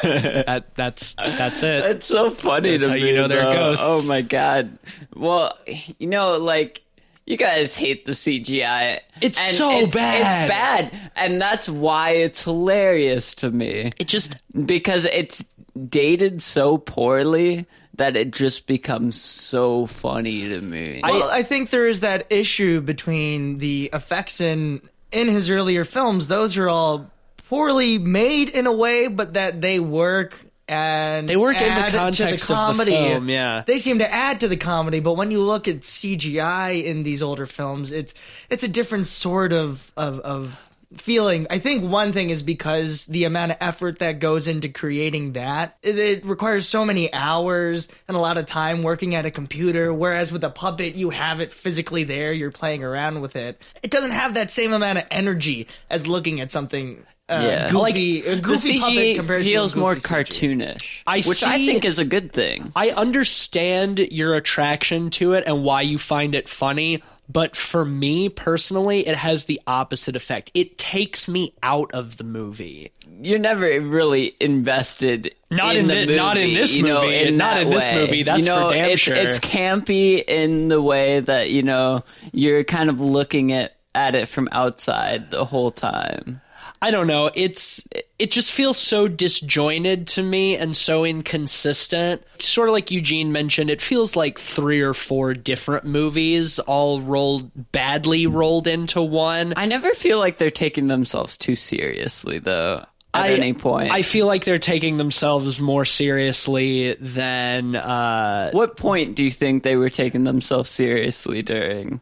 that 0.03 0.76
that's 0.76 1.14
that's 1.15 1.64
it. 1.64 1.85
It's 1.85 2.06
so 2.07 2.30
funny 2.31 2.77
That's 2.77 2.91
to 2.91 2.99
me. 2.99 3.10
you 3.10 3.15
know 3.15 3.27
they're 3.27 3.52
ghosts. 3.52 3.85
Oh 3.85 4.02
my 4.03 4.22
god. 4.22 4.77
Well, 5.15 5.57
you 5.99 6.07
know, 6.07 6.38
like 6.38 6.84
you 7.26 7.35
guys 7.35 7.76
hate 7.76 8.06
the 8.06 8.14
CGI. 8.14 8.99
It's 9.22 9.38
and 9.39 9.56
so 9.56 9.72
it's- 9.72 9.94
bad. 9.94 10.44
It's 10.44 10.49
bad, 10.49 11.11
and 11.15 11.41
that's 11.41 11.68
why 11.68 12.11
it's 12.11 12.44
hilarious 12.44 13.35
to 13.35 13.52
me. 13.52 13.91
It 13.99 14.07
just 14.07 14.35
because 14.65 15.06
it's 15.06 15.44
dated 15.77 16.41
so 16.41 16.77
poorly 16.77 17.65
that 17.95 18.15
it 18.15 18.31
just 18.31 18.67
becomes 18.67 19.19
so 19.19 19.85
funny 19.87 20.49
to 20.49 20.61
me. 20.61 21.01
Well, 21.03 21.29
I 21.31 21.43
think 21.43 21.69
there 21.71 21.87
is 21.87 22.01
that 22.01 22.27
issue 22.29 22.81
between 22.81 23.57
the 23.57 23.89
effects 23.93 24.39
in 24.41 24.81
in 25.11 25.27
his 25.29 25.49
earlier 25.49 25.83
films. 25.85 26.27
Those 26.27 26.57
are 26.57 26.69
all 26.69 27.09
poorly 27.49 27.97
made 27.97 28.49
in 28.49 28.67
a 28.67 28.73
way, 28.73 29.07
but 29.07 29.33
that 29.33 29.61
they 29.61 29.79
work 29.79 30.45
and 30.67 31.29
They 31.29 31.37
work 31.37 31.55
in 31.55 31.63
the 31.63 31.69
add 31.69 31.91
to 31.91 31.97
context 31.97 32.43
of 32.43 32.47
the 32.49 32.53
comedy. 32.55 32.91
film, 32.91 33.29
yeah. 33.29 33.63
they 33.65 33.79
seem 33.79 33.99
to 33.99 34.13
add 34.13 34.41
to 34.41 34.49
the 34.49 34.57
comedy. 34.57 34.99
But 34.99 35.13
when 35.13 35.31
you 35.31 35.41
look 35.41 35.69
at 35.69 35.79
CGI 35.79 36.83
in 36.83 37.03
these 37.03 37.21
older 37.21 37.45
films, 37.45 37.91
it's 37.93 38.13
it's 38.49 38.63
a 38.63 38.67
different 38.67 39.07
sort 39.07 39.53
of 39.53 39.91
of. 39.95 40.19
of 40.19 40.63
feeling 40.95 41.45
i 41.49 41.59
think 41.59 41.84
one 41.84 42.14
thing 42.14 42.30
is 42.30 42.41
because 42.41 43.05
the 43.07 43.26
amount 43.26 43.51
of 43.51 43.57
effort 43.59 43.99
that 43.99 44.19
goes 44.19 44.47
into 44.47 44.69
creating 44.69 45.34
that 45.34 45.77
it, 45.84 45.99
it 45.99 46.26
requires 46.26 46.65
so 46.68 46.85
many 46.85 47.11
hours 47.14 47.89
and 48.07 48.15
a 48.15 48.19
lot 48.19 48.38
of 48.38 48.45
time 48.45 48.84
working 48.84 49.14
at 49.14 49.26
a 49.26 49.31
computer 49.31 49.93
whereas 49.93 50.31
with 50.31 50.43
a 50.45 50.49
puppet 50.49 50.95
you 50.95 51.09
have 51.09 51.41
it 51.41 51.51
physically 51.51 52.05
there 52.05 52.31
you're 52.31 52.51
playing 52.51 52.85
around 52.85 53.19
with 53.19 53.35
it 53.35 53.61
it 53.84 53.91
doesn't 53.91 54.11
have 54.11 54.35
that 54.35 54.49
same 54.49 54.72
amount 54.72 54.97
of 54.97 55.03
energy 55.11 55.68
as 55.89 56.07
looking 56.07 56.39
at 56.39 56.51
something 56.51 57.03
uh, 57.30 57.41
Yeah. 57.43 57.69
goofy, 57.69 58.26
a 58.26 58.35
the 58.35 58.41
goofy 58.41 58.80
puppet 58.80 58.95
CG 58.95 59.15
compared 59.18 59.41
to 59.43 59.47
a 59.49 59.51
feels 59.51 59.76
more 59.76 59.95
cartoonish, 59.95 61.03
I 61.05 61.22
which 61.23 61.43
I 61.43 61.57
think 61.57 61.84
is 61.84 61.99
a 61.99 62.05
good 62.05 62.31
thing. 62.31 62.72
I 62.73 62.91
understand 62.91 63.99
your 63.99 64.35
attraction 64.35 65.09
to 65.11 65.34
it 65.34 65.43
and 65.45 65.61
why 65.64 65.81
you 65.81 65.97
find 65.97 66.34
it 66.35 66.47
funny, 66.47 67.03
but 67.29 67.55
for 67.55 67.83
me 67.83 68.29
personally, 68.29 69.07
it 69.07 69.15
has 69.15 69.45
the 69.45 69.59
opposite 69.67 70.15
effect. 70.15 70.51
It 70.53 70.77
takes 70.77 71.27
me 71.27 71.53
out 71.61 71.91
of 71.93 72.17
the 72.17 72.23
movie. 72.23 72.91
You're 73.21 73.39
never 73.39 73.81
really 73.81 74.35
invested. 74.39 75.35
Not 75.51 75.75
in, 75.75 75.81
in 75.81 75.87
the 75.87 75.93
thi- 75.93 76.05
movie, 76.05 76.15
not 76.15 76.37
in 76.37 76.53
this 76.53 76.75
you 76.75 76.83
know, 76.83 77.01
movie, 77.03 77.15
in 77.15 77.37
not 77.37 77.61
in 77.61 77.69
this 77.69 77.87
way. 77.87 77.95
movie, 77.95 78.23
that's 78.23 78.39
you 78.39 78.45
know, 78.45 78.69
for 78.69 78.75
damn 78.75 78.89
it's, 78.91 79.01
sure. 79.01 79.15
It's 79.15 79.39
campy 79.39 80.23
in 80.25 80.69
the 80.69 80.81
way 80.81 81.19
that 81.19 81.49
you 81.49 81.63
know 81.63 82.03
you're 82.31 82.63
kind 82.63 82.89
of 82.89 82.99
looking 82.99 83.51
at 83.51 83.75
at 83.93 84.15
it 84.15 84.27
from 84.27 84.47
outside 84.51 85.31
the 85.31 85.43
whole 85.43 85.71
time. 85.71 86.39
I 86.81 86.91
don't 86.91 87.07
know. 87.07 87.31
It's 87.33 87.83
it 88.19 88.29
just 88.31 88.51
feels 88.51 88.77
so 88.77 89.07
disjointed 89.07 90.07
to 90.09 90.23
me 90.23 90.55
and 90.55 90.77
so 90.77 91.05
inconsistent. 91.05 92.21
Sort 92.39 92.69
of 92.69 92.73
like 92.73 92.91
Eugene 92.91 93.31
mentioned, 93.31 93.69
it 93.69 93.81
feels 93.81 94.15
like 94.15 94.37
three 94.39 94.81
or 94.81 94.93
four 94.93 95.33
different 95.33 95.85
movies 95.85 96.59
all 96.59 97.01
rolled 97.01 97.49
badly 97.71 98.27
rolled 98.27 98.67
into 98.67 99.01
one. 99.01 99.53
I 99.57 99.65
never 99.65 99.91
feel 99.93 100.19
like 100.19 100.37
they're 100.37 100.51
taking 100.51 100.87
themselves 100.87 101.35
too 101.37 101.55
seriously, 101.55 102.39
though. 102.39 102.85
At 103.13 103.23
I- 103.23 103.29
any 103.31 103.53
point, 103.53 103.91
I 103.91 104.03
feel 104.03 104.27
like 104.27 104.43
they're 104.45 104.59
taking 104.59 104.97
themselves 104.97 105.59
more 105.59 105.85
seriously 105.85 106.93
than 106.99 107.75
uh 107.75 108.51
What 108.51 108.77
point 108.77 109.15
do 109.15 109.23
you 109.23 109.31
think 109.31 109.63
they 109.63 109.77
were 109.77 109.89
taking 109.89 110.25
themselves 110.25 110.69
seriously 110.69 111.41
during? 111.41 112.01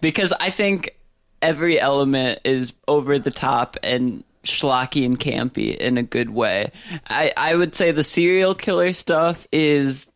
Because 0.00 0.32
I 0.38 0.50
think 0.50 0.94
every 1.42 1.80
element 1.80 2.40
is 2.44 2.74
over 2.86 3.18
the 3.18 3.30
top 3.30 3.76
and 3.82 4.24
schlocky 4.44 5.04
and 5.04 5.18
campy 5.18 5.76
in 5.76 5.98
a 5.98 6.02
good 6.02 6.30
way. 6.30 6.70
I, 7.08 7.32
I 7.36 7.54
would 7.54 7.74
say 7.74 7.90
the 7.92 8.04
serial 8.04 8.54
killer 8.54 8.92
stuff 8.92 9.46
is 9.52 10.10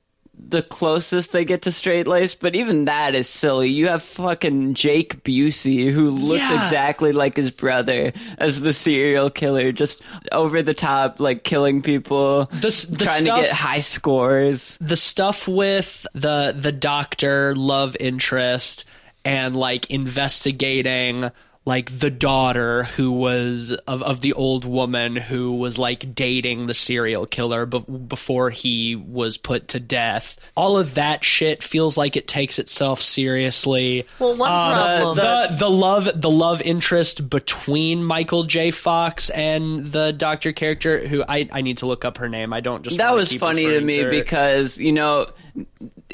the 0.49 0.62
closest 0.62 1.32
they 1.32 1.44
get 1.44 1.62
to 1.62 1.73
straight 1.73 2.07
lace, 2.07 2.35
but 2.35 2.57
even 2.57 2.86
that 2.86 3.15
is 3.15 3.28
silly. 3.28 3.69
You 3.69 3.89
have 3.89 4.03
fucking 4.03 4.74
Jake 4.74 5.23
Busey 5.23 5.90
who 5.93 6.11
looks 6.11 6.51
Yeah. 6.51 6.65
exactly 6.65 7.12
like 7.12 7.36
his 7.36 7.51
brother 7.51 8.12
as 8.39 8.61
the 8.61 8.73
serial 8.73 9.31
killer, 9.31 9.70
just 9.70 10.03
over 10.32 10.61
the 10.62 10.74
top, 10.74 11.20
like 11.20 11.44
killing 11.44 11.81
people, 11.81 12.47
The 12.47 12.86
the 12.90 13.05
trying 13.05 13.24
stuff- 13.24 13.39
to 13.39 13.43
get 13.44 13.53
high 13.53 13.81
scores. 13.81 14.77
the 14.81 14.97
stuff 14.97 15.47
with 15.47 16.07
the 16.15 16.55
the 16.59 16.73
doctor 16.73 17.55
love 17.55 17.97
interest 18.01 18.85
and 19.24 19.57
like 19.57 19.90
investigating 19.90 21.31
like 21.64 21.97
the 21.97 22.10
daughter 22.10 22.82
who 22.84 23.12
was 23.12 23.70
of 23.86 24.02
of 24.02 24.20
the 24.20 24.32
old 24.32 24.64
woman 24.64 25.14
who 25.14 25.52
was 25.52 25.78
like 25.78 26.12
dating 26.14 26.66
the 26.66 26.74
serial 26.74 27.24
killer 27.24 27.66
be- 27.66 27.78
before 27.78 28.51
he 28.51 28.97
was 28.97 29.36
put 29.36 29.68
to 29.68 29.78
death 29.78 30.36
all 30.56 30.76
of 30.76 30.94
that 30.94 31.24
shit 31.24 31.62
feels 31.62 31.97
like 31.97 32.16
it 32.16 32.26
takes 32.26 32.59
itself 32.59 33.01
seriously 33.01 34.05
Well, 34.18 34.36
one 34.36 34.51
uh, 34.51 34.74
problem- 34.74 35.16
the, 35.16 35.47
the 35.51 35.56
the 35.59 35.70
love 35.70 36.09
the 36.20 36.30
love 36.30 36.60
interest 36.62 37.30
between 37.30 38.02
Michael 38.05 38.43
J. 38.44 38.72
Fox 38.72 39.30
and 39.30 39.86
the 39.86 40.12
doctor 40.12 40.52
character 40.52 41.06
who 41.06 41.22
I 41.28 41.48
I 41.52 41.60
need 41.60 41.78
to 41.78 41.86
look 41.86 42.05
up 42.05 42.18
her 42.18 42.28
name 42.28 42.52
I 42.52 42.60
don't 42.60 42.82
just 42.82 42.98
that 42.98 43.14
was 43.14 43.28
keep 43.28 43.40
funny 43.40 43.66
to 43.66 43.80
me 43.80 43.98
her. 43.98 44.10
because 44.10 44.78
you 44.78 44.90
know 44.93 45.28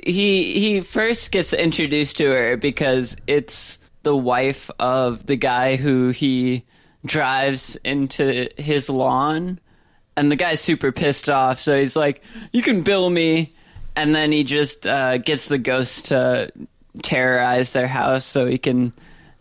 he 0.04 0.58
he 0.60 0.80
first 0.80 1.32
gets 1.32 1.52
introduced 1.52 2.18
to 2.18 2.26
her 2.26 2.56
because 2.56 3.16
it's 3.26 3.77
the 4.08 4.16
wife 4.16 4.70
of 4.78 5.26
the 5.26 5.36
guy 5.36 5.76
who 5.76 6.08
he 6.08 6.64
drives 7.04 7.76
into 7.84 8.48
his 8.56 8.88
lawn, 8.88 9.60
and 10.16 10.32
the 10.32 10.36
guy's 10.36 10.62
super 10.62 10.92
pissed 10.92 11.28
off. 11.28 11.60
So 11.60 11.78
he's 11.78 11.94
like, 11.94 12.22
"You 12.50 12.62
can 12.62 12.80
bill 12.80 13.10
me," 13.10 13.54
and 13.94 14.14
then 14.14 14.32
he 14.32 14.44
just 14.44 14.86
uh, 14.86 15.18
gets 15.18 15.48
the 15.48 15.58
ghost 15.58 16.06
to 16.06 16.50
terrorize 17.02 17.72
their 17.72 17.86
house 17.86 18.24
so 18.24 18.46
he 18.46 18.56
can 18.56 18.94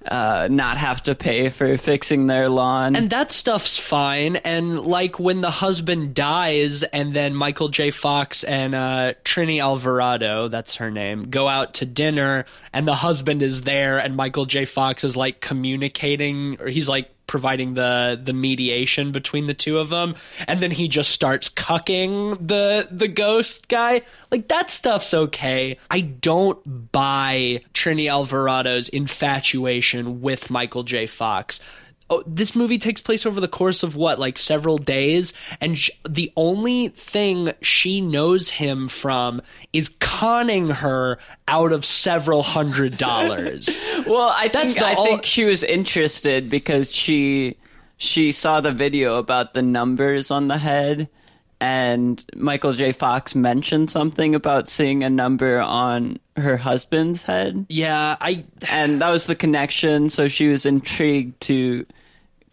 uh, 0.08 0.48
not 0.50 0.78
have 0.78 1.04
to 1.04 1.16
pay 1.16 1.50
for 1.50 1.78
fixing 1.78 2.28
their 2.28 2.50
lawn. 2.50 2.96
And 2.96 3.10
that 3.10 3.32
stuff's 3.32 3.78
fine. 3.78 4.38
And 4.38 4.82
like 4.82 5.20
when 5.20 5.42
the 5.42 5.52
husband 5.52 6.14
dies, 6.14 6.84
and 6.84 7.14
then 7.14 7.36
Michael 7.36 7.70
J. 7.70 7.92
Fox 7.92 8.44
and 8.44 8.74
uh, 8.74 9.14
Trini 9.24 9.62
Alvarado, 9.62 10.48
that's 10.48 10.76
her 10.76 10.92
name, 10.92 11.30
go 11.30 11.48
out 11.48 11.76
to 11.76 11.86
dinner, 11.86 12.46
and 12.74 12.88
the 12.88 12.96
husband 12.96 13.42
is 13.42 13.62
there, 13.62 13.98
and 14.00 14.16
Michael 14.16 14.46
J. 14.46 14.66
Fox 14.66 15.04
is 15.04 15.18
like 15.18 15.42
communicating, 15.42 16.58
or 16.60 16.68
he's 16.68 16.90
like 16.90 17.10
providing 17.28 17.74
the 17.74 18.20
the 18.22 18.34
mediation 18.34 19.12
between 19.12 19.48
the 19.48 19.54
two 19.54 19.78
of 19.78 19.90
them. 19.90 20.16
And 20.48 20.60
then 20.60 20.72
he 20.72 20.88
just 20.88 21.12
starts 21.12 21.50
cucking 21.50 22.48
the 22.48 22.88
the 22.90 23.08
ghost 23.08 23.68
guy. 23.68 24.02
Like 24.32 24.48
that 24.48 24.70
stuff's 24.70 25.14
okay. 25.14 25.78
I 25.92 26.02
don't 26.02 26.92
buy 26.92 27.62
trini 27.74 28.06
alvarado's 28.06 28.90
infatuation 28.90 30.22
with 30.22 30.50
michael 30.50 30.84
j. 30.84 31.06
Fox 31.06 31.62
Oh, 32.10 32.24
this 32.26 32.56
movie 32.56 32.78
takes 32.78 33.02
place 33.02 33.26
over 33.26 33.42
the 33.42 33.48
course 33.50 33.84
of 33.84 33.96
what, 33.98 34.18
like 34.18 34.38
several 34.38 34.78
days, 34.78 35.34
and 35.60 35.78
sh- 35.78 35.90
the 36.08 36.32
only 36.38 36.88
thing 36.90 37.52
she 37.62 38.00
knows 38.00 38.50
him 38.50 38.88
from 38.88 39.42
is 39.74 39.90
conning 40.00 40.70
her 40.70 41.20
out 41.50 41.74
of 41.74 41.84
several 41.84 42.44
hundred 42.44 42.98
dollars. 42.98 43.82
Well, 44.08 44.34
I 44.36 44.48
That's 44.48 44.74
think 44.76 44.86
I 44.86 44.96
ol- 44.96 45.04
think 45.06 45.26
she 45.26 45.44
was 45.44 45.64
interested 45.64 46.50
because 46.50 46.92
she 46.94 47.58
she 47.98 48.32
saw 48.32 48.62
the 48.62 48.72
video 48.72 49.18
about 49.18 49.54
the 49.54 49.62
numbers 49.62 50.32
on 50.32 50.48
the 50.48 50.58
head, 50.58 51.10
and 51.60 52.24
Michael 52.36 52.74
J. 52.74 52.92
Fox 52.92 53.34
mentioned 53.36 53.90
something 53.90 54.36
about 54.36 54.70
seeing 54.70 55.04
a 55.04 55.10
number 55.10 55.60
on 55.60 56.20
her 56.36 56.58
husband's 56.58 57.24
head, 57.24 57.66
yeah, 57.70 58.16
I 58.22 58.46
and 58.70 59.02
that 59.02 59.10
was 59.10 59.26
the 59.26 59.36
connection. 59.36 60.10
So 60.10 60.28
she 60.28 60.48
was 60.50 60.66
intrigued 60.66 61.42
to 61.42 61.86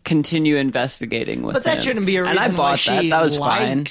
continue 0.04 0.56
investigating 0.56 1.42
with 1.42 1.54
But 1.54 1.64
that 1.64 1.78
him. 1.78 1.82
shouldn't 1.82 2.06
be 2.06 2.16
a 2.16 2.22
reason 2.22 2.38
and 2.38 2.52
I 2.52 2.56
bought 2.56 2.58
why 2.70 2.76
she 2.76 2.90
that. 2.90 3.10
That 3.10 3.22
was 3.22 3.36
fine. 3.38 3.84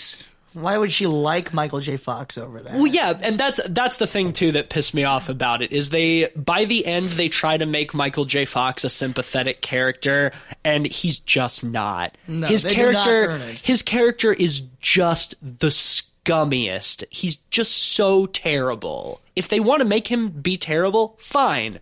Why 0.53 0.77
would 0.77 0.91
she 0.91 1.07
like 1.07 1.53
Michael 1.53 1.79
J. 1.79 1.97
Fox 1.97 2.37
over 2.37 2.59
that? 2.59 2.73
Well, 2.73 2.87
yeah, 2.87 3.17
and 3.21 3.39
that's 3.39 3.59
that's 3.69 3.97
the 3.97 4.07
thing 4.07 4.33
too 4.33 4.51
that 4.53 4.69
pissed 4.69 4.93
me 4.93 5.03
off 5.03 5.29
about 5.29 5.61
it 5.61 5.71
is 5.71 5.89
they 5.89 6.27
by 6.35 6.65
the 6.65 6.85
end 6.85 7.09
they 7.09 7.29
try 7.29 7.57
to 7.57 7.65
make 7.65 7.93
Michael 7.93 8.25
J. 8.25 8.45
Fox 8.45 8.83
a 8.83 8.89
sympathetic 8.89 9.61
character, 9.61 10.31
and 10.63 10.85
he's 10.85 11.19
just 11.19 11.63
not. 11.63 12.15
No, 12.27 12.47
his 12.47 12.63
do 12.63 12.91
not 12.91 13.05
character, 13.05 13.37
his 13.63 13.81
character 13.81 14.33
is 14.33 14.61
just 14.79 15.35
the 15.41 15.69
scummiest. 15.69 17.03
He's 17.09 17.37
just 17.49 17.71
so 17.71 18.27
terrible. 18.27 19.21
If 19.35 19.47
they 19.47 19.59
want 19.59 19.79
to 19.79 19.85
make 19.85 20.09
him 20.09 20.29
be 20.29 20.57
terrible, 20.57 21.15
fine. 21.17 21.79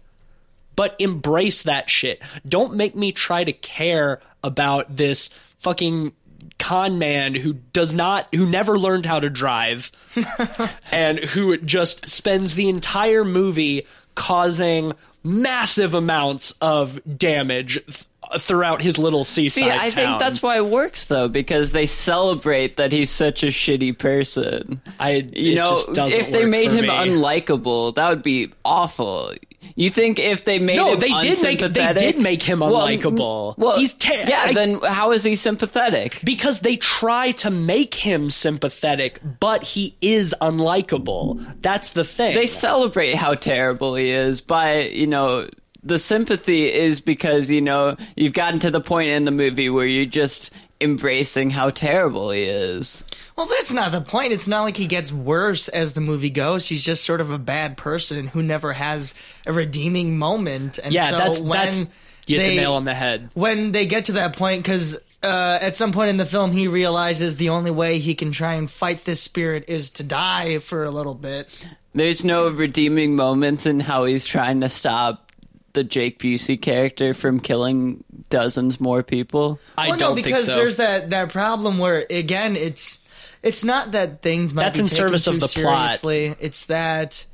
But 0.76 0.96
embrace 1.00 1.64
that 1.64 1.90
shit. 1.90 2.22
Don't 2.48 2.74
make 2.74 2.96
me 2.96 3.12
try 3.12 3.44
to 3.44 3.52
care 3.52 4.22
about 4.42 4.96
this 4.96 5.30
fucking 5.60 6.14
con 6.62 7.00
man 7.00 7.34
who 7.36 7.54
does 7.74 7.92
not 7.94 8.28
who 8.34 8.46
never 8.46 8.78
learned 8.78 9.06
how 9.06 9.20
to 9.20 9.30
drive 9.30 9.92
and 10.92 11.18
who 11.20 11.58
just 11.58 12.08
spends 12.08 12.54
the 12.56 12.70
entire 12.70 13.26
movie 13.26 13.86
causing 14.16 14.94
massive 15.24 15.94
amounts 15.96 16.52
of 16.62 17.00
damage 17.18 17.84
th- 17.86 18.06
throughout 18.40 18.82
his 18.82 18.98
little 18.98 19.24
seaside 19.24 19.64
See, 19.64 19.70
I 19.70 19.90
town. 19.90 19.92
think 19.92 20.20
that's 20.20 20.42
why 20.42 20.58
it 20.58 20.66
works 20.66 21.06
though, 21.06 21.28
because 21.28 21.72
they 21.72 21.86
celebrate 21.86 22.78
that 22.78 22.92
he's 22.92 23.10
such 23.10 23.44
a 23.44 23.48
shitty 23.48 23.98
person. 23.98 24.82
I 25.00 25.28
You 25.34 25.54
it 25.54 25.56
know, 25.56 25.72
just 25.72 25.94
doesn't 25.94 26.20
if 26.20 26.32
they 26.32 26.46
made 26.46 26.72
him 26.72 26.84
me. 26.86 26.90
unlikable, 26.90 27.96
that 27.96 28.08
would 28.10 28.24
be 28.24 28.52
awful. 28.64 29.34
You 29.76 29.90
think 29.90 30.20
if 30.20 30.46
they 30.46 30.60
made 30.60 30.76
No, 30.76 30.94
him 30.94 31.00
they 31.00 31.08
did 31.22 31.42
make- 31.42 31.60
they 31.60 31.94
did 31.94 32.18
make 32.18 32.44
him 32.44 32.60
Well, 32.60 32.74
unlikable. 32.88 33.56
Well, 33.58 33.78
He's 33.78 33.94
ter- 33.94 34.26
yeah. 34.28 34.46
I- 34.48 34.54
then 34.54 34.80
how 34.82 35.12
is 35.12 35.24
he 35.24 35.36
sympathetic? 35.36 36.20
because 36.24 36.60
they 36.62 36.76
try 36.76 37.32
to 37.32 37.50
make 37.50 37.94
him 37.96 38.30
sympathetic, 38.30 39.20
but 39.40 39.64
he 39.64 39.96
is 40.02 40.36
unlikable. 40.42 41.44
That's 41.62 41.92
the 41.92 42.04
thing. 42.04 42.36
They 42.36 42.46
celebrate 42.48 43.16
how 43.16 43.34
terrible 43.36 43.96
he 43.96 44.10
is 44.12 44.42
by 44.42 44.82
you 44.84 45.08
know 45.08 45.48
the 45.84 46.00
sympathy 46.00 46.72
is 46.72 47.02
because 47.02 47.50
you 47.50 47.62
know 47.62 47.96
you've 48.16 48.34
gotten 48.34 48.60
to 48.60 48.72
the 48.72 48.82
point 48.82 49.10
in 49.10 49.26
the 49.26 49.32
movie 49.32 49.70
where 49.70 49.86
you're 49.88 50.06
just 50.06 50.52
embracing 50.80 51.50
how 51.52 51.70
terrible 51.70 52.32
he 52.32 52.44
is. 52.44 53.04
Well, 53.42 53.50
that's 53.50 53.72
not 53.72 53.92
the 53.92 54.02
point. 54.02 54.34
It's 54.34 54.48
not 54.48 54.62
like 54.62 54.78
he 54.78 54.86
gets 54.86 55.12
worse 55.12 55.68
as 55.68 55.94
the 55.94 56.00
movie 56.00 56.30
goes. 56.30 56.68
He's 56.68 56.84
just 56.84 57.04
sort 57.04 57.22
of 57.22 57.32
a 57.32 57.40
bad 57.40 57.76
person 57.76 58.28
who 58.28 58.44
never 58.44 58.72
has 58.72 59.16
a 59.48 59.52
redeeming 59.52 60.20
moment. 60.20 60.78
And 60.78 60.94
yeah, 60.94 61.10
so 61.10 61.18
that's 61.18 61.42
when 61.42 61.50
that's 61.50 61.80
you 61.80 62.38
hit 62.38 62.38
they- 62.38 62.50
the 62.50 62.62
nail 62.62 62.74
on 62.74 62.84
the 62.84 62.94
head. 62.94 63.32
When 63.34 63.72
they 63.72 63.88
get 63.88 64.06
to 64.06 64.12
that 64.12 64.36
point, 64.36 64.62
because 64.62 64.96
uh, 65.24 65.58
at 65.60 65.76
some 65.76 65.92
point 65.92 66.12
in 66.12 66.18
the 66.18 66.26
film, 66.26 66.52
he 66.52 66.68
realizes 66.68 67.38
the 67.38 67.50
only 67.50 67.72
way 67.72 67.98
he 67.98 68.14
can 68.14 68.32
try 68.32 68.54
and 68.54 68.70
fight 68.70 69.06
this 69.06 69.24
spirit 69.24 69.66
is 69.68 69.90
to 69.90 70.04
die 70.04 70.60
for 70.60 70.84
a 70.84 70.92
little 70.92 71.16
bit. 71.16 71.68
There's 71.96 72.24
no 72.24 72.48
redeeming 72.48 73.16
moments 73.16 73.66
in 73.66 73.80
how 73.80 74.06
he's 74.06 74.28
trying 74.28 74.62
to 74.62 74.70
stop 74.70 75.32
the 75.74 75.84
Jake 75.84 76.20
Busey 76.20 76.62
character 76.62 77.16
from 77.16 77.40
killing 77.40 78.04
dozens 78.30 78.80
more 78.80 79.02
people. 79.02 79.60
I 79.80 79.90
well, 79.90 79.98
don't 79.98 80.10
no, 80.10 80.16
think 80.16 80.28
because 80.28 80.46
so. 80.46 80.56
there's 80.56 80.76
that 80.76 81.10
that 81.10 81.30
problem 81.30 81.80
where 81.80 82.06
again, 82.08 82.56
it's 82.56 83.00
it's 83.44 83.64
not 83.64 83.92
that 83.94 84.22
things 84.22 84.54
might 84.54 84.64
That's 84.64 84.78
be 84.78 84.84
in 84.84 84.88
taken 84.88 85.08
service 85.08 85.28
of 85.28 85.34
too 85.36 85.40
the 85.40 85.48
plot. 85.48 86.00
It's 86.04 86.68
that 86.68 87.26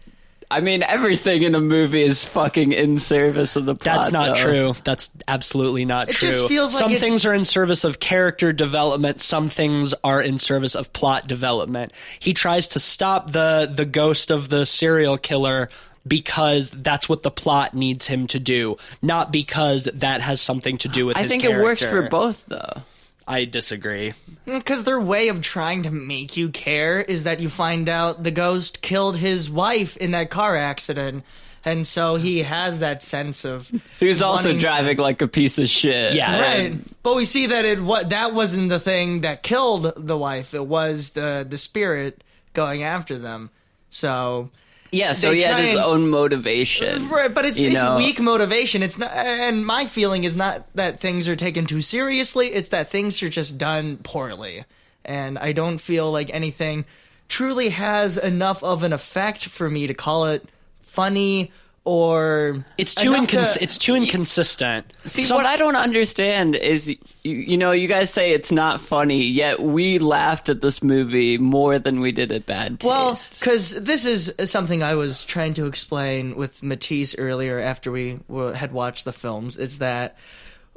I 0.49 0.61
mean, 0.61 0.81
everything 0.81 1.43
in 1.43 1.55
a 1.55 1.59
movie 1.59 2.03
is 2.03 2.23
fucking 2.23 2.71
in 2.71 2.99
service 2.99 3.57
of 3.57 3.65
the 3.65 3.75
plot. 3.75 3.83
That's 3.83 4.11
not 4.11 4.37
though. 4.37 4.43
true. 4.43 4.73
That's 4.85 5.11
absolutely 5.27 5.83
not 5.83 6.07
true. 6.07 6.29
It 6.29 6.31
true. 6.31 6.39
just 6.39 6.47
feels 6.47 6.73
like 6.73 6.83
some 6.83 6.91
it's- 6.93 7.01
things 7.01 7.25
are 7.25 7.33
in 7.33 7.43
service 7.43 7.83
of 7.83 7.99
character 7.99 8.53
development, 8.53 9.19
some 9.19 9.49
things 9.49 9.93
are 10.05 10.21
in 10.21 10.39
service 10.39 10.73
of 10.75 10.93
plot 10.93 11.27
development. 11.27 11.91
He 12.19 12.33
tries 12.33 12.69
to 12.69 12.79
stop 12.79 13.31
the 13.31 13.69
the 13.73 13.85
ghost 13.85 14.31
of 14.31 14.47
the 14.47 14.65
serial 14.65 15.17
killer 15.17 15.69
because 16.07 16.71
that's 16.71 17.09
what 17.09 17.23
the 17.23 17.31
plot 17.31 17.73
needs 17.73 18.07
him 18.07 18.27
to 18.27 18.39
do, 18.39 18.77
not 19.01 19.33
because 19.33 19.89
that 19.93 20.21
has 20.21 20.39
something 20.39 20.77
to 20.77 20.87
do 20.87 21.05
with 21.05 21.17
I 21.17 21.23
his 21.23 21.31
think 21.31 21.43
it 21.43 21.57
works 21.57 21.85
for 21.85 22.03
both, 22.03 22.45
though. 22.47 22.83
I 23.27 23.43
disagree. 23.45 24.13
Because 24.45 24.85
their 24.85 24.99
way 24.99 25.27
of 25.27 25.41
trying 25.41 25.83
to 25.83 25.91
make 25.91 26.37
you 26.37 26.49
care 26.49 27.01
is 27.01 27.25
that 27.25 27.39
you 27.41 27.49
find 27.49 27.89
out 27.89 28.23
the 28.23 28.31
ghost 28.31 28.81
killed 28.81 29.17
his 29.17 29.49
wife 29.49 29.97
in 29.97 30.11
that 30.11 30.29
car 30.29 30.55
accident. 30.55 31.25
And 31.65 31.85
so 31.85 32.15
he 32.15 32.43
has 32.43 32.79
that 32.79 33.03
sense 33.03 33.43
of 33.43 33.69
He 33.99 34.07
was 34.07 34.21
also 34.21 34.45
wanting 34.45 34.59
to- 34.59 34.65
driving 34.65 34.97
like 34.97 35.21
a 35.21 35.27
piece 35.27 35.57
of 35.59 35.67
shit. 35.67 36.13
Yeah. 36.13 36.39
right. 36.39 37.03
But 37.03 37.17
we 37.17 37.25
see 37.25 37.47
that 37.47 37.65
it 37.65 37.83
what 37.83 38.09
that 38.11 38.33
wasn't 38.33 38.69
the 38.69 38.79
thing 38.79 39.21
that 39.21 39.43
killed 39.43 39.91
the 39.97 40.17
wife. 40.17 40.53
It 40.53 40.65
was 40.65 41.09
the 41.09 41.45
the 41.47 41.57
spirit 41.57 42.23
going 42.53 42.83
after 42.83 43.17
them. 43.17 43.49
So 43.89 44.49
Yeah, 44.91 45.13
so 45.13 45.31
he 45.31 45.41
had 45.41 45.59
his 45.59 45.75
and- 45.75 45.79
own 45.79 46.09
motivation. 46.09 47.05
Uh, 47.05 47.09
right, 47.09 47.33
but 47.33 47.45
it's 47.45 47.59
it's 47.59 47.73
know. 47.73 47.97
weak 47.97 48.19
motivation. 48.19 48.83
It's 48.83 48.97
not, 48.97 49.11
and 49.11 49.65
my 49.65 49.85
feeling 49.85 50.23
is 50.23 50.37
not 50.37 50.65
that 50.75 50.99
things 50.99 51.27
are 51.27 51.35
taken 51.35 51.65
too 51.65 51.81
seriously. 51.81 52.47
It's 52.47 52.69
that 52.69 52.89
things 52.89 53.21
are 53.21 53.29
just 53.29 53.57
done 53.57 53.97
poorly, 53.97 54.65
and 55.03 55.37
I 55.37 55.51
don't 55.51 55.77
feel 55.77 56.11
like 56.11 56.29
anything 56.33 56.85
truly 57.27 57.69
has 57.69 58.17
enough 58.17 58.63
of 58.63 58.83
an 58.83 58.93
effect 58.93 59.45
for 59.45 59.69
me 59.69 59.87
to 59.87 59.93
call 59.93 60.25
it 60.27 60.45
funny 60.81 61.51
or 61.87 62.65
It's 62.77 62.93
too 62.93 63.13
enough 63.13 63.29
to- 63.29 63.63
it's 63.63 63.77
too 63.77 63.95
inconsistent. 63.95 64.85
See, 65.05 65.21
Some- 65.21 65.37
what 65.37 65.45
I 65.45 65.55
don't 65.55 65.77
understand 65.77 66.55
is, 66.55 66.89
you, 66.89 66.97
you 67.23 67.57
know, 67.57 67.71
you 67.71 67.87
guys 67.87 68.09
say 68.09 68.33
it's 68.33 68.51
not 68.51 68.81
funny, 68.81 69.23
yet 69.23 69.61
we 69.61 69.97
laughed 69.97 70.49
at 70.49 70.59
this 70.59 70.83
movie 70.83 71.37
more 71.37 71.79
than 71.79 72.01
we 72.01 72.11
did 72.11 72.29
at 72.33 72.45
Bad 72.45 72.81
Taste. 72.81 72.87
Well, 72.89 73.17
because 73.39 73.71
this 73.81 74.05
is 74.05 74.33
something 74.51 74.83
I 74.83 74.95
was 74.95 75.23
trying 75.23 75.53
to 75.53 75.65
explain 75.65 76.35
with 76.35 76.61
Matisse 76.61 77.15
earlier 77.17 77.57
after 77.57 77.89
we 77.89 78.19
were, 78.27 78.53
had 78.53 78.73
watched 78.73 79.05
the 79.05 79.13
films. 79.13 79.55
It's 79.55 79.77
that 79.77 80.17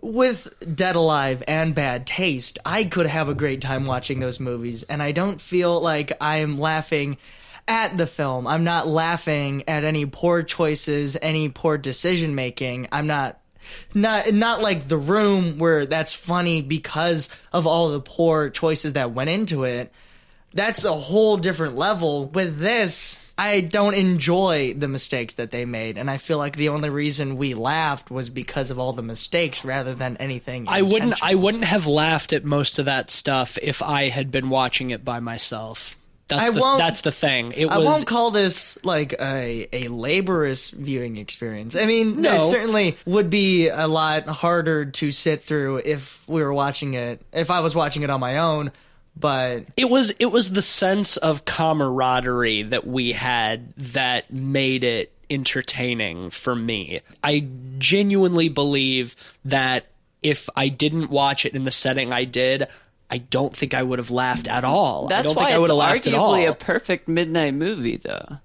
with 0.01 0.47
Dead 0.77 0.95
Alive 0.95 1.43
and 1.49 1.75
Bad 1.75 2.07
Taste, 2.07 2.61
I 2.65 2.85
could 2.85 3.07
have 3.07 3.29
a 3.29 3.35
great 3.35 3.61
time 3.63 3.85
watching 3.85 4.21
those 4.21 4.39
movies, 4.39 4.85
and 4.85 5.03
I 5.03 5.11
don't 5.11 5.41
feel 5.41 5.81
like 5.81 6.13
I'm 6.21 6.61
laughing 6.61 7.17
at 7.71 7.97
the 7.97 8.07
film. 8.07 8.47
I'm 8.47 8.65
not 8.65 8.87
laughing 8.87 9.65
at 9.69 9.85
any 9.85 10.05
poor 10.05 10.43
choices, 10.43 11.17
any 11.23 11.49
poor 11.49 11.79
decision 11.79 12.35
making. 12.35 12.89
I'm 12.93 13.07
not 13.07 13.41
not 13.95 14.33
not 14.35 14.61
like 14.61 14.89
the 14.89 14.99
room 14.99 15.59
where 15.59 15.87
that's 15.87 16.13
funny 16.13 16.61
because 16.61 17.29
of 17.53 17.67
all 17.67 17.91
the 17.91 18.01
poor 18.01 18.51
choices 18.51 18.95
that 18.95 19.13
went 19.13 19.31
into 19.31 19.65
it 19.65 19.93
that's 20.53 20.85
a 20.85 20.93
whole 20.93 21.37
different 21.37 21.77
level. 21.77 22.27
With 22.27 22.59
this, 22.59 23.17
I 23.39 23.61
don't 23.61 23.95
enjoy 23.95 24.75
the 24.75 24.89
mistakes 24.89 25.35
that 25.35 25.51
they 25.51 25.65
made, 25.65 25.97
and 25.97 26.11
I 26.11 26.17
feel 26.19 26.39
like 26.39 26.57
the 26.57 26.71
only 26.71 26.91
reason 26.91 27.37
we 27.37 27.55
laughed 27.55 28.11
was 28.11 28.29
because 28.29 28.71
of 28.71 28.79
all 28.79 28.93
the 28.93 29.03
mistakes 29.03 29.65
rather 29.65 29.95
than 29.95 30.17
anything. 30.19 30.67
I 30.69 30.83
wouldn't 30.83 31.23
I 31.23 31.35
wouldn't 31.35 31.65
have 31.65 31.87
laughed 31.87 32.33
at 32.33 32.45
most 32.45 32.79
of 32.79 32.87
that 32.87 33.11
stuff 33.11 33.59
if 33.63 33.83
I 33.83 34.09
had 34.09 34.31
been 34.31 34.51
watching 34.51 34.91
it 34.91 35.05
by 35.05 35.21
myself. 35.21 35.97
That's 36.31 36.49
I 36.49 36.51
the, 36.53 36.61
won't- 36.61 36.79
that's 36.79 37.03
the 37.03 37.11
thing. 37.13 37.53
It 37.57 37.67
I 37.67 37.77
was 37.79 37.87
won't 37.87 38.07
call 38.07 38.31
this 38.31 38.79
like 38.85 39.13
a 39.21 39.69
a 39.73 39.89
laborious 39.89 40.71
viewing 40.71 41.19
experience. 41.19 41.77
I 41.77 41.85
mean, 41.85 42.21
No. 42.23 42.43
it 42.43 42.47
certainly 42.47 42.97
would 43.05 43.29
be 43.31 43.69
a 43.69 43.87
lot 43.87 44.27
harder 44.27 44.87
to 44.87 45.11
sit 45.13 45.45
through 45.45 45.83
if 45.85 46.23
we 46.27 46.43
were 46.43 46.53
watching 46.55 46.95
it. 46.95 47.21
If 47.33 47.51
I 47.51 47.61
was 47.61 47.75
watching 47.75 48.03
it 48.03 48.11
on 48.11 48.21
my 48.21 48.39
own, 48.39 48.73
but 49.17 49.65
it 49.77 49.91
was 49.91 50.11
it 50.19 50.27
was 50.27 50.53
the 50.53 50.63
sense 50.63 51.17
of 51.19 51.45
camaraderie 51.45 52.63
that 52.63 52.87
we 52.87 53.13
had 53.13 53.75
that 53.77 54.33
made 54.33 54.85
it 54.85 55.13
entertaining 55.29 56.31
for 56.31 56.55
me. 56.57 57.01
I 57.23 57.47
genuinely 57.79 58.49
believe 58.49 59.17
that 59.45 59.87
if 60.23 60.49
I 60.57 60.69
didn't 60.69 61.11
watch 61.11 61.45
it 61.47 61.55
in 61.55 61.65
the 61.65 61.71
setting 61.71 62.13
I 62.13 62.25
did, 62.25 62.67
I 63.11 63.19
don't 63.19 63.57
think 63.57 63.75
I 63.75 63.83
would 63.83 63.99
have 63.99 64.11
laughed 64.11 64.47
at 64.49 64.65
all. 64.65 65.07
I 65.07 65.09
That's 65.09 65.27
don't 65.27 65.37
why 65.37 65.45
think 65.47 65.55
I 65.55 65.59
would 65.59 65.65
it's 65.65 65.71
have 65.71 65.77
laughed 65.79 66.07
at 66.07 66.15
all. 66.15 66.33
arguably 66.35 66.49
a 66.49 66.55
perfect 66.55 67.09
midnight 67.09 67.55
movie, 67.55 67.97
though. 67.97 68.39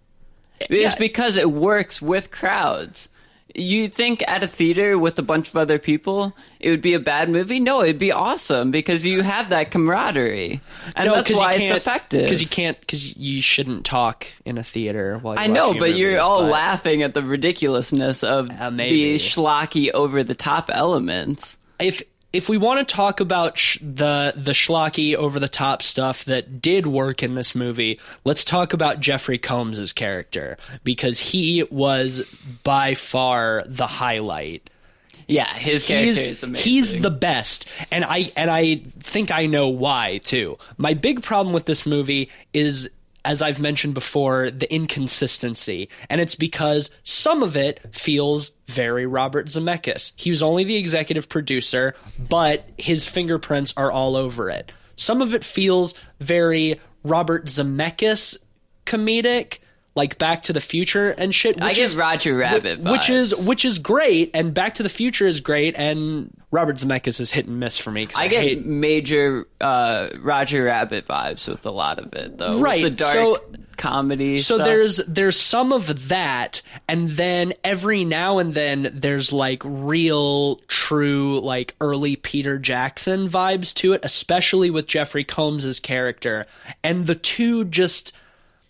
It's 0.59 0.71
Yeah. 0.71 0.95
because 0.97 1.37
it 1.37 1.51
works 1.51 2.01
with 2.01 2.31
crowds. 2.31 3.09
You 3.57 3.87
think 3.87 4.21
at 4.27 4.43
a 4.43 4.47
theater 4.47 4.97
with 4.97 5.17
a 5.17 5.21
bunch 5.21 5.47
of 5.47 5.55
other 5.55 5.79
people, 5.79 6.35
it 6.59 6.69
would 6.71 6.81
be 6.81 6.93
a 6.93 6.99
bad 6.99 7.29
movie? 7.29 7.59
No, 7.61 7.81
it'd 7.83 7.97
be 7.99 8.11
awesome 8.11 8.69
because 8.69 9.05
you 9.05 9.21
have 9.21 9.47
that 9.49 9.71
camaraderie, 9.71 10.59
and 10.93 11.09
that's 11.09 11.31
why 11.31 11.53
it's 11.53 11.71
effective. 11.71 12.23
Because 12.23 12.41
you 12.41 12.47
can't, 12.49 12.77
because 12.81 13.15
you 13.15 13.41
shouldn't 13.41 13.85
talk 13.85 14.27
in 14.43 14.57
a 14.57 14.63
theater 14.63 15.19
while 15.21 15.35
you're 15.35 15.43
I 15.43 15.47
know, 15.47 15.71
but 15.73 15.87
movie, 15.91 15.99
you're 15.99 16.19
all 16.19 16.41
but- 16.41 16.51
laughing 16.51 17.01
at 17.01 17.13
the 17.13 17.23
ridiculousness 17.23 18.23
of 18.25 18.49
Uh, 18.49 18.71
the 18.71 19.15
schlocky 19.19 19.89
over 19.93 20.21
the 20.23 20.35
top 20.35 20.69
elements. 20.73 21.57
if 21.79 22.01
if 22.35 22.49
we 22.49 22.57
want 22.57 22.85
to 22.85 22.95
talk 22.95 23.21
about 23.21 23.57
sh- 23.57 23.77
the 23.81 24.33
the 24.35 24.51
schlocky 24.51 25.15
over 25.15 25.39
the 25.39 25.47
top 25.47 25.81
stuff 25.81 26.25
that 26.25 26.61
did 26.61 26.85
work 26.85 27.23
in 27.23 27.35
this 27.35 27.55
movie, 27.55 27.99
let's 28.25 28.43
talk 28.43 28.73
about 28.73 28.99
Jeffrey 28.99 29.37
Combs' 29.37 29.93
character 29.93 30.57
because 30.83 31.17
he 31.17 31.63
was 31.71 32.27
by 32.63 32.93
far 32.93 33.63
the 33.67 33.87
highlight. 33.87 34.69
Yeah, 35.27 35.47
his 35.47 35.83
character 35.83 36.07
He's, 36.07 36.21
is 36.23 36.43
amazing. 36.43 36.71
he's 36.71 37.01
the 37.01 37.09
best, 37.09 37.65
and 37.89 38.03
I 38.05 38.31
and 38.35 38.51
I 38.51 38.81
think 38.99 39.31
I 39.31 39.45
know 39.45 39.69
why 39.69 40.19
too. 40.19 40.57
My 40.77 40.93
big 40.93 41.23
problem 41.23 41.53
with 41.53 41.65
this 41.65 41.85
movie 41.85 42.29
is, 42.53 42.89
as 43.25 43.41
I've 43.41 43.59
mentioned 43.59 43.95
before, 43.95 44.51
the 44.51 44.71
inconsistency, 44.73 45.89
and 46.09 46.21
it's 46.21 46.35
because 46.35 46.91
some 47.03 47.43
of 47.43 47.57
it 47.57 47.81
feels 47.93 48.51
very 48.67 49.05
Robert 49.05 49.47
Zemeckis. 49.47 50.13
He 50.15 50.29
was 50.29 50.43
only 50.43 50.63
the 50.63 50.77
executive 50.77 51.27
producer, 51.27 51.95
but 52.29 52.69
his 52.77 53.05
fingerprints 53.05 53.73
are 53.75 53.91
all 53.91 54.15
over 54.15 54.49
it. 54.49 54.71
Some 54.95 55.21
of 55.21 55.33
it 55.33 55.43
feels 55.43 55.95
very 56.19 56.79
Robert 57.03 57.45
Zemeckis 57.47 58.37
comedic. 58.85 59.59
Like 59.95 60.17
Back 60.17 60.43
to 60.43 60.53
the 60.53 60.59
Future 60.59 61.11
and 61.11 61.33
shit. 61.33 61.61
I 61.61 61.67
which 61.69 61.77
give 61.77 61.85
is- 61.89 61.95
Roger 61.95 62.35
Rabbit 62.35 62.79
which 62.79 63.01
vibes. 63.03 63.09
is 63.09 63.35
which 63.45 63.63
is 63.63 63.79
great, 63.79 64.31
and 64.33 64.53
Back 64.53 64.75
to 64.75 64.83
the 64.83 64.89
Future 64.89 65.25
is 65.25 65.39
great, 65.39 65.73
and 65.77 66.29
Robert 66.51 66.75
Zemeckis 66.77 67.21
is 67.21 67.31
hit 67.31 67.45
and 67.45 67.59
miss 67.61 67.77
for 67.77 67.91
me. 67.91 68.07
I, 68.15 68.25
I 68.25 68.27
get 68.27 68.43
hate, 68.43 68.65
major 68.65 69.47
uh, 69.61 70.09
Roger 70.19 70.63
Rabbit 70.65 71.07
vibes 71.07 71.47
with 71.47 71.65
a 71.65 71.71
lot 71.71 71.99
of 71.99 72.13
it, 72.13 72.37
though. 72.37 72.55
With 72.55 72.61
Right, 72.61 72.83
the 72.83 72.89
dark 72.91 73.13
so- 73.13 73.41
comedy. 73.77 74.37
so 74.37 74.55
stuff. 74.55 74.65
there's 74.65 74.97
there's 75.07 75.39
some 75.39 75.71
of 75.71 76.09
that, 76.09 76.61
and 76.89 77.11
then 77.11 77.53
every 77.63 78.03
now 78.03 78.39
and 78.39 78.53
then 78.53 78.91
there's 78.93 79.31
like 79.31 79.61
real, 79.63 80.57
true, 80.67 81.39
like 81.39 81.73
early 81.79 82.17
Peter 82.17 82.57
Jackson 82.57 83.29
vibes 83.29 83.73
to 83.75 83.93
it, 83.93 84.01
especially 84.03 84.69
with 84.69 84.87
Jeffrey 84.87 85.23
Combs' 85.23 85.79
character, 85.79 86.45
and 86.83 87.05
the 87.05 87.15
two 87.15 87.63
just 87.65 88.11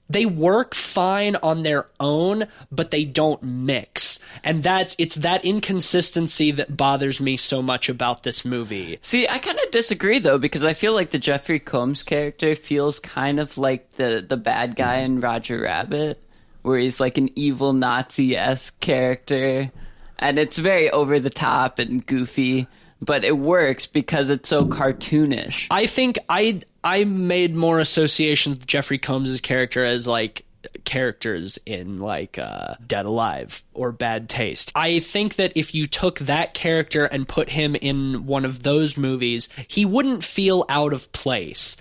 they 0.10 0.26
work 0.26 0.76
fine 0.76 1.36
on 1.38 1.64
their 1.64 1.88
own, 2.00 2.48
but 2.72 2.92
they 2.92 3.06
don't 3.06 3.42
mix. 3.42 4.20
And 4.44 4.62
that's 4.64 4.96
it's 5.00 5.16
that 5.16 5.44
inconsistency 5.44 6.52
that 6.52 6.78
bothers 6.78 7.20
me 7.20 7.38
so 7.38 7.62
much 7.62 7.90
about 7.90 8.24
this 8.24 8.46
movie. 8.46 9.00
See, 9.02 9.28
I 9.28 9.40
kind 9.40 9.60
of 9.60 9.72
disagree 9.72 10.20
though 10.20 10.38
because 10.38 10.64
I 10.64 10.74
feel 10.74 10.94
like 10.94 11.10
the 11.10 11.20
Jeffrey 11.20 11.60
Combs 11.60 12.04
character 12.04 12.56
feels 12.56 13.00
kind 13.00 13.40
of 13.40 13.58
like 13.58 13.94
the 13.94 14.24
the 14.28 14.38
bad 14.38 14.76
guy 14.76 14.98
in 14.98 15.22
Roger 15.22 15.62
Rabbit, 15.62 16.22
where 16.62 16.80
he's 16.80 17.00
like 17.00 17.18
an 17.18 17.30
evil 17.36 17.74
Nazi 17.74 18.36
esque 18.38 18.80
character, 18.80 19.72
and 20.20 20.38
it's 20.38 20.58
very 20.58 20.90
over 20.92 21.20
the 21.20 21.30
top 21.30 21.80
and 21.80 22.06
goofy, 22.06 22.68
but 23.02 23.24
it 23.24 23.38
works 23.38 23.88
because 23.88 24.30
it's 24.30 24.50
so 24.50 24.66
cartoonish. 24.66 25.68
I 25.72 25.88
think 25.88 26.20
I 26.30 26.62
I 26.86 27.04
made 27.04 27.56
more 27.56 27.80
associations 27.80 28.60
with 28.60 28.68
Jeffrey 28.68 29.00
Combs' 29.00 29.42
character 29.42 29.84
as 29.84 30.08
like 30.08 30.46
characters 30.84 31.58
in 31.66 31.98
like 31.98 32.38
uh, 32.38 32.76
Dead 32.86 33.06
Alive 33.06 33.64
or 33.74 33.92
Bad 33.92 34.30
Taste. 34.30 34.72
I 34.76 35.00
think 35.00 35.36
that 35.36 35.52
if 35.56 35.74
you 35.74 35.88
took 35.88 36.20
that 36.20 36.54
character 36.54 37.06
and 37.06 37.28
put 37.28 37.50
him 37.50 37.76
in 37.76 38.28
one 38.28 38.46
of 38.46 38.62
those 38.62 38.98
movies, 38.98 39.50
he 39.68 39.84
wouldn't 39.84 40.24
feel 40.24 40.64
out 40.70 40.94
of 40.94 41.12
place. 41.12 41.76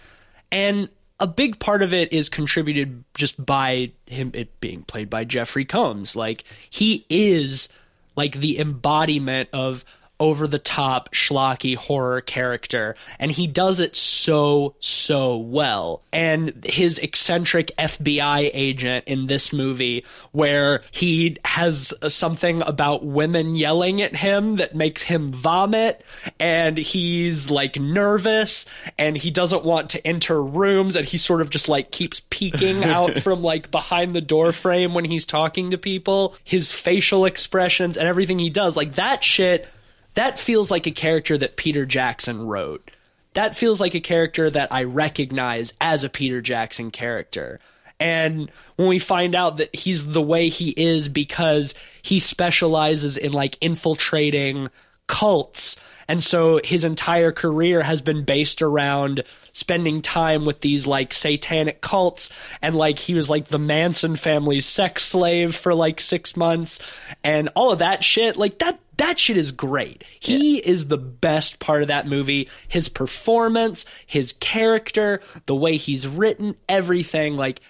And 0.50 0.88
a 1.20 1.26
big 1.26 1.58
part 1.58 1.82
of 1.82 1.92
it 1.92 2.12
is 2.12 2.28
contributed 2.30 3.04
just 3.14 3.44
by 3.44 3.92
him 4.06 4.30
it 4.34 4.58
being 4.60 4.82
played 4.82 5.10
by 5.10 5.24
Jeffrey 5.24 5.66
Combs. 5.66 6.16
Like 6.16 6.44
he 6.70 7.04
is 7.10 7.68
like 8.16 8.40
the 8.40 8.58
embodiment 8.58 9.50
of 9.52 9.84
over 10.20 10.46
the 10.46 10.58
top 10.58 11.12
schlocky 11.12 11.74
horror 11.74 12.20
character 12.20 12.94
and 13.18 13.32
he 13.32 13.46
does 13.46 13.80
it 13.80 13.96
so 13.96 14.74
so 14.78 15.36
well. 15.36 16.02
And 16.12 16.64
his 16.64 16.98
eccentric 16.98 17.72
FBI 17.76 18.50
agent 18.54 19.04
in 19.06 19.26
this 19.26 19.52
movie 19.52 20.04
where 20.32 20.82
he 20.92 21.36
has 21.44 21.92
something 22.08 22.62
about 22.62 23.04
women 23.04 23.56
yelling 23.56 24.00
at 24.02 24.14
him 24.14 24.54
that 24.54 24.74
makes 24.74 25.02
him 25.02 25.28
vomit 25.28 26.04
and 26.38 26.78
he's 26.78 27.50
like 27.50 27.78
nervous 27.78 28.66
and 28.96 29.16
he 29.16 29.30
doesn't 29.30 29.64
want 29.64 29.90
to 29.90 30.06
enter 30.06 30.40
rooms 30.40 30.94
and 30.94 31.06
he 31.06 31.18
sort 31.18 31.40
of 31.40 31.50
just 31.50 31.68
like 31.68 31.90
keeps 31.90 32.22
peeking 32.30 32.84
out 32.84 33.18
from 33.18 33.42
like 33.42 33.70
behind 33.70 34.14
the 34.14 34.20
door 34.20 34.52
frame 34.52 34.94
when 34.94 35.04
he's 35.04 35.26
talking 35.26 35.72
to 35.72 35.78
people. 35.78 36.36
His 36.44 36.70
facial 36.70 37.24
expressions 37.24 37.96
and 37.96 38.06
everything 38.06 38.38
he 38.38 38.50
does 38.50 38.76
like 38.76 38.94
that 38.94 39.24
shit 39.24 39.68
that 40.14 40.38
feels 40.38 40.70
like 40.70 40.86
a 40.86 40.92
character 40.92 41.36
that 41.38 41.56
Peter 41.56 41.84
Jackson 41.84 42.46
wrote. 42.46 42.90
That 43.34 43.56
feels 43.56 43.80
like 43.80 43.94
a 43.94 44.00
character 44.00 44.48
that 44.50 44.72
I 44.72 44.84
recognize 44.84 45.72
as 45.80 46.04
a 46.04 46.08
Peter 46.08 46.40
Jackson 46.40 46.90
character. 46.90 47.58
And 47.98 48.50
when 48.76 48.88
we 48.88 48.98
find 48.98 49.34
out 49.34 49.56
that 49.58 49.74
he's 49.74 50.06
the 50.06 50.22
way 50.22 50.48
he 50.48 50.70
is 50.70 51.08
because 51.08 51.74
he 52.02 52.18
specializes 52.18 53.16
in 53.16 53.32
like 53.32 53.58
infiltrating 53.60 54.68
cults. 55.06 55.76
And 56.06 56.22
so 56.22 56.60
his 56.62 56.84
entire 56.84 57.32
career 57.32 57.82
has 57.82 58.02
been 58.02 58.24
based 58.24 58.62
around 58.62 59.24
spending 59.54 60.02
time 60.02 60.44
with 60.44 60.60
these 60.60 60.86
like 60.86 61.14
satanic 61.14 61.80
cults. 61.80 62.28
And 62.60 62.74
like 62.74 62.98
he 62.98 63.14
was 63.14 63.30
like 63.30 63.48
the 63.48 63.58
Manson 63.58 64.16
family's 64.16 64.66
sex 64.66 65.04
slave 65.04 65.54
for 65.54 65.74
like 65.74 66.00
six 66.00 66.36
months 66.36 66.80
and 67.22 67.48
all 67.54 67.72
of 67.72 67.78
that 67.78 68.04
shit. 68.04 68.36
Like 68.36 68.58
that 68.58 68.78
that 68.96 69.18
shit 69.18 69.36
is 69.36 69.52
great. 69.52 70.04
He 70.20 70.58
is 70.58 70.88
the 70.88 70.98
best 70.98 71.58
part 71.58 71.82
of 71.82 71.88
that 71.88 72.06
movie. 72.06 72.48
His 72.68 72.88
performance, 72.88 73.84
his 74.06 74.32
character, 74.32 75.20
the 75.46 75.54
way 75.54 75.76
he's 75.76 76.06
written, 76.06 76.56
everything. 76.68 77.36
Like 77.36 77.60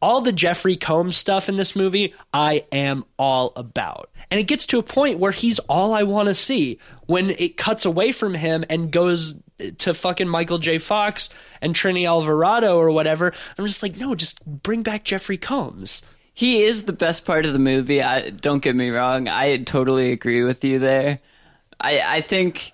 all 0.00 0.20
the 0.20 0.32
Jeffrey 0.32 0.76
Combs 0.76 1.16
stuff 1.16 1.48
in 1.48 1.56
this 1.56 1.74
movie, 1.74 2.14
I 2.32 2.64
am 2.70 3.04
all 3.18 3.52
about. 3.56 4.10
And 4.30 4.38
it 4.38 4.44
gets 4.44 4.66
to 4.68 4.78
a 4.78 4.82
point 4.82 5.18
where 5.18 5.32
he's 5.32 5.58
all 5.60 5.94
I 5.94 6.02
want 6.02 6.28
to 6.28 6.34
see. 6.34 6.78
When 7.06 7.30
it 7.30 7.56
cuts 7.56 7.84
away 7.84 8.12
from 8.12 8.34
him 8.34 8.64
and 8.68 8.92
goes 8.92 9.34
to 9.78 9.94
fucking 9.94 10.28
Michael 10.28 10.58
J. 10.58 10.78
Fox 10.78 11.30
and 11.60 11.74
Trini 11.74 12.06
Alvarado 12.06 12.76
or 12.76 12.90
whatever, 12.90 13.32
I'm 13.58 13.66
just 13.66 13.82
like, 13.82 13.96
no, 13.96 14.14
just 14.14 14.44
bring 14.46 14.82
back 14.82 15.04
Jeffrey 15.04 15.36
Combs. 15.36 16.02
He 16.34 16.62
is 16.62 16.84
the 16.84 16.92
best 16.92 17.24
part 17.24 17.46
of 17.46 17.52
the 17.52 17.58
movie. 17.58 18.02
I 18.02 18.30
don't 18.30 18.62
get 18.62 18.76
me 18.76 18.90
wrong. 18.90 19.26
I 19.26 19.56
totally 19.58 20.12
agree 20.12 20.44
with 20.44 20.64
you 20.64 20.78
there. 20.78 21.18
I 21.80 22.00
I 22.00 22.20
think 22.20 22.72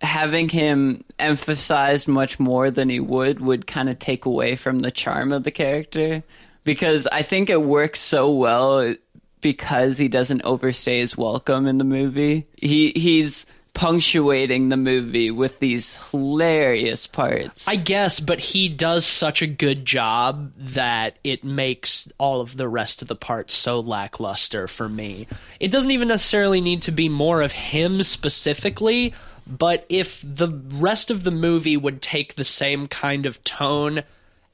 having 0.00 0.48
him 0.48 1.04
emphasized 1.18 2.08
much 2.08 2.40
more 2.40 2.70
than 2.70 2.88
he 2.88 3.00
would 3.00 3.40
would 3.40 3.66
kind 3.66 3.88
of 3.88 3.98
take 3.98 4.24
away 4.24 4.56
from 4.56 4.80
the 4.80 4.90
charm 4.90 5.32
of 5.32 5.44
the 5.44 5.50
character 5.50 6.22
because 6.64 7.06
I 7.06 7.22
think 7.22 7.50
it 7.50 7.62
works 7.62 8.00
so 8.00 8.32
well 8.32 8.94
because 9.40 9.98
he 9.98 10.08
doesn't 10.08 10.42
overstay 10.44 11.00
his 11.00 11.16
welcome 11.16 11.66
in 11.66 11.78
the 11.78 11.84
movie. 11.84 12.46
He 12.56 12.92
he's 12.96 13.44
punctuating 13.74 14.68
the 14.68 14.76
movie 14.76 15.30
with 15.30 15.58
these 15.58 15.96
hilarious 16.10 17.06
parts. 17.06 17.66
I 17.66 17.76
guess, 17.76 18.20
but 18.20 18.38
he 18.38 18.68
does 18.68 19.06
such 19.06 19.42
a 19.42 19.46
good 19.46 19.86
job 19.86 20.52
that 20.56 21.16
it 21.24 21.42
makes 21.42 22.08
all 22.18 22.40
of 22.40 22.56
the 22.56 22.68
rest 22.68 23.02
of 23.02 23.08
the 23.08 23.16
parts 23.16 23.54
so 23.54 23.80
lackluster 23.80 24.68
for 24.68 24.88
me. 24.88 25.26
It 25.58 25.70
doesn't 25.70 25.90
even 25.90 26.08
necessarily 26.08 26.60
need 26.60 26.82
to 26.82 26.92
be 26.92 27.08
more 27.08 27.40
of 27.40 27.52
him 27.52 28.02
specifically, 28.02 29.14
but 29.46 29.86
if 29.88 30.22
the 30.22 30.48
rest 30.74 31.10
of 31.10 31.24
the 31.24 31.30
movie 31.30 31.76
would 31.76 32.02
take 32.02 32.34
the 32.34 32.44
same 32.44 32.88
kind 32.88 33.26
of 33.26 33.42
tone 33.42 34.02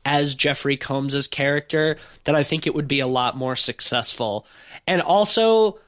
as 0.04 0.34
Jeffrey 0.34 0.76
Combs's 0.76 1.28
character, 1.28 1.96
then 2.24 2.34
I 2.34 2.42
think 2.42 2.66
it 2.66 2.74
would 2.74 2.88
be 2.88 3.00
a 3.00 3.06
lot 3.06 3.36
more 3.36 3.56
successful. 3.56 4.46
And 4.86 5.02
also, 5.02 5.78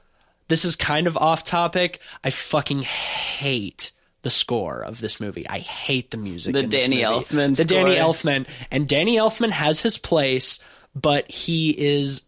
this 0.51 0.65
is 0.65 0.75
kind 0.75 1.07
of 1.07 1.15
off 1.15 1.45
topic. 1.45 2.01
I 2.25 2.29
fucking 2.29 2.81
hate 2.81 3.93
the 4.21 4.29
score 4.29 4.81
of 4.81 4.99
this 4.99 5.21
movie. 5.21 5.47
I 5.47 5.59
hate 5.59 6.11
the 6.11 6.17
music. 6.17 6.51
The 6.51 6.59
in 6.59 6.69
this 6.69 6.83
Danny 6.83 7.05
movie. 7.05 7.25
Elfman 7.25 7.55
The 7.55 7.63
Danny. 7.63 7.95
Elfman. 7.95 8.45
And 8.69 8.85
Danny 8.85 9.15
Elfman 9.15 9.51
has 9.51 9.79
his 9.79 9.97
place, 9.97 10.59
but 10.93 11.31
he 11.31 11.69
is 11.69 12.23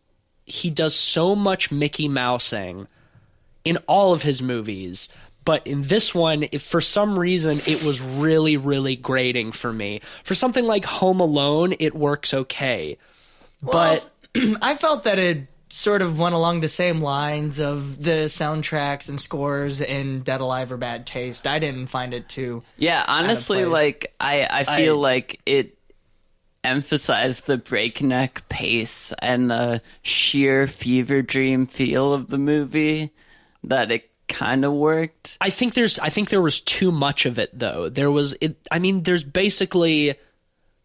he 0.46 0.70
does 0.70 0.96
so 0.96 1.36
much 1.36 1.70
Mickey 1.70 2.08
Mousing 2.08 2.88
in 3.66 3.76
all 3.88 4.14
of 4.14 4.24
his 4.24 4.42
movies. 4.42 5.10
But 5.44 5.68
in 5.68 5.84
this 5.84 6.16
one, 6.16 6.46
if 6.54 6.64
for 6.64 6.80
some 6.80 7.20
reason, 7.20 7.62
it 7.68 7.84
was 7.84 8.00
really, 8.00 8.56
really 8.56 8.96
grating 8.96 9.52
for 9.52 9.74
me. 9.74 10.00
For 10.24 10.34
something 10.34 10.64
like 10.64 10.86
Home 10.86 11.20
Alone, 11.20 11.74
it 11.78 11.94
works 11.94 12.34
okay. 12.34 12.98
But 13.62 14.10
I 14.62 14.76
felt 14.76 15.04
that 15.04 15.20
it 15.20 15.48
sort 15.74 16.04
of 16.04 16.20
went 16.20 16.36
along 16.36 16.60
the 16.60 16.70
same 16.70 17.02
lines 17.02 17.60
of 17.60 18.04
the 18.04 18.26
soundtracks 18.28 19.10
and 19.10 19.20
scores 19.20 19.82
in 19.82 20.22
Dead 20.22 20.40
Alive 20.40 20.72
or 20.72 20.78
Bad 20.78 21.08
Taste. 21.08 21.48
I 21.48 21.58
didn't 21.58 21.88
find 21.88 22.14
it 22.14 22.30
too. 22.30 22.62
Yeah, 22.78 23.04
honestly, 23.08 23.64
place. 23.64 23.72
like 23.72 24.14
I, 24.20 24.48
I 24.50 24.78
feel 24.78 24.98
I- 24.98 25.02
like 25.02 25.42
it 25.48 25.78
emphasized 26.64 27.48
the 27.48 27.58
breakneck 27.58 28.48
pace 28.50 29.14
and 29.20 29.50
the 29.50 29.82
sheer 30.04 30.68
fever 30.68 31.22
dream 31.24 31.66
feel 31.66 32.14
of 32.14 32.30
the 32.30 32.38
movie 32.38 33.12
that 33.64 33.92
it 33.92 34.10
kind 34.28 34.64
of 34.64 34.74
worked. 34.74 35.38
I 35.42 35.50
think 35.50 35.74
there's 35.74 35.98
I 35.98 36.10
think 36.10 36.30
there 36.30 36.42
was 36.42 36.62
too 36.62 36.92
much 36.92 37.26
of 37.26 37.40
it 37.40 37.58
though. 37.58 37.90
There 37.90 38.12
was 38.12 38.36
it 38.42 38.58
I 38.72 38.78
mean 38.80 39.04
there's 39.04 39.24
basically 39.24 40.16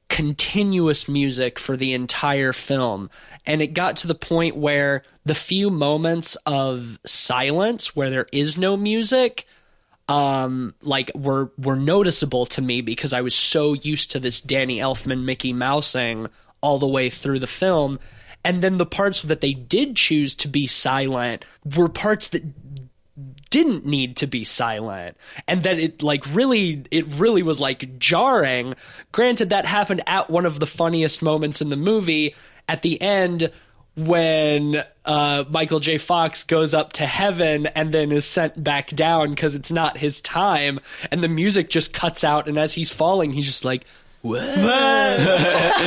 continuous 0.08 1.08
music 1.08 1.58
for 1.58 1.76
the 1.76 1.92
entire 1.92 2.52
film. 2.52 3.10
And 3.46 3.60
it 3.60 3.68
got 3.68 3.96
to 3.98 4.06
the 4.06 4.14
point 4.14 4.56
where 4.56 5.02
the 5.24 5.34
few 5.34 5.70
moments 5.70 6.36
of 6.46 6.98
silence 7.04 7.94
where 7.94 8.10
there 8.10 8.26
is 8.32 8.58
no 8.58 8.76
music 8.76 9.46
um 10.08 10.74
like 10.82 11.10
were 11.14 11.52
were 11.58 11.76
noticeable 11.76 12.46
to 12.46 12.62
me 12.62 12.80
because 12.80 13.12
I 13.12 13.20
was 13.20 13.34
so 13.34 13.74
used 13.74 14.12
to 14.12 14.18
this 14.18 14.40
Danny 14.40 14.78
Elfman 14.78 15.24
Mickey 15.24 15.52
Mousing 15.52 16.28
all 16.62 16.78
the 16.78 16.88
way 16.88 17.10
through 17.10 17.40
the 17.40 17.46
film. 17.46 17.98
And 18.44 18.62
then 18.62 18.78
the 18.78 18.86
parts 18.86 19.22
that 19.22 19.40
they 19.40 19.52
did 19.52 19.96
choose 19.96 20.34
to 20.36 20.48
be 20.48 20.66
silent 20.66 21.44
were 21.76 21.88
parts 21.88 22.28
that 22.28 22.67
didn't 23.50 23.86
need 23.86 24.16
to 24.16 24.26
be 24.26 24.44
silent 24.44 25.16
and 25.46 25.62
that 25.62 25.78
it 25.78 26.02
like 26.02 26.24
really 26.34 26.84
it 26.90 27.06
really 27.14 27.42
was 27.42 27.58
like 27.58 27.98
jarring 27.98 28.74
granted 29.12 29.50
that 29.50 29.64
happened 29.64 30.02
at 30.06 30.28
one 30.28 30.44
of 30.44 30.60
the 30.60 30.66
funniest 30.66 31.22
moments 31.22 31.62
in 31.62 31.70
the 31.70 31.76
movie 31.76 32.34
at 32.68 32.82
the 32.82 33.00
end 33.00 33.50
when 33.98 34.84
uh, 35.04 35.44
Michael 35.50 35.80
J. 35.80 35.98
Fox 35.98 36.44
goes 36.44 36.72
up 36.72 36.92
to 36.94 37.06
heaven 37.06 37.66
and 37.66 37.92
then 37.92 38.12
is 38.12 38.24
sent 38.24 38.62
back 38.62 38.90
down 38.90 39.30
because 39.30 39.54
it's 39.56 39.72
not 39.72 39.96
his 39.98 40.20
time, 40.20 40.78
and 41.10 41.20
the 41.20 41.28
music 41.28 41.68
just 41.68 41.92
cuts 41.92 42.22
out, 42.22 42.48
and 42.48 42.58
as 42.58 42.72
he's 42.72 42.90
falling, 42.92 43.32
he's 43.32 43.46
just 43.46 43.64
like, 43.64 43.84
"What?" 44.22 44.40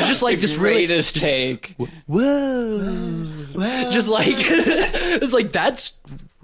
just 0.08 0.22
like 0.22 0.42
this 0.42 0.58
really, 0.58 0.88
Greatest 0.88 1.24
whoa, 2.08 3.46
just 3.92 4.10
like 4.10 4.36
it's 4.38 5.34
like 5.34 5.54
that's 5.54 5.98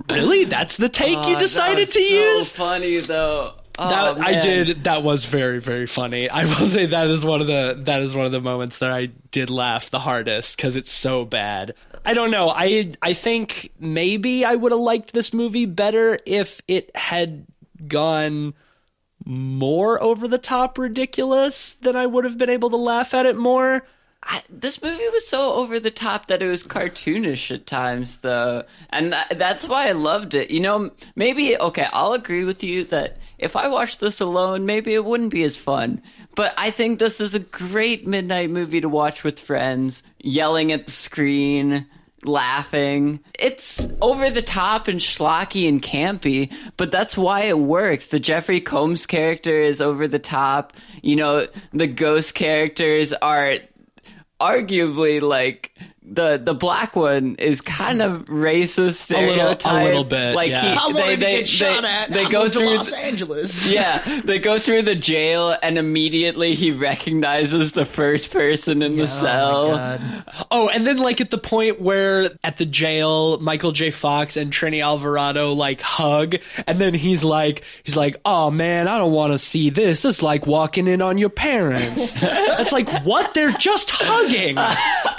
really 0.10 0.46
that's 0.46 0.78
the 0.78 0.90
take 0.90 1.28
you 1.28 1.36
oh, 1.36 1.40
decided 1.40 1.90
to 1.90 2.02
use. 2.02 2.52
funny 2.52 3.00
though. 3.00 3.54
Oh, 3.80 3.90
That 3.90 4.18
I 4.18 4.40
did. 4.40 4.86
That 4.86 5.04
was 5.04 5.26
very 5.26 5.60
very 5.60 5.86
funny. 5.86 6.30
I 6.30 6.46
will 6.46 6.66
say 6.66 6.88
that 6.88 7.08
is 7.08 7.24
one 7.24 7.42
of 7.42 7.48
the 7.48 7.80
that 7.86 8.02
is 8.02 8.16
one 8.16 8.26
of 8.26 8.32
the 8.32 8.42
moments 8.42 8.80
that 8.80 8.92
I 8.92 9.08
did 9.32 9.50
laugh 9.50 9.90
the 9.90 10.00
hardest 10.00 10.58
because 10.58 10.76
it's 10.76 10.92
so 10.92 11.26
bad. 11.26 11.76
I 12.06 12.14
don't 12.14 12.32
know. 12.32 12.50
I 12.50 12.94
I 13.02 13.14
think 13.14 13.72
maybe 13.80 14.46
I 14.46 14.56
would 14.56 14.72
have 14.72 14.82
liked 14.82 15.14
this 15.14 15.34
movie 15.34 15.66
better 15.66 16.18
if 16.26 16.62
it 16.68 16.96
had 16.96 17.46
gone 17.88 18.56
more 19.26 20.02
over 20.02 20.28
the 20.28 20.38
top 20.38 20.78
ridiculous. 20.78 21.76
Then 21.76 21.96
I 21.96 22.06
would 22.06 22.24
have 22.24 22.38
been 22.38 22.50
able 22.50 22.70
to 22.72 22.78
laugh 22.78 23.14
at 23.14 23.26
it 23.26 23.36
more. 23.36 23.86
I, 24.28 24.44
this 24.50 24.82
movie 24.82 25.08
was 25.10 25.26
so 25.26 25.54
over 25.54 25.80
the 25.80 25.90
top 25.90 26.28
that 26.28 26.44
it 26.44 26.50
was 26.50 26.64
cartoonish 26.64 27.50
at 27.50 27.66
times, 27.66 28.18
though, 28.18 28.66
and 28.90 29.14
that, 29.14 29.40
that's 29.40 29.66
why 29.66 29.88
I 29.88 29.94
loved 29.94 30.36
it. 30.36 30.52
You 30.52 30.60
know, 30.60 30.92
maybe 31.16 31.58
okay, 31.58 31.88
I'll 31.94 32.14
agree 32.14 32.44
with 32.44 32.62
you 32.62 32.84
that 32.86 33.18
if 33.38 33.56
I 33.56 33.70
watched 33.70 34.02
this 34.02 34.20
alone, 34.20 34.66
maybe 34.66 34.94
it 34.94 35.06
wouldn't 35.06 35.32
be 35.32 35.44
as 35.44 35.56
fun. 35.56 36.02
But 36.36 36.54
I 36.58 36.72
think 36.72 37.00
this 37.00 37.22
is 37.22 37.36
a 37.36 37.40
great 37.40 38.06
midnight 38.06 38.50
movie 38.50 38.82
to 38.82 38.90
watch 38.90 39.24
with 39.24 39.40
friends, 39.40 40.04
yelling 40.20 40.72
at 40.72 40.86
the 40.86 40.92
screen, 40.92 41.88
laughing. 42.24 43.22
It's 43.40 43.88
over 44.02 44.30
the 44.30 44.42
top 44.42 44.88
and 44.88 45.00
schlocky 45.00 45.70
and 45.70 45.82
campy, 45.82 46.54
but 46.76 46.92
that's 46.92 47.18
why 47.18 47.44
it 47.44 47.58
works. 47.58 48.08
The 48.08 48.20
Jeffrey 48.20 48.60
Combs 48.60 49.06
character 49.06 49.58
is 49.58 49.82
over 49.82 50.08
the 50.08 50.20
top. 50.20 50.74
You 51.02 51.16
know, 51.16 51.48
the 51.72 51.88
ghost 51.88 52.36
characters 52.36 53.14
are 53.14 53.60
arguably 54.40 55.22
like 55.22 55.72
the 56.10 56.38
the 56.44 56.54
black 56.54 56.96
one 56.96 57.36
is 57.36 57.62
kind 57.62 58.02
of 58.02 58.26
racist 58.26 59.10
little- 59.12 59.58
a 59.72 59.84
little 59.84 60.04
bit, 60.04 60.36
like 60.36 60.52
yeah. 60.52 60.62
he, 60.62 60.68
If 60.70 60.78
I 60.78 60.92
they, 60.94 61.16
to 61.16 61.20
they, 61.22 61.38
get 61.40 61.48
shot 61.48 61.82
they, 61.82 61.88
at, 61.88 62.10
they 62.12 62.30
go 62.30 62.42
moved 62.44 62.54
to 62.54 62.60
through 62.60 62.76
Los 62.78 62.92
Angeles. 62.94 63.68
yeah, 63.70 64.22
they 64.24 64.40
go 64.40 64.58
through 64.60 64.84
the 64.84 64.96
jail 64.96 65.56
and 65.62 65.78
immediately 65.78 66.56
he 66.56 66.72
recognizes 66.72 67.74
the 67.74 67.86
first 67.86 68.32
person 68.32 68.82
in 68.82 68.96
the 68.96 69.04
oh 69.04 69.08
cell. 69.08 70.00
Oh, 70.52 70.70
and 70.70 70.86
then 70.88 70.98
like 70.98 71.22
at 71.22 71.30
the 71.30 71.38
point 71.38 71.82
where 71.82 72.32
at 72.44 72.58
the 72.58 72.66
jail, 72.66 73.40
Michael 73.40 73.72
J. 73.72 73.92
Fox 73.92 74.38
and 74.38 74.52
Trini 74.52 74.84
Alvarado 74.84 75.54
like 75.54 75.82
hug, 75.82 76.36
and 76.66 76.78
then 76.78 76.94
he's 76.94 77.24
like, 77.24 77.64
he's 77.84 77.98
like, 77.98 78.16
"Oh 78.26 78.50
man, 78.50 78.88
I 78.88 78.98
don't 78.98 79.12
want 79.12 79.34
to 79.34 79.38
see 79.38 79.70
this. 79.70 80.06
It's 80.06 80.22
like 80.24 80.46
walking 80.48 80.88
in 80.88 81.02
on 81.02 81.18
your 81.18 81.30
parents." 81.30 82.16
It's 82.60 82.72
like, 82.72 82.90
what? 83.06 83.34
They're 83.34 83.52
just 83.52 83.92
hugging. 83.94 84.56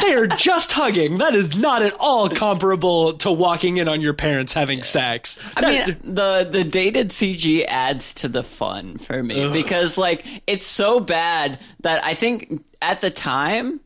They 0.03 0.15
are 0.15 0.27
just 0.27 0.73
hugging. 0.79 1.19
That 1.19 1.35
is 1.35 1.57
not 1.57 1.83
at 1.83 1.93
all 1.99 2.29
comparable 2.29 3.15
to 3.19 3.31
walking 3.33 3.77
in 3.79 3.89
on 3.89 4.01
your 4.01 4.15
parents 4.15 4.53
having 4.53 4.83
sex. 4.83 5.39
I 5.57 5.61
mean, 5.61 5.97
the 6.05 6.49
the 6.51 6.65
dated 6.65 7.11
CG 7.11 7.65
adds 7.67 8.15
to 8.15 8.29
the 8.29 8.43
fun 8.43 8.99
for 8.99 9.23
me 9.23 9.51
because 9.53 9.99
like 9.99 10.25
it's 10.47 10.67
so 10.67 11.01
bad 11.01 11.59
that 11.81 12.05
I 12.05 12.15
think 12.15 12.65
at 12.81 13.01
the 13.01 13.11
time 13.11 13.81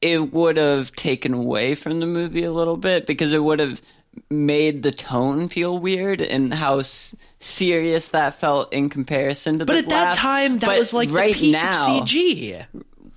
it 0.00 0.32
would 0.32 0.56
have 0.56 0.92
taken 0.92 1.34
away 1.34 1.74
from 1.74 2.00
the 2.00 2.06
movie 2.06 2.44
a 2.44 2.52
little 2.52 2.76
bit 2.76 3.06
because 3.06 3.32
it 3.32 3.42
would 3.42 3.58
have 3.60 3.82
made 4.30 4.82
the 4.82 4.92
tone 4.92 5.48
feel 5.48 5.78
weird 5.78 6.20
and 6.22 6.54
how 6.54 6.78
s- 6.78 7.14
serious 7.40 8.08
that 8.08 8.38
felt 8.40 8.72
in 8.72 8.88
comparison 8.88 9.58
to 9.58 9.64
the 9.64 9.66
but 9.66 9.76
at 9.76 9.88
that 9.90 10.14
time, 10.16 10.58
that 10.58 10.66
But 10.66 10.78
was 10.78 10.94
like 10.94 11.10
right 11.10 11.34
the 11.34 11.40
peak 11.40 11.52
now, 11.52 11.98
of 11.98 12.04
CG. 12.08 12.66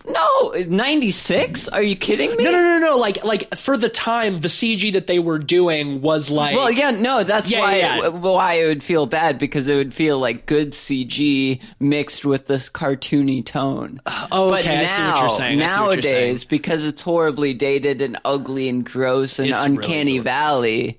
No, 0.09 0.51
96? 0.67 1.67
Are 1.69 1.81
you 1.83 1.95
kidding 1.95 2.35
me? 2.35 2.43
No, 2.43 2.51
no, 2.51 2.61
no, 2.61 2.79
no. 2.79 2.97
Like, 2.97 3.23
like 3.23 3.55
for 3.55 3.77
the 3.77 3.89
time, 3.89 4.41
the 4.41 4.47
CG 4.47 4.91
that 4.93 5.07
they 5.07 5.19
were 5.19 5.39
doing 5.39 6.01
was 6.01 6.29
like. 6.31 6.55
Well, 6.55 6.71
yeah, 6.71 6.91
no, 6.91 7.23
that's 7.23 7.49
Yeah, 7.49 7.59
why 7.61 7.77
yeah, 7.77 7.97
yeah. 8.01 8.07
why 8.09 8.53
it 8.53 8.65
would 8.67 8.83
feel 8.83 9.05
bad 9.05 9.37
because 9.37 9.67
it 9.67 9.75
would 9.75 9.93
feel 9.93 10.17
like 10.19 10.45
good 10.45 10.71
CG 10.71 11.61
mixed 11.79 12.25
with 12.25 12.47
this 12.47 12.69
cartoony 12.69 13.45
tone. 13.45 14.01
oh, 14.31 14.49
but 14.49 14.61
okay, 14.61 14.83
I 14.83 14.85
see 14.87 15.01
what 15.03 15.19
you're 15.19 15.29
saying. 15.29 15.61
I 15.61 15.67
see 15.67 15.79
what 15.79 15.79
you're 15.79 15.95
nowadays, 16.03 16.39
saying. 16.39 16.47
because 16.49 16.85
it's 16.85 17.01
horribly 17.01 17.53
dated 17.53 18.01
and 18.01 18.17
ugly 18.25 18.67
and 18.69 18.83
gross 18.85 19.39
and 19.39 19.49
It's 19.49 19.61
really 19.63 19.75
uncanny 19.75 20.13
gross. 20.15 20.23
valley, 20.23 20.97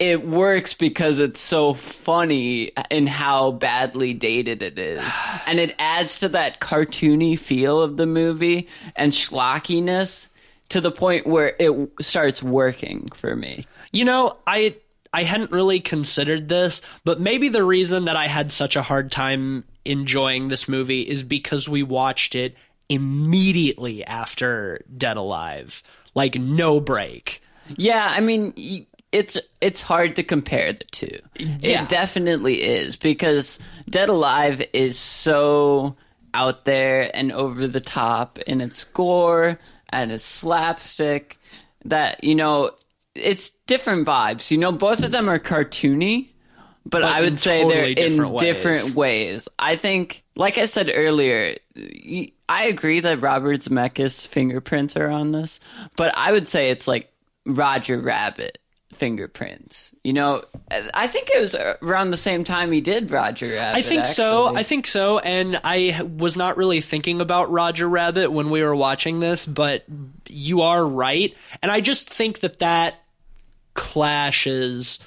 it 0.00 0.26
works 0.26 0.72
because 0.72 1.18
it's 1.18 1.40
so 1.40 1.74
funny 1.74 2.72
in 2.90 3.06
how 3.06 3.52
badly 3.52 4.14
dated 4.14 4.62
it 4.62 4.78
is, 4.78 5.04
and 5.46 5.60
it 5.60 5.76
adds 5.78 6.20
to 6.20 6.30
that 6.30 6.58
cartoony 6.58 7.38
feel 7.38 7.80
of 7.80 7.96
the 7.96 8.06
movie 8.06 8.66
and 8.96 9.12
schlockiness 9.12 10.28
to 10.70 10.80
the 10.80 10.90
point 10.90 11.26
where 11.26 11.54
it 11.58 11.90
starts 12.00 12.42
working 12.42 13.08
for 13.14 13.36
me. 13.36 13.66
You 13.92 14.04
know, 14.06 14.38
I 14.46 14.76
I 15.12 15.24
hadn't 15.24 15.50
really 15.50 15.80
considered 15.80 16.48
this, 16.48 16.80
but 17.04 17.20
maybe 17.20 17.48
the 17.48 17.64
reason 17.64 18.06
that 18.06 18.16
I 18.16 18.26
had 18.26 18.50
such 18.50 18.76
a 18.76 18.82
hard 18.82 19.12
time 19.12 19.64
enjoying 19.84 20.48
this 20.48 20.68
movie 20.68 21.02
is 21.02 21.22
because 21.22 21.68
we 21.68 21.82
watched 21.82 22.34
it 22.34 22.56
immediately 22.88 24.04
after 24.04 24.84
Dead 24.96 25.16
Alive. 25.16 25.82
Like 26.14 26.36
no 26.36 26.80
break. 26.80 27.42
Yeah, 27.76 28.06
I 28.10 28.20
mean, 28.20 28.86
it's 29.12 29.36
it's 29.60 29.80
hard 29.80 30.16
to 30.16 30.22
compare 30.22 30.72
the 30.72 30.84
two. 30.84 31.18
Yeah. 31.36 31.82
It 31.82 31.88
definitely 31.88 32.62
is 32.62 32.96
because 32.96 33.58
Dead 33.88 34.08
Alive 34.08 34.62
is 34.72 34.98
so 34.98 35.96
out 36.32 36.64
there 36.64 37.10
and 37.14 37.32
over 37.32 37.66
the 37.66 37.80
top 37.80 38.38
in 38.40 38.60
its 38.60 38.84
gore 38.84 39.58
and 39.88 40.12
its 40.12 40.24
slapstick 40.24 41.38
that 41.84 42.22
you 42.22 42.34
know 42.34 42.72
it's 43.14 43.50
different 43.66 44.06
vibes. 44.06 44.50
You 44.50 44.58
know, 44.58 44.72
both 44.72 45.02
of 45.02 45.10
them 45.10 45.28
are 45.28 45.40
cartoony, 45.40 46.28
but, 46.86 47.02
I 47.02 47.20
would 47.20 47.40
say 47.40 47.62
totally 47.62 47.94
they're 47.94 48.06
in 48.06 48.12
different 48.12 48.32
ways. 48.32 48.40
different 48.40 48.94
ways. 48.94 49.48
I 49.58 49.76
think, 49.76 50.24
like 50.36 50.58
I 50.58 50.66
said 50.66 50.90
earlier, 50.94 51.56
I 52.48 52.64
agree 52.64 53.00
that 53.00 53.20
Robert 53.20 53.60
Zemeckis' 53.60 54.26
fingerprints 54.26 54.96
are 54.96 55.10
on 55.10 55.32
this, 55.32 55.60
but 55.96 56.16
I 56.16 56.32
would 56.32 56.48
say 56.48 56.70
it's 56.70 56.86
like 56.88 57.12
Roger 57.44 57.98
Rabbit 57.98 58.58
fingerprints. 59.00 59.94
You 60.04 60.12
know, 60.12 60.44
I 60.70 61.06
think 61.06 61.30
it 61.34 61.40
was 61.40 61.54
around 61.54 62.10
the 62.10 62.18
same 62.18 62.44
time 62.44 62.70
he 62.70 62.82
did 62.82 63.10
Roger 63.10 63.48
Rabbit. 63.48 63.78
I 63.78 63.82
think 63.82 64.04
so. 64.04 64.54
I 64.54 64.62
think 64.62 64.86
so. 64.86 65.18
And 65.18 65.58
I 65.64 66.02
was 66.02 66.36
not 66.36 66.58
really 66.58 66.82
thinking 66.82 67.22
about 67.22 67.50
Roger 67.50 67.88
Rabbit 67.88 68.30
when 68.30 68.50
we 68.50 68.62
were 68.62 68.76
watching 68.76 69.18
this, 69.18 69.46
but 69.46 69.84
you 70.28 70.60
are 70.60 70.84
right. 70.86 71.34
And 71.62 71.72
I 71.72 71.80
just 71.80 72.10
think 72.10 72.40
that 72.40 72.58
that 72.58 73.02
clashes 73.72 74.98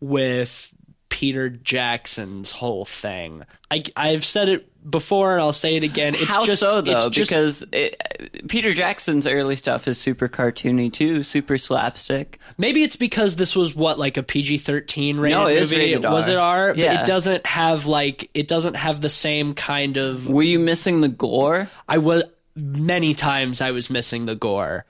with 0.00 0.73
Peter 1.14 1.48
Jackson's 1.48 2.50
whole 2.50 2.84
thing. 2.84 3.44
I, 3.70 3.84
I've 3.96 4.24
said 4.24 4.48
it 4.48 4.90
before, 4.90 5.34
and 5.34 5.40
I'll 5.40 5.52
say 5.52 5.76
it 5.76 5.84
again. 5.84 6.16
It's 6.16 6.24
How 6.24 6.44
just 6.44 6.60
so 6.60 6.80
though? 6.80 7.06
It's 7.06 7.16
just, 7.16 7.30
because 7.30 7.64
it, 7.70 8.02
uh, 8.02 8.24
Peter 8.48 8.74
Jackson's 8.74 9.24
early 9.28 9.54
stuff 9.54 9.86
is 9.86 9.96
super 9.96 10.28
cartoony 10.28 10.92
too, 10.92 11.22
super 11.22 11.56
slapstick. 11.56 12.40
maybe 12.58 12.82
it's 12.82 12.96
because 12.96 13.36
this 13.36 13.54
was 13.54 13.76
what 13.76 13.96
like 13.96 14.16
a 14.16 14.24
PG 14.24 14.58
thirteen 14.58 15.20
rated 15.20 15.38
No, 15.38 15.46
it 15.46 15.60
movie. 15.60 15.76
rated 15.76 16.02
Was 16.02 16.28
it 16.28 16.36
R? 16.36 16.74
But 16.74 16.80
it 16.80 17.06
doesn't 17.06 17.46
have 17.46 17.86
like 17.86 18.28
it 18.34 18.48
doesn't 18.48 18.74
have 18.74 19.00
the 19.00 19.08
same 19.08 19.54
kind 19.54 19.96
of 19.96 20.28
Were 20.28 20.42
you 20.42 20.58
missing 20.58 21.00
the 21.00 21.08
gore? 21.08 21.70
I 21.88 21.98
was 21.98 22.24
many 22.56 23.14
times 23.14 23.60
I 23.60 23.70
was 23.70 23.88
missing 23.88 24.26
the 24.26 24.34
gore. 24.34 24.84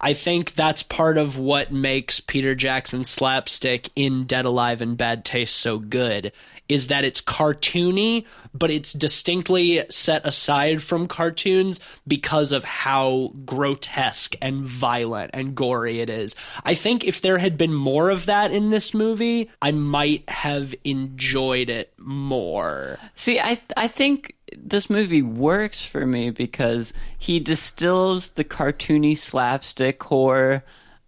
I 0.00 0.12
think 0.12 0.54
that's 0.54 0.82
part 0.82 1.16
of 1.16 1.38
what 1.38 1.72
makes 1.72 2.20
Peter 2.20 2.54
Jackson's 2.54 3.08
slapstick 3.08 3.88
in 3.96 4.24
Dead 4.24 4.44
Alive 4.44 4.82
and 4.82 4.96
Bad 4.96 5.24
Taste 5.24 5.56
so 5.56 5.78
good 5.78 6.32
is 6.68 6.88
that 6.88 7.04
it's 7.04 7.20
cartoony, 7.20 8.24
but 8.52 8.70
it's 8.70 8.92
distinctly 8.92 9.84
set 9.88 10.26
aside 10.26 10.82
from 10.82 11.06
cartoons 11.06 11.80
because 12.06 12.52
of 12.52 12.64
how 12.64 13.32
grotesque 13.44 14.36
and 14.42 14.64
violent 14.64 15.30
and 15.34 15.54
gory 15.54 16.00
it 16.00 16.10
is. 16.10 16.34
I 16.64 16.74
think 16.74 17.04
if 17.04 17.20
there 17.20 17.38
had 17.38 17.56
been 17.56 17.72
more 17.72 18.10
of 18.10 18.26
that 18.26 18.52
in 18.52 18.70
this 18.70 18.94
movie, 18.94 19.50
I 19.62 19.70
might 19.70 20.28
have 20.28 20.74
enjoyed 20.84 21.70
it 21.70 21.92
more. 21.98 22.98
See, 23.14 23.38
I 23.38 23.60
I 23.76 23.88
think 23.88 24.35
this 24.68 24.90
movie 24.90 25.22
works 25.22 25.84
for 25.84 26.04
me 26.06 26.30
because 26.30 26.92
he 27.18 27.40
distills 27.40 28.30
the 28.30 28.44
cartoony 28.44 29.16
slapstick 29.16 30.02
horror 30.02 30.64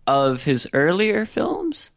of 0.07 0.45
his 0.45 0.69
earlier 0.73 1.25
films 1.27 1.91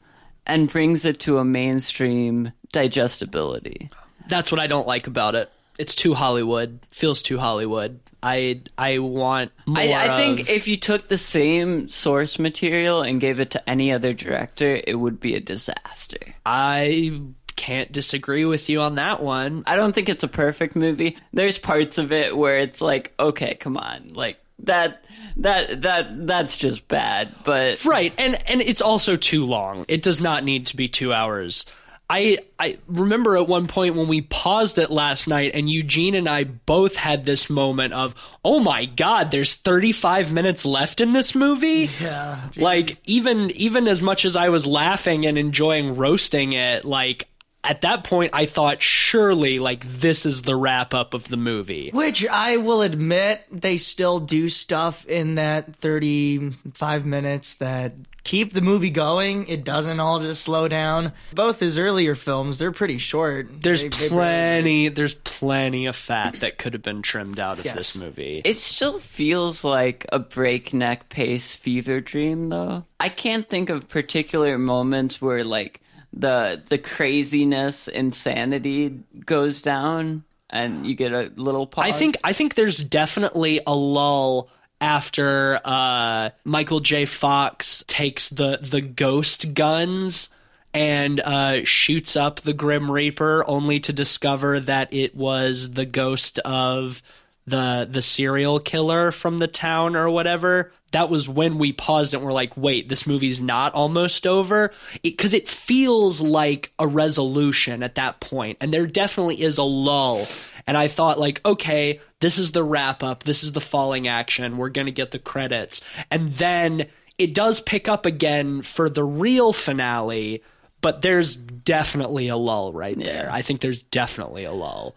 and 0.45 0.71
brings 0.71 1.05
it 1.05 1.19
to 1.21 1.37
a 1.37 1.45
mainstream 1.45 2.51
digestibility. 2.71 3.89
That's 4.27 4.51
what 4.51 4.59
I 4.59 4.67
don't 4.67 4.87
like 4.87 5.07
about 5.07 5.35
it. 5.35 5.51
It's 5.77 5.95
too 5.95 6.13
Hollywood. 6.13 6.79
Feels 6.89 7.21
too 7.21 7.39
Hollywood. 7.39 7.99
I 8.21 8.61
I 8.77 8.99
want 8.99 9.51
more. 9.65 9.79
I, 9.79 10.13
I 10.13 10.17
think 10.17 10.41
of- 10.41 10.49
if 10.49 10.67
you 10.67 10.77
took 10.77 11.07
the 11.07 11.17
same 11.17 11.89
source 11.89 12.37
material 12.37 13.01
and 13.01 13.19
gave 13.19 13.39
it 13.39 13.51
to 13.51 13.69
any 13.69 13.91
other 13.91 14.13
director, 14.13 14.79
it 14.85 14.95
would 14.95 15.19
be 15.19 15.35
a 15.35 15.39
disaster. 15.39 16.19
I 16.45 17.19
can't 17.55 17.91
disagree 17.91 18.45
with 18.45 18.69
you 18.69 18.81
on 18.81 18.95
that 18.95 19.21
one. 19.21 19.63
I 19.67 19.75
don't 19.75 19.93
think 19.93 20.09
it's 20.09 20.23
a 20.23 20.27
perfect 20.27 20.75
movie. 20.75 21.17
There's 21.33 21.57
parts 21.57 21.97
of 21.97 22.11
it 22.11 22.35
where 22.35 22.59
it's 22.59 22.81
like, 22.81 23.13
okay, 23.19 23.55
come 23.55 23.77
on, 23.77 24.09
like 24.13 24.37
that 24.59 25.03
that 25.37 25.81
that 25.81 26.27
that's 26.27 26.57
just 26.57 26.87
bad. 26.87 27.33
But 27.43 27.83
Right, 27.85 28.13
and 28.17 28.47
and 28.49 28.61
it's 28.61 28.81
also 28.81 29.15
too 29.15 29.45
long. 29.45 29.85
It 29.87 30.01
does 30.01 30.21
not 30.21 30.43
need 30.43 30.67
to 30.67 30.75
be 30.75 30.87
two 30.87 31.13
hours. 31.13 31.65
I 32.11 32.39
I 32.59 32.77
remember 32.87 33.37
at 33.37 33.47
one 33.47 33.67
point 33.67 33.95
when 33.95 34.09
we 34.09 34.19
paused 34.19 34.77
it 34.77 34.91
last 34.91 35.29
night, 35.29 35.51
and 35.53 35.69
Eugene 35.69 36.13
and 36.13 36.27
I 36.27 36.43
both 36.43 36.97
had 36.97 37.25
this 37.25 37.49
moment 37.49 37.93
of, 37.93 38.13
oh 38.43 38.59
my 38.59 38.83
god, 38.83 39.31
there's 39.31 39.55
35 39.55 40.33
minutes 40.33 40.65
left 40.65 40.99
in 40.99 41.13
this 41.13 41.33
movie. 41.33 41.89
Yeah. 42.01 42.49
like 42.57 42.97
even 43.05 43.49
even 43.51 43.87
as 43.87 44.01
much 44.01 44.25
as 44.25 44.35
I 44.35 44.49
was 44.49 44.67
laughing 44.67 45.25
and 45.25 45.37
enjoying 45.37 45.95
roasting 45.95 46.51
it, 46.51 46.83
like 46.83 47.29
at 47.63 47.81
that 47.81 48.03
point 48.03 48.31
I 48.33 48.45
thought 48.45 48.81
surely 48.81 49.59
like 49.59 49.85
this 49.85 50.25
is 50.25 50.41
the 50.41 50.55
wrap 50.55 50.93
up 50.93 51.13
of 51.13 51.27
the 51.27 51.37
movie. 51.37 51.91
Which 51.93 52.25
I 52.27 52.57
will 52.57 52.81
admit, 52.81 53.43
they 53.51 53.77
still 53.77 54.19
do 54.19 54.49
stuff 54.49 55.05
in 55.05 55.35
that 55.35 55.75
35 55.75 57.05
minutes 57.05 57.55
that 57.55 57.93
keep 58.23 58.53
the 58.53 58.61
movie 58.61 58.89
going. 58.91 59.47
It 59.47 59.63
doesn't 59.63 59.99
all 59.99 60.19
just 60.19 60.43
slow 60.43 60.67
down. 60.67 61.11
Both 61.33 61.59
his 61.59 61.77
earlier 61.77 62.15
films, 62.15 62.57
they're 62.59 62.71
pretty 62.71 62.97
short. 62.99 63.61
There's 63.61 63.81
They- 63.83 63.89
they 63.89 64.09
plenty 64.09 64.87
there's 64.89 65.13
plenty 65.15 65.85
of 65.87 65.95
fat 65.95 66.39
that 66.41 66.57
could 66.57 66.73
have 66.73 66.83
been 66.83 67.01
trimmed 67.01 67.39
out 67.39 67.59
of 67.59 67.65
Yes. 67.65 67.75
this 67.75 67.95
movie. 67.95 68.41
It 68.45 68.55
still 68.57 68.99
feels 68.99 69.63
like 69.63 70.05
a 70.11 70.19
breakneck 70.19 71.09
pace 71.09 71.55
fever 71.55 71.99
dream, 72.01 72.49
though. 72.49 72.85
I 72.99 73.09
can't 73.09 73.49
think 73.49 73.69
of 73.69 73.89
particular 73.89 74.57
moments 74.57 75.21
where 75.21 75.43
like 75.43 75.80
the 76.13 76.61
the 76.67 76.77
craziness, 76.77 77.87
insanity 77.87 78.99
goes 79.25 79.61
down, 79.61 80.23
and 80.49 80.85
you 80.85 80.95
get 80.95 81.13
a 81.13 81.31
little 81.35 81.67
pause. 81.67 81.85
I 81.85 81.91
think 81.91 82.17
I 82.23 82.33
think 82.33 82.55
there's 82.55 82.83
definitely 82.83 83.61
a 83.65 83.75
lull 83.75 84.49
after 84.79 85.61
uh, 85.63 86.31
Michael 86.43 86.79
J. 86.79 87.05
Fox 87.05 87.83
takes 87.87 88.29
the 88.29 88.59
the 88.61 88.81
ghost 88.81 89.53
guns 89.53 90.29
and 90.73 91.19
uh, 91.19 91.65
shoots 91.65 92.15
up 92.15 92.41
the 92.41 92.53
Grim 92.53 92.89
Reaper, 92.89 93.43
only 93.47 93.79
to 93.81 93.93
discover 93.93 94.59
that 94.61 94.93
it 94.93 95.15
was 95.15 95.71
the 95.71 95.85
ghost 95.85 96.39
of 96.39 97.01
the 97.45 97.87
the 97.89 98.01
serial 98.01 98.59
killer 98.59 99.11
from 99.11 99.37
the 99.37 99.47
town 99.47 99.95
or 99.95 100.09
whatever. 100.09 100.71
That 100.91 101.09
was 101.09 101.27
when 101.29 101.57
we 101.57 101.71
paused 101.71 102.13
and 102.13 102.23
we're 102.23 102.33
like, 102.33 102.55
wait, 102.57 102.89
this 102.89 103.07
movie's 103.07 103.39
not 103.39 103.73
almost 103.73 104.27
over? 104.27 104.71
Because 105.01 105.33
it, 105.33 105.47
feels 105.71 106.19
like 106.19 106.73
a 106.79 106.85
resolution 106.87 107.81
at 107.81 107.95
that 107.95 108.19
point, 108.19 108.57
and 108.59 108.73
there 108.73 108.85
definitely 108.85 109.41
is 109.41 109.57
a 109.57 109.63
lull. 109.63 110.27
And 110.67 110.77
I 110.77 110.89
thought, 110.89 111.17
like, 111.17 111.39
okay, 111.45 112.01
this 112.19 112.37
is 112.37 112.51
the 112.51 112.63
wrap 112.63 113.03
up, 113.03 113.23
this 113.23 113.41
is 113.41 113.53
the 113.53 113.61
falling 113.61 114.07
action, 114.07 114.57
we're 114.57 114.67
gonna 114.67 114.91
get 114.91 115.11
the 115.11 115.19
credits. 115.19 115.81
And 116.09 116.33
then 116.33 116.87
it 117.17 117.33
does 117.33 117.61
pick 117.61 117.87
up 117.87 118.05
again 118.05 118.63
for 118.63 118.89
the 118.89 119.03
real 119.05 119.53
finale, 119.53 120.43
but 120.81 121.01
there's 121.01 121.37
definitely 121.37 122.27
a 122.27 122.35
lull 122.35 122.73
right 122.73 122.97
there. 122.97 123.29
I 123.31 123.41
think 123.41 123.61
there's 123.61 123.83
definitely 123.83 124.43
a 124.43 124.51
lull. 124.51 124.95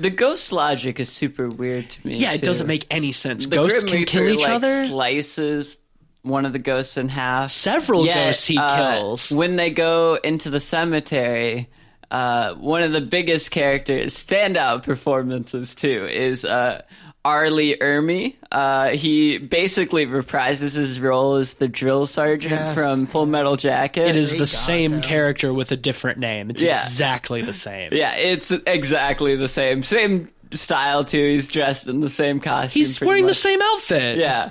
The 0.00 0.10
ghost 0.10 0.52
logic 0.52 0.98
is 0.98 1.10
super 1.10 1.48
weird 1.48 1.90
to 1.90 2.06
me. 2.06 2.16
Yeah, 2.16 2.32
it 2.32 2.38
too. 2.38 2.46
doesn't 2.46 2.66
make 2.66 2.86
any 2.90 3.12
sense. 3.12 3.46
The 3.46 3.56
Ghosts 3.56 3.84
Grim 3.84 4.04
can 4.04 4.04
kill 4.06 4.28
each 4.28 4.40
like, 4.40 4.50
other. 4.50 4.86
Slices 4.86 5.78
one 6.22 6.44
of 6.44 6.52
the 6.52 6.58
ghosts 6.58 6.96
in 6.96 7.08
half. 7.08 7.50
Several 7.50 8.04
Yet, 8.04 8.14
ghosts 8.14 8.46
he 8.46 8.58
uh, 8.58 8.76
kills. 8.76 9.30
When 9.30 9.56
they 9.56 9.70
go 9.70 10.16
into 10.16 10.50
the 10.50 10.60
cemetery, 10.60 11.68
uh, 12.10 12.54
one 12.54 12.82
of 12.82 12.92
the 12.92 13.00
biggest 13.00 13.50
characters, 13.50 14.14
standout 14.14 14.82
performances 14.82 15.74
too, 15.74 16.06
is 16.10 16.44
uh, 16.44 16.82
R. 17.24 17.50
Lee 17.50 17.76
Ermey. 17.76 18.36
Uh, 18.50 18.88
he 18.90 19.38
basically 19.38 20.06
reprises 20.06 20.76
his 20.76 21.00
role 21.00 21.34
as 21.36 21.54
the 21.54 21.68
drill 21.68 22.06
sergeant 22.06 22.52
Yes. 22.52 22.74
from 22.74 23.06
Full 23.06 23.26
Metal 23.26 23.56
Jacket. 23.56 24.08
It 24.08 24.16
is 24.16 24.30
They 24.32 24.38
the 24.38 24.44
got 24.44 24.48
same 24.48 24.90
them. 24.92 25.02
character 25.02 25.52
with 25.52 25.70
a 25.70 25.76
different 25.76 26.18
name. 26.18 26.48
It's 26.50 26.62
Yeah. 26.62 26.72
exactly 26.82 27.42
the 27.42 27.52
same. 27.52 27.90
Yeah, 27.92 28.14
it's 28.14 28.50
exactly 28.66 29.36
the 29.36 29.48
same. 29.48 29.82
Same 29.82 30.28
style 30.52 31.04
too. 31.04 31.18
He's 31.32 31.48
dressed 31.48 31.86
in 31.88 32.00
the 32.00 32.08
same 32.08 32.40
costume. 32.40 32.70
He's 32.80 32.98
pretty 32.98 33.08
wearing 33.08 33.26
the 33.26 33.34
same 33.34 33.60
outfit. 33.62 34.16
Yeah. 34.16 34.50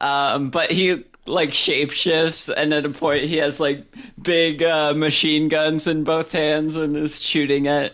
Um, 0.00 0.50
but 0.50 0.70
he 0.72 1.04
like 1.26 1.50
shapeshifts 1.50 2.52
and 2.56 2.72
at 2.72 2.84
a 2.86 2.88
point 2.88 3.24
he 3.24 3.36
has 3.38 3.58
like 3.60 3.84
big 4.20 4.62
uh, 4.62 4.94
machine 4.94 5.48
guns 5.48 5.86
in 5.86 6.04
both 6.04 6.32
hands 6.32 6.76
and 6.76 6.96
is 6.96 7.20
shooting 7.20 7.66
at 7.66 7.92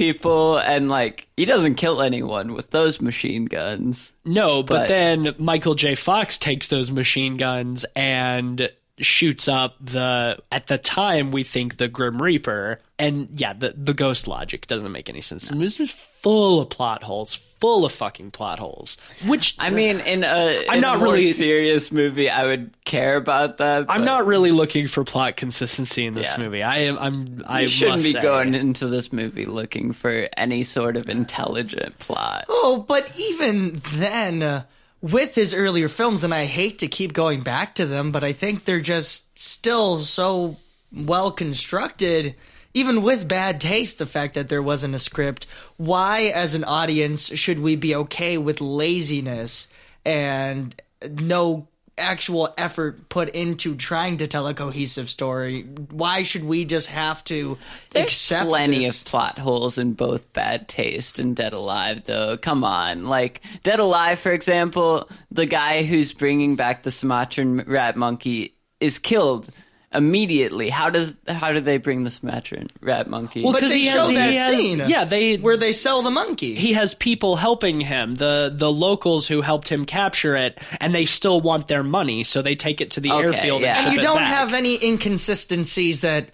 people 0.00 0.56
and 0.56 0.88
like 0.88 1.28
he 1.36 1.44
doesn't 1.44 1.74
kill 1.74 2.00
anyone 2.00 2.54
with 2.54 2.70
those 2.70 3.02
machine 3.02 3.44
guns. 3.44 4.14
No, 4.24 4.62
but, 4.62 4.74
But- 4.74 4.88
then 4.88 5.34
Michael 5.38 5.74
J. 5.74 5.94
Fox 5.94 6.38
takes 6.38 6.68
those 6.68 6.90
machine 6.90 7.36
guns 7.36 7.84
and 7.94 8.70
shoots 8.98 9.46
up 9.46 9.76
the 9.80 10.38
at 10.50 10.66
the 10.68 10.78
time 10.78 11.32
we 11.32 11.44
think 11.44 11.76
the 11.76 11.88
Grim 11.88 12.20
Reaper, 12.20 12.80
and 13.00 13.28
yeah, 13.40 13.52
the 13.52 13.74
the 13.76 13.94
ghost 13.94 14.28
logic 14.28 14.66
doesn't 14.66 14.92
make 14.92 15.08
any 15.08 15.20
sense. 15.20 15.48
This 15.48 15.80
is 15.80 15.90
full 15.90 16.60
of 16.60 16.68
plot 16.70 17.02
holes, 17.02 17.34
full 17.34 17.84
of 17.84 17.92
fucking 17.92 18.30
plot 18.30 18.58
holes. 18.58 18.96
Which 19.26 19.56
I 19.58 19.70
mean, 19.70 20.00
in 20.00 20.22
a, 20.22 20.64
I'm 20.68 20.76
in 20.76 20.80
not 20.80 20.96
a 20.96 20.98
more 20.98 21.14
really- 21.14 21.32
serious 21.32 21.90
movie, 21.90 22.28
I 22.30 22.44
would 22.46 22.70
care 22.84 23.16
about 23.16 23.58
that. 23.58 23.86
I'm 23.88 24.04
not 24.04 24.26
really 24.26 24.52
looking 24.52 24.86
for 24.86 25.02
plot 25.04 25.36
consistency 25.36 26.06
in 26.06 26.14
this 26.14 26.30
Yeah. 26.36 26.44
movie. 26.44 26.62
I 26.62 26.78
am. 26.80 26.98
I'm. 26.98 27.44
I 27.46 27.62
You 27.62 27.68
shouldn't 27.68 27.96
must 27.96 28.04
be 28.04 28.12
say. 28.12 28.22
going 28.22 28.54
into 28.54 28.86
this 28.86 29.12
movie 29.12 29.46
looking 29.46 29.92
for 29.92 30.28
any 30.36 30.62
sort 30.62 30.96
of 30.96 31.08
intelligent 31.08 31.98
plot. 31.98 32.44
Oh, 32.48 32.84
but 32.86 33.10
even 33.18 33.80
then, 33.94 34.42
uh, 34.42 34.62
with 35.02 35.34
his 35.34 35.54
earlier 35.54 35.88
films, 35.88 36.24
and 36.24 36.34
I 36.34 36.44
hate 36.44 36.80
to 36.80 36.86
keep 36.86 37.14
going 37.14 37.40
back 37.40 37.76
to 37.76 37.86
them, 37.86 38.12
but 38.12 38.22
I 38.22 38.34
think 38.34 38.64
they're 38.64 38.80
just 38.82 39.38
still 39.38 40.00
so 40.00 40.56
well 40.92 41.30
constructed. 41.30 42.34
Even 42.72 43.02
with 43.02 43.26
bad 43.26 43.60
taste, 43.60 43.98
the 43.98 44.06
fact 44.06 44.34
that 44.34 44.48
there 44.48 44.62
wasn't 44.62 44.94
a 44.94 44.98
script, 44.98 45.46
why, 45.76 46.24
as 46.26 46.54
an 46.54 46.64
audience, 46.64 47.26
should 47.36 47.58
we 47.58 47.74
be 47.76 47.94
okay 47.94 48.38
with 48.38 48.60
laziness 48.60 49.66
and 50.04 50.80
no 51.02 51.66
actual 51.98 52.52
effort 52.56 53.08
put 53.08 53.28
into 53.30 53.74
trying 53.76 54.16
to 54.18 54.26
tell 54.26 54.46
a 54.46 54.54
cohesive 54.54 55.10
story? 55.10 55.62
Why 55.62 56.22
should 56.22 56.44
we 56.44 56.64
just 56.64 56.86
have 56.88 57.22
to 57.24 57.58
There's 57.90 58.06
accept 58.06 58.46
plenty 58.46 58.84
this? 58.84 59.00
of 59.02 59.06
plot 59.06 59.38
holes 59.38 59.76
in 59.76 59.92
both 59.92 60.32
Bad 60.32 60.68
Taste 60.68 61.18
and 61.18 61.36
Dead 61.36 61.52
Alive, 61.52 62.02
though. 62.06 62.36
Come 62.36 62.64
on. 62.64 63.06
Like, 63.06 63.42
Dead 63.62 63.80
Alive, 63.80 64.18
for 64.18 64.32
example, 64.32 65.08
the 65.30 65.46
guy 65.46 65.82
who's 65.82 66.12
bringing 66.12 66.56
back 66.56 66.82
the 66.82 66.90
Sumatran 66.90 67.64
rat 67.66 67.96
monkey 67.96 68.54
is 68.80 68.98
killed 68.98 69.50
immediately. 69.92 70.68
How 70.70 70.88
does 70.90 71.16
how 71.28 71.52
do 71.52 71.60
they 71.60 71.76
bring 71.78 72.04
the 72.04 72.10
Sumatran 72.10 72.68
rat 72.80 73.08
monkey? 73.10 73.42
Well, 73.42 73.52
because 73.52 73.72
he 73.72 73.84
show 73.86 73.98
has, 73.98 74.08
he 74.08 74.14
that 74.14 74.32
has 74.34 74.60
scene 74.60 74.78
yeah 74.86 75.04
they 75.04 75.36
where 75.36 75.56
they 75.56 75.72
sell 75.72 76.02
the 76.02 76.10
monkey. 76.10 76.54
he 76.54 76.74
has 76.74 76.94
people 76.94 77.36
helping 77.36 77.80
him 77.80 78.14
the 78.14 78.52
the 78.54 78.70
locals 78.70 79.26
who 79.26 79.40
helped 79.40 79.68
him 79.68 79.84
capture 79.84 80.36
it 80.36 80.58
and 80.80 80.94
they 80.94 81.04
still 81.04 81.40
want 81.40 81.66
their 81.68 81.82
money 81.82 82.22
so 82.22 82.40
they 82.40 82.54
take 82.54 82.80
it 82.80 82.92
to 82.92 83.00
the 83.00 83.10
Okay, 83.10 83.24
airfield 83.26 83.62
yeah. 83.62 83.76
and 83.78 83.86
and 83.88 83.94
you 83.96 84.00
don't 84.00 84.16
back. 84.18 84.32
have 84.32 84.54
any 84.54 84.78
inconsistencies 84.84 86.02
that 86.02 86.28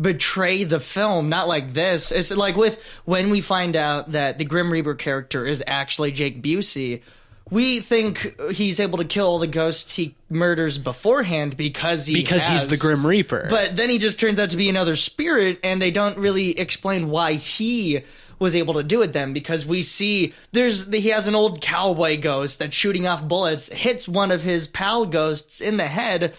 betray 0.00 0.62
the 0.64 0.78
film 0.78 1.28
not 1.28 1.48
like 1.48 1.72
this 1.72 2.12
it's 2.12 2.30
like 2.30 2.56
with 2.56 2.78
when 3.04 3.30
we 3.30 3.40
find 3.40 3.74
out 3.74 4.12
that 4.12 4.38
the 4.38 4.44
grim 4.44 4.70
reaper 4.70 4.94
character 4.94 5.44
is 5.46 5.62
actually 5.66 6.12
jake 6.12 6.40
busey 6.42 7.02
we 7.50 7.80
think 7.80 8.34
he's 8.52 8.80
able 8.80 8.98
to 8.98 9.04
kill 9.04 9.38
the 9.38 9.46
ghost 9.46 9.90
he 9.92 10.14
murders 10.28 10.78
beforehand 10.78 11.56
because 11.56 12.06
he 12.06 12.14
because 12.14 12.46
he's 12.46 12.68
the 12.68 12.76
grim 12.76 13.06
reaper. 13.06 13.46
But 13.48 13.76
then 13.76 13.90
he 13.90 13.98
just 13.98 14.20
turns 14.20 14.38
out 14.38 14.50
to 14.50 14.56
be 14.56 14.68
another 14.68 14.96
spirit 14.96 15.60
and 15.62 15.80
they 15.80 15.90
don't 15.90 16.18
really 16.18 16.58
explain 16.58 17.10
why 17.10 17.34
he 17.34 18.02
was 18.38 18.54
able 18.54 18.74
to 18.74 18.82
do 18.82 19.02
it 19.02 19.12
then 19.12 19.32
because 19.32 19.66
we 19.66 19.82
see 19.82 20.32
there's 20.52 20.86
he 20.92 21.08
has 21.08 21.26
an 21.26 21.34
old 21.34 21.60
cowboy 21.60 22.20
ghost 22.20 22.58
that's 22.58 22.76
shooting 22.76 23.06
off 23.06 23.26
bullets 23.26 23.68
hits 23.68 24.06
one 24.08 24.30
of 24.30 24.42
his 24.42 24.68
pal 24.68 25.06
ghosts 25.06 25.60
in 25.60 25.76
the 25.76 25.88
head 25.88 26.34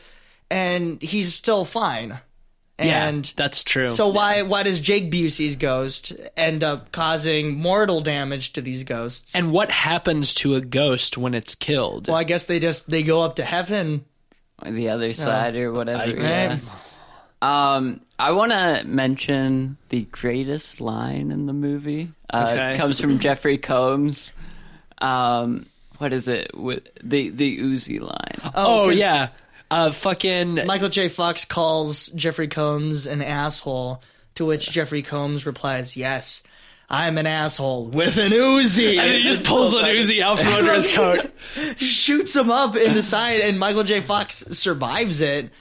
and 0.49 1.01
he's 1.01 1.33
still 1.35 1.65
fine 1.65 2.19
yeah 2.79 3.07
and 3.07 3.33
that's 3.35 3.63
true 3.63 3.89
so 3.89 4.07
why 4.07 4.41
why 4.43 4.63
does 4.63 4.79
Jake 4.79 5.11
Busey's 5.11 5.55
ghost 5.57 6.13
end 6.37 6.63
up 6.63 6.91
causing 6.91 7.57
mortal 7.57 8.01
damage 8.01 8.53
to 8.53 8.61
these 8.61 8.83
ghosts? 8.83 9.35
and 9.35 9.51
what 9.51 9.69
happens 9.71 10.33
to 10.35 10.55
a 10.55 10.61
ghost 10.61 11.17
when 11.17 11.33
it's 11.33 11.55
killed 11.55 12.07
well, 12.07 12.17
I 12.17 12.23
guess 12.23 12.45
they 12.45 12.59
just 12.59 12.89
they 12.89 13.03
go 13.03 13.21
up 13.21 13.35
to 13.37 13.43
heaven. 13.45 14.05
Or 14.65 14.71
the 14.71 14.89
other 14.89 15.13
side 15.13 15.55
or 15.55 15.71
whatever. 15.71 16.01
I- 16.01 16.05
yeah. 16.05 16.47
Right. 16.49 16.61
Um, 17.41 18.01
I 18.19 18.31
want 18.31 18.51
to 18.51 18.83
mention 18.85 19.77
the 19.87 20.01
greatest 20.11 20.81
line 20.81 21.31
in 21.31 21.45
the 21.45 21.53
movie. 21.53 22.11
Uh, 22.29 22.49
Okay. 22.51 22.77
comes 22.77 22.99
from 22.99 23.19
Jeffrey 23.25 23.57
Combs. 23.57 24.33
Um, 25.01 25.65
what 25.99 26.11
is 26.11 26.27
it? 26.27 26.51
With 26.57 26.89
the 27.01 27.29
the 27.29 27.59
Uzi 27.59 28.01
line. 28.01 28.51
Oh 28.55 28.89
yeah 28.89 29.29
uh 29.71 29.91
fucking 29.91 30.65
Michael 30.65 30.89
J. 30.89 31.09
Fox 31.09 31.45
calls 31.45 32.07
Jeffrey 32.07 32.47
Combs 32.47 33.05
an 33.05 33.21
asshole, 33.21 34.01
to 34.35 34.45
which 34.45 34.71
Jeffrey 34.71 35.01
Combs 35.01 35.45
replies, 35.45 35.95
"Yes, 35.95 36.43
I'm 36.89 37.17
an 37.17 37.27
asshole 37.27 37.87
with 37.87 38.17
an 38.17 38.31
Uzi." 38.31 38.97
and 38.99 39.13
he 39.13 39.23
just 39.23 39.43
pulls 39.43 39.73
an 39.73 39.85
Uzi 39.85 40.21
out 40.21 40.39
from 40.39 40.53
under 40.53 40.73
his 40.73 40.87
coat 40.95 41.31
shoots 41.77 42.35
him 42.35 42.49
up 42.51 42.75
in 42.75 42.93
the 42.93 43.03
side, 43.03 43.41
and 43.41 43.59
Michael 43.59 43.83
J. 43.83 43.99
Fox 44.01 44.43
survives 44.51 45.21
it. 45.21 45.51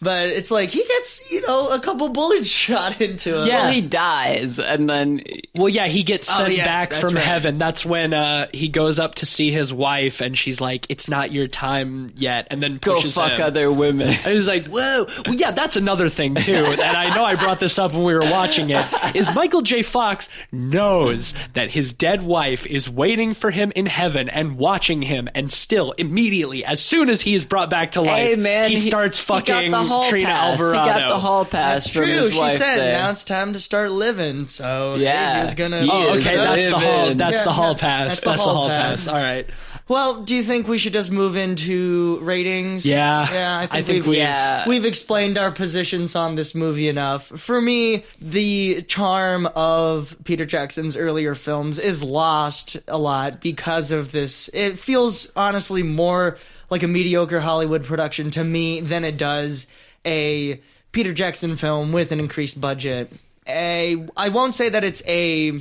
But 0.00 0.28
it's 0.28 0.50
like 0.52 0.70
he 0.70 0.84
gets, 0.84 1.30
you 1.30 1.44
know, 1.46 1.70
a 1.70 1.80
couple 1.80 2.08
bullets 2.10 2.48
shot 2.68 3.00
into 3.00 3.42
him. 3.42 3.48
Yeah. 3.48 3.64
Well, 3.64 3.72
he 3.72 3.80
dies, 3.80 4.58
and 4.60 4.88
then 4.88 5.22
Well, 5.56 5.68
yeah, 5.68 5.88
he 5.88 6.04
gets 6.04 6.28
sent 6.28 6.54
yes, 6.54 6.64
back 6.64 6.92
from 6.92 7.14
right. 7.14 7.24
heaven. 7.24 7.58
That's 7.58 7.84
when 7.84 8.12
uh, 8.14 8.46
he 8.54 8.68
goes 8.68 9.00
up 9.00 9.16
to 9.16 9.26
see 9.26 9.50
his 9.50 9.72
wife, 9.72 10.20
and 10.20 10.38
she's 10.38 10.60
like, 10.60 10.86
"It's 10.88 11.08
not 11.08 11.32
your 11.32 11.48
time 11.48 12.10
yet," 12.14 12.46
and 12.50 12.62
then 12.62 12.78
go 12.78 13.00
fuck 13.00 13.38
him. 13.38 13.46
other 13.46 13.72
women. 13.72 14.08
And 14.08 14.34
he's 14.34 14.46
like, 14.46 14.66
"Whoa, 14.66 15.06
well, 15.26 15.34
yeah, 15.34 15.50
that's 15.50 15.74
another 15.76 16.08
thing 16.08 16.34
too." 16.36 16.66
And 16.78 16.96
I 16.96 17.14
know 17.14 17.24
I 17.24 17.34
brought 17.34 17.58
this 17.58 17.78
up 17.78 17.92
when 17.92 18.04
we 18.04 18.14
were 18.14 18.20
watching 18.30 18.70
it. 18.70 18.86
Is 19.16 19.34
Michael 19.34 19.62
J. 19.62 19.82
Fox 19.82 20.28
knows 20.52 21.34
that 21.54 21.70
his 21.72 21.92
dead 21.92 22.22
wife 22.22 22.66
is 22.66 22.88
waiting 22.88 23.34
for 23.34 23.50
him 23.50 23.72
in 23.74 23.86
heaven 23.86 24.28
and 24.28 24.56
watching 24.56 25.02
him, 25.02 25.28
and 25.34 25.52
still 25.52 25.92
immediately, 25.92 26.64
as 26.64 26.80
soon 26.80 27.10
as 27.10 27.20
he 27.20 27.34
is 27.34 27.44
brought 27.44 27.68
back 27.68 27.92
to 27.92 28.00
life, 28.00 28.28
Hey 28.28 28.36
man, 28.36 28.70
he 28.70 28.76
starts 28.76 29.18
he 29.18 29.26
got 29.26 29.46
fucking 29.46 29.70
the 29.72 29.87
hall 29.88 30.04
Trini 30.04 30.24
pass. 30.24 30.52
Alvarado. 30.58 30.92
He 30.94 31.00
got 31.00 31.08
the 31.08 31.18
hall 31.18 31.44
pass 31.44 31.84
That's 31.84 31.88
from 31.90 32.04
true. 32.04 32.18
his 32.22 32.32
She 32.32 32.38
wife 32.38 32.58
said 32.58 32.76
there. 32.78 32.92
now 32.98 33.10
it's 33.10 33.24
time 33.24 33.52
to 33.54 33.60
start 33.60 33.90
living. 33.90 34.46
So 34.46 34.94
Yeah. 34.96 35.40
he 35.40 35.44
was 35.46 35.54
gonna. 35.54 35.82
He 35.82 35.90
Oh, 35.90 36.16
okay, 36.18 36.36
that's 36.36 36.66
the 36.66 36.78
hall. 36.78 37.14
That's 37.14 37.36
Yeah, 37.36 37.44
the 37.44 37.52
hall 37.52 37.72
yeah, 37.72 37.78
pass. 37.78 38.08
that's 38.08 38.20
That's 38.20 38.22
the 38.22 38.30
the 38.30 38.38
hall 38.38 38.54
hall 38.54 38.68
pass. 38.68 39.04
pass. 39.04 39.08
All 39.08 39.20
right. 39.22 39.46
Well, 39.88 40.20
do 40.20 40.34
you 40.34 40.42
think 40.42 40.68
we 40.68 40.76
should 40.76 40.92
just 40.92 41.10
move 41.10 41.34
into 41.34 42.18
ratings? 42.20 42.84
Yeah. 42.84 43.26
yeah. 43.32 43.56
I 43.56 43.60
think, 43.60 43.72
I 43.72 43.76
think 43.82 43.86
we've, 43.86 44.06
we've- 44.08 44.18
Yeah. 44.20 44.68
we've 44.68 44.84
explained 44.84 45.38
our 45.38 45.50
positions 45.50 46.14
on 46.14 46.34
this 46.34 46.54
movie 46.54 46.88
enough. 46.90 47.24
For 47.26 47.58
me, 47.58 48.04
the 48.20 48.82
charm 48.82 49.46
of 49.56 50.14
Peter 50.24 50.44
Jackson's 50.44 50.94
earlier 50.94 51.34
films 51.34 51.78
is 51.78 52.02
lost 52.02 52.76
a 52.86 52.98
lot 52.98 53.40
because 53.40 53.90
of 53.90 54.12
this. 54.12 54.50
It 54.52 54.78
feels 54.78 55.32
honestly 55.34 55.82
more 55.82 56.36
like 56.70 56.82
a 56.82 56.88
mediocre 56.88 57.40
Hollywood 57.40 57.84
production 57.84 58.30
to 58.32 58.44
me 58.44 58.80
than 58.80 59.04
it 59.04 59.16
does 59.16 59.66
a 60.04 60.60
Peter 60.92 61.12
Jackson 61.12 61.56
film 61.56 61.92
with 61.92 62.12
an 62.12 62.20
increased 62.20 62.60
budget. 62.60 63.12
A, 63.46 64.06
I 64.16 64.28
won't 64.28 64.54
say 64.54 64.68
that 64.68 64.84
it's 64.84 65.02
a 65.06 65.60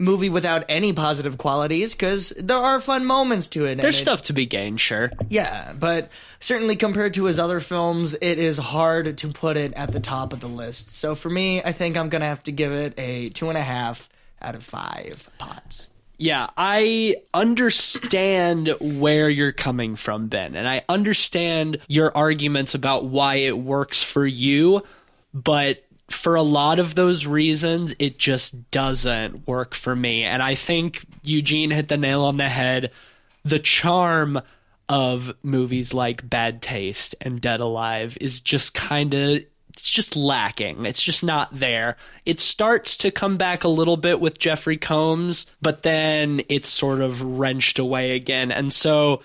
movie 0.00 0.28
without 0.30 0.64
any 0.68 0.92
positive 0.92 1.38
qualities 1.38 1.92
because 1.92 2.30
there 2.38 2.56
are 2.56 2.80
fun 2.80 3.04
moments 3.04 3.48
to 3.48 3.64
it. 3.64 3.80
There's 3.80 3.96
it- 3.98 4.00
stuff 4.00 4.22
to 4.22 4.32
be 4.32 4.46
gained, 4.46 4.80
sure. 4.80 5.10
yeah, 5.28 5.72
but 5.72 6.10
certainly 6.40 6.76
compared 6.76 7.14
to 7.14 7.24
his 7.24 7.38
other 7.38 7.58
films, 7.60 8.14
it 8.20 8.38
is 8.38 8.56
hard 8.58 9.18
to 9.18 9.28
put 9.28 9.56
it 9.56 9.72
at 9.74 9.90
the 9.92 10.00
top 10.00 10.32
of 10.32 10.40
the 10.40 10.46
list. 10.48 10.94
So 10.94 11.14
for 11.16 11.28
me, 11.30 11.62
I 11.62 11.72
think 11.72 11.96
I'm 11.96 12.08
gonna 12.08 12.26
have 12.26 12.42
to 12.44 12.52
give 12.52 12.72
it 12.72 12.94
a 12.98 13.30
two 13.30 13.48
and 13.48 13.58
a 13.58 13.62
half 13.62 14.08
out 14.40 14.54
of 14.54 14.62
five 14.62 15.28
pots. 15.38 15.88
Yeah, 16.20 16.48
I 16.56 17.16
understand 17.32 18.74
where 18.80 19.30
you're 19.30 19.52
coming 19.52 19.94
from, 19.94 20.26
Ben, 20.26 20.56
and 20.56 20.68
I 20.68 20.84
understand 20.88 21.78
your 21.86 22.14
arguments 22.16 22.74
about 22.74 23.04
why 23.04 23.36
it 23.36 23.56
works 23.56 24.02
for 24.02 24.26
you, 24.26 24.82
but 25.32 25.84
for 26.08 26.34
a 26.34 26.42
lot 26.42 26.80
of 26.80 26.96
those 26.96 27.24
reasons, 27.24 27.94
it 28.00 28.18
just 28.18 28.70
doesn't 28.72 29.46
work 29.46 29.74
for 29.74 29.94
me. 29.94 30.24
And 30.24 30.42
I 30.42 30.56
think 30.56 31.04
Eugene 31.22 31.70
hit 31.70 31.86
the 31.88 31.96
nail 31.96 32.24
on 32.24 32.36
the 32.38 32.48
head. 32.48 32.90
The 33.44 33.58
charm 33.60 34.40
of 34.88 35.32
movies 35.42 35.94
like 35.94 36.28
Bad 36.28 36.62
Taste 36.62 37.14
and 37.20 37.40
Dead 37.40 37.60
Alive 37.60 38.18
is 38.20 38.40
just 38.40 38.74
kind 38.74 39.14
of 39.14 39.44
it's 39.78 39.90
just 39.90 40.16
lacking. 40.16 40.84
It's 40.86 41.02
just 41.02 41.22
not 41.22 41.52
there. 41.52 41.96
It 42.26 42.40
starts 42.40 42.96
to 42.98 43.12
come 43.12 43.36
back 43.36 43.62
a 43.62 43.68
little 43.68 43.96
bit 43.96 44.20
with 44.20 44.40
Jeffrey 44.40 44.76
Combs, 44.76 45.46
but 45.62 45.82
then 45.82 46.42
it's 46.48 46.68
sort 46.68 47.00
of 47.00 47.22
wrenched 47.22 47.78
away 47.78 48.16
again. 48.16 48.50
And 48.50 48.72
so 48.72 49.22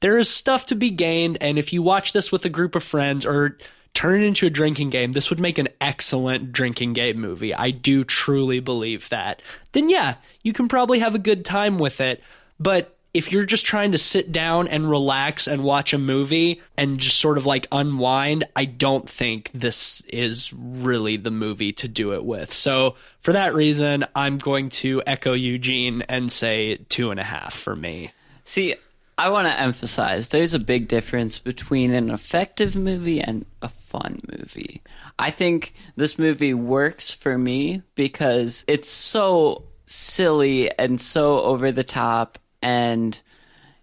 there 0.00 0.18
is 0.18 0.28
stuff 0.28 0.66
to 0.66 0.74
be 0.74 0.90
gained 0.90 1.38
and 1.40 1.58
if 1.58 1.72
you 1.72 1.82
watch 1.82 2.12
this 2.12 2.30
with 2.30 2.44
a 2.44 2.50
group 2.50 2.74
of 2.74 2.84
friends 2.84 3.24
or 3.24 3.56
turn 3.94 4.20
it 4.20 4.26
into 4.26 4.44
a 4.44 4.50
drinking 4.50 4.90
game, 4.90 5.12
this 5.12 5.30
would 5.30 5.40
make 5.40 5.56
an 5.56 5.68
excellent 5.80 6.52
drinking 6.52 6.92
game 6.92 7.18
movie. 7.18 7.54
I 7.54 7.70
do 7.70 8.04
truly 8.04 8.60
believe 8.60 9.08
that. 9.08 9.40
Then 9.72 9.88
yeah, 9.88 10.16
you 10.42 10.52
can 10.52 10.68
probably 10.68 10.98
have 10.98 11.14
a 11.14 11.18
good 11.18 11.46
time 11.46 11.78
with 11.78 12.02
it. 12.02 12.22
But 12.60 12.93
if 13.14 13.30
you're 13.30 13.44
just 13.44 13.64
trying 13.64 13.92
to 13.92 13.98
sit 13.98 14.32
down 14.32 14.66
and 14.66 14.90
relax 14.90 15.46
and 15.46 15.62
watch 15.62 15.94
a 15.94 15.98
movie 15.98 16.60
and 16.76 16.98
just 16.98 17.18
sort 17.18 17.38
of 17.38 17.46
like 17.46 17.68
unwind, 17.70 18.44
I 18.56 18.64
don't 18.64 19.08
think 19.08 19.52
this 19.54 20.00
is 20.08 20.52
really 20.52 21.16
the 21.16 21.30
movie 21.30 21.72
to 21.74 21.86
do 21.86 22.12
it 22.12 22.24
with. 22.24 22.52
So 22.52 22.96
for 23.20 23.32
that 23.32 23.54
reason, 23.54 24.04
I'm 24.16 24.38
going 24.38 24.68
to 24.70 25.00
echo 25.06 25.32
Eugene 25.32 26.02
and 26.08 26.30
say 26.30 26.78
two 26.88 27.12
and 27.12 27.20
a 27.20 27.24
half 27.24 27.54
for 27.54 27.76
me. 27.76 28.10
See, 28.42 28.74
I 29.16 29.28
want 29.28 29.46
to 29.46 29.60
emphasize 29.60 30.28
there's 30.28 30.54
a 30.54 30.58
big 30.58 30.88
difference 30.88 31.38
between 31.38 31.94
an 31.94 32.10
effective 32.10 32.74
movie 32.74 33.20
and 33.20 33.46
a 33.62 33.68
fun 33.68 34.22
movie. 34.28 34.82
I 35.20 35.30
think 35.30 35.72
this 35.94 36.18
movie 36.18 36.52
works 36.52 37.12
for 37.12 37.38
me 37.38 37.82
because 37.94 38.64
it's 38.66 38.90
so 38.90 39.66
silly 39.86 40.76
and 40.78 41.00
so 41.00 41.42
over 41.42 41.70
the 41.70 41.84
top 41.84 42.38
and 42.64 43.20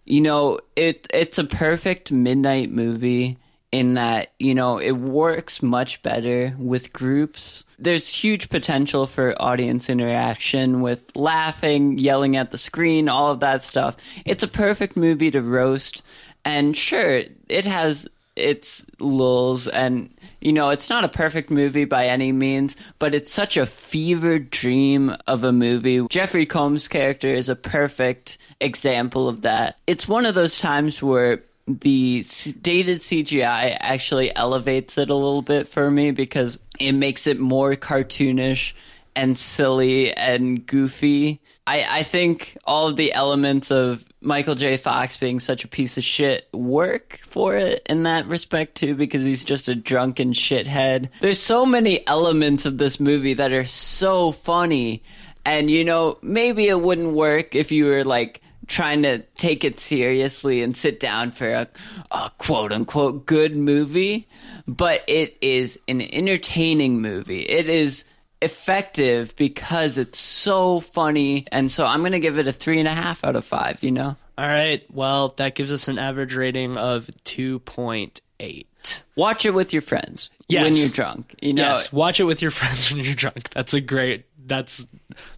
you 0.03 0.19
know, 0.19 0.59
it 0.75 1.07
it's 1.13 1.37
a 1.37 1.43
perfect 1.43 2.11
midnight 2.11 2.71
movie 2.71 3.37
in 3.71 3.93
that, 3.93 4.33
you 4.39 4.53
know, 4.53 4.79
it 4.79 4.91
works 4.91 5.63
much 5.63 6.01
better 6.01 6.53
with 6.57 6.91
groups. 6.91 7.63
There's 7.79 8.13
huge 8.13 8.49
potential 8.49 9.07
for 9.07 9.41
audience 9.41 9.89
interaction 9.89 10.81
with 10.81 11.15
laughing, 11.15 11.97
yelling 11.97 12.35
at 12.35 12.51
the 12.51 12.57
screen, 12.57 13.07
all 13.07 13.31
of 13.31 13.39
that 13.39 13.63
stuff. 13.63 13.95
It's 14.25 14.43
a 14.43 14.47
perfect 14.49 14.97
movie 14.97 15.31
to 15.31 15.41
roast. 15.41 16.03
And 16.43 16.75
sure, 16.75 17.23
it 17.47 17.65
has 17.65 18.07
its 18.35 18.85
lulls 18.99 19.67
and 19.67 20.13
you 20.41 20.51
know 20.51 20.69
it's 20.69 20.89
not 20.89 21.03
a 21.03 21.09
perfect 21.09 21.49
movie 21.49 21.85
by 21.85 22.07
any 22.07 22.31
means 22.31 22.75
but 22.99 23.15
it's 23.15 23.31
such 23.31 23.57
a 23.57 23.65
fevered 23.65 24.49
dream 24.49 25.15
of 25.27 25.43
a 25.43 25.51
movie. 25.51 26.05
Jeffrey 26.09 26.45
combs 26.45 26.87
character 26.87 27.27
is 27.27 27.49
a 27.49 27.55
perfect 27.55 28.37
example 28.59 29.27
of 29.27 29.41
that. 29.41 29.77
It's 29.87 30.07
one 30.07 30.25
of 30.25 30.35
those 30.35 30.59
times 30.59 31.01
where 31.01 31.43
the 31.67 32.25
dated 32.61 32.99
cgi 32.99 33.77
actually 33.79 34.35
elevates 34.35 34.97
it 34.97 35.09
a 35.09 35.15
little 35.15 35.41
bit 35.41 35.67
for 35.67 35.89
me 35.89 36.11
because 36.11 36.59
it 36.79 36.93
makes 36.93 37.27
it 37.27 37.39
more 37.39 37.75
cartoonish 37.75 38.73
and 39.15 39.37
silly 39.37 40.13
and 40.13 40.65
goofy. 40.65 41.39
I, 41.67 41.99
I 41.99 42.03
think 42.03 42.57
all 42.65 42.87
of 42.87 42.95
the 42.95 43.13
elements 43.13 43.71
of 43.71 44.03
Michael 44.21 44.55
J. 44.55 44.77
Fox 44.77 45.17
being 45.17 45.39
such 45.39 45.63
a 45.63 45.67
piece 45.67 45.97
of 45.97 46.03
shit 46.03 46.47
work 46.53 47.19
for 47.27 47.55
it 47.55 47.81
in 47.87 48.03
that 48.03 48.27
respect 48.27 48.75
too, 48.75 48.93
because 48.93 49.25
he's 49.25 49.43
just 49.43 49.67
a 49.67 49.75
drunken 49.75 50.33
shithead. 50.33 51.09
There's 51.21 51.39
so 51.39 51.65
many 51.65 52.05
elements 52.07 52.65
of 52.65 52.77
this 52.77 52.99
movie 52.99 53.33
that 53.33 53.51
are 53.51 53.65
so 53.65 54.31
funny, 54.31 55.03
and 55.43 55.71
you 55.71 55.83
know, 55.83 56.19
maybe 56.21 56.67
it 56.67 56.79
wouldn't 56.79 57.13
work 57.13 57.55
if 57.55 57.71
you 57.71 57.85
were 57.85 58.03
like 58.03 58.41
trying 58.67 59.01
to 59.03 59.19
take 59.35 59.63
it 59.63 59.79
seriously 59.79 60.61
and 60.61 60.77
sit 60.77 60.99
down 60.99 61.31
for 61.31 61.49
a, 61.49 61.67
a 62.11 62.31
quote 62.37 62.71
unquote 62.71 63.25
good 63.25 63.55
movie, 63.55 64.27
but 64.67 65.03
it 65.07 65.35
is 65.41 65.79
an 65.87 65.99
entertaining 65.99 67.01
movie. 67.01 67.41
It 67.41 67.67
is 67.67 68.05
effective 68.41 69.35
because 69.35 69.97
it's 69.97 70.19
so 70.19 70.79
funny. 70.79 71.45
And 71.51 71.71
so 71.71 71.85
I'm 71.85 71.99
going 71.99 72.11
to 72.13 72.19
give 72.19 72.37
it 72.37 72.47
a 72.47 72.51
three 72.51 72.79
and 72.79 72.87
a 72.87 72.93
half 72.93 73.23
out 73.23 73.35
of 73.35 73.45
five, 73.45 73.83
you 73.83 73.91
know? 73.91 74.15
All 74.37 74.47
right. 74.47 74.83
Well, 74.91 75.29
that 75.37 75.55
gives 75.55 75.71
us 75.71 75.87
an 75.87 75.99
average 75.99 76.35
rating 76.35 76.77
of 76.77 77.09
2.8. 77.25 79.01
Watch 79.15 79.45
it 79.45 79.53
with 79.53 79.73
your 79.73 79.81
friends 79.81 80.29
Yes. 80.47 80.63
when 80.63 80.75
you're 80.75 80.89
drunk. 80.89 81.35
You 81.41 81.53
know, 81.53 81.69
Yes, 81.69 81.93
watch 81.93 82.19
it 82.19 82.23
with 82.23 82.41
your 82.41 82.51
friends 82.59 82.91
when 82.91 83.03
you're 83.03 83.13
drunk. 83.15 83.49
That's 83.51 83.73
a 83.73 83.81
great. 83.81 84.25
That's 84.47 84.85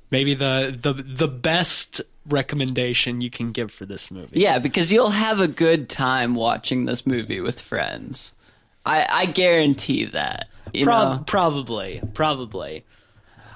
maybe 0.09 0.33
the 0.33 0.75
the 0.79 0.93
the 0.93 1.27
best 1.27 2.01
recommendation 2.25 3.19
you 3.19 3.29
can 3.29 3.51
give 3.51 3.69
for 3.71 3.85
this 3.85 4.09
movie. 4.09 4.39
yeah, 4.39 4.57
because 4.59 4.91
you'll 4.91 5.09
have 5.09 5.39
a 5.41 5.47
good 5.47 5.89
time 5.89 6.35
watching 6.35 6.85
this 6.85 7.05
movie 7.05 7.41
with 7.41 7.59
friends. 7.59 8.31
I, 8.85 9.05
I 9.09 9.25
guarantee 9.25 10.05
that. 10.05 10.47
You 10.71 10.85
Prob- 10.85 11.17
know? 11.19 11.23
probably, 11.25 12.01
probably. 12.13 12.85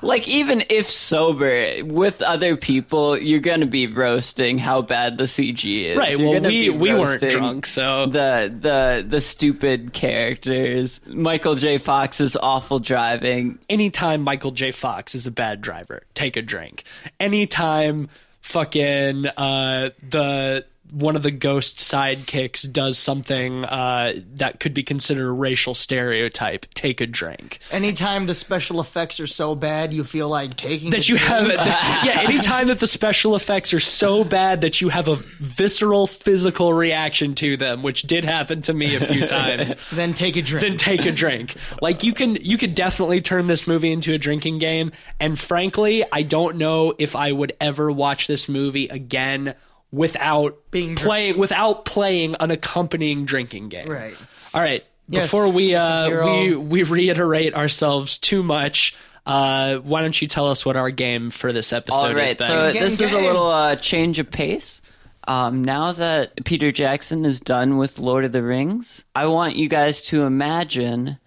Like 0.04 0.28
even 0.28 0.64
if 0.70 0.92
sober 0.92 1.84
with 1.84 2.22
other 2.22 2.56
people, 2.56 3.18
you're 3.18 3.40
gonna 3.40 3.66
be 3.66 3.88
roasting 3.88 4.60
how 4.60 4.84
bad 4.84 5.18
the 5.18 5.24
CG 5.24 5.86
is. 5.86 5.98
Right. 5.98 6.16
You're 6.20 6.40
well, 6.40 6.42
we 6.42 6.70
we 6.70 6.94
weren't 6.94 7.28
drunk, 7.32 7.66
so 7.66 8.06
The 8.06 8.54
the 8.60 9.04
the 9.08 9.22
stupid 9.22 9.94
characters, 9.94 11.02
Michael 11.08 11.56
J. 11.56 11.80
Fox's 11.80 12.36
awful 12.36 12.78
driving. 12.78 13.58
anytime 13.72 14.22
Michael 14.22 14.52
J. 14.52 14.70
Fox 14.72 15.16
is 15.16 15.26
a 15.26 15.32
bad 15.32 15.62
driver, 15.62 16.04
take 16.14 16.38
a 16.38 16.44
drink. 16.44 16.84
Anytime 17.20 18.10
fucking 18.42 19.26
uh, 19.26 19.90
the 20.10 20.64
one 20.92 21.16
of 21.16 21.24
the 21.24 21.32
ghost 21.32 21.78
sidekicks 21.78 22.72
does 22.72 22.98
something 22.98 23.66
uh, 23.66 24.14
that 24.36 24.60
could 24.60 24.74
be 24.74 24.84
considered 24.84 25.28
a 25.28 25.32
racial 25.32 25.76
stereotype, 25.76 26.66
take 26.74 27.02
a 27.02 27.06
drink. 27.08 27.60
Anytime 27.72 28.26
the 28.26 28.34
special 28.34 28.80
effects 28.80 29.20
are 29.20 29.28
so 29.28 29.54
bad, 29.56 29.94
you 29.94 30.04
feel 30.04 30.30
like 30.30 30.56
taking 30.56 30.92
That 30.92 31.10
you 31.10 31.18
have, 31.18 31.46
drink. 31.46 31.58
that- 31.60 32.04
yeah. 32.06 32.22
Anytime 32.22 32.68
that 32.68 32.80
the 32.80 32.88
special 32.88 33.36
effects 33.36 33.74
are 33.74 33.80
so 33.80 34.24
bad 34.24 34.62
that 34.62 34.80
you 34.82 34.90
have 34.90 35.08
a 35.08 35.16
visceral 35.40 36.08
physical 36.08 36.74
reaction 36.74 37.36
to 37.36 37.58
them, 37.58 37.84
which 37.84 38.04
did 38.04 38.24
happen 38.26 38.62
to 38.64 38.74
me 38.74 38.96
a 38.96 39.00
few 39.00 39.28
times. 39.28 39.76
then 39.92 40.14
take 40.14 40.36
a 40.38 40.42
drink. 40.42 40.62
then 40.62 40.78
take 40.78 41.06
a 41.06 41.12
drink. 41.12 41.56
Like 41.82 42.04
you 42.04 42.14
can 42.14 42.36
you 42.36 42.58
could 42.58 42.76
definitely 42.76 43.22
turn 43.22 43.48
this 43.48 43.68
movie 43.68 43.92
into 43.92 44.14
a 44.14 44.18
drinking 44.18 44.60
game 44.60 44.92
and 45.20 45.38
frankly, 45.40 46.04
I 46.12 46.22
don't 46.24 46.58
know 46.58 46.94
if 46.98 47.16
I 47.16 47.32
would 47.32 47.54
ever 47.60 47.92
watch 47.92 48.28
this 48.28 48.48
movie 48.48 48.88
again 48.88 49.56
without 49.92 50.58
Being 50.72 50.96
drunk. 50.96 51.06
playing 51.08 51.38
without 51.38 51.86
playing 51.86 52.36
an 52.40 52.52
accompanying 52.52 53.26
drinking 53.26 53.70
game. 53.70 53.88
Right. 53.88 54.16
All 54.54 54.62
right. 54.62 54.84
Yes. 55.10 55.24
Before 55.26 55.48
we 55.48 55.74
uh 55.76 56.10
we 56.10 56.16
all- 56.56 56.60
we 56.60 56.84
reiterate 56.84 57.54
ourselves 57.54 58.18
too 58.18 58.44
much, 58.44 58.96
uh 59.26 59.78
why 59.78 60.02
don't 60.02 60.22
you 60.22 60.28
tell 60.28 60.48
us 60.50 60.66
what 60.66 60.76
our 60.76 60.90
game 60.92 61.30
for 61.30 61.52
this 61.54 61.72
episode 61.74 61.98
All 61.98 62.08
is 62.12 62.16
right, 62.16 62.38
Ben? 62.38 62.48
so 62.48 62.74
Gang, 62.74 62.82
this 62.82 63.00
is 63.02 63.14
a 63.14 63.20
little 63.20 63.48
uh, 63.48 63.76
change 63.78 64.20
of 64.20 64.30
pace. 64.32 64.82
Um, 65.28 65.64
now 65.64 65.92
that 65.92 66.46
Peter 66.46 66.72
Jackson 66.72 67.26
is 67.26 67.40
done 67.42 67.78
with 67.78 68.00
Lord 68.00 68.24
of 68.24 68.32
the 68.32 68.42
Rings, 68.42 69.04
I 69.14 69.26
want 69.26 69.58
you 69.58 69.68
guys 69.68 70.02
to 70.04 70.24
imagine 70.24 71.18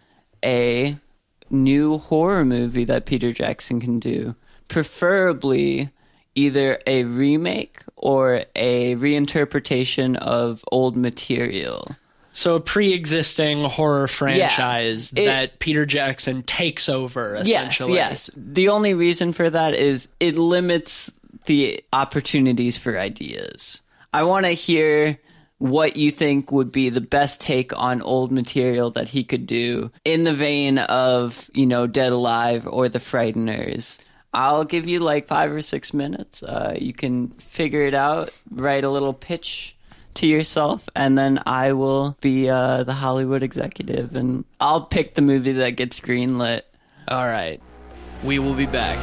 a 0.42 0.96
new 1.50 1.98
horror 1.98 2.44
movie 2.46 2.84
that 2.84 3.04
Peter 3.04 3.30
Jackson 3.32 3.78
can 3.80 3.98
do, 3.98 4.34
preferably 4.68 5.90
either 6.40 6.78
a 6.86 7.04
remake 7.04 7.78
or 7.96 8.44
a 8.56 8.94
reinterpretation 8.96 10.16
of 10.16 10.64
old 10.72 10.96
material. 10.96 11.94
So 12.32 12.54
a 12.54 12.60
pre-existing 12.60 13.64
horror 13.64 14.06
franchise 14.08 15.12
It- 15.16 15.24
that 15.26 15.58
Peter 15.58 15.84
Jackson 15.84 16.42
takes 16.44 16.88
over 16.88 17.34
Yes, 17.38 17.48
essentially. 17.48 17.94
yes. 17.94 18.30
The 18.36 18.68
only 18.68 18.94
reason 18.94 19.32
for 19.32 19.50
that 19.50 19.74
is 19.74 20.08
it 20.20 20.36
limits 20.38 21.10
the 21.46 21.82
opportunities 21.92 22.78
for 22.78 22.98
ideas. 22.98 23.82
I 24.12 24.22
want 24.22 24.46
to 24.46 24.52
hear 24.52 25.18
what 25.58 25.96
you 25.96 26.10
think 26.10 26.50
would 26.52 26.72
be 26.72 26.88
the 26.88 27.00
best 27.02 27.40
take 27.40 27.76
on 27.76 28.00
old 28.00 28.32
material 28.32 28.90
that 28.92 29.10
he 29.10 29.24
could 29.24 29.46
do 29.46 29.90
in 30.04 30.24
the 30.24 30.32
vein 30.32 30.78
of, 30.78 31.50
you 31.52 31.66
know, 31.66 31.86
Dead 31.86 32.12
Alive 32.12 32.66
or 32.66 32.88
The 32.88 32.98
Frighteners. 32.98 33.98
I'll 34.32 34.64
give 34.64 34.86
you 34.86 35.00
like 35.00 35.26
five 35.26 35.50
or 35.50 35.60
six 35.60 35.92
minutes. 35.92 36.42
Uh, 36.42 36.76
you 36.78 36.92
can 36.92 37.28
figure 37.30 37.82
it 37.82 37.94
out, 37.94 38.30
write 38.50 38.84
a 38.84 38.90
little 38.90 39.12
pitch 39.12 39.76
to 40.14 40.26
yourself, 40.26 40.88
and 40.94 41.18
then 41.18 41.40
I 41.46 41.72
will 41.72 42.16
be 42.20 42.48
uh, 42.48 42.84
the 42.84 42.94
Hollywood 42.94 43.42
executive, 43.42 44.14
and 44.14 44.44
I'll 44.60 44.82
pick 44.82 45.14
the 45.14 45.22
movie 45.22 45.52
that 45.52 45.70
gets 45.70 46.00
greenlit. 46.00 46.62
All 47.08 47.26
right. 47.26 47.60
We 48.22 48.38
will 48.38 48.54
be 48.54 48.66
back. 48.66 48.98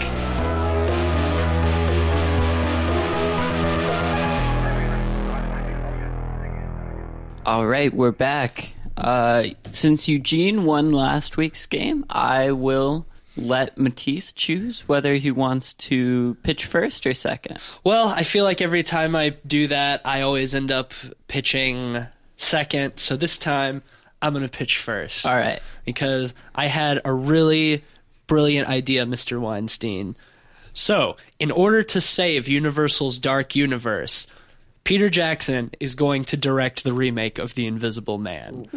All 7.45 7.65
right, 7.65 7.93
we're 7.93 8.11
back. 8.11 8.73
Uh, 8.95 9.45
since 9.71 10.07
Eugene 10.07 10.65
won 10.65 10.91
last 10.91 11.37
week's 11.37 11.65
game, 11.65 12.05
I 12.09 12.51
will 12.51 13.05
let 13.37 13.77
Matisse 13.77 14.31
choose 14.31 14.81
whether 14.87 15.13
he 15.15 15.31
wants 15.31 15.73
to 15.73 16.35
pitch 16.43 16.65
first 16.65 17.05
or 17.05 17.13
second. 17.13 17.59
Well, 17.83 18.09
I 18.09 18.23
feel 18.23 18.43
like 18.43 18.61
every 18.61 18.83
time 18.83 19.15
I 19.15 19.29
do 19.45 19.67
that, 19.67 20.01
I 20.05 20.21
always 20.21 20.55
end 20.55 20.71
up 20.71 20.93
pitching 21.27 22.05
second. 22.37 22.99
So 22.99 23.15
this 23.15 23.37
time, 23.37 23.83
I'm 24.21 24.33
going 24.33 24.43
to 24.43 24.49
pitch 24.49 24.79
first. 24.79 25.25
All 25.25 25.35
right. 25.35 25.59
Because 25.85 26.33
I 26.55 26.67
had 26.67 27.01
a 27.05 27.13
really 27.13 27.83
brilliant 28.25 28.67
idea, 28.67 29.05
Mr. 29.05 29.39
Weinstein. 29.39 30.15
So, 30.73 31.17
in 31.39 31.49
order 31.49 31.81
to 31.81 32.01
save 32.01 32.47
Universal's 32.47 33.17
Dark 33.17 33.55
Universe, 33.55 34.27
Peter 34.83 35.09
Jackson 35.09 35.71
is 35.79 35.95
going 35.95 36.23
to 36.25 36.37
direct 36.37 36.83
the 36.83 36.93
remake 36.93 37.39
of 37.39 37.55
The 37.55 37.65
Invisible 37.67 38.17
Man. 38.17 38.69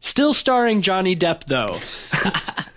Still 0.00 0.34
starring 0.34 0.82
Johnny 0.82 1.14
Depp, 1.14 1.44
though. 1.44 1.78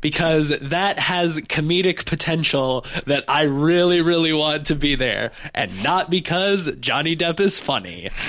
because 0.00 0.48
that 0.60 0.98
has 0.98 1.38
comedic 1.40 2.06
potential 2.06 2.84
that 3.06 3.24
I 3.28 3.42
really, 3.42 4.00
really 4.00 4.32
want 4.32 4.66
to 4.66 4.74
be 4.74 4.94
there. 4.94 5.32
And 5.54 5.82
not 5.82 6.10
because 6.10 6.70
Johnny 6.80 7.16
Depp 7.16 7.40
is 7.40 7.58
funny. 7.60 8.10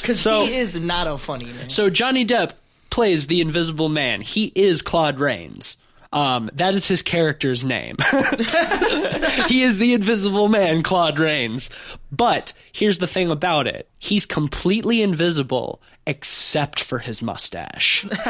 Because 0.00 0.20
So- 0.20 0.44
he 0.44 0.54
is 0.56 0.76
not 0.76 1.06
a 1.06 1.18
funny 1.18 1.46
man. 1.46 1.68
So 1.68 1.90
Johnny 1.90 2.24
Depp 2.26 2.52
plays 2.90 3.26
the 3.26 3.40
Invisible 3.40 3.88
Man. 3.88 4.20
He 4.20 4.52
is 4.54 4.80
Claude 4.82 5.18
Rains. 5.18 5.76
Um, 6.12 6.50
that 6.54 6.74
is 6.74 6.88
his 6.88 7.02
character's 7.02 7.64
name. 7.64 7.96
he 9.48 9.62
is 9.62 9.78
the 9.78 9.92
Invisible 9.92 10.48
Man, 10.48 10.82
Claude 10.82 11.18
Rains. 11.18 11.68
But 12.10 12.54
here's 12.72 12.98
the 12.98 13.06
thing 13.06 13.30
about 13.30 13.66
it: 13.66 13.88
he's 13.98 14.24
completely 14.24 15.02
invisible 15.02 15.82
except 16.08 16.80
for 16.80 16.98
his 16.98 17.20
mustache. 17.20 18.06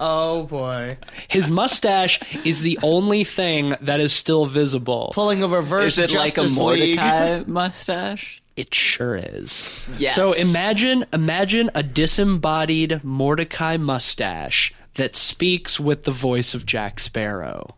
oh 0.00 0.46
boy. 0.48 0.96
His 1.26 1.50
mustache 1.50 2.20
is 2.46 2.62
the 2.62 2.78
only 2.84 3.24
thing 3.24 3.74
that 3.80 3.98
is 3.98 4.12
still 4.12 4.46
visible. 4.46 5.10
Pulling 5.12 5.42
a 5.42 5.48
reverse 5.48 5.98
Is 5.98 6.10
it 6.10 6.16
like 6.16 6.38
a 6.38 6.42
Justice 6.42 6.58
League. 6.58 6.98
Mortdecai 6.98 7.46
mustache? 7.48 8.40
It 8.56 8.72
sure 8.74 9.16
is. 9.16 9.84
Yes. 9.98 10.14
So 10.14 10.32
imagine 10.32 11.04
imagine 11.12 11.70
a 11.74 11.82
disembodied 11.82 13.00
Mortdecai 13.02 13.80
mustache 13.80 14.72
that 14.94 15.16
speaks 15.16 15.78
with 15.78 16.04
the 16.04 16.10
voice 16.10 16.54
of 16.54 16.66
Jack 16.66 17.00
Sparrow. 17.00 17.76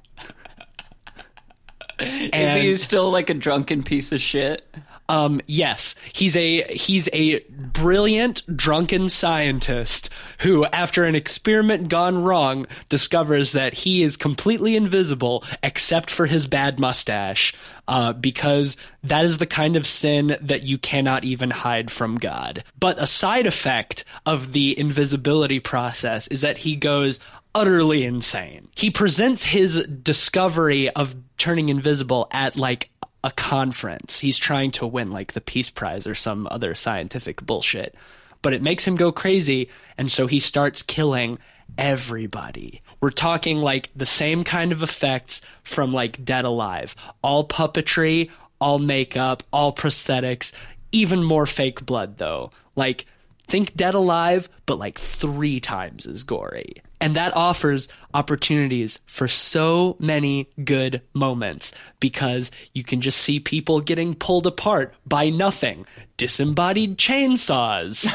Is 2.00 2.62
he 2.62 2.76
still 2.78 3.10
like 3.10 3.30
a 3.30 3.34
drunken 3.34 3.82
piece 3.82 4.12
of 4.12 4.20
shit? 4.20 4.66
Um 5.08 5.40
yes, 5.46 5.94
he's 6.12 6.36
a 6.36 6.62
he's 6.74 7.08
a 7.12 7.40
brilliant 7.50 8.42
drunken 8.56 9.08
scientist 9.08 10.10
who 10.38 10.64
after 10.66 11.04
an 11.04 11.14
experiment 11.14 11.88
gone 11.88 12.22
wrong 12.22 12.66
discovers 12.88 13.52
that 13.52 13.74
he 13.74 14.02
is 14.02 14.16
completely 14.16 14.76
invisible 14.76 15.44
except 15.62 16.10
for 16.10 16.26
his 16.26 16.46
bad 16.46 16.78
mustache. 16.78 17.54
Uh, 17.88 18.12
because 18.12 18.76
that 19.02 19.24
is 19.24 19.38
the 19.38 19.46
kind 19.46 19.74
of 19.74 19.88
sin 19.88 20.36
that 20.40 20.64
you 20.64 20.78
cannot 20.78 21.24
even 21.24 21.50
hide 21.50 21.90
from 21.90 22.16
God. 22.16 22.62
But 22.78 23.02
a 23.02 23.08
side 23.08 23.44
effect 23.44 24.04
of 24.24 24.52
the 24.52 24.78
invisibility 24.78 25.58
process 25.58 26.28
is 26.28 26.42
that 26.42 26.58
he 26.58 26.76
goes 26.76 27.18
utterly 27.54 28.04
insane. 28.04 28.68
He 28.76 28.90
presents 28.90 29.42
his 29.42 29.80
discovery 29.86 30.90
of 30.90 31.16
turning 31.38 31.68
invisible 31.68 32.28
at 32.30 32.56
like 32.56 32.91
a 33.24 33.30
conference. 33.30 34.18
He's 34.18 34.38
trying 34.38 34.70
to 34.72 34.86
win 34.86 35.10
like 35.10 35.32
the 35.32 35.40
Peace 35.40 35.70
Prize 35.70 36.06
or 36.06 36.14
some 36.14 36.48
other 36.50 36.74
scientific 36.74 37.44
bullshit. 37.44 37.94
But 38.42 38.52
it 38.52 38.62
makes 38.62 38.84
him 38.84 38.96
go 38.96 39.12
crazy, 39.12 39.68
and 39.96 40.10
so 40.10 40.26
he 40.26 40.40
starts 40.40 40.82
killing 40.82 41.38
everybody. 41.78 42.82
We're 43.00 43.10
talking 43.10 43.58
like 43.58 43.90
the 43.94 44.06
same 44.06 44.44
kind 44.44 44.72
of 44.72 44.82
effects 44.82 45.40
from 45.62 45.92
like 45.92 46.24
Dead 46.24 46.44
Alive. 46.44 46.96
All 47.22 47.46
puppetry, 47.46 48.30
all 48.60 48.78
makeup, 48.78 49.42
all 49.52 49.72
prosthetics, 49.72 50.52
even 50.90 51.22
more 51.22 51.46
fake 51.46 51.86
blood 51.86 52.18
though. 52.18 52.50
Like 52.76 53.06
think 53.46 53.74
Dead 53.74 53.94
Alive, 53.94 54.48
but 54.66 54.78
like 54.78 54.98
three 54.98 55.60
times 55.60 56.06
as 56.06 56.24
gory. 56.24 56.82
And 57.02 57.16
that 57.16 57.36
offers 57.36 57.88
opportunities 58.14 59.00
for 59.06 59.26
so 59.26 59.96
many 59.98 60.48
good 60.62 61.02
moments 61.14 61.72
because 61.98 62.52
you 62.74 62.84
can 62.84 63.00
just 63.00 63.18
see 63.18 63.40
people 63.40 63.80
getting 63.80 64.14
pulled 64.14 64.46
apart 64.46 64.94
by 65.04 65.28
nothing. 65.28 65.84
Disembodied 66.16 66.98
chainsaws 66.98 68.06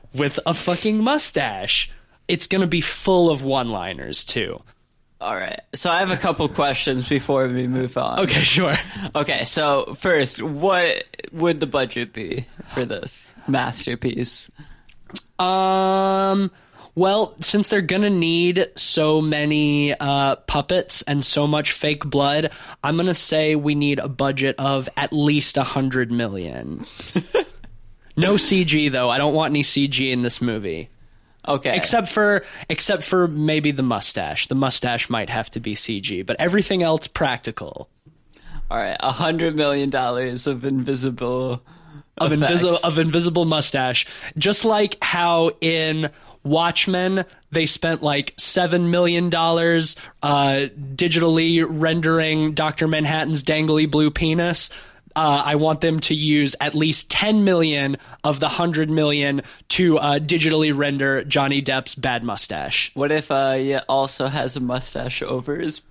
with 0.14 0.38
a 0.46 0.54
fucking 0.54 1.04
mustache. 1.04 1.90
It's 2.26 2.46
going 2.46 2.62
to 2.62 2.66
be 2.66 2.80
full 2.80 3.28
of 3.28 3.44
one 3.44 3.68
liners 3.68 4.24
too. 4.24 4.62
All 5.20 5.36
right. 5.36 5.60
So 5.74 5.90
I 5.90 5.98
have 5.98 6.10
a 6.10 6.16
couple 6.16 6.48
questions 6.48 7.06
before 7.06 7.46
we 7.48 7.66
move 7.66 7.98
on. 7.98 8.20
Okay, 8.20 8.42
sure. 8.42 8.74
Okay. 9.14 9.44
So 9.44 9.94
first, 9.98 10.40
what 10.40 11.04
would 11.32 11.60
the 11.60 11.66
budget 11.66 12.14
be 12.14 12.46
for 12.72 12.86
this 12.86 13.34
masterpiece? 13.46 14.50
Um. 15.38 16.50
Well, 16.94 17.34
since 17.40 17.68
they're 17.68 17.80
gonna 17.80 18.10
need 18.10 18.66
so 18.76 19.20
many 19.20 19.94
uh, 19.94 20.36
puppets 20.36 21.02
and 21.02 21.24
so 21.24 21.46
much 21.46 21.72
fake 21.72 22.04
blood, 22.04 22.50
I'm 22.82 22.96
gonna 22.96 23.14
say 23.14 23.54
we 23.54 23.74
need 23.74 23.98
a 23.98 24.08
budget 24.08 24.56
of 24.58 24.88
at 24.96 25.12
least 25.12 25.56
a 25.56 25.62
hundred 25.62 26.10
million. 26.10 26.84
no 28.16 28.34
CG 28.34 28.90
though. 28.90 29.08
I 29.10 29.18
don't 29.18 29.34
want 29.34 29.52
any 29.52 29.62
CG 29.62 30.10
in 30.12 30.22
this 30.22 30.42
movie, 30.42 30.88
Okay. 31.46 31.76
except 31.76 32.08
for 32.08 32.44
except 32.68 33.02
for 33.02 33.28
maybe 33.28 33.70
the 33.70 33.82
mustache. 33.84 34.48
The 34.48 34.54
mustache 34.56 35.08
might 35.08 35.30
have 35.30 35.50
to 35.52 35.60
be 35.60 35.74
CG, 35.74 36.26
but 36.26 36.36
everything 36.40 36.82
else 36.82 37.06
practical. 37.06 37.88
all 38.70 38.76
right, 38.78 38.96
a 39.00 39.12
hundred 39.12 39.54
million 39.56 39.90
dollars 39.90 40.46
of 40.46 40.64
invisible 40.64 41.62
of 42.18 42.32
effects. 42.32 42.50
invisible 42.50 42.78
of 42.84 42.98
invisible 42.98 43.44
mustache, 43.44 44.06
just 44.36 44.64
like 44.64 44.98
how 45.00 45.52
in 45.60 46.10
Watchmen 46.42 47.24
they 47.50 47.66
spent 47.66 48.02
like 48.02 48.34
seven 48.38 48.90
million 48.90 49.30
dollars 49.30 49.96
uh, 50.22 50.66
digitally 50.94 51.64
rendering 51.68 52.52
Doctor 52.52 52.88
Manhattan's 52.88 53.42
dangly 53.42 53.90
blue 53.90 54.10
penis. 54.10 54.70
Uh, 55.16 55.42
I 55.44 55.56
want 55.56 55.80
them 55.80 55.98
to 56.00 56.14
use 56.14 56.54
at 56.60 56.72
least 56.72 57.10
10 57.10 57.42
million 57.42 57.96
of 58.22 58.38
the 58.38 58.46
100 58.46 58.88
million 58.88 59.40
to 59.70 59.98
uh, 59.98 60.18
digitally 60.20 60.76
render 60.76 61.24
Johnny 61.24 61.60
Depp's 61.60 61.96
bad 61.96 62.22
mustache. 62.22 62.92
What 62.94 63.10
if 63.10 63.28
uh, 63.30 63.54
he 63.54 63.74
also 63.76 64.28
has 64.28 64.54
a 64.54 64.60
mustache 64.60 65.20
over 65.22 65.56
his 65.56 65.82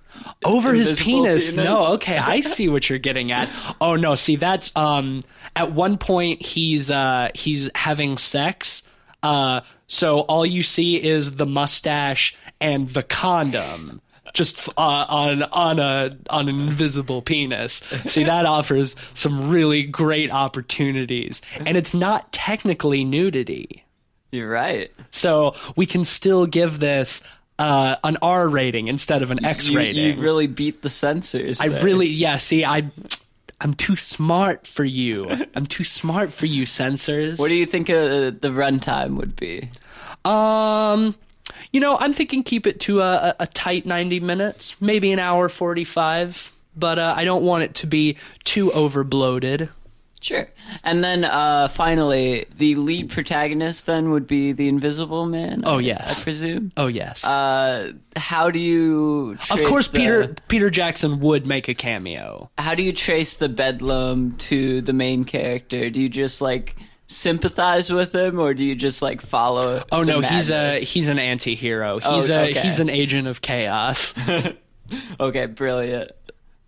over 0.44 0.72
his 0.72 0.94
penis. 0.94 1.52
penis? 1.52 1.54
No, 1.54 1.88
okay, 1.94 2.16
I 2.16 2.40
see 2.40 2.68
what 2.68 2.88
you're 2.88 2.98
getting 2.98 3.30
at. 3.30 3.50
Oh 3.80 3.94
no, 3.96 4.14
see 4.14 4.36
that's 4.36 4.74
um 4.74 5.20
at 5.54 5.72
one 5.72 5.98
point 5.98 6.42
he's 6.42 6.90
uh 6.90 7.28
he's 7.34 7.70
having 7.74 8.16
sex. 8.16 8.82
Uh 9.22 9.60
so 9.86 10.20
all 10.20 10.46
you 10.46 10.62
see 10.62 11.02
is 11.02 11.34
the 11.36 11.46
mustache 11.46 12.36
and 12.60 12.88
the 12.90 13.02
condom 13.02 14.00
just 14.32 14.68
uh, 14.68 14.72
on 15.08 15.42
on 15.42 15.78
a 15.80 16.16
on 16.30 16.48
an 16.48 16.60
invisible 16.60 17.20
penis. 17.22 17.74
See 18.06 18.24
that 18.24 18.46
offers 18.56 18.94
some 19.14 19.50
really 19.50 19.82
great 19.82 20.30
opportunities. 20.30 21.42
And 21.66 21.76
it's 21.76 21.94
not 21.94 22.32
technically 22.32 23.02
nudity. 23.04 23.84
You're 24.30 24.48
right. 24.48 24.92
So 25.10 25.56
we 25.76 25.86
can 25.86 26.04
still 26.04 26.46
give 26.46 26.78
this 26.78 27.22
uh, 27.58 27.96
an 28.04 28.16
R 28.22 28.48
rating 28.48 28.86
instead 28.88 29.22
of 29.22 29.30
an 29.32 29.44
X 29.44 29.68
You, 29.68 29.78
rating. 29.78 30.16
you 30.16 30.22
really 30.22 30.46
beat 30.46 30.82
the 30.82 30.90
censors. 30.90 31.60
I 31.60 31.68
there. 31.68 31.84
really, 31.84 32.06
yeah. 32.06 32.36
See, 32.36 32.64
I, 32.64 32.90
I'm 33.60 33.74
too 33.74 33.96
smart 33.96 34.66
for 34.66 34.84
you. 34.84 35.28
I'm 35.54 35.66
too 35.66 35.84
smart 35.84 36.32
for 36.32 36.46
you, 36.46 36.64
censors. 36.66 37.38
What 37.38 37.48
do 37.48 37.54
you 37.54 37.66
think 37.66 37.90
uh, 37.90 38.30
the 38.30 38.50
runtime 38.50 39.16
would 39.16 39.36
be? 39.36 39.68
Um, 40.24 41.14
you 41.72 41.80
know, 41.80 41.98
I'm 41.98 42.12
thinking 42.12 42.42
keep 42.42 42.66
it 42.66 42.80
to 42.80 43.00
a, 43.00 43.12
a, 43.12 43.36
a 43.40 43.46
tight 43.46 43.86
90 43.86 44.20
minutes, 44.20 44.80
maybe 44.80 45.12
an 45.12 45.18
hour 45.18 45.48
45. 45.48 46.52
But 46.76 46.98
uh, 46.98 47.14
I 47.16 47.24
don't 47.24 47.42
want 47.42 47.64
it 47.64 47.74
to 47.76 47.86
be 47.86 48.16
too 48.44 48.70
overbloated. 48.70 49.68
Sure. 50.22 50.46
And 50.84 51.02
then 51.02 51.24
uh, 51.24 51.68
finally, 51.68 52.44
the 52.58 52.74
lead 52.74 53.08
protagonist 53.10 53.86
then 53.86 54.10
would 54.10 54.26
be 54.26 54.52
the 54.52 54.68
Invisible 54.68 55.24
Man. 55.24 55.62
Oh, 55.64 55.78
I- 55.78 55.80
yes. 55.80 56.20
I 56.20 56.24
presume. 56.24 56.72
Oh 56.76 56.88
yes, 56.88 57.24
Uh, 57.24 57.92
how 58.16 58.50
do 58.50 58.60
you? 58.60 59.38
of 59.50 59.62
course. 59.64 59.88
the- 59.88 59.98
Peter 59.98 60.34
Peter 60.48 60.68
Jackson 60.68 61.20
would 61.20 61.46
make 61.46 61.68
a 61.68 61.74
cameo. 61.74 62.50
How 62.58 62.74
do 62.74 62.82
you 62.82 62.92
trace 62.92 63.34
the 63.34 63.48
bedlam 63.48 64.36
to 64.48 64.82
the 64.82 64.92
main 64.92 65.24
character? 65.24 65.88
Do 65.88 66.02
you 66.02 66.10
just 66.10 66.42
like 66.42 66.76
sympathize 67.06 67.90
with 67.90 68.14
him, 68.14 68.38
or 68.38 68.52
do 68.54 68.64
you 68.64 68.74
just 68.74 69.00
like 69.02 69.20
follow? 69.22 69.82
Oh 69.90 70.02
no, 70.02 70.20
he's 70.20 70.50
a 70.50 70.80
he's 70.80 71.08
an 71.08 71.18
anti-hero. 71.18 71.98
Oh, 72.04 72.14
He's 72.16 72.28
a 72.30 72.42
okay. 72.50 72.60
he's 72.60 72.78
an 72.78 72.90
agent 72.90 73.26
of 73.26 73.40
chaos. 73.40 74.14
okay, 75.20 75.46
brilliant. 75.46 76.12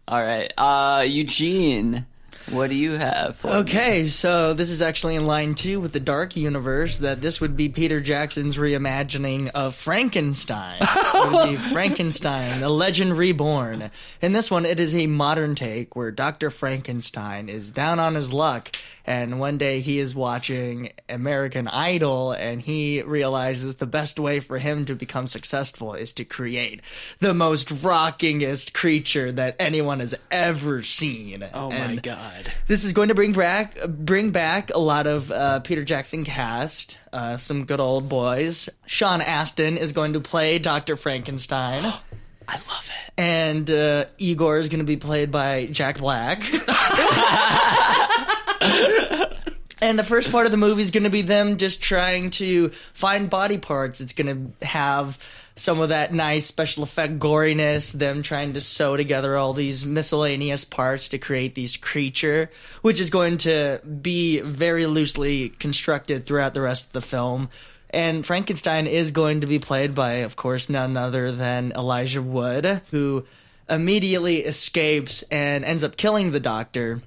All 0.09 0.21
right, 0.23 0.53
uh, 0.59 1.05
Eugene, 1.07 2.07
what 2.51 2.71
do 2.71 2.77
you 2.77 2.93
have? 2.93 3.37
For 3.37 3.49
me? 3.49 3.53
Okay, 3.55 4.09
so 4.09 4.55
this 4.55 4.71
is 4.71 4.83
actually 4.83 5.17
in 5.17 5.27
line 5.27 5.55
two 5.55 5.81
with 5.81 5.93
the 5.93 6.01
Dark 6.01 6.37
Universe. 6.37 6.99
That 6.99 7.21
this 7.21 7.41
would 7.41 7.57
be 7.57 7.69
Peter 7.69 8.01
Jackson's 8.01 8.57
reimagining 8.57 9.51
of 9.55 9.75
Frankenstein. 9.75 10.79
it 10.83 11.33
would 11.33 11.51
be 11.51 11.57
Frankenstein, 11.57 12.61
the 12.61 12.69
Legend 12.69 13.17
Reborn. 13.17 13.91
In 14.21 14.33
this 14.33 14.51
one, 14.51 14.67
it 14.67 14.81
is 14.81 14.95
a 14.95 15.07
modern 15.07 15.55
take 15.55 15.95
where 15.97 16.11
Doctor 16.11 16.51
Frankenstein 16.51 17.49
is 17.49 17.71
down 17.71 17.99
on 17.99 18.15
his 18.15 18.33
luck, 18.33 18.75
and 19.05 19.41
one 19.41 19.59
day 19.59 19.81
he 19.81 19.99
is 19.99 20.15
watching 20.15 20.93
American 21.09 21.69
Idol, 21.69 22.33
and 22.33 22.61
he 22.63 23.03
realizes 23.03 23.77
the 23.77 23.87
best 23.87 24.19
way 24.21 24.41
for 24.41 24.59
him 24.59 24.85
to 24.87 24.95
become 24.95 25.27
successful 25.27 25.95
is 25.95 26.13
to 26.15 26.25
create 26.25 26.81
the 27.19 27.35
most 27.35 27.69
rockingest 27.69 28.73
creature 28.73 29.33
that 29.33 29.57
anyone 29.59 30.01
has 30.01 30.15
ever 30.31 30.83
seen. 30.83 31.45
Oh 31.53 31.71
my 31.71 31.97
god. 31.97 32.53
this 32.69 32.85
is 32.85 32.93
going 32.93 33.09
to 33.09 33.15
bring 33.15 33.33
back 33.33 33.77
bring 33.89 34.31
back 34.31 34.71
a 34.75 34.79
lot 34.79 35.07
of 35.07 35.31
uh, 35.31 35.61
Peter 35.61 35.85
Jackson 35.85 36.25
cast, 36.25 36.99
uh, 37.13 37.37
some 37.37 37.65
good 37.65 37.81
old 37.81 38.09
boys. 38.09 38.69
Sean 38.87 39.21
Astin 39.21 39.77
is 39.77 39.93
going 39.93 40.13
to 40.13 40.21
play 40.21 40.59
Doctor 40.59 40.97
Frankenstein, 40.97 41.83
I 42.49 42.55
love 42.55 42.89
it. 42.89 43.13
and 43.21 43.71
uh, 43.71 44.05
Igor 44.19 44.59
is 44.59 44.69
going 44.69 44.81
to 44.81 44.85
be 44.85 44.97
played 44.97 45.31
by 45.31 45.67
Jack 45.67 45.99
Black. 45.99 46.43
And 49.83 49.99
the 49.99 50.05
first 50.05 50.31
part 50.31 50.47
of 50.47 50.53
the 50.53 50.59
movie 50.59 50.81
is 50.81 50.93
going 50.93 51.03
to 51.03 51.11
be 51.11 51.23
them 51.23 51.57
just 51.57 51.83
trying 51.83 52.31
to 52.31 52.69
find 52.95 53.29
body 53.29 53.59
parts. 53.59 54.01
It's 54.01 54.13
going 54.13 54.55
to 54.61 54.65
have 54.65 55.19
some 55.57 55.81
of 55.81 55.89
that 55.89 56.15
nice 56.15 56.47
special 56.47 56.85
effect 56.85 57.19
goriness, 57.19 57.91
them 57.91 58.23
trying 58.23 58.53
to 58.53 58.61
sew 58.61 58.97
together 58.97 59.37
all 59.37 59.55
these 59.55 59.85
miscellaneous 59.85 60.65
parts 60.65 61.09
to 61.09 61.19
create 61.19 61.57
these 61.57 61.77
creature, 61.77 62.49
which 62.83 63.01
is 63.01 63.11
going 63.11 63.39
to 63.39 63.81
be 63.81 64.39
very 64.41 64.87
loosely 64.87 65.49
constructed 65.49 66.27
throughout 66.27 66.55
the 66.55 66.61
rest 66.61 66.87
of 66.87 66.93
the 66.93 67.01
film. 67.01 67.49
And 67.91 68.25
Frankenstein 68.25 68.87
is 68.87 69.11
going 69.11 69.41
to 69.41 69.49
be 69.49 69.59
played 69.59 69.97
by, 69.97 70.13
of 70.19 70.37
course, 70.37 70.71
none 70.71 70.97
other 70.97 71.33
than 71.33 71.73
Elijah 71.73 72.23
Wood, 72.23 72.83
who 72.93 73.27
immediately 73.69 74.45
escapes 74.45 75.23
and 75.25 75.65
ends 75.65 75.83
up 75.83 75.97
killing 75.97 76.31
the 76.31 76.41
doctor. 76.41 77.03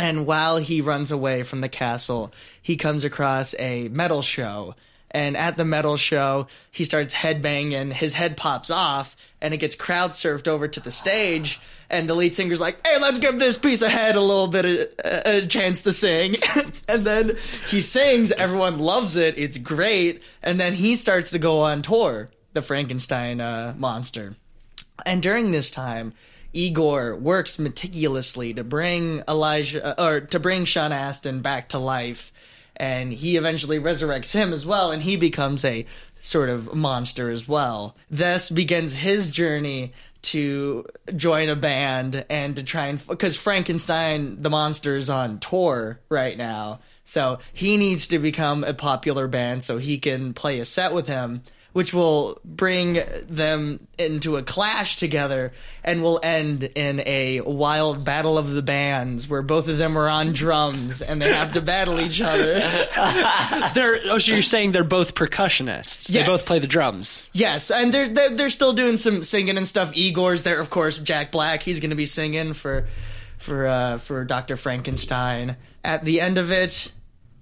And 0.00 0.24
while 0.26 0.56
he 0.56 0.80
runs 0.80 1.10
away 1.10 1.42
from 1.42 1.60
the 1.60 1.68
castle, 1.68 2.32
he 2.62 2.78
comes 2.78 3.04
across 3.04 3.54
a 3.58 3.88
metal 3.88 4.22
show. 4.22 4.74
And 5.10 5.36
at 5.36 5.58
the 5.58 5.64
metal 5.66 5.98
show, 5.98 6.46
he 6.70 6.86
starts 6.86 7.12
headbanging, 7.12 7.92
his 7.92 8.14
head 8.14 8.38
pops 8.38 8.70
off, 8.70 9.14
and 9.42 9.52
it 9.52 9.58
gets 9.58 9.74
crowd 9.74 10.12
surfed 10.12 10.48
over 10.48 10.66
to 10.68 10.80
the 10.80 10.90
stage. 10.90 11.60
And 11.90 12.08
the 12.08 12.14
lead 12.14 12.34
singer's 12.34 12.60
like, 12.60 12.78
hey, 12.86 12.98
let's 12.98 13.18
give 13.18 13.38
this 13.38 13.58
piece 13.58 13.82
of 13.82 13.90
head 13.90 14.16
a 14.16 14.22
little 14.22 14.46
bit 14.46 14.64
of 14.64 14.88
a, 15.04 15.36
a 15.36 15.46
chance 15.46 15.82
to 15.82 15.92
sing. 15.92 16.36
and 16.88 17.04
then 17.04 17.36
he 17.68 17.82
sings, 17.82 18.32
everyone 18.32 18.78
loves 18.78 19.16
it, 19.16 19.36
it's 19.36 19.58
great. 19.58 20.22
And 20.42 20.58
then 20.58 20.72
he 20.72 20.96
starts 20.96 21.28
to 21.32 21.38
go 21.38 21.60
on 21.60 21.82
tour, 21.82 22.30
the 22.54 22.62
Frankenstein 22.62 23.42
uh, 23.42 23.74
monster. 23.76 24.34
And 25.04 25.22
during 25.22 25.50
this 25.50 25.70
time, 25.70 26.14
Igor 26.52 27.16
works 27.16 27.58
meticulously 27.58 28.54
to 28.54 28.64
bring 28.64 29.22
Elijah 29.28 30.00
uh, 30.00 30.04
or 30.04 30.20
to 30.20 30.40
bring 30.40 30.64
Sean 30.64 30.92
Astin 30.92 31.40
back 31.42 31.68
to 31.70 31.78
life, 31.78 32.32
and 32.76 33.12
he 33.12 33.36
eventually 33.36 33.78
resurrects 33.78 34.32
him 34.32 34.52
as 34.52 34.66
well, 34.66 34.90
and 34.90 35.02
he 35.02 35.16
becomes 35.16 35.64
a 35.64 35.86
sort 36.22 36.48
of 36.48 36.74
monster 36.74 37.30
as 37.30 37.46
well. 37.46 37.96
Thus 38.10 38.50
begins 38.50 38.92
his 38.92 39.30
journey 39.30 39.92
to 40.22 40.86
join 41.16 41.48
a 41.48 41.56
band 41.56 42.26
and 42.28 42.56
to 42.56 42.62
try 42.62 42.86
and 42.86 43.06
because 43.06 43.38
Frankenstein 43.38 44.42
the 44.42 44.50
monster 44.50 44.96
is 44.96 45.08
on 45.08 45.38
tour 45.38 46.00
right 46.08 46.36
now, 46.36 46.80
so 47.04 47.38
he 47.52 47.76
needs 47.76 48.06
to 48.08 48.18
become 48.18 48.64
a 48.64 48.74
popular 48.74 49.26
band 49.28 49.64
so 49.64 49.78
he 49.78 49.98
can 49.98 50.34
play 50.34 50.60
a 50.60 50.64
set 50.64 50.92
with 50.92 51.06
him 51.06 51.42
which 51.72 51.94
will 51.94 52.40
bring 52.44 53.00
them 53.28 53.86
into 53.98 54.36
a 54.36 54.42
clash 54.42 54.96
together 54.96 55.52
and 55.84 56.02
will 56.02 56.18
end 56.22 56.64
in 56.64 57.00
a 57.06 57.40
wild 57.42 58.04
battle 58.04 58.38
of 58.38 58.50
the 58.50 58.62
bands 58.62 59.28
where 59.28 59.42
both 59.42 59.68
of 59.68 59.78
them 59.78 59.96
are 59.96 60.08
on 60.08 60.32
drums 60.32 61.00
and 61.00 61.22
they 61.22 61.32
have 61.32 61.52
to 61.52 61.60
battle 61.60 62.00
each 62.00 62.20
other. 62.20 62.54
They're 63.74 63.96
oh, 64.06 64.18
so 64.18 64.32
you're 64.32 64.42
saying 64.42 64.72
they're 64.72 64.84
both 64.84 65.14
percussionists. 65.14 66.10
Yes. 66.10 66.12
They 66.12 66.24
both 66.24 66.46
play 66.46 66.58
the 66.58 66.66
drums. 66.66 67.28
yes, 67.32 67.70
and 67.70 67.92
they're, 67.92 68.08
they're 68.08 68.30
they're 68.30 68.50
still 68.50 68.72
doing 68.72 68.96
some 68.96 69.24
singing 69.24 69.56
and 69.56 69.66
stuff. 69.66 69.92
Igor's 69.94 70.42
there, 70.42 70.60
of 70.60 70.70
course. 70.70 70.98
Jack 70.98 71.30
Black, 71.30 71.62
he's 71.62 71.80
going 71.80 71.90
to 71.90 71.96
be 71.96 72.06
singing 72.06 72.52
for 72.52 72.88
for 73.38 73.66
uh, 73.66 73.98
for 73.98 74.24
Doctor 74.24 74.56
Frankenstein. 74.56 75.56
At 75.84 76.04
the 76.04 76.20
end 76.20 76.38
of 76.38 76.52
it, 76.52 76.92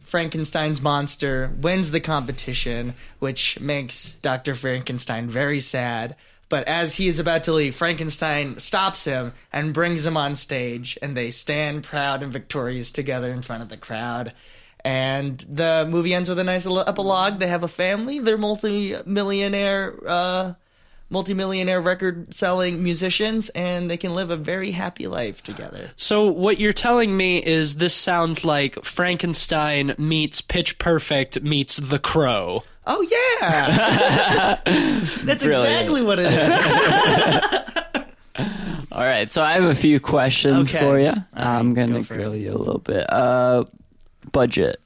Frankenstein's 0.08 0.80
monster 0.80 1.52
wins 1.60 1.90
the 1.90 2.00
competition, 2.00 2.94
which 3.18 3.60
makes 3.60 4.12
Dr. 4.22 4.54
Frankenstein 4.54 5.28
very 5.28 5.60
sad. 5.60 6.16
But 6.48 6.66
as 6.66 6.94
he 6.94 7.08
is 7.08 7.18
about 7.18 7.44
to 7.44 7.52
leave, 7.52 7.76
Frankenstein 7.76 8.58
stops 8.58 9.04
him 9.04 9.34
and 9.52 9.74
brings 9.74 10.06
him 10.06 10.16
on 10.16 10.34
stage, 10.34 10.98
and 11.02 11.14
they 11.14 11.30
stand 11.30 11.84
proud 11.84 12.22
and 12.22 12.32
victorious 12.32 12.90
together 12.90 13.30
in 13.30 13.42
front 13.42 13.62
of 13.62 13.68
the 13.68 13.76
crowd. 13.76 14.32
And 14.82 15.38
the 15.40 15.86
movie 15.86 16.14
ends 16.14 16.30
with 16.30 16.38
a 16.38 16.44
nice 16.44 16.64
little 16.64 16.88
epilogue. 16.88 17.38
They 17.38 17.48
have 17.48 17.64
a 17.64 17.68
family. 17.68 18.18
They're 18.18 18.38
multi-millionaire, 18.38 19.94
uh, 20.06 20.54
multi-millionaire 21.10 21.80
record-selling 21.80 22.82
musicians, 22.82 23.48
and 23.50 23.90
they 23.90 23.96
can 23.96 24.14
live 24.14 24.30
a 24.30 24.36
very 24.36 24.70
happy 24.72 25.06
life 25.06 25.42
together. 25.42 25.90
So 25.96 26.24
what 26.26 26.58
you're 26.60 26.72
telling 26.72 27.16
me 27.16 27.38
is 27.38 27.76
this 27.76 27.94
sounds 27.94 28.44
like 28.44 28.84
Frankenstein 28.84 29.94
meets 29.98 30.40
Pitch 30.40 30.78
Perfect 30.78 31.42
meets 31.42 31.76
The 31.76 31.98
Crow. 31.98 32.62
Oh 32.86 33.02
yeah, 33.02 34.60
that's 35.24 35.42
exactly 35.44 36.02
what 36.02 36.18
it 36.18 36.32
is. 36.32 38.04
All 38.92 39.02
right, 39.04 39.30
so 39.30 39.42
I 39.42 39.52
have 39.52 39.64
a 39.64 39.74
few 39.74 40.00
questions 40.00 40.68
Okay. 40.70 40.78
for 40.78 40.98
you. 40.98 41.08
right, 41.08 41.24
I'm 41.34 41.74
gonna 41.74 42.00
go 42.00 42.02
grill 42.02 42.32
it. 42.32 42.38
you 42.38 42.52
a 42.52 42.56
little 42.56 42.78
bit. 42.78 43.10
Uh, 43.12 43.64
budget. 44.32 44.80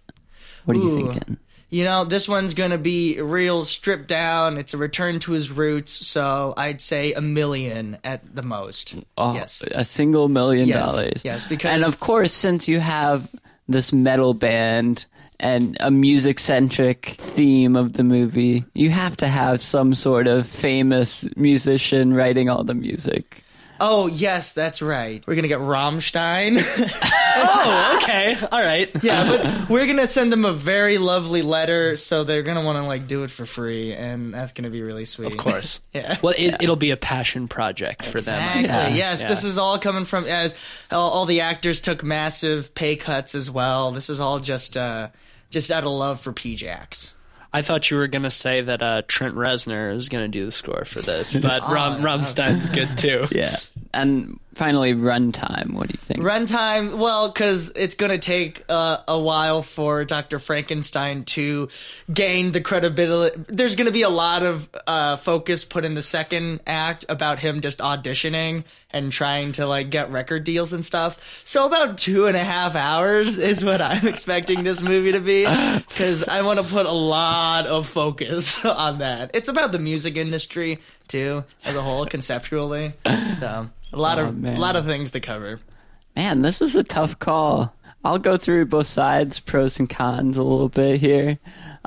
What 0.64 0.76
are 0.76 0.80
you 0.80 0.94
thinking? 0.94 1.36
You 1.72 1.84
know, 1.84 2.04
this 2.04 2.28
one's 2.28 2.52
gonna 2.52 2.76
be 2.76 3.18
real 3.18 3.64
stripped 3.64 4.06
down. 4.06 4.58
It's 4.58 4.74
a 4.74 4.76
return 4.76 5.20
to 5.20 5.32
his 5.32 5.50
roots, 5.50 5.90
so 5.90 6.52
I'd 6.54 6.82
say 6.82 7.14
a 7.14 7.22
million 7.22 7.96
at 8.04 8.22
the 8.36 8.42
most. 8.42 8.94
Oh, 9.16 9.32
yes. 9.32 9.64
a 9.72 9.82
single 9.82 10.28
million 10.28 10.68
Yes, 10.68 10.84
dollars. 10.84 11.22
yes, 11.24 11.46
because- 11.46 11.70
and 11.72 11.82
of 11.82 11.98
course, 11.98 12.30
since 12.34 12.68
you 12.68 12.78
have 12.78 13.26
this 13.70 13.90
metal 13.90 14.34
band 14.34 15.06
and 15.40 15.78
a 15.80 15.90
music 15.90 16.38
centric 16.40 17.16
theme 17.18 17.74
of 17.74 17.94
the 17.94 18.04
movie, 18.04 18.64
you 18.74 18.90
have 18.90 19.16
to 19.16 19.26
have 19.26 19.62
some 19.62 19.94
sort 19.94 20.26
of 20.26 20.46
famous 20.46 21.26
musician 21.36 22.12
writing 22.12 22.50
all 22.50 22.64
the 22.64 22.74
music. 22.74 23.42
Oh 23.84 24.06
yes, 24.06 24.52
that's 24.52 24.80
right. 24.80 25.26
We're 25.26 25.34
gonna 25.34 25.48
get 25.48 25.58
Rammstein. 25.60 26.62
Oh, 27.34 27.98
okay. 28.02 28.36
All 28.52 28.60
right. 28.62 28.90
yeah, 29.02 29.26
but 29.26 29.70
we're 29.70 29.86
gonna 29.86 30.06
send 30.06 30.30
them 30.30 30.44
a 30.44 30.52
very 30.52 30.98
lovely 30.98 31.40
letter, 31.40 31.96
so 31.96 32.24
they're 32.24 32.42
gonna 32.42 32.62
want 32.62 32.76
to 32.76 32.82
like 32.84 33.06
do 33.06 33.24
it 33.24 33.30
for 33.30 33.46
free, 33.46 33.94
and 33.94 34.34
that's 34.34 34.52
gonna 34.52 34.68
be 34.68 34.82
really 34.82 35.06
sweet. 35.06 35.32
Of 35.32 35.38
course. 35.38 35.80
yeah. 35.94 36.18
Well, 36.20 36.34
it, 36.36 36.56
it'll 36.60 36.76
be 36.76 36.90
a 36.90 36.96
passion 36.98 37.48
project 37.48 38.04
for 38.04 38.20
them. 38.20 38.38
Exactly. 38.58 38.84
think. 38.88 38.98
Yes, 38.98 39.22
Yeah. 39.22 39.28
this 39.28 39.44
is 39.44 39.56
all 39.56 39.78
coming 39.78 40.04
from 40.04 40.26
as 40.26 40.54
all, 40.90 41.10
all 41.10 41.24
the 41.24 41.40
actors 41.40 41.80
took 41.80 42.04
massive 42.04 42.74
pay 42.74 42.96
cuts 42.96 43.34
as 43.34 43.50
well. 43.50 43.92
This 43.92 44.10
is 44.10 44.20
all 44.20 44.38
just 44.38 44.76
uh 44.76 45.08
just 45.48 45.70
out 45.70 45.84
of 45.84 45.90
love 45.90 46.20
for 46.20 46.32
P-Jacks. 46.34 47.14
I 47.54 47.62
thought 47.62 47.90
you 47.90 47.98
were 47.98 48.06
going 48.06 48.22
to 48.22 48.30
say 48.30 48.62
that 48.62 48.82
uh, 48.82 49.02
Trent 49.06 49.34
Reznor 49.34 49.94
is 49.94 50.08
going 50.08 50.24
to 50.24 50.28
do 50.28 50.46
the 50.46 50.52
score 50.52 50.84
for 50.84 51.02
this, 51.02 51.34
but 51.34 51.68
Ram, 51.68 52.02
Rammstein's 52.02 52.70
good 52.70 52.96
too. 52.96 53.26
Yeah. 53.30 53.56
And 53.92 54.40
finally, 54.54 54.90
runtime. 54.90 55.74
What 55.74 55.88
do 55.88 55.94
you 55.94 56.00
think? 56.00 56.20
Runtime, 56.20 56.98
well, 56.98 57.28
because 57.30 57.72
it's 57.74 57.94
going 57.94 58.10
to 58.10 58.18
take 58.18 58.64
uh, 58.68 58.98
a 59.08 59.18
while 59.18 59.62
for 59.62 60.04
Dr. 60.04 60.38
Frankenstein 60.38 61.24
to 61.24 61.68
gain 62.12 62.52
the 62.52 62.60
credibility. 62.60 63.44
There's 63.48 63.76
going 63.76 63.86
to 63.86 63.92
be 63.92 64.02
a 64.02 64.08
lot 64.08 64.42
of 64.42 64.68
uh, 64.86 65.16
focus 65.16 65.64
put 65.64 65.84
in 65.84 65.94
the 65.94 66.02
second 66.02 66.60
act 66.66 67.04
about 67.08 67.38
him 67.38 67.60
just 67.60 67.78
auditioning 67.78 68.64
and 68.90 69.10
trying 69.10 69.52
to 69.52 69.66
like 69.66 69.90
get 69.90 70.10
record 70.10 70.44
deals 70.44 70.72
and 70.72 70.84
stuff. 70.84 71.42
So 71.44 71.66
about 71.66 71.98
two 71.98 72.26
and 72.26 72.36
a 72.36 72.44
half 72.44 72.76
hours 72.76 73.38
is 73.38 73.64
what 73.64 73.80
I'm 73.80 74.06
expecting 74.06 74.64
this 74.64 74.82
movie 74.82 75.12
to 75.12 75.20
be, 75.20 75.46
because 75.88 76.24
I 76.24 76.42
want 76.42 76.60
to 76.60 76.64
put 76.66 76.86
a 76.86 76.92
lot 76.92 77.66
of 77.66 77.88
focus 77.88 78.62
on 78.64 78.98
that. 78.98 79.30
It's 79.34 79.48
about 79.48 79.72
the 79.72 79.78
music 79.78 80.16
industry 80.16 80.78
too, 81.08 81.44
as 81.64 81.74
a 81.76 81.82
whole, 81.82 82.06
conceptually. 82.06 82.92
So 83.38 83.68
a 83.92 83.98
lot 83.98 84.18
Oh, 84.18 84.26
of 84.26 84.38
man. 84.38 84.56
a 84.56 84.60
lot 84.60 84.76
of 84.76 84.84
things 84.86 85.10
to 85.12 85.20
cover. 85.20 85.60
Man, 86.16 86.42
this 86.42 86.60
is 86.62 86.76
a 86.76 86.82
tough 86.82 87.18
call. 87.18 87.74
I'll 88.04 88.18
go 88.18 88.36
through 88.36 88.66
both 88.66 88.86
sides, 88.88 89.38
pros 89.40 89.78
and 89.78 89.88
cons, 89.88 90.36
a 90.36 90.42
little 90.42 90.68
bit 90.68 91.00
here. 91.00 91.38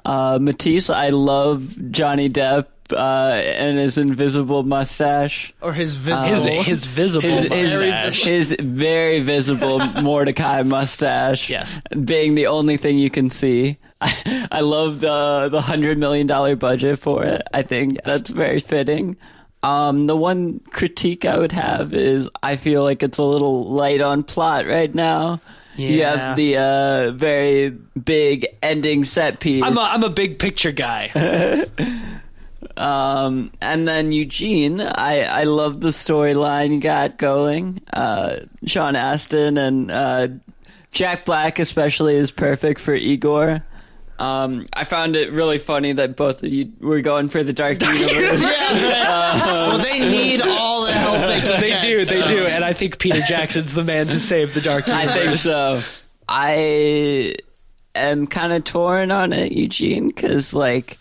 Uh, 0.05 0.39
Matisse, 0.41 0.89
I 0.89 1.09
love 1.09 1.75
Johnny 1.91 2.29
Depp 2.29 2.67
uh, 2.93 2.95
and 3.35 3.77
his 3.77 3.97
invisible 3.97 4.63
mustache. 4.63 5.53
or 5.61 5.73
his 5.73 5.95
His, 5.95 5.97
visible. 5.97 6.63
his 6.63 6.85
visible 6.85 7.27
His, 7.29 7.51
his, 7.51 7.73
mustache. 7.73 8.23
his 8.23 8.55
very 8.59 9.19
visible 9.19 9.79
Mortdecai 9.79 10.65
mustache. 10.65 11.49
Yes. 11.49 11.81
Being 12.03 12.35
the 12.35 12.47
only 12.47 12.77
thing 12.77 12.97
you 12.97 13.09
can 13.09 13.29
see. 13.29 13.77
I, 13.99 14.47
I 14.51 14.59
love 14.61 14.99
the 14.99 15.49
the 15.51 15.61
hundred 15.61 15.97
million 15.97 16.27
dollar 16.27 16.55
budget 16.55 16.99
for 16.99 17.23
it. 17.23 17.41
I 17.53 17.61
think 17.63 17.97
that's 18.05 18.29
very 18.29 18.59
fitting. 18.59 19.17
Um, 19.65 20.05
the 20.07 20.15
one 20.15 20.59
critique 20.69 21.25
I 21.25 21.37
would 21.37 21.51
have 21.51 21.93
is 21.93 22.29
I 22.43 22.55
feel 22.55 22.83
like 22.83 23.01
it's 23.01 23.17
a 23.17 23.23
little 23.23 23.67
light 23.69 24.01
on 24.01 24.23
plot 24.23 24.67
right 24.67 24.93
now. 24.93 25.41
You 25.75 26.03
have 26.03 26.37
the 26.37 26.57
uh, 26.57 27.11
very 27.11 27.69
big 27.69 28.47
ending 28.63 29.03
set 29.03 29.39
piece. 29.39 29.61
I'm 29.63 29.77
a, 29.77 29.81
I'm 29.81 30.03
a 30.03 30.09
big 30.09 30.39
picture 30.39 30.71
guy. 30.71 31.65
Um, 32.77 33.51
and 33.61 33.87
then 33.87 34.11
Eugene, 34.11 34.81
I, 34.81 35.21
I 35.21 35.43
love 35.43 35.79
the 35.79 35.89
storyline 35.89 36.71
you 36.71 36.81
got 36.81 37.17
going. 37.17 37.81
Uh, 37.93 38.37
Sean 38.65 38.97
Astin 38.97 39.57
and 39.57 39.89
uh, 39.89 40.27
Jack 40.91 41.23
Black, 41.23 41.59
especially, 41.59 42.15
is 42.15 42.31
perfect 42.31 42.81
for 42.81 42.93
Igor. 42.93 43.63
Um, 44.17 44.67
I 44.73 44.85
found 44.85 45.15
it 45.17 45.31
really 45.33 45.57
funny 45.57 45.91
that 45.93 46.15
both 46.15 46.41
of 46.41 46.49
you 46.51 46.71
were 46.79 47.01
going 47.01 47.27
for 47.29 47.43
the 47.43 47.51
Dark 47.51 47.81
Universe. 47.83 48.41
well, 48.41 49.77
they 49.79 49.99
need 49.99 50.41
all 50.41 50.85
the 50.85 50.93
help 50.93 51.17
they 51.27 51.41
can 51.41 51.59
They 51.61 51.79
do, 51.81 52.05
they 52.05 52.21
so- 52.21 52.27
do, 52.27 52.45
and 52.45 52.63
I 52.63 52.73
think 52.73 52.97
Peter 52.99 53.21
Jackson's 53.21 53.73
the 53.73 53.83
man 53.83 54.07
to 54.07 54.19
save 54.19 54.53
the 54.53 54.61
Dark 54.61 54.87
I 54.87 55.07
think 55.11 55.35
so. 55.35 55.81
I 56.29 57.35
am 57.93 58.27
kind 58.27 58.53
of 58.53 58.63
torn 58.63 59.11
on 59.11 59.33
it, 59.33 59.51
Eugene, 59.51 60.07
because 60.07 60.53
like 60.53 60.97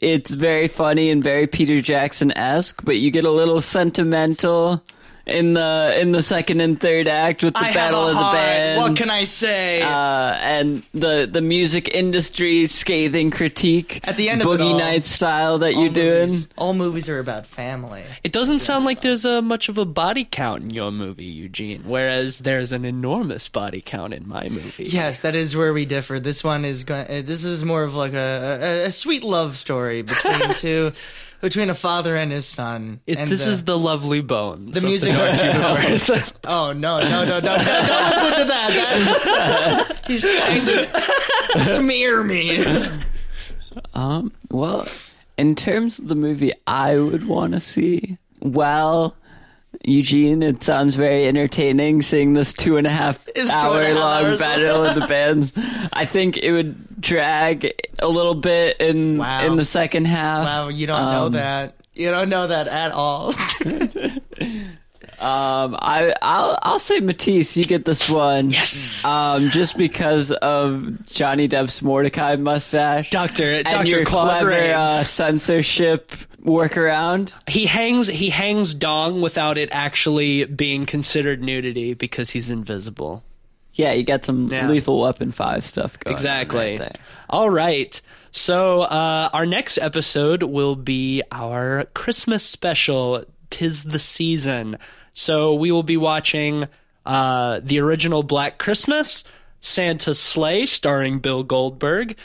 it's 0.00 0.32
very 0.34 0.68
funny 0.68 1.10
and 1.10 1.22
very 1.24 1.46
Peter 1.46 1.80
Jackson 1.80 2.30
esque, 2.36 2.84
but 2.84 2.96
you 2.96 3.10
get 3.10 3.24
a 3.24 3.30
little 3.30 3.60
sentimental 3.60 4.82
in 5.30 5.54
the 5.54 5.96
in 5.98 6.12
the 6.12 6.22
second 6.22 6.60
and 6.60 6.78
third 6.80 7.08
act 7.08 7.42
with 7.42 7.54
the 7.54 7.60
I 7.60 7.72
battle 7.72 8.02
of 8.02 8.08
a 8.10 8.12
the 8.12 8.16
heart. 8.18 8.34
bands. 8.36 8.82
What 8.82 8.96
can 8.96 9.10
I 9.10 9.24
say? 9.24 9.82
uh, 9.82 9.86
and 10.34 10.82
the 10.92 11.28
the 11.30 11.40
music 11.40 11.88
industry 11.88 12.66
scathing 12.66 13.30
critique 13.30 14.00
At 14.04 14.16
the 14.16 14.28
end 14.28 14.42
of 14.42 14.46
it 14.46 14.50
boogie 14.60 14.72
all, 14.72 14.78
night 14.78 15.06
style 15.06 15.58
that 15.58 15.74
you're 15.74 15.88
doing. 15.88 16.28
movies, 16.28 16.48
all 16.56 16.74
movies 16.74 17.08
are 17.08 17.18
about 17.18 17.46
family. 17.46 18.04
It 18.24 18.32
doesn't 18.32 18.60
sound 18.60 18.84
like 18.84 19.00
there's 19.00 19.24
a 19.24 19.40
much 19.42 19.68
of 19.68 19.78
a 19.78 19.84
body 19.84 20.24
count 20.24 20.62
in 20.62 20.70
your 20.70 20.90
movie, 20.90 21.24
Eugene, 21.24 21.82
whereas 21.84 22.40
there's 22.40 22.72
an 22.72 22.84
enormous 22.84 23.48
body 23.48 23.80
count 23.80 24.12
in 24.14 24.28
my 24.28 24.48
movie. 24.48 24.84
Yes, 24.84 25.20
that 25.20 25.34
is 25.36 25.54
where 25.56 25.72
we 25.72 25.84
differ. 25.86 26.20
This 26.20 26.42
one 26.44 26.64
is 26.64 26.84
going. 26.84 27.06
Uh, 27.06 27.22
this 27.24 27.44
is 27.44 27.64
more 27.64 27.82
of 27.82 27.94
like 27.94 28.12
a, 28.12 28.58
a, 28.60 28.84
a 28.86 28.92
sweet 28.92 29.22
love 29.22 29.56
story 29.56 30.02
between 30.02 30.50
two, 30.54 30.92
between 31.40 31.70
a 31.70 31.74
father 31.74 32.16
and 32.16 32.30
his 32.32 32.46
son. 32.46 33.00
It, 33.06 33.18
and 33.18 33.30
this 33.30 33.44
the- 33.44 33.50
is 33.50 33.64
the 33.64 33.78
lovely 33.78 34.20
bones. 34.20 34.74
the 34.80 34.86
music- 34.86 35.12
Dark 35.12 35.42
universe. 35.42 36.32
Oh 36.44 36.72
no 36.72 37.00
no 37.00 37.24
no 37.24 37.40
no! 37.40 37.40
no 37.40 37.40
don't 37.40 37.56
listen 37.56 38.38
to 38.38 38.44
that. 38.44 39.86
That- 39.88 40.00
he's 40.06 40.22
trying 40.22 40.64
to 40.66 41.60
smear 41.76 42.22
me. 42.24 42.64
Um, 43.94 44.32
well, 44.50 44.86
in 45.38 45.54
terms 45.54 45.98
of 45.98 46.08
the 46.08 46.14
movie 46.14 46.52
I 46.66 46.96
would 46.96 47.26
want 47.26 47.52
to 47.54 47.60
see, 47.60 48.18
well, 48.40 49.14
Eugene, 49.84 50.42
it 50.42 50.62
sounds 50.62 50.94
very 50.94 51.26
entertaining 51.26 52.02
seeing 52.02 52.34
this 52.34 52.52
two 52.52 52.76
and 52.76 52.86
a 52.86 52.90
half 52.90 53.26
It's 53.34 53.50
and 53.50 53.50
a 53.50 53.54
hour 53.54 53.82
half 53.82 53.94
long 53.94 54.38
battle 54.38 54.84
of 54.84 54.94
the 54.94 55.06
bands. 55.08 55.52
I 55.92 56.04
think 56.04 56.36
it 56.36 56.52
would 56.52 57.00
drag 57.00 57.72
a 57.98 58.08
little 58.08 58.34
bit 58.34 58.76
in 58.80 59.18
Wow. 59.18 59.46
in 59.46 59.56
the 59.56 59.64
second 59.64 60.04
half. 60.06 60.44
Wow, 60.44 60.68
you 60.68 60.86
don't 60.86 61.00
know 61.10 61.24
Um, 61.26 61.32
that. 61.32 61.76
You 61.94 62.10
don't 62.10 62.28
know 62.28 62.46
that 62.46 62.68
at 62.68 62.92
all. 62.92 63.34
Um, 65.20 65.76
I 65.78 66.14
I'll 66.22 66.58
I'll 66.62 66.78
say 66.78 67.00
Matisse, 67.00 67.56
you 67.56 67.64
get 67.64 67.84
this 67.84 68.08
one. 68.08 68.50
Yes. 68.50 69.04
Um, 69.04 69.50
just 69.50 69.76
because 69.76 70.32
of 70.32 71.06
Johnny 71.06 71.46
Depp's 71.46 71.80
Mortdecai 71.80 72.40
mustache, 72.40 73.10
Doctor 73.10 73.62
Doctor 73.62 74.04
clever 74.04 74.52
uh, 74.52 75.04
censorship 75.04 76.10
workaround. 76.42 77.32
he 77.48 77.66
hangs 77.66 78.06
he 78.06 78.30
hangs 78.30 78.74
dong 78.74 79.20
without 79.20 79.58
it 79.58 79.68
actually 79.72 80.46
being 80.46 80.86
considered 80.86 81.42
nudity 81.42 81.92
because 81.94 82.30
he's 82.30 82.48
invisible. 82.48 83.22
Yeah, 83.74 83.92
you 83.92 84.02
got 84.04 84.24
some 84.24 84.48
Yeah. 84.48 84.68
Lethal 84.68 85.00
Weapon 85.00 85.32
five 85.32 85.64
stuff 85.64 85.98
going. 86.00 86.14
on 86.14 86.18
Exactly. 86.18 86.78
right. 86.78 86.98
All 87.28 87.50
right. 87.50 88.00
So 88.30 88.82
uh, 88.82 89.28
our 89.32 89.44
next 89.46 89.78
episode 89.78 90.42
will 90.44 90.76
be 90.76 91.22
our 91.30 91.84
Christmas 91.94 92.44
special. 92.44 93.24
Tis 93.50 93.84
the 93.84 93.98
season. 93.98 94.76
So 95.12 95.54
we 95.54 95.70
will 95.72 95.82
be 95.82 95.96
watching 95.96 96.66
uh, 97.06 97.60
the 97.62 97.80
original 97.80 98.22
Black 98.22 98.58
Christmas, 98.58 99.24
Santa's 99.60 100.18
Slay, 100.18 100.66
starring 100.66 101.18
Bill 101.18 101.42
Goldberg, 101.42 102.16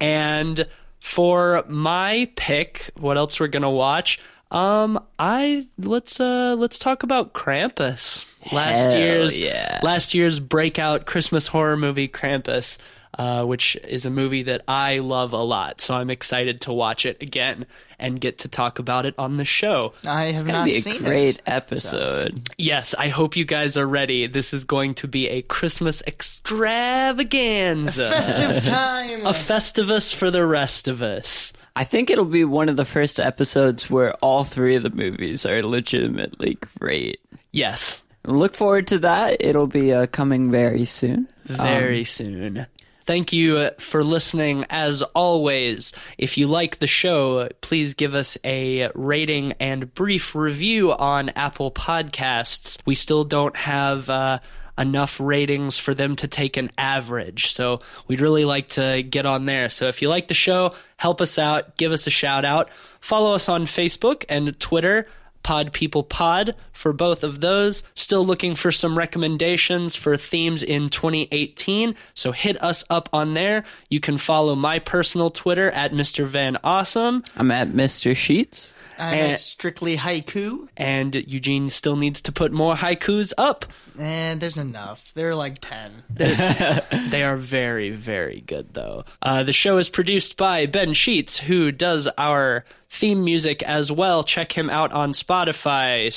and 0.00 0.66
for 1.00 1.64
my 1.68 2.30
pick, 2.36 2.90
what 2.96 3.16
else 3.16 3.38
we're 3.38 3.48
gonna 3.48 3.70
watch? 3.70 4.20
Um, 4.50 5.02
I 5.18 5.66
let's 5.78 6.20
uh 6.20 6.54
let's 6.56 6.78
talk 6.78 7.02
about 7.02 7.32
Krampus. 7.32 8.24
Last 8.52 8.92
Hell 8.92 9.00
year's 9.00 9.38
yeah. 9.38 9.80
last 9.82 10.14
year's 10.14 10.38
breakout 10.40 11.06
Christmas 11.06 11.46
horror 11.46 11.76
movie 11.76 12.08
Krampus, 12.08 12.78
uh, 13.18 13.44
which 13.44 13.76
is 13.76 14.06
a 14.06 14.10
movie 14.10 14.44
that 14.44 14.62
I 14.68 14.98
love 14.98 15.32
a 15.32 15.42
lot. 15.42 15.80
So 15.80 15.94
I'm 15.94 16.10
excited 16.10 16.62
to 16.62 16.72
watch 16.72 17.06
it 17.06 17.22
again 17.22 17.66
and 17.98 18.20
get 18.20 18.40
to 18.40 18.48
talk 18.48 18.78
about 18.80 19.06
it 19.06 19.14
on 19.18 19.36
the 19.36 19.44
show. 19.44 19.94
I 20.06 20.24
have 20.24 20.34
It's 20.34 20.42
gonna 20.42 20.58
not 20.58 20.64
be 20.64 20.76
a 20.76 20.80
seen 20.80 21.02
great 21.02 21.36
it. 21.36 21.42
episode. 21.46 22.48
Yes, 22.58 22.94
I 22.98 23.08
hope 23.08 23.36
you 23.36 23.44
guys 23.44 23.76
are 23.76 23.86
ready. 23.86 24.26
This 24.26 24.52
is 24.52 24.64
going 24.64 24.94
to 24.94 25.08
be 25.08 25.28
a 25.28 25.42
Christmas 25.42 26.02
extravaganza. 26.06 28.10
Festive 28.10 28.64
time. 28.64 29.26
a 29.26 29.30
festivus 29.32 30.14
for 30.14 30.30
the 30.30 30.44
rest 30.46 30.88
of 30.88 31.02
us. 31.02 31.52
I 31.76 31.84
think 31.84 32.10
it'll 32.10 32.24
be 32.24 32.44
one 32.44 32.68
of 32.68 32.76
the 32.76 32.84
first 32.84 33.18
episodes 33.18 33.90
where 33.90 34.14
all 34.14 34.44
three 34.44 34.76
of 34.76 34.82
the 34.82 34.90
movies 34.90 35.44
are 35.44 35.62
legitimately 35.62 36.58
great. 36.78 37.20
Yes, 37.52 38.00
Look 38.26 38.54
forward 38.54 38.86
to 38.86 39.00
that. 39.00 39.36
It'll 39.40 39.66
be 39.66 39.92
uh, 39.92 40.06
coming 40.06 40.50
very 40.50 40.86
soon. 40.86 41.28
very 41.44 42.04
soon. 42.04 42.64
Thank 43.04 43.34
you 43.34 43.58
uh, 43.58 43.70
for 43.78 44.02
listening. 44.02 44.64
As 44.70 45.02
always, 45.02 45.92
if 46.16 46.38
you 46.38 46.46
like 46.46 46.78
the 46.78 46.86
show, 46.86 47.50
please 47.60 47.94
give 47.94 48.14
us 48.14 48.38
a 48.44 48.90
rating 48.94 49.52
and 49.60 49.92
brief 49.92 50.34
review 50.34 50.90
on 50.90 51.28
Apple 51.30 51.70
Podcasts. 51.70 52.78
We 52.86 52.94
still 52.94 53.24
don't 53.24 53.54
have 53.56 54.08
uh, 54.08 54.38
enough 54.78 55.20
ratings 55.20 55.78
for 55.78 55.92
them 55.92 56.16
to 56.16 56.28
take 56.28 56.56
an 56.56 56.70
average, 56.78 57.52
so 57.52 57.82
we'd 58.08 58.22
really 58.22 58.46
like 58.46 58.68
to 58.70 59.02
get 59.02 59.26
on 59.26 59.44
there. 59.44 59.68
So 59.68 59.88
if 59.88 60.00
you 60.00 60.08
like 60.08 60.28
the 60.28 60.34
show, 60.34 60.74
help 60.96 61.20
us 61.20 61.38
out, 61.38 61.76
give 61.76 61.92
us 61.92 62.06
a 62.06 62.10
shout 62.10 62.46
out. 62.46 62.70
Follow 63.00 63.34
us 63.34 63.50
on 63.50 63.66
Facebook 63.66 64.24
and 64.30 64.58
Twitter. 64.58 65.06
Pod 65.42 65.74
People 65.74 66.02
Pod 66.02 66.56
for 66.74 66.92
both 66.92 67.24
of 67.24 67.40
those. 67.40 67.82
Still 67.94 68.26
looking 68.26 68.54
for 68.54 68.70
some 68.70 68.98
recommendations 68.98 69.96
for 69.96 70.16
themes 70.16 70.62
in 70.62 70.90
2018, 70.90 71.94
so 72.14 72.32
hit 72.32 72.62
us 72.62 72.84
up 72.90 73.08
on 73.12 73.34
there. 73.34 73.64
You 73.88 74.00
can 74.00 74.18
follow 74.18 74.54
my 74.54 74.78
personal 74.80 75.30
Twitter 75.30 75.70
at 75.70 75.92
Mr. 75.92 76.26
Van 76.26 76.58
Awesome, 76.62 77.22
I'm 77.36 77.50
at 77.50 77.70
Mr. 77.70 78.14
Sheets. 78.16 78.74
I'm 78.98 79.14
Eh. 79.14 79.30
at 79.32 79.40
strictly 79.40 79.96
haiku, 79.96 80.68
and 80.76 81.14
Eugene 81.14 81.68
still 81.68 81.96
needs 81.96 82.22
to 82.22 82.32
put 82.32 82.52
more 82.52 82.76
haikus 82.76 83.32
up. 83.38 83.64
and 83.98 84.40
there's 84.40 84.58
enough. 84.58 85.12
There 85.14 85.28
are 85.30 85.34
like 85.34 85.58
ten. 85.60 86.02
They 87.10 87.22
are 87.22 87.36
very, 87.36 87.90
very 87.90 88.40
good, 88.40 88.74
though. 88.74 89.04
Uh, 89.22 89.42
the 89.44 89.52
show 89.52 89.78
is 89.78 89.88
produced 89.88 90.36
by 90.36 90.66
Ben 90.66 90.94
Sheets, 90.94 91.38
who 91.38 91.70
does 91.72 92.08
our 92.18 92.64
theme 92.88 93.24
music 93.24 93.62
as 93.64 93.90
well. 93.92 94.22
Check 94.24 94.52
him 94.52 94.70
out 94.70 94.92
on 94.92 95.12
Spotify, 95.12 96.12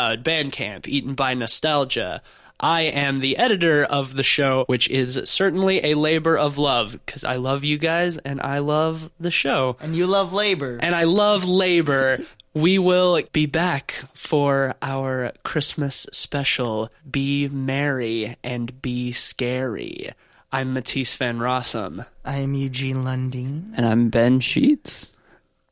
SoundCloud, 0.00 0.22
Bandcamp, 0.22 0.88
Eaten 0.88 1.14
by 1.14 1.34
Nostalgia. 1.34 2.22
I 2.58 2.82
am 2.82 3.20
the 3.20 3.38
editor 3.38 3.84
of 3.84 4.16
the 4.16 4.22
show, 4.22 4.64
which 4.66 4.88
is 4.90 5.18
certainly 5.24 5.82
a 5.84 5.94
labor 5.94 6.36
of 6.36 6.58
love 6.58 6.92
because 7.06 7.24
I 7.24 7.36
love 7.36 7.64
you 7.64 7.78
guys 7.78 8.18
and 8.18 8.40
I 8.40 8.58
love 8.58 9.10
the 9.18 9.30
show 9.30 9.76
And 9.80 9.96
you 9.96 10.06
love 10.06 10.32
labor. 10.34 10.78
and 10.82 10.94
I 10.94 11.04
love 11.04 11.48
labor. 11.48 12.20
We 12.52 12.78
will 12.78 13.22
be 13.32 13.46
back 13.46 13.94
for 14.12 14.74
our 14.82 15.32
Christmas 15.42 16.06
special. 16.12 16.90
Be 17.10 17.48
merry 17.48 18.36
and 18.44 18.82
be 18.82 19.12
scary. 19.12 20.10
I'm 20.52 20.74
Matisse 20.74 21.14
Van 21.16 21.38
Rossum. 21.38 22.04
I 22.24 22.38
am 22.38 22.54
Eugene 22.54 22.98
Lundeen. 22.98 23.72
And 23.76 23.86
I'm 23.86 24.10
Ben 24.10 24.40
Sheets. 24.40 25.12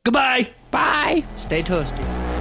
Goodbye. 0.05 0.49
Bye. 0.71 1.23
Stay 1.35 1.61
toasty. 1.61 2.38